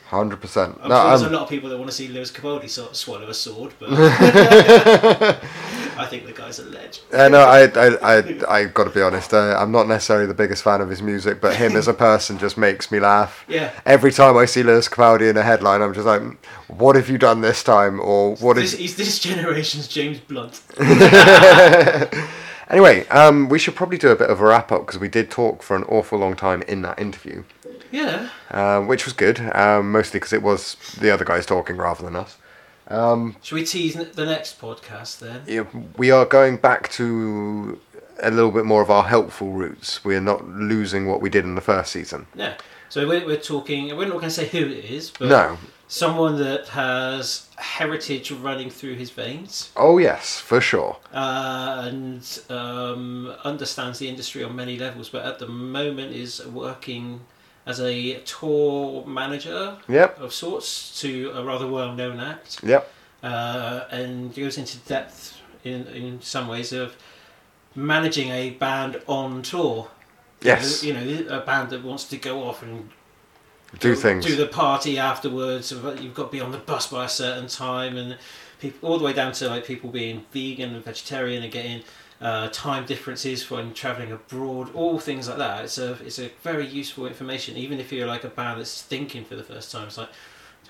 hundred 0.10 0.42
percent. 0.42 0.78
I'm 0.82 0.90
No, 0.90 0.96
sure 1.00 1.08
there's 1.10 1.22
um, 1.24 1.28
a 1.34 1.36
lot 1.38 1.44
of 1.44 1.50
people 1.50 1.70
that 1.70 1.78
want 1.78 1.90
to 1.90 1.96
see 1.96 2.08
Lewis 2.10 2.32
Capaldi 2.32 2.70
sort 2.70 2.92
of 2.92 2.98
swallow 2.98 3.28
a 3.30 3.34
sword, 3.34 3.74
but 3.80 3.90
I 5.98 6.06
think 6.10 6.26
the 6.26 6.34
guy's 6.34 6.60
a 6.60 6.66
legend. 6.66 7.00
Uh, 7.14 7.28
no, 7.30 7.40
I, 7.40 7.64
I, 7.66 8.18
I, 8.18 8.58
I 8.60 8.66
got 8.66 8.86
to 8.86 8.90
be 8.90 9.02
honest. 9.02 9.34
Uh, 9.34 9.56
I'm 9.58 9.72
not 9.72 9.88
necessarily 9.88 10.26
the 10.26 10.34
biggest 10.34 10.64
fan 10.64 10.82
of 10.82 10.90
his 10.90 11.02
music, 11.02 11.40
but 11.42 11.56
him 11.56 11.76
as 11.76 11.88
a 11.88 11.94
person 11.94 12.38
just 12.38 12.58
makes 12.58 12.92
me 12.92 13.00
laugh. 13.00 13.46
Yeah. 13.48 13.72
Every 13.86 14.12
time 14.12 14.38
I 14.38 14.46
see 14.46 14.64
Lewis 14.64 14.88
Capaldi 14.90 15.30
in 15.30 15.38
a 15.38 15.44
headline, 15.44 15.82
I'm 15.82 15.94
just 15.94 16.06
like, 16.08 16.22
"What 16.68 16.96
have 16.96 17.10
you 17.10 17.18
done 17.18 17.42
this 17.42 17.64
time?" 17.64 18.00
Or 18.00 18.36
"What 18.36 18.56
This, 18.56 18.74
is?" 18.74 18.80
he's 18.80 18.96
this 18.96 19.20
generation's 19.20 19.88
James 19.88 20.20
Blunt. 20.20 20.62
Anyway, 22.72 23.06
um, 23.10 23.50
we 23.50 23.60
should 23.60 23.76
probably 23.76 23.98
do 23.98 24.10
a 24.10 24.16
bit 24.16 24.30
of 24.30 24.40
a 24.40 24.46
wrap 24.46 24.72
up 24.72 24.86
because 24.86 25.00
we 25.00 25.10
did 25.10 25.30
talk 25.30 25.62
for 25.62 25.76
an 25.76 25.84
awful 25.84 26.18
long 26.18 26.36
time 26.36 26.62
in 26.64 26.82
that 26.84 26.98
interview, 26.98 27.44
Yeah. 27.92 28.30
um, 28.52 28.88
which 28.88 29.04
was 29.06 29.14
good. 29.14 29.40
Um, 29.54 29.92
mostly 29.92 30.20
because 30.20 30.32
it 30.34 30.42
was 30.42 30.78
the 31.00 31.12
other 31.12 31.26
guys 31.26 31.46
talking 31.46 31.76
rather 31.76 32.04
than 32.04 32.16
us. 32.16 32.38
Should 33.42 33.56
we 33.56 33.66
tease 33.66 33.96
the 33.96 34.26
next 34.26 34.60
podcast 34.60 35.20
then? 35.20 35.42
Yeah, 35.48 35.64
we 35.98 36.12
are 36.12 36.26
going 36.26 36.58
back 36.58 36.90
to 36.94 37.80
a 38.24 38.32
little 38.32 38.52
bit 38.52 38.66
more 38.66 38.82
of 38.82 38.90
our 38.90 39.04
helpful 39.04 39.52
roots. 39.52 40.04
We're 40.06 40.22
not 40.22 40.48
losing 40.48 41.08
what 41.08 41.22
we 41.22 41.30
did 41.30 41.44
in 41.44 41.56
the 41.56 41.62
first 41.62 41.92
season. 41.92 42.28
Yeah. 42.36 42.56
So 42.90 43.08
we're, 43.08 43.26
we're 43.26 43.38
talking. 43.38 43.88
We're 43.98 44.06
not 44.06 44.14
going 44.20 44.24
to 44.24 44.30
say 44.32 44.48
who 44.48 44.60
it 44.66 44.86
is, 44.86 45.12
but 45.12 45.30
No. 45.30 45.58
Someone 45.94 46.38
that 46.40 46.70
has 46.70 47.48
heritage 47.58 48.32
running 48.32 48.70
through 48.70 48.96
his 48.96 49.10
veins 49.12 49.72
Oh 49.76 49.98
yes, 49.98 50.40
for 50.40 50.62
sure. 50.62 50.96
uh, 51.14 51.84
and 51.86 52.24
um, 52.50 53.28
understands 53.44 54.00
the 54.00 54.08
industry 54.08 54.42
on 54.42 54.56
many 54.56 54.78
levels, 54.80 55.10
but 55.10 55.26
at 55.26 55.40
the 55.40 55.48
moment 55.48 56.16
is 56.16 56.46
working 56.48 57.20
as 57.66 57.82
a 57.82 58.16
tour 58.22 59.06
manager 59.06 59.78
Yep. 59.90 60.20
of 60.22 60.34
sorts 60.34 61.00
to 61.02 61.32
a 61.36 61.44
rather 61.44 61.68
well-known 61.68 62.22
act, 62.22 62.62
Yep. 62.64 62.90
uh, 63.22 63.82
and 63.92 64.34
goes 64.34 64.58
into 64.58 64.78
depth 64.88 65.38
in 65.66 65.86
in 65.88 66.22
some 66.22 66.48
ways 66.48 66.72
of 66.72 66.96
managing 67.76 68.30
a 68.30 68.52
band 68.52 69.02
on 69.08 69.42
tour. 69.42 69.90
Yes. 70.42 70.84
You 70.84 70.94
know, 70.94 71.38
a 71.38 71.42
band 71.42 71.70
that 71.72 71.84
wants 71.84 72.06
to 72.06 72.18
go 72.18 72.44
off 72.48 72.64
and 72.64 72.90
Do 73.80 73.96
things. 73.96 74.26
do 74.26 74.36
the 74.36 74.48
party 74.48 74.98
afterwards. 74.98 75.72
You've 75.72 76.14
got 76.14 76.26
to 76.26 76.32
be 76.32 76.42
on 76.42 76.52
the 76.52 76.58
bus 76.58 76.88
by 76.88 77.06
a 77.06 77.10
certain 77.10 77.48
time, 77.48 77.98
and 77.98 78.18
people 78.60 78.90
all 78.90 78.98
the 78.98 79.06
way 79.06 79.14
down 79.14 79.32
to 79.34 79.48
like 79.48 79.66
people 79.66 79.90
being 79.90 80.26
vegan 80.32 80.76
and 80.76 80.84
vegetarian 80.84 81.44
and 81.44 81.52
getting 81.52 81.84
uh, 82.20 82.50
time 82.50 82.86
differences 82.86 83.50
when 83.50 83.74
traveling 83.74 84.12
abroad. 84.12 84.74
All 84.76 85.00
things 85.00 85.28
like 85.30 85.38
that. 85.38 85.64
It's 85.66 85.78
a 85.78 85.94
it's 86.06 86.20
a 86.20 86.32
very 86.44 86.68
useful 86.68 87.08
information. 87.08 87.56
Even 87.58 87.80
if 87.80 87.92
you're 87.92 88.08
like 88.08 88.24
a 88.24 88.30
band 88.30 88.60
that's 88.60 88.82
thinking 88.82 89.24
for 89.24 89.36
the 89.36 89.44
first 89.44 89.72
time, 89.72 89.88
it's 89.88 89.98
like. 89.98 90.10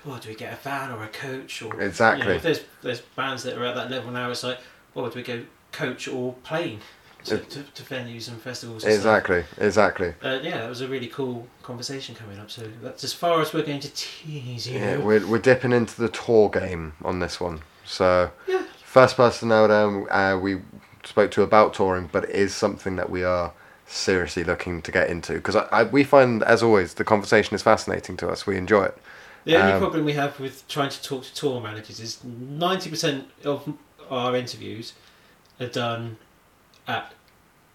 well, 0.04 0.18
do 0.18 0.28
we 0.28 0.34
get 0.34 0.52
a 0.52 0.56
van 0.56 0.90
or 0.90 1.02
a 1.02 1.08
coach 1.08 1.62
or 1.62 1.80
Exactly. 1.80 2.22
You 2.22 2.28
know, 2.28 2.36
if 2.36 2.42
there's 2.42 2.60
there's 2.82 3.00
bands 3.00 3.42
that 3.42 3.58
are 3.58 3.64
at 3.64 3.74
that 3.74 3.90
level 3.90 4.10
now. 4.12 4.30
It's 4.30 4.44
like, 4.44 4.58
well, 4.94 5.08
do 5.10 5.16
we 5.16 5.22
go 5.22 5.44
coach 5.72 6.06
or 6.06 6.34
plane 6.44 6.80
to, 7.24 7.34
It- 7.36 7.50
to, 7.50 7.62
to 7.62 7.82
venues 7.82 8.28
and 8.28 8.40
festivals? 8.40 8.84
And 8.84 8.92
stuff? 8.92 9.00
Exactly, 9.00 9.44
exactly. 9.58 10.14
Uh, 10.22 10.38
yeah, 10.42 10.64
it 10.66 10.68
was 10.68 10.80
a 10.80 10.88
really 10.88 11.08
cool 11.08 11.46
conversation 11.62 12.14
coming 12.14 12.38
up. 12.38 12.50
So 12.50 12.62
that's 12.82 13.04
as 13.04 13.12
far 13.12 13.40
as 13.40 13.52
we're 13.52 13.62
going 13.64 13.80
to 13.80 13.90
tease 13.94 14.68
you. 14.68 14.78
Yeah, 14.78 14.98
we're, 14.98 15.26
we're 15.26 15.38
dipping 15.38 15.72
into 15.72 16.00
the 16.00 16.08
tour 16.08 16.48
game 16.50 16.94
on 17.04 17.20
this 17.20 17.40
one. 17.40 17.60
So, 17.84 18.30
Yeah. 18.46 18.62
first 18.84 19.16
person 19.16 19.48
now 19.48 19.66
down, 19.66 20.06
uh, 20.10 20.38
we 20.38 20.60
spoke 21.04 21.30
to 21.32 21.42
about 21.42 21.74
touring, 21.74 22.08
but 22.12 22.24
it 22.24 22.30
is 22.30 22.54
something 22.54 22.96
that 22.96 23.10
we 23.10 23.24
are 23.24 23.52
seriously 23.86 24.44
looking 24.44 24.80
to 24.80 24.90
get 24.92 25.10
into 25.10 25.34
because 25.34 25.56
I, 25.56 25.66
I, 25.72 25.82
we 25.84 26.04
find, 26.04 26.42
as 26.44 26.62
always, 26.62 26.94
the 26.94 27.04
conversation 27.04 27.54
is 27.54 27.62
fascinating 27.62 28.16
to 28.18 28.28
us. 28.28 28.46
We 28.46 28.56
enjoy 28.56 28.84
it. 28.84 28.98
The 29.44 29.56
only 29.56 29.72
Um, 29.72 29.78
problem 29.80 30.04
we 30.04 30.12
have 30.12 30.38
with 30.38 30.66
trying 30.68 30.90
to 30.90 31.02
talk 31.02 31.24
to 31.24 31.34
tour 31.34 31.60
managers 31.60 31.98
is 31.98 32.20
90% 32.24 33.24
of 33.44 33.74
our 34.08 34.36
interviews 34.36 34.92
are 35.60 35.66
done 35.66 36.16
at 36.86 37.12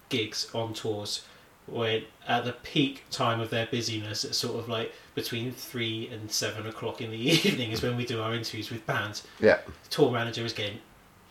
gigs 0.10 0.50
on 0.54 0.74
tours 0.74 1.24
when 1.68 2.04
at 2.28 2.46
the 2.46 2.54
peak 2.54 3.04
time 3.12 3.40
of 3.40 3.50
their 3.50 3.66
busyness 3.66 4.24
at 4.24 4.34
sort 4.34 4.58
of 4.58 4.70
like 4.70 4.94
between 5.16 5.52
3 5.52 6.10
and 6.12 6.32
7 6.32 6.66
o'clock 6.66 7.02
in 7.02 7.12
the 7.12 7.18
evening 7.48 7.72
is 7.72 7.82
when 7.82 7.98
we 7.98 8.06
do 8.06 8.22
our 8.22 8.34
interviews 8.34 8.70
with 8.70 8.86
bands. 8.86 9.28
Yeah, 9.40 9.60
tour 9.90 10.12
manager 10.12 10.46
is 10.46 10.54
getting 10.54 10.80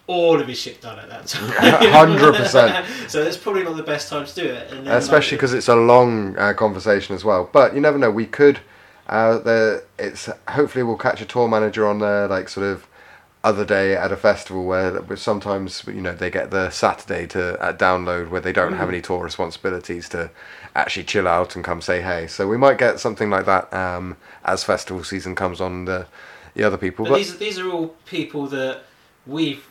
all 0.06 0.40
of 0.40 0.46
his 0.46 0.58
shit 0.58 0.80
done 0.80 0.98
at 0.98 1.08
that 1.08 1.26
time. 1.26 1.50
100%. 1.50 3.08
so 3.10 3.22
it's 3.22 3.36
probably 3.36 3.64
not 3.64 3.76
the 3.76 3.82
best 3.82 4.08
time 4.08 4.24
to 4.24 4.34
do 4.34 4.44
it. 4.44 4.70
Then, 4.70 4.86
especially 4.86 5.36
like, 5.36 5.40
because 5.40 5.54
it's 5.54 5.68
a 5.68 5.74
long 5.74 6.38
uh, 6.38 6.52
conversation 6.52 7.14
as 7.14 7.24
well. 7.24 7.48
But 7.52 7.74
you 7.74 7.80
never 7.80 7.98
know. 7.98 8.10
We 8.10 8.26
could. 8.26 8.60
Uh, 9.08 9.38
the 9.38 9.84
it's 9.98 10.28
hopefully 10.48 10.82
we'll 10.82 10.96
catch 10.96 11.20
a 11.20 11.24
tour 11.24 11.48
manager 11.48 11.86
on 11.86 12.00
there, 12.00 12.26
like 12.28 12.48
sort 12.48 12.66
of 12.66 12.86
other 13.46 13.64
day 13.64 13.94
at 13.94 14.10
a 14.10 14.16
festival 14.16 14.64
where 14.64 15.16
sometimes 15.16 15.84
you 15.86 16.00
know 16.00 16.14
they 16.14 16.30
get 16.30 16.50
the 16.50 16.68
Saturday 16.70 17.26
to 17.28 17.42
uh, 17.62 17.72
download 17.72 18.28
where 18.30 18.40
they 18.40 18.52
don't 18.52 18.72
have 18.74 18.88
any 18.88 19.00
tour 19.00 19.22
responsibilities 19.22 20.08
to 20.08 20.30
actually 20.74 21.04
chill 21.04 21.28
out 21.28 21.54
and 21.54 21.64
come 21.64 21.80
say 21.80 22.02
hey. 22.02 22.26
So 22.26 22.48
we 22.48 22.56
might 22.56 22.78
get 22.78 22.98
something 23.00 23.30
like 23.30 23.46
that 23.46 23.72
um, 23.72 24.16
as 24.44 24.64
festival 24.64 25.04
season 25.04 25.34
comes 25.34 25.60
on. 25.60 25.84
The 25.84 26.06
the 26.54 26.64
other 26.64 26.78
people, 26.78 27.04
But 27.04 27.10
but 27.12 27.16
these 27.18 27.38
these 27.38 27.58
are 27.58 27.70
all 27.70 27.88
people 28.06 28.46
that 28.48 28.82
we've 29.26 29.64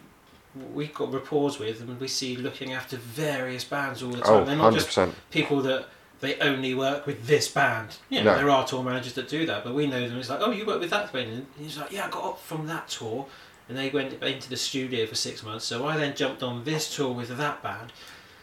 we've 0.73 0.93
got 0.93 1.11
rapport 1.11 1.51
with, 1.59 1.81
and 1.81 1.99
we 1.99 2.07
see 2.07 2.35
looking 2.37 2.71
after 2.73 2.95
various 2.97 3.63
bands 3.65 4.01
all 4.03 4.11
the 4.11 4.21
time. 4.21 4.33
oh, 4.33 4.45
They're 4.45 4.55
not 4.55 4.73
100 4.73 4.85
just 4.89 5.31
people 5.31 5.61
that 5.63 5.87
they 6.21 6.39
only 6.39 6.73
work 6.73 7.05
with 7.05 7.27
this 7.27 7.47
band. 7.49 7.97
You 8.09 8.23
know, 8.23 8.31
No. 8.31 8.37
there 8.37 8.49
are 8.49 8.65
tour 8.65 8.83
managers 8.83 9.13
that 9.13 9.27
do 9.27 9.45
that, 9.47 9.63
but 9.65 9.73
we 9.73 9.85
know 9.87 10.07
them. 10.07 10.17
It's 10.17 10.29
like, 10.29 10.39
oh, 10.41 10.51
you 10.51 10.65
work 10.65 10.79
with 10.79 10.91
that 10.91 11.11
band, 11.11 11.29
and 11.29 11.45
he's 11.59 11.77
like, 11.77 11.91
yeah, 11.91 12.05
I 12.07 12.09
got 12.09 12.23
up 12.23 12.39
from 12.39 12.67
that 12.67 12.87
tour, 12.87 13.25
and 13.67 13.77
they 13.77 13.89
went 13.89 14.21
into 14.21 14.49
the 14.49 14.57
studio 14.57 15.05
for 15.05 15.15
six 15.15 15.43
months. 15.43 15.65
So 15.65 15.87
I 15.87 15.97
then 15.97 16.15
jumped 16.15 16.43
on 16.43 16.63
this 16.63 16.95
tour 16.95 17.11
with 17.13 17.29
that 17.37 17.63
band. 17.63 17.91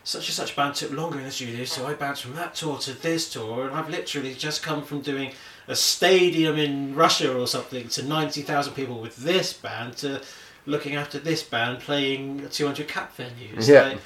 Such 0.05 0.27
and 0.27 0.35
such 0.35 0.57
band 0.57 0.75
took 0.75 0.91
longer 0.91 1.19
in 1.19 1.25
the 1.25 1.31
studio, 1.31 1.65
so 1.65 1.87
I 1.87 1.95
bounced 1.95 2.23
from 2.23 2.35
that 2.35 2.57
tour 2.57 2.77
to 2.79 2.93
this 2.93 3.33
tour, 3.33 3.67
and 3.69 3.77
I've 3.77 3.89
literally 3.89 4.35
just 4.35 4.61
come 4.61 4.83
from 4.83 5.01
doing 5.01 5.31
a 5.69 5.77
stadium 5.77 6.59
in 6.59 6.97
Russia 6.97 7.33
or 7.39 7.47
something 7.47 7.87
to 7.91 8.03
ninety 8.03 8.43
thousand 8.43 8.75
people 8.75 9.01
with 9.01 9.17
this 9.19 9.53
band 9.53 9.97
to 9.99 10.21
looking 10.67 10.97
after 10.97 11.21
this 11.21 11.45
band 11.45 11.79
playing 11.79 12.49
two 12.51 12.67
hundred 12.67 12.89
cap 12.89 13.17
venues. 13.17 13.69
Yeah. 13.69 13.83
Like, 13.91 13.99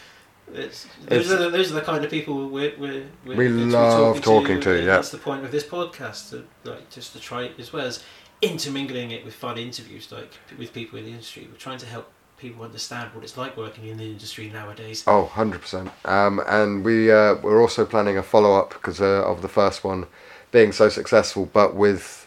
it's, 0.52 0.86
those, 1.08 1.20
It's- 1.26 1.30
are 1.30 1.44
the, 1.44 1.50
those 1.50 1.70
are 1.72 1.74
the 1.76 1.80
kind 1.80 2.04
of 2.04 2.10
people 2.10 2.50
we're, 2.50 2.74
we're, 2.78 3.06
we're 3.24 3.36
We 3.36 3.48
to 3.48 3.64
love 3.66 4.20
talking 4.20 4.60
to, 4.60 4.74
and 4.74 4.86
yeah. 4.86 4.96
That's 4.96 5.10
the 5.10 5.18
point 5.18 5.44
of 5.46 5.50
this 5.50 5.64
podcast, 5.64 6.30
to, 6.30 6.44
like 6.64 6.90
just 6.90 7.14
to 7.14 7.20
try 7.20 7.50
as 7.58 7.72
well 7.72 7.86
as 7.86 8.04
intermingling 8.42 9.10
it 9.10 9.24
with 9.24 9.34
fun 9.34 9.58
interviews, 9.58 10.10
like 10.12 10.32
with 10.58 10.72
people 10.72 10.98
in 10.98 11.04
the 11.06 11.10
industry. 11.10 11.48
We're 11.50 11.58
trying 11.58 11.78
to 11.78 11.86
help 11.86 12.10
people 12.38 12.64
understand 12.64 13.14
what 13.14 13.24
it's 13.24 13.36
like 13.36 13.56
working 13.56 13.86
in 13.86 13.96
the 13.96 14.04
industry 14.04 14.50
nowadays. 14.50 15.04
Oh, 15.06 15.30
100%. 15.34 15.90
Um, 16.04 16.42
and 16.46 16.84
we, 16.84 17.10
uh, 17.10 17.36
we're 17.36 17.60
also 17.60 17.86
planning 17.86 18.18
a 18.18 18.22
follow 18.22 18.54
up 18.54 18.70
because 18.70 19.00
uh, 19.00 19.24
of 19.24 19.40
the 19.42 19.48
first 19.48 19.84
one 19.84 20.06
being 20.52 20.72
so 20.72 20.88
successful, 20.88 21.48
but 21.52 21.74
with 21.74 22.26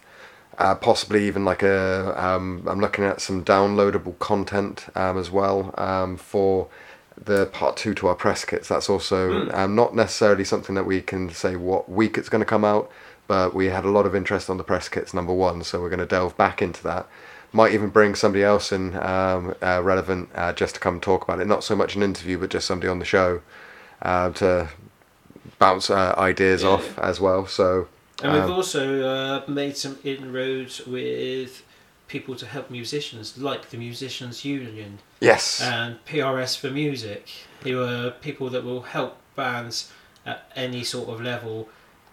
uh, 0.60 0.76
possibly 0.76 1.26
even 1.26 1.46
like 1.46 1.64
a. 1.64 2.14
Um, 2.22 2.68
I'm 2.68 2.80
looking 2.80 3.06
at 3.06 3.22
some 3.22 3.44
downloadable 3.44 4.20
content 4.20 4.88
um, 4.96 5.18
as 5.18 5.32
well 5.32 5.74
um, 5.78 6.18
for 6.18 6.68
the 7.18 7.48
part 7.48 7.78
two 7.78 7.94
to 7.96 8.08
our 8.08 8.16
press 8.16 8.46
kits. 8.46 8.68
That's 8.68 8.90
also 8.90 9.50
um, 9.52 9.76
not 9.76 9.96
necessarily 9.96 10.44
something 10.44 10.76
that 10.76 10.86
we 10.86 11.02
can 11.02 11.30
say 11.30 11.56
what 11.56 11.90
week 11.90 12.18
it's 12.18 12.30
going 12.30 12.42
to 12.42 12.46
come 12.46 12.66
out, 12.66 12.92
but 13.30 13.54
we 13.54 13.68
had 13.68 13.86
a 13.86 13.90
lot 13.90 14.08
of 14.08 14.16
interest 14.16 14.50
on 14.50 14.58
the 14.58 14.64
press 14.64 14.90
kits 14.90 15.14
number 15.14 15.32
one, 15.32 15.64
so 15.64 15.80
we're 15.80 15.90
going 15.90 16.00
to 16.00 16.06
delve 16.18 16.36
back 16.36 16.62
into 16.64 16.82
that. 16.84 17.08
Might 17.54 17.74
even 17.74 17.90
bring 17.90 18.16
somebody 18.16 18.44
else 18.44 18.72
in 18.72 18.96
um, 18.98 19.54
uh, 19.62 19.82
relevant 19.84 20.30
uh, 20.34 20.52
just 20.52 20.74
to 20.76 20.82
come 20.82 21.00
talk 21.00 21.24
about 21.24 21.40
it. 21.40 21.46
Not 21.48 21.64
so 21.64 21.76
much 21.76 21.96
an 21.96 22.02
interview, 22.02 22.40
but 22.40 22.50
just 22.50 22.66
somebody 22.68 22.90
on 22.90 22.98
the 22.98 23.06
show 23.06 23.42
uh, 24.02 24.32
to 24.32 24.70
bounce 25.60 25.92
uh, 25.92 26.16
ideas 26.18 26.64
Yeah. 26.64 26.70
off 26.70 26.98
as 27.00 27.20
well. 27.22 27.46
So 27.46 27.88
And 28.24 28.34
we've 28.34 28.44
Um, 28.44 28.52
also 28.52 28.84
uh, 29.08 29.42
made 29.48 29.78
some 29.78 29.98
inroads 30.04 30.86
with 30.88 31.64
people 32.08 32.36
to 32.36 32.48
help 32.48 32.72
musicians, 32.72 33.38
like 33.38 33.70
the 33.70 33.78
Musicians 33.78 34.44
Union 34.44 34.98
yes, 35.20 35.62
and 35.62 36.04
PRS 36.06 36.58
for 36.58 36.72
Music, 36.72 37.30
who 37.64 37.84
are 37.84 38.10
people 38.10 38.50
that 38.50 38.64
will 38.64 38.82
help 38.82 39.18
bands 39.36 39.92
at 40.26 40.52
any 40.56 40.84
sort 40.84 41.10
of 41.10 41.22
level 41.22 41.70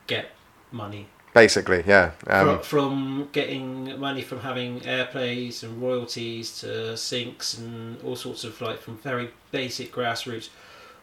get 0.07 0.27
money. 0.73 1.07
basically, 1.35 1.85
yeah. 1.87 2.13
Um, 2.27 2.47
Fro- 2.47 2.59
from 2.63 3.29
getting 3.33 3.99
money 4.01 4.23
from 4.23 4.41
having 4.41 4.81
airplays 4.81 5.63
and 5.63 5.83
royalties 5.83 6.61
to 6.61 6.67
syncs 6.95 7.59
and 7.59 8.01
all 8.03 8.17
sorts 8.17 8.43
of 8.45 8.59
like 8.61 8.79
from 8.81 8.97
very 8.99 9.31
basic 9.51 9.93
grassroots 9.93 10.49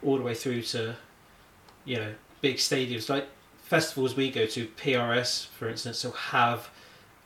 all 0.04 0.18
the 0.18 0.24
way 0.24 0.34
through 0.34 0.62
to 0.64 0.96
you 1.86 1.98
know 1.98 2.14
big 2.42 2.58
stadiums 2.58 3.10
like 3.10 3.28
festivals 3.62 4.16
we 4.16 4.30
go 4.32 4.46
to 4.48 4.68
PRS 4.68 5.48
for 5.50 5.70
instance 5.70 6.04
will 6.04 6.12
have 6.14 6.70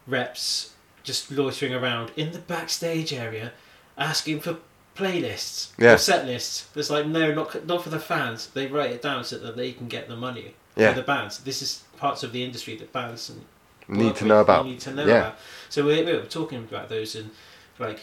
reps 0.06 0.74
just 1.04 1.32
loitering 1.32 1.74
around 1.74 2.12
in 2.18 2.32
the 2.34 2.40
backstage 2.40 3.14
area 3.14 3.52
asking 3.98 4.40
for 4.42 4.58
playlists 4.96 5.70
Yeah. 5.78 5.94
or 5.94 5.98
set 5.98 6.26
lists 6.26 6.68
there's 6.74 6.90
like 6.90 7.06
no 7.06 7.34
not, 7.34 7.66
not 7.66 7.84
for 7.84 7.90
the 7.90 8.00
fans 8.00 8.48
they 8.48 8.68
write 8.68 8.92
it 8.92 9.02
down 9.02 9.24
so 9.24 9.38
that 9.38 9.56
they 9.56 9.72
can 9.72 9.88
get 9.88 10.08
the 10.08 10.16
money 10.16 10.56
Yeah. 10.76 10.94
for 10.94 11.00
the 11.02 11.06
bands 11.06 11.40
this 11.40 11.62
is 11.62 11.84
parts 11.98 12.24
of 12.24 12.32
the 12.32 12.44
industry 12.44 12.76
that 12.78 12.92
bands 12.94 13.30
and 13.30 13.42
need 13.88 14.16
to 14.18 14.26
know 14.26 14.42
about. 14.42 14.66
Need 14.66 14.80
to 14.82 14.94
know 14.94 15.06
yeah. 15.06 15.20
about. 15.20 15.36
So 15.70 15.86
we, 15.86 16.04
we 16.04 16.14
were 16.14 16.24
talking 16.24 16.60
about 16.60 16.90
those 16.90 17.16
and 17.16 17.32
like 17.80 18.00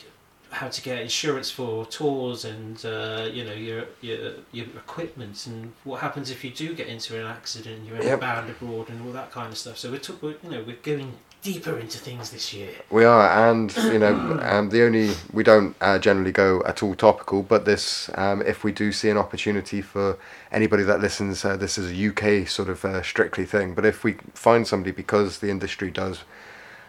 how 0.51 0.69
to 0.69 0.83
get 0.83 1.01
insurance 1.01 1.51
for 1.51 1.85
tours 1.87 2.45
and 2.45 2.85
uh, 2.87 3.29
you 3.33 3.45
know 3.45 3.53
your 3.53 3.87
your 4.01 4.35
your 4.53 4.67
equipment 4.67 5.47
and 5.47 5.73
what 5.83 6.01
happens 6.01 6.31
if 6.31 6.45
you 6.45 6.51
do 6.51 6.75
get 6.75 6.87
into 6.87 7.19
an 7.19 7.27
accident 7.27 7.79
and 7.79 7.87
you're 7.89 7.97
in 7.97 8.03
Yep. 8.07 8.19
a 8.19 8.21
band 8.21 8.51
abroad 8.51 8.89
and 8.89 9.05
all 9.07 9.13
that 9.13 9.31
kind 9.33 9.51
of 9.53 9.59
stuff. 9.59 9.79
So 9.79 9.91
we're, 9.91 9.99
talk, 9.99 10.23
we're 10.23 10.37
you 10.43 10.51
know 10.51 10.63
we're 10.67 10.77
going 10.77 11.15
deeper 11.45 11.79
into 11.79 11.99
things 11.99 12.31
this 12.31 12.55
year. 12.55 12.71
We 12.91 13.05
are, 13.05 13.51
and 13.51 13.75
you 13.77 13.99
know, 13.99 14.15
um, 14.43 14.71
the 14.71 14.83
only 14.83 15.13
we 15.33 15.45
don't 15.45 15.77
uh, 15.81 15.99
generally 15.99 16.33
go 16.33 16.63
at 16.65 16.83
all 16.83 16.95
topical, 16.95 17.43
but 17.43 17.67
this, 17.67 18.11
um, 18.17 18.43
if 18.43 18.65
we 18.65 18.73
do 18.73 18.91
see 18.91 19.11
an 19.11 19.19
opportunity 19.19 19.83
for 19.83 20.19
anybody 20.51 20.83
that 20.85 21.01
listens, 21.01 21.45
uh, 21.45 21.57
this 21.57 21.77
is 21.79 21.93
a 21.93 22.09
UK 22.09 22.49
sort 22.49 22.71
of 22.71 22.85
uh, 22.85 23.03
strictly 23.03 23.45
thing. 23.45 23.75
But 23.75 23.85
if 23.85 24.03
we 24.03 24.15
find 24.33 24.67
somebody, 24.67 24.91
because 24.91 25.39
the 25.39 25.51
industry 25.51 25.91
does 25.91 26.25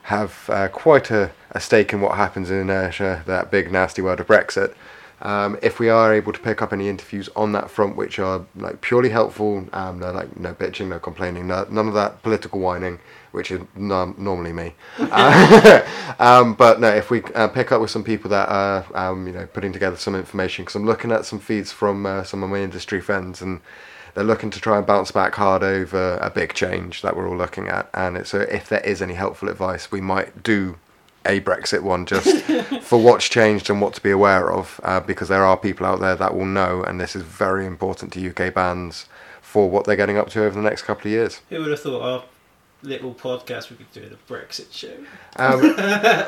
have 0.03 0.49
uh, 0.49 0.69
quite 0.69 1.11
a, 1.11 1.31
a 1.51 1.59
stake 1.59 1.91
in 1.91 1.99
what 1.99 2.15
happens 2.15 2.49
in 2.49 2.67
sh- 2.91 2.99
that 2.99 3.49
big 3.51 3.71
nasty 3.71 4.01
world 4.01 4.21
of 4.21 4.27
Brexit. 4.27 4.73
Um, 5.21 5.57
if 5.61 5.79
we 5.79 5.89
are 5.89 6.13
able 6.13 6.33
to 6.33 6.39
pick 6.39 6.61
up 6.61 6.73
any 6.73 6.89
interviews 6.89 7.29
on 7.35 7.53
that 7.53 7.69
front, 7.69 7.95
which 7.95 8.19
are 8.19 8.45
like 8.55 8.81
purely 8.81 9.09
helpful, 9.09 9.67
um, 9.73 9.99
no 9.99 10.11
like 10.11 10.37
no 10.37 10.53
bitching, 10.53 10.87
no 10.87 10.99
complaining, 10.99 11.47
no, 11.47 11.65
none 11.69 11.87
of 11.87 11.93
that 11.93 12.21
political 12.21 12.59
whining, 12.59 12.99
which 13.31 13.49
is 13.51 13.61
nom- 13.75 14.15
normally 14.17 14.53
me. 14.53 14.73
Uh, 14.99 16.15
um, 16.19 16.53
but 16.53 16.79
no, 16.79 16.89
if 16.89 17.09
we 17.09 17.23
uh, 17.35 17.47
pick 17.47 17.71
up 17.71 17.79
with 17.79 17.89
some 17.89 18.03
people 18.03 18.29
that 18.29 18.49
are, 18.49 18.85
um, 18.93 19.25
you 19.27 19.33
know, 19.33 19.45
putting 19.47 19.71
together 19.71 19.95
some 19.95 20.15
information, 20.15 20.65
because 20.65 20.75
I'm 20.75 20.85
looking 20.85 21.11
at 21.11 21.25
some 21.25 21.39
feeds 21.39 21.71
from 21.71 22.05
uh, 22.05 22.23
some 22.23 22.43
of 22.43 22.49
my 22.49 22.59
industry 22.59 22.99
friends, 22.99 23.41
and 23.41 23.61
they're 24.13 24.23
looking 24.23 24.49
to 24.49 24.59
try 24.59 24.77
and 24.77 24.85
bounce 24.85 25.11
back 25.11 25.35
hard 25.35 25.63
over 25.63 26.17
a 26.21 26.29
big 26.29 26.53
change 26.53 27.01
that 27.01 27.15
we're 27.15 27.29
all 27.29 27.37
looking 27.37 27.67
at. 27.67 27.89
And 27.93 28.17
it's, 28.17 28.29
so 28.31 28.41
if 28.41 28.67
there 28.67 28.79
is 28.79 29.01
any 29.01 29.13
helpful 29.13 29.49
advice, 29.49 29.91
we 29.91 30.01
might 30.01 30.43
do 30.43 30.77
a 31.25 31.41
Brexit 31.41 31.81
one 31.81 32.05
just 32.05 32.43
for 32.81 33.01
what's 33.01 33.27
changed 33.27 33.69
and 33.69 33.81
what 33.81 33.93
to 33.95 34.01
be 34.01 34.11
aware 34.11 34.51
of, 34.51 34.79
uh, 34.83 34.99
because 34.99 35.27
there 35.27 35.45
are 35.45 35.57
people 35.57 35.85
out 35.85 35.99
there 35.99 36.15
that 36.15 36.35
will 36.35 36.45
know, 36.45 36.83
and 36.83 36.99
this 36.99 37.15
is 37.15 37.23
very 37.23 37.65
important 37.65 38.13
to 38.13 38.29
UK 38.29 38.53
bands 38.53 39.07
for 39.41 39.69
what 39.69 39.85
they're 39.85 39.95
getting 39.95 40.17
up 40.17 40.29
to 40.29 40.43
over 40.43 40.55
the 40.55 40.67
next 40.67 40.83
couple 40.83 41.07
of 41.07 41.11
years. 41.11 41.41
Who 41.49 41.59
would 41.61 41.71
have 41.71 41.79
thought 41.79 42.01
our 42.01 42.23
little 42.85 43.13
podcast 43.13 43.69
we 43.69 43.75
could 43.77 43.91
do 43.91 44.03
a 44.03 44.31
Brexit 44.31 44.71
show 44.71 44.93
Um, 45.37 45.61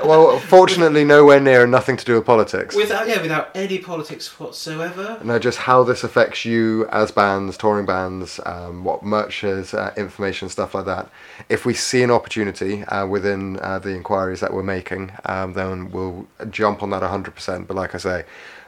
well, 0.08 0.39
fortunately, 0.39 1.03
nowhere 1.03 1.39
near 1.39 1.64
and 1.64 1.72
nothing 1.72 1.97
to 1.97 2.05
do 2.05 2.16
with 2.16 2.26
politics. 2.26 2.76
without 2.76 3.08
yeah 3.08 3.22
without 3.22 3.51
any 3.55 3.78
politics 3.78 4.39
whatsoever. 4.39 5.20
No, 5.24 5.39
just 5.39 5.60
how 5.60 5.84
this 5.84 6.03
affects 6.03 6.45
you 6.45 6.88
as 6.89 7.12
bands, 7.12 7.58
touring 7.58 7.86
bands, 7.86 8.39
um, 8.45 8.84
what 8.84 9.03
merch 9.03 9.43
is, 9.43 9.74
uh, 9.74 9.93
information, 9.97 10.49
stuff 10.49 10.74
like 10.74 10.86
that. 10.86 11.10
If 11.49 11.66
we 11.66 11.74
see 11.74 12.03
an 12.03 12.12
opportunity 12.12 12.84
uh, 12.86 13.08
within 13.08 13.60
uh, 13.62 13.80
the 13.80 13.93
inquiries 13.93 14.39
that 14.41 14.53
we're 14.53 14.64
making, 14.64 15.12
um, 15.26 15.53
then 15.53 15.91
we'll 15.91 16.28
jump 16.49 16.84
on 16.84 16.89
that 16.89 17.01
100%. 17.01 17.68
But 17.68 17.76
like 17.76 17.95
I 17.95 17.97
say, 17.99 18.26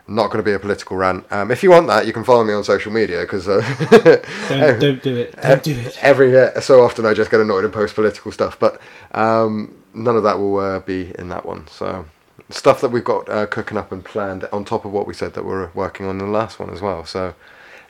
not 0.09 0.27
going 0.27 0.37
to 0.37 0.43
be 0.43 0.53
a 0.53 0.59
political 0.59 0.97
rant. 0.97 1.25
Um, 1.31 1.51
if 1.51 1.63
you 1.63 1.71
want 1.71 1.87
that, 1.87 2.05
you 2.07 2.13
can 2.13 2.23
follow 2.23 2.43
me 2.43 2.53
on 2.53 2.63
social 2.63 2.91
media 2.91 3.21
because 3.21 3.47
uh, 3.47 3.61
Don't, 4.49 4.79
don't 4.79 5.03
do 5.03 5.15
it. 5.15 5.35
Don't 5.41 5.63
do 5.63 5.71
it. 5.71 5.97
every 6.01 6.37
uh, 6.37 6.59
so 6.59 6.83
often 6.83 7.05
I 7.05 7.13
just 7.13 7.31
get 7.31 7.39
annoyed 7.39 7.63
and 7.63 7.73
post 7.73 7.95
political 7.95 8.31
stuff. 8.31 8.59
But 8.59 8.81
um, 9.13 9.75
none 9.93 10.15
of 10.17 10.23
that 10.23 10.37
will 10.39 10.57
uh, 10.59 10.79
be 10.79 11.13
in 11.19 11.29
that 11.29 11.45
one. 11.45 11.67
So 11.67 12.05
stuff 12.49 12.81
that 12.81 12.89
we've 12.89 13.03
got 13.03 13.29
uh, 13.29 13.45
cooking 13.45 13.77
up 13.77 13.91
and 13.91 14.03
planned 14.03 14.45
on 14.51 14.65
top 14.65 14.83
of 14.85 14.91
what 14.91 15.05
we 15.07 15.13
said 15.13 15.33
that 15.35 15.45
we're 15.45 15.69
working 15.73 16.05
on 16.07 16.19
in 16.19 16.25
the 16.25 16.31
last 16.31 16.59
one 16.59 16.69
as 16.71 16.81
well. 16.81 17.05
So 17.05 17.35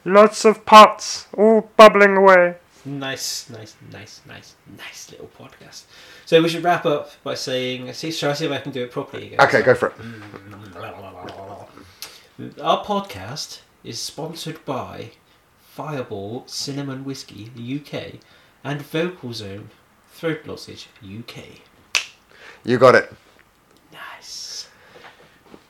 Lots 0.05 0.45
of 0.45 0.65
pots, 0.65 1.27
all 1.37 1.69
bubbling 1.75 2.15
away. 2.15 2.55
Nice, 2.85 3.49
nice, 3.49 3.75
nice, 3.91 4.21
nice, 4.25 4.55
nice 4.77 5.11
little 5.11 5.29
podcast. 5.37 5.83
So 6.25 6.41
we 6.41 6.47
should 6.47 6.63
wrap 6.63 6.85
up 6.85 7.11
by 7.23 7.35
saying, 7.35 7.91
see, 7.93 8.11
shall 8.11 8.31
I 8.31 8.33
see 8.33 8.45
if 8.45 8.51
I 8.51 8.59
can 8.59 8.71
do 8.71 8.83
it 8.83 8.91
properly 8.91 9.27
again? 9.27 9.41
okay, 9.41 9.61
go 9.61 9.75
for 9.75 9.87
it. 9.89 9.95
Our 12.61 12.83
podcast 12.85 13.59
is 13.83 13.99
sponsored 13.99 14.63
by 14.65 15.11
Fireball 15.61 16.43
Cinnamon 16.47 17.03
Whiskey 17.03 17.51
UK 17.57 18.19
and 18.63 18.81
Vocal 18.81 19.33
Zone 19.33 19.69
Throat 20.13 20.41
Lozenge 20.45 20.87
UK. 21.03 21.43
You 22.63 22.77
got 22.77 22.95
it. 22.95 23.11
Nice. 23.91 24.67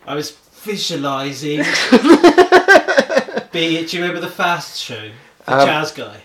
I 0.06 0.14
was 0.16 0.32
visualising. 0.32 1.58
Be 3.52 3.78
it, 3.78 3.90
do 3.90 3.98
you 3.98 4.04
remember 4.04 4.20
the 4.22 4.30
Fast 4.32 4.80
show? 4.80 5.10
The 5.46 5.60
Um, 5.60 5.66
jazz 5.68 5.92
guy. 5.92 6.22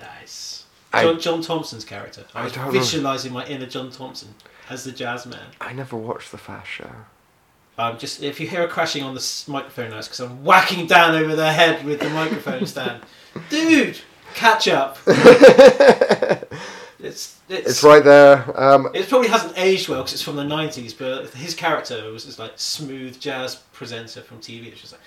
Nice. 0.00 0.64
I- 0.92 1.02
John, 1.02 1.18
John 1.20 1.42
Thomson's 1.42 1.84
character. 1.84 2.24
I 2.34 2.40
I 2.40 2.44
was 2.44 2.52
don't 2.52 2.66
remember. 2.66 2.80
visualising 2.80 3.32
my 3.32 3.44
inner 3.46 3.66
John 3.66 3.90
Thomson 3.90 4.34
as 4.70 4.84
the 4.84 4.92
jazz 4.92 5.26
man. 5.26 5.46
I 5.60 5.72
never 5.72 5.96
watched 5.96 6.30
the 6.30 6.38
Fast 6.38 6.68
Show. 6.68 6.90
Um, 7.78 7.98
just 7.98 8.22
if 8.22 8.38
you 8.38 8.46
hear 8.46 8.64
a 8.64 8.68
crashing 8.68 9.02
on 9.02 9.14
the 9.14 9.44
microphone 9.48 9.90
now, 9.90 10.00
because 10.02 10.20
I'm 10.20 10.44
whacking 10.44 10.86
down 10.86 11.14
over 11.14 11.34
their 11.34 11.52
head 11.52 11.84
with 11.84 12.00
the 12.00 12.10
microphone 12.10 12.66
stand. 12.66 13.02
Dude, 13.48 13.98
catch 14.34 14.68
up. 14.68 14.98
it's, 15.06 16.50
it's 16.98 17.38
It's 17.48 17.82
right 17.82 18.04
there. 18.04 18.44
Um, 18.60 18.90
It 18.92 19.08
probably 19.08 19.28
hasn't 19.28 19.56
aged 19.56 19.88
well 19.88 20.00
because 20.02 20.12
it's 20.12 20.22
from 20.22 20.36
the 20.36 20.42
'90s, 20.42 20.96
but 20.96 21.30
his 21.30 21.54
character 21.54 22.12
was 22.12 22.26
this 22.26 22.38
like 22.38 22.52
smooth 22.56 23.18
jazz 23.18 23.56
presenter 23.72 24.20
from 24.20 24.38
TV. 24.38 24.66
It's 24.66 24.82
just 24.82 24.92
like, 24.92 25.00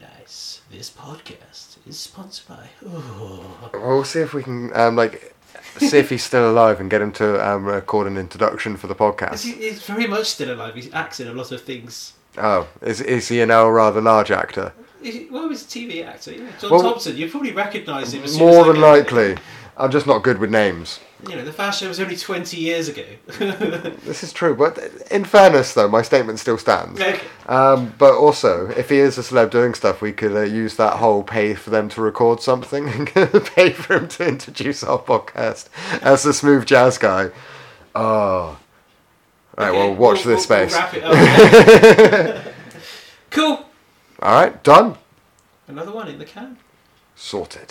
nice. 0.00 0.62
This 0.68 0.90
podcast 0.90 1.76
is 1.86 1.96
sponsored 1.96 2.48
by. 2.48 2.68
Oh. 2.84 3.70
we'll 3.74 4.02
see 4.02 4.18
if 4.20 4.34
we 4.34 4.42
can 4.42 4.74
um, 4.74 4.96
like 4.96 5.35
see 5.78 5.98
if 5.98 6.10
he's 6.10 6.22
still 6.24 6.50
alive 6.50 6.80
and 6.80 6.90
get 6.90 7.00
him 7.02 7.12
to 7.12 7.46
um, 7.46 7.64
record 7.64 8.06
an 8.06 8.16
introduction 8.16 8.76
for 8.76 8.86
the 8.86 8.94
podcast. 8.94 9.44
he, 9.44 9.52
he's 9.52 9.82
very 9.82 10.06
much 10.06 10.26
still 10.26 10.52
alive. 10.54 10.74
He 10.74 10.90
acts 10.92 11.20
in 11.20 11.28
a 11.28 11.32
lot 11.32 11.52
of 11.52 11.62
things. 11.62 12.12
Oh, 12.38 12.68
is 12.82 13.00
is 13.00 13.28
he 13.28 13.44
now 13.44 13.66
a 13.66 13.72
rather 13.72 14.00
large 14.00 14.30
actor? 14.30 14.72
He, 15.02 15.28
well, 15.30 15.48
he's 15.48 15.62
a 15.62 15.66
TV 15.66 16.04
actor. 16.06 16.32
Yeah. 16.32 16.50
John 16.60 16.70
Well- 16.70 16.82
Thomson. 16.82 17.16
You 17.16 17.30
probably 17.30 17.52
recognise 17.52 18.12
him. 18.12 18.24
As 18.24 18.38
More 18.38 18.64
than 18.64 18.80
likely. 18.80 19.36
I'm 19.76 19.90
just 19.90 20.06
not 20.06 20.22
good 20.22 20.38
with 20.38 20.50
names. 20.50 21.00
You 21.28 21.34
know, 21.36 21.44
the 21.44 21.52
Fast 21.52 21.80
Show 21.80 21.88
was 21.88 21.98
only 21.98 22.16
20 22.16 22.56
years 22.58 22.88
ago. 22.88 23.04
This 24.04 24.22
is 24.22 24.32
true, 24.32 24.54
but 24.54 24.78
in 25.10 25.24
fairness, 25.24 25.72
though, 25.74 25.88
my 25.88 26.02
statement 26.02 26.38
still 26.38 26.58
stands. 26.58 27.00
Okay. 27.00 27.20
Um, 27.46 27.94
but 27.98 28.14
also, 28.14 28.68
if 28.70 28.90
he 28.90 28.98
is 28.98 29.16
a 29.18 29.22
celeb 29.22 29.50
doing 29.50 29.72
stuff, 29.74 30.00
we 30.02 30.12
could 30.12 30.36
uh, 30.36 30.40
use 30.42 30.76
that 30.76 30.94
whole 30.98 31.22
pay 31.22 31.54
for 31.54 31.70
them 31.70 31.88
to 31.90 32.00
record 32.02 32.40
something 32.42 32.88
and 32.88 33.06
pay 33.54 33.70
for 33.72 33.94
him 33.96 34.08
to 34.08 34.28
introduce 34.28 34.84
our 34.84 34.98
podcast 34.98 35.68
as 36.02 36.22
the 36.22 36.32
smooth 36.34 36.66
jazz 36.66 36.98
guy. 36.98 37.30
Oh. 37.94 38.58
Right, 39.58 39.68
Okay, 39.70 39.78
well, 39.78 39.94
watch 39.94 40.24
we'll- 40.26 40.36
this 40.36 40.48
we'll- 40.48 40.58
we'll 40.60 40.68
space. 40.68 40.76
up. 40.76 42.44
cool. 43.30 43.64
All 44.20 44.34
right, 44.42 44.62
done. 44.62 44.96
Another 45.66 45.92
one 45.92 46.08
in 46.08 46.18
the 46.18 46.24
can. 46.26 46.58
Sorted. 47.16 47.62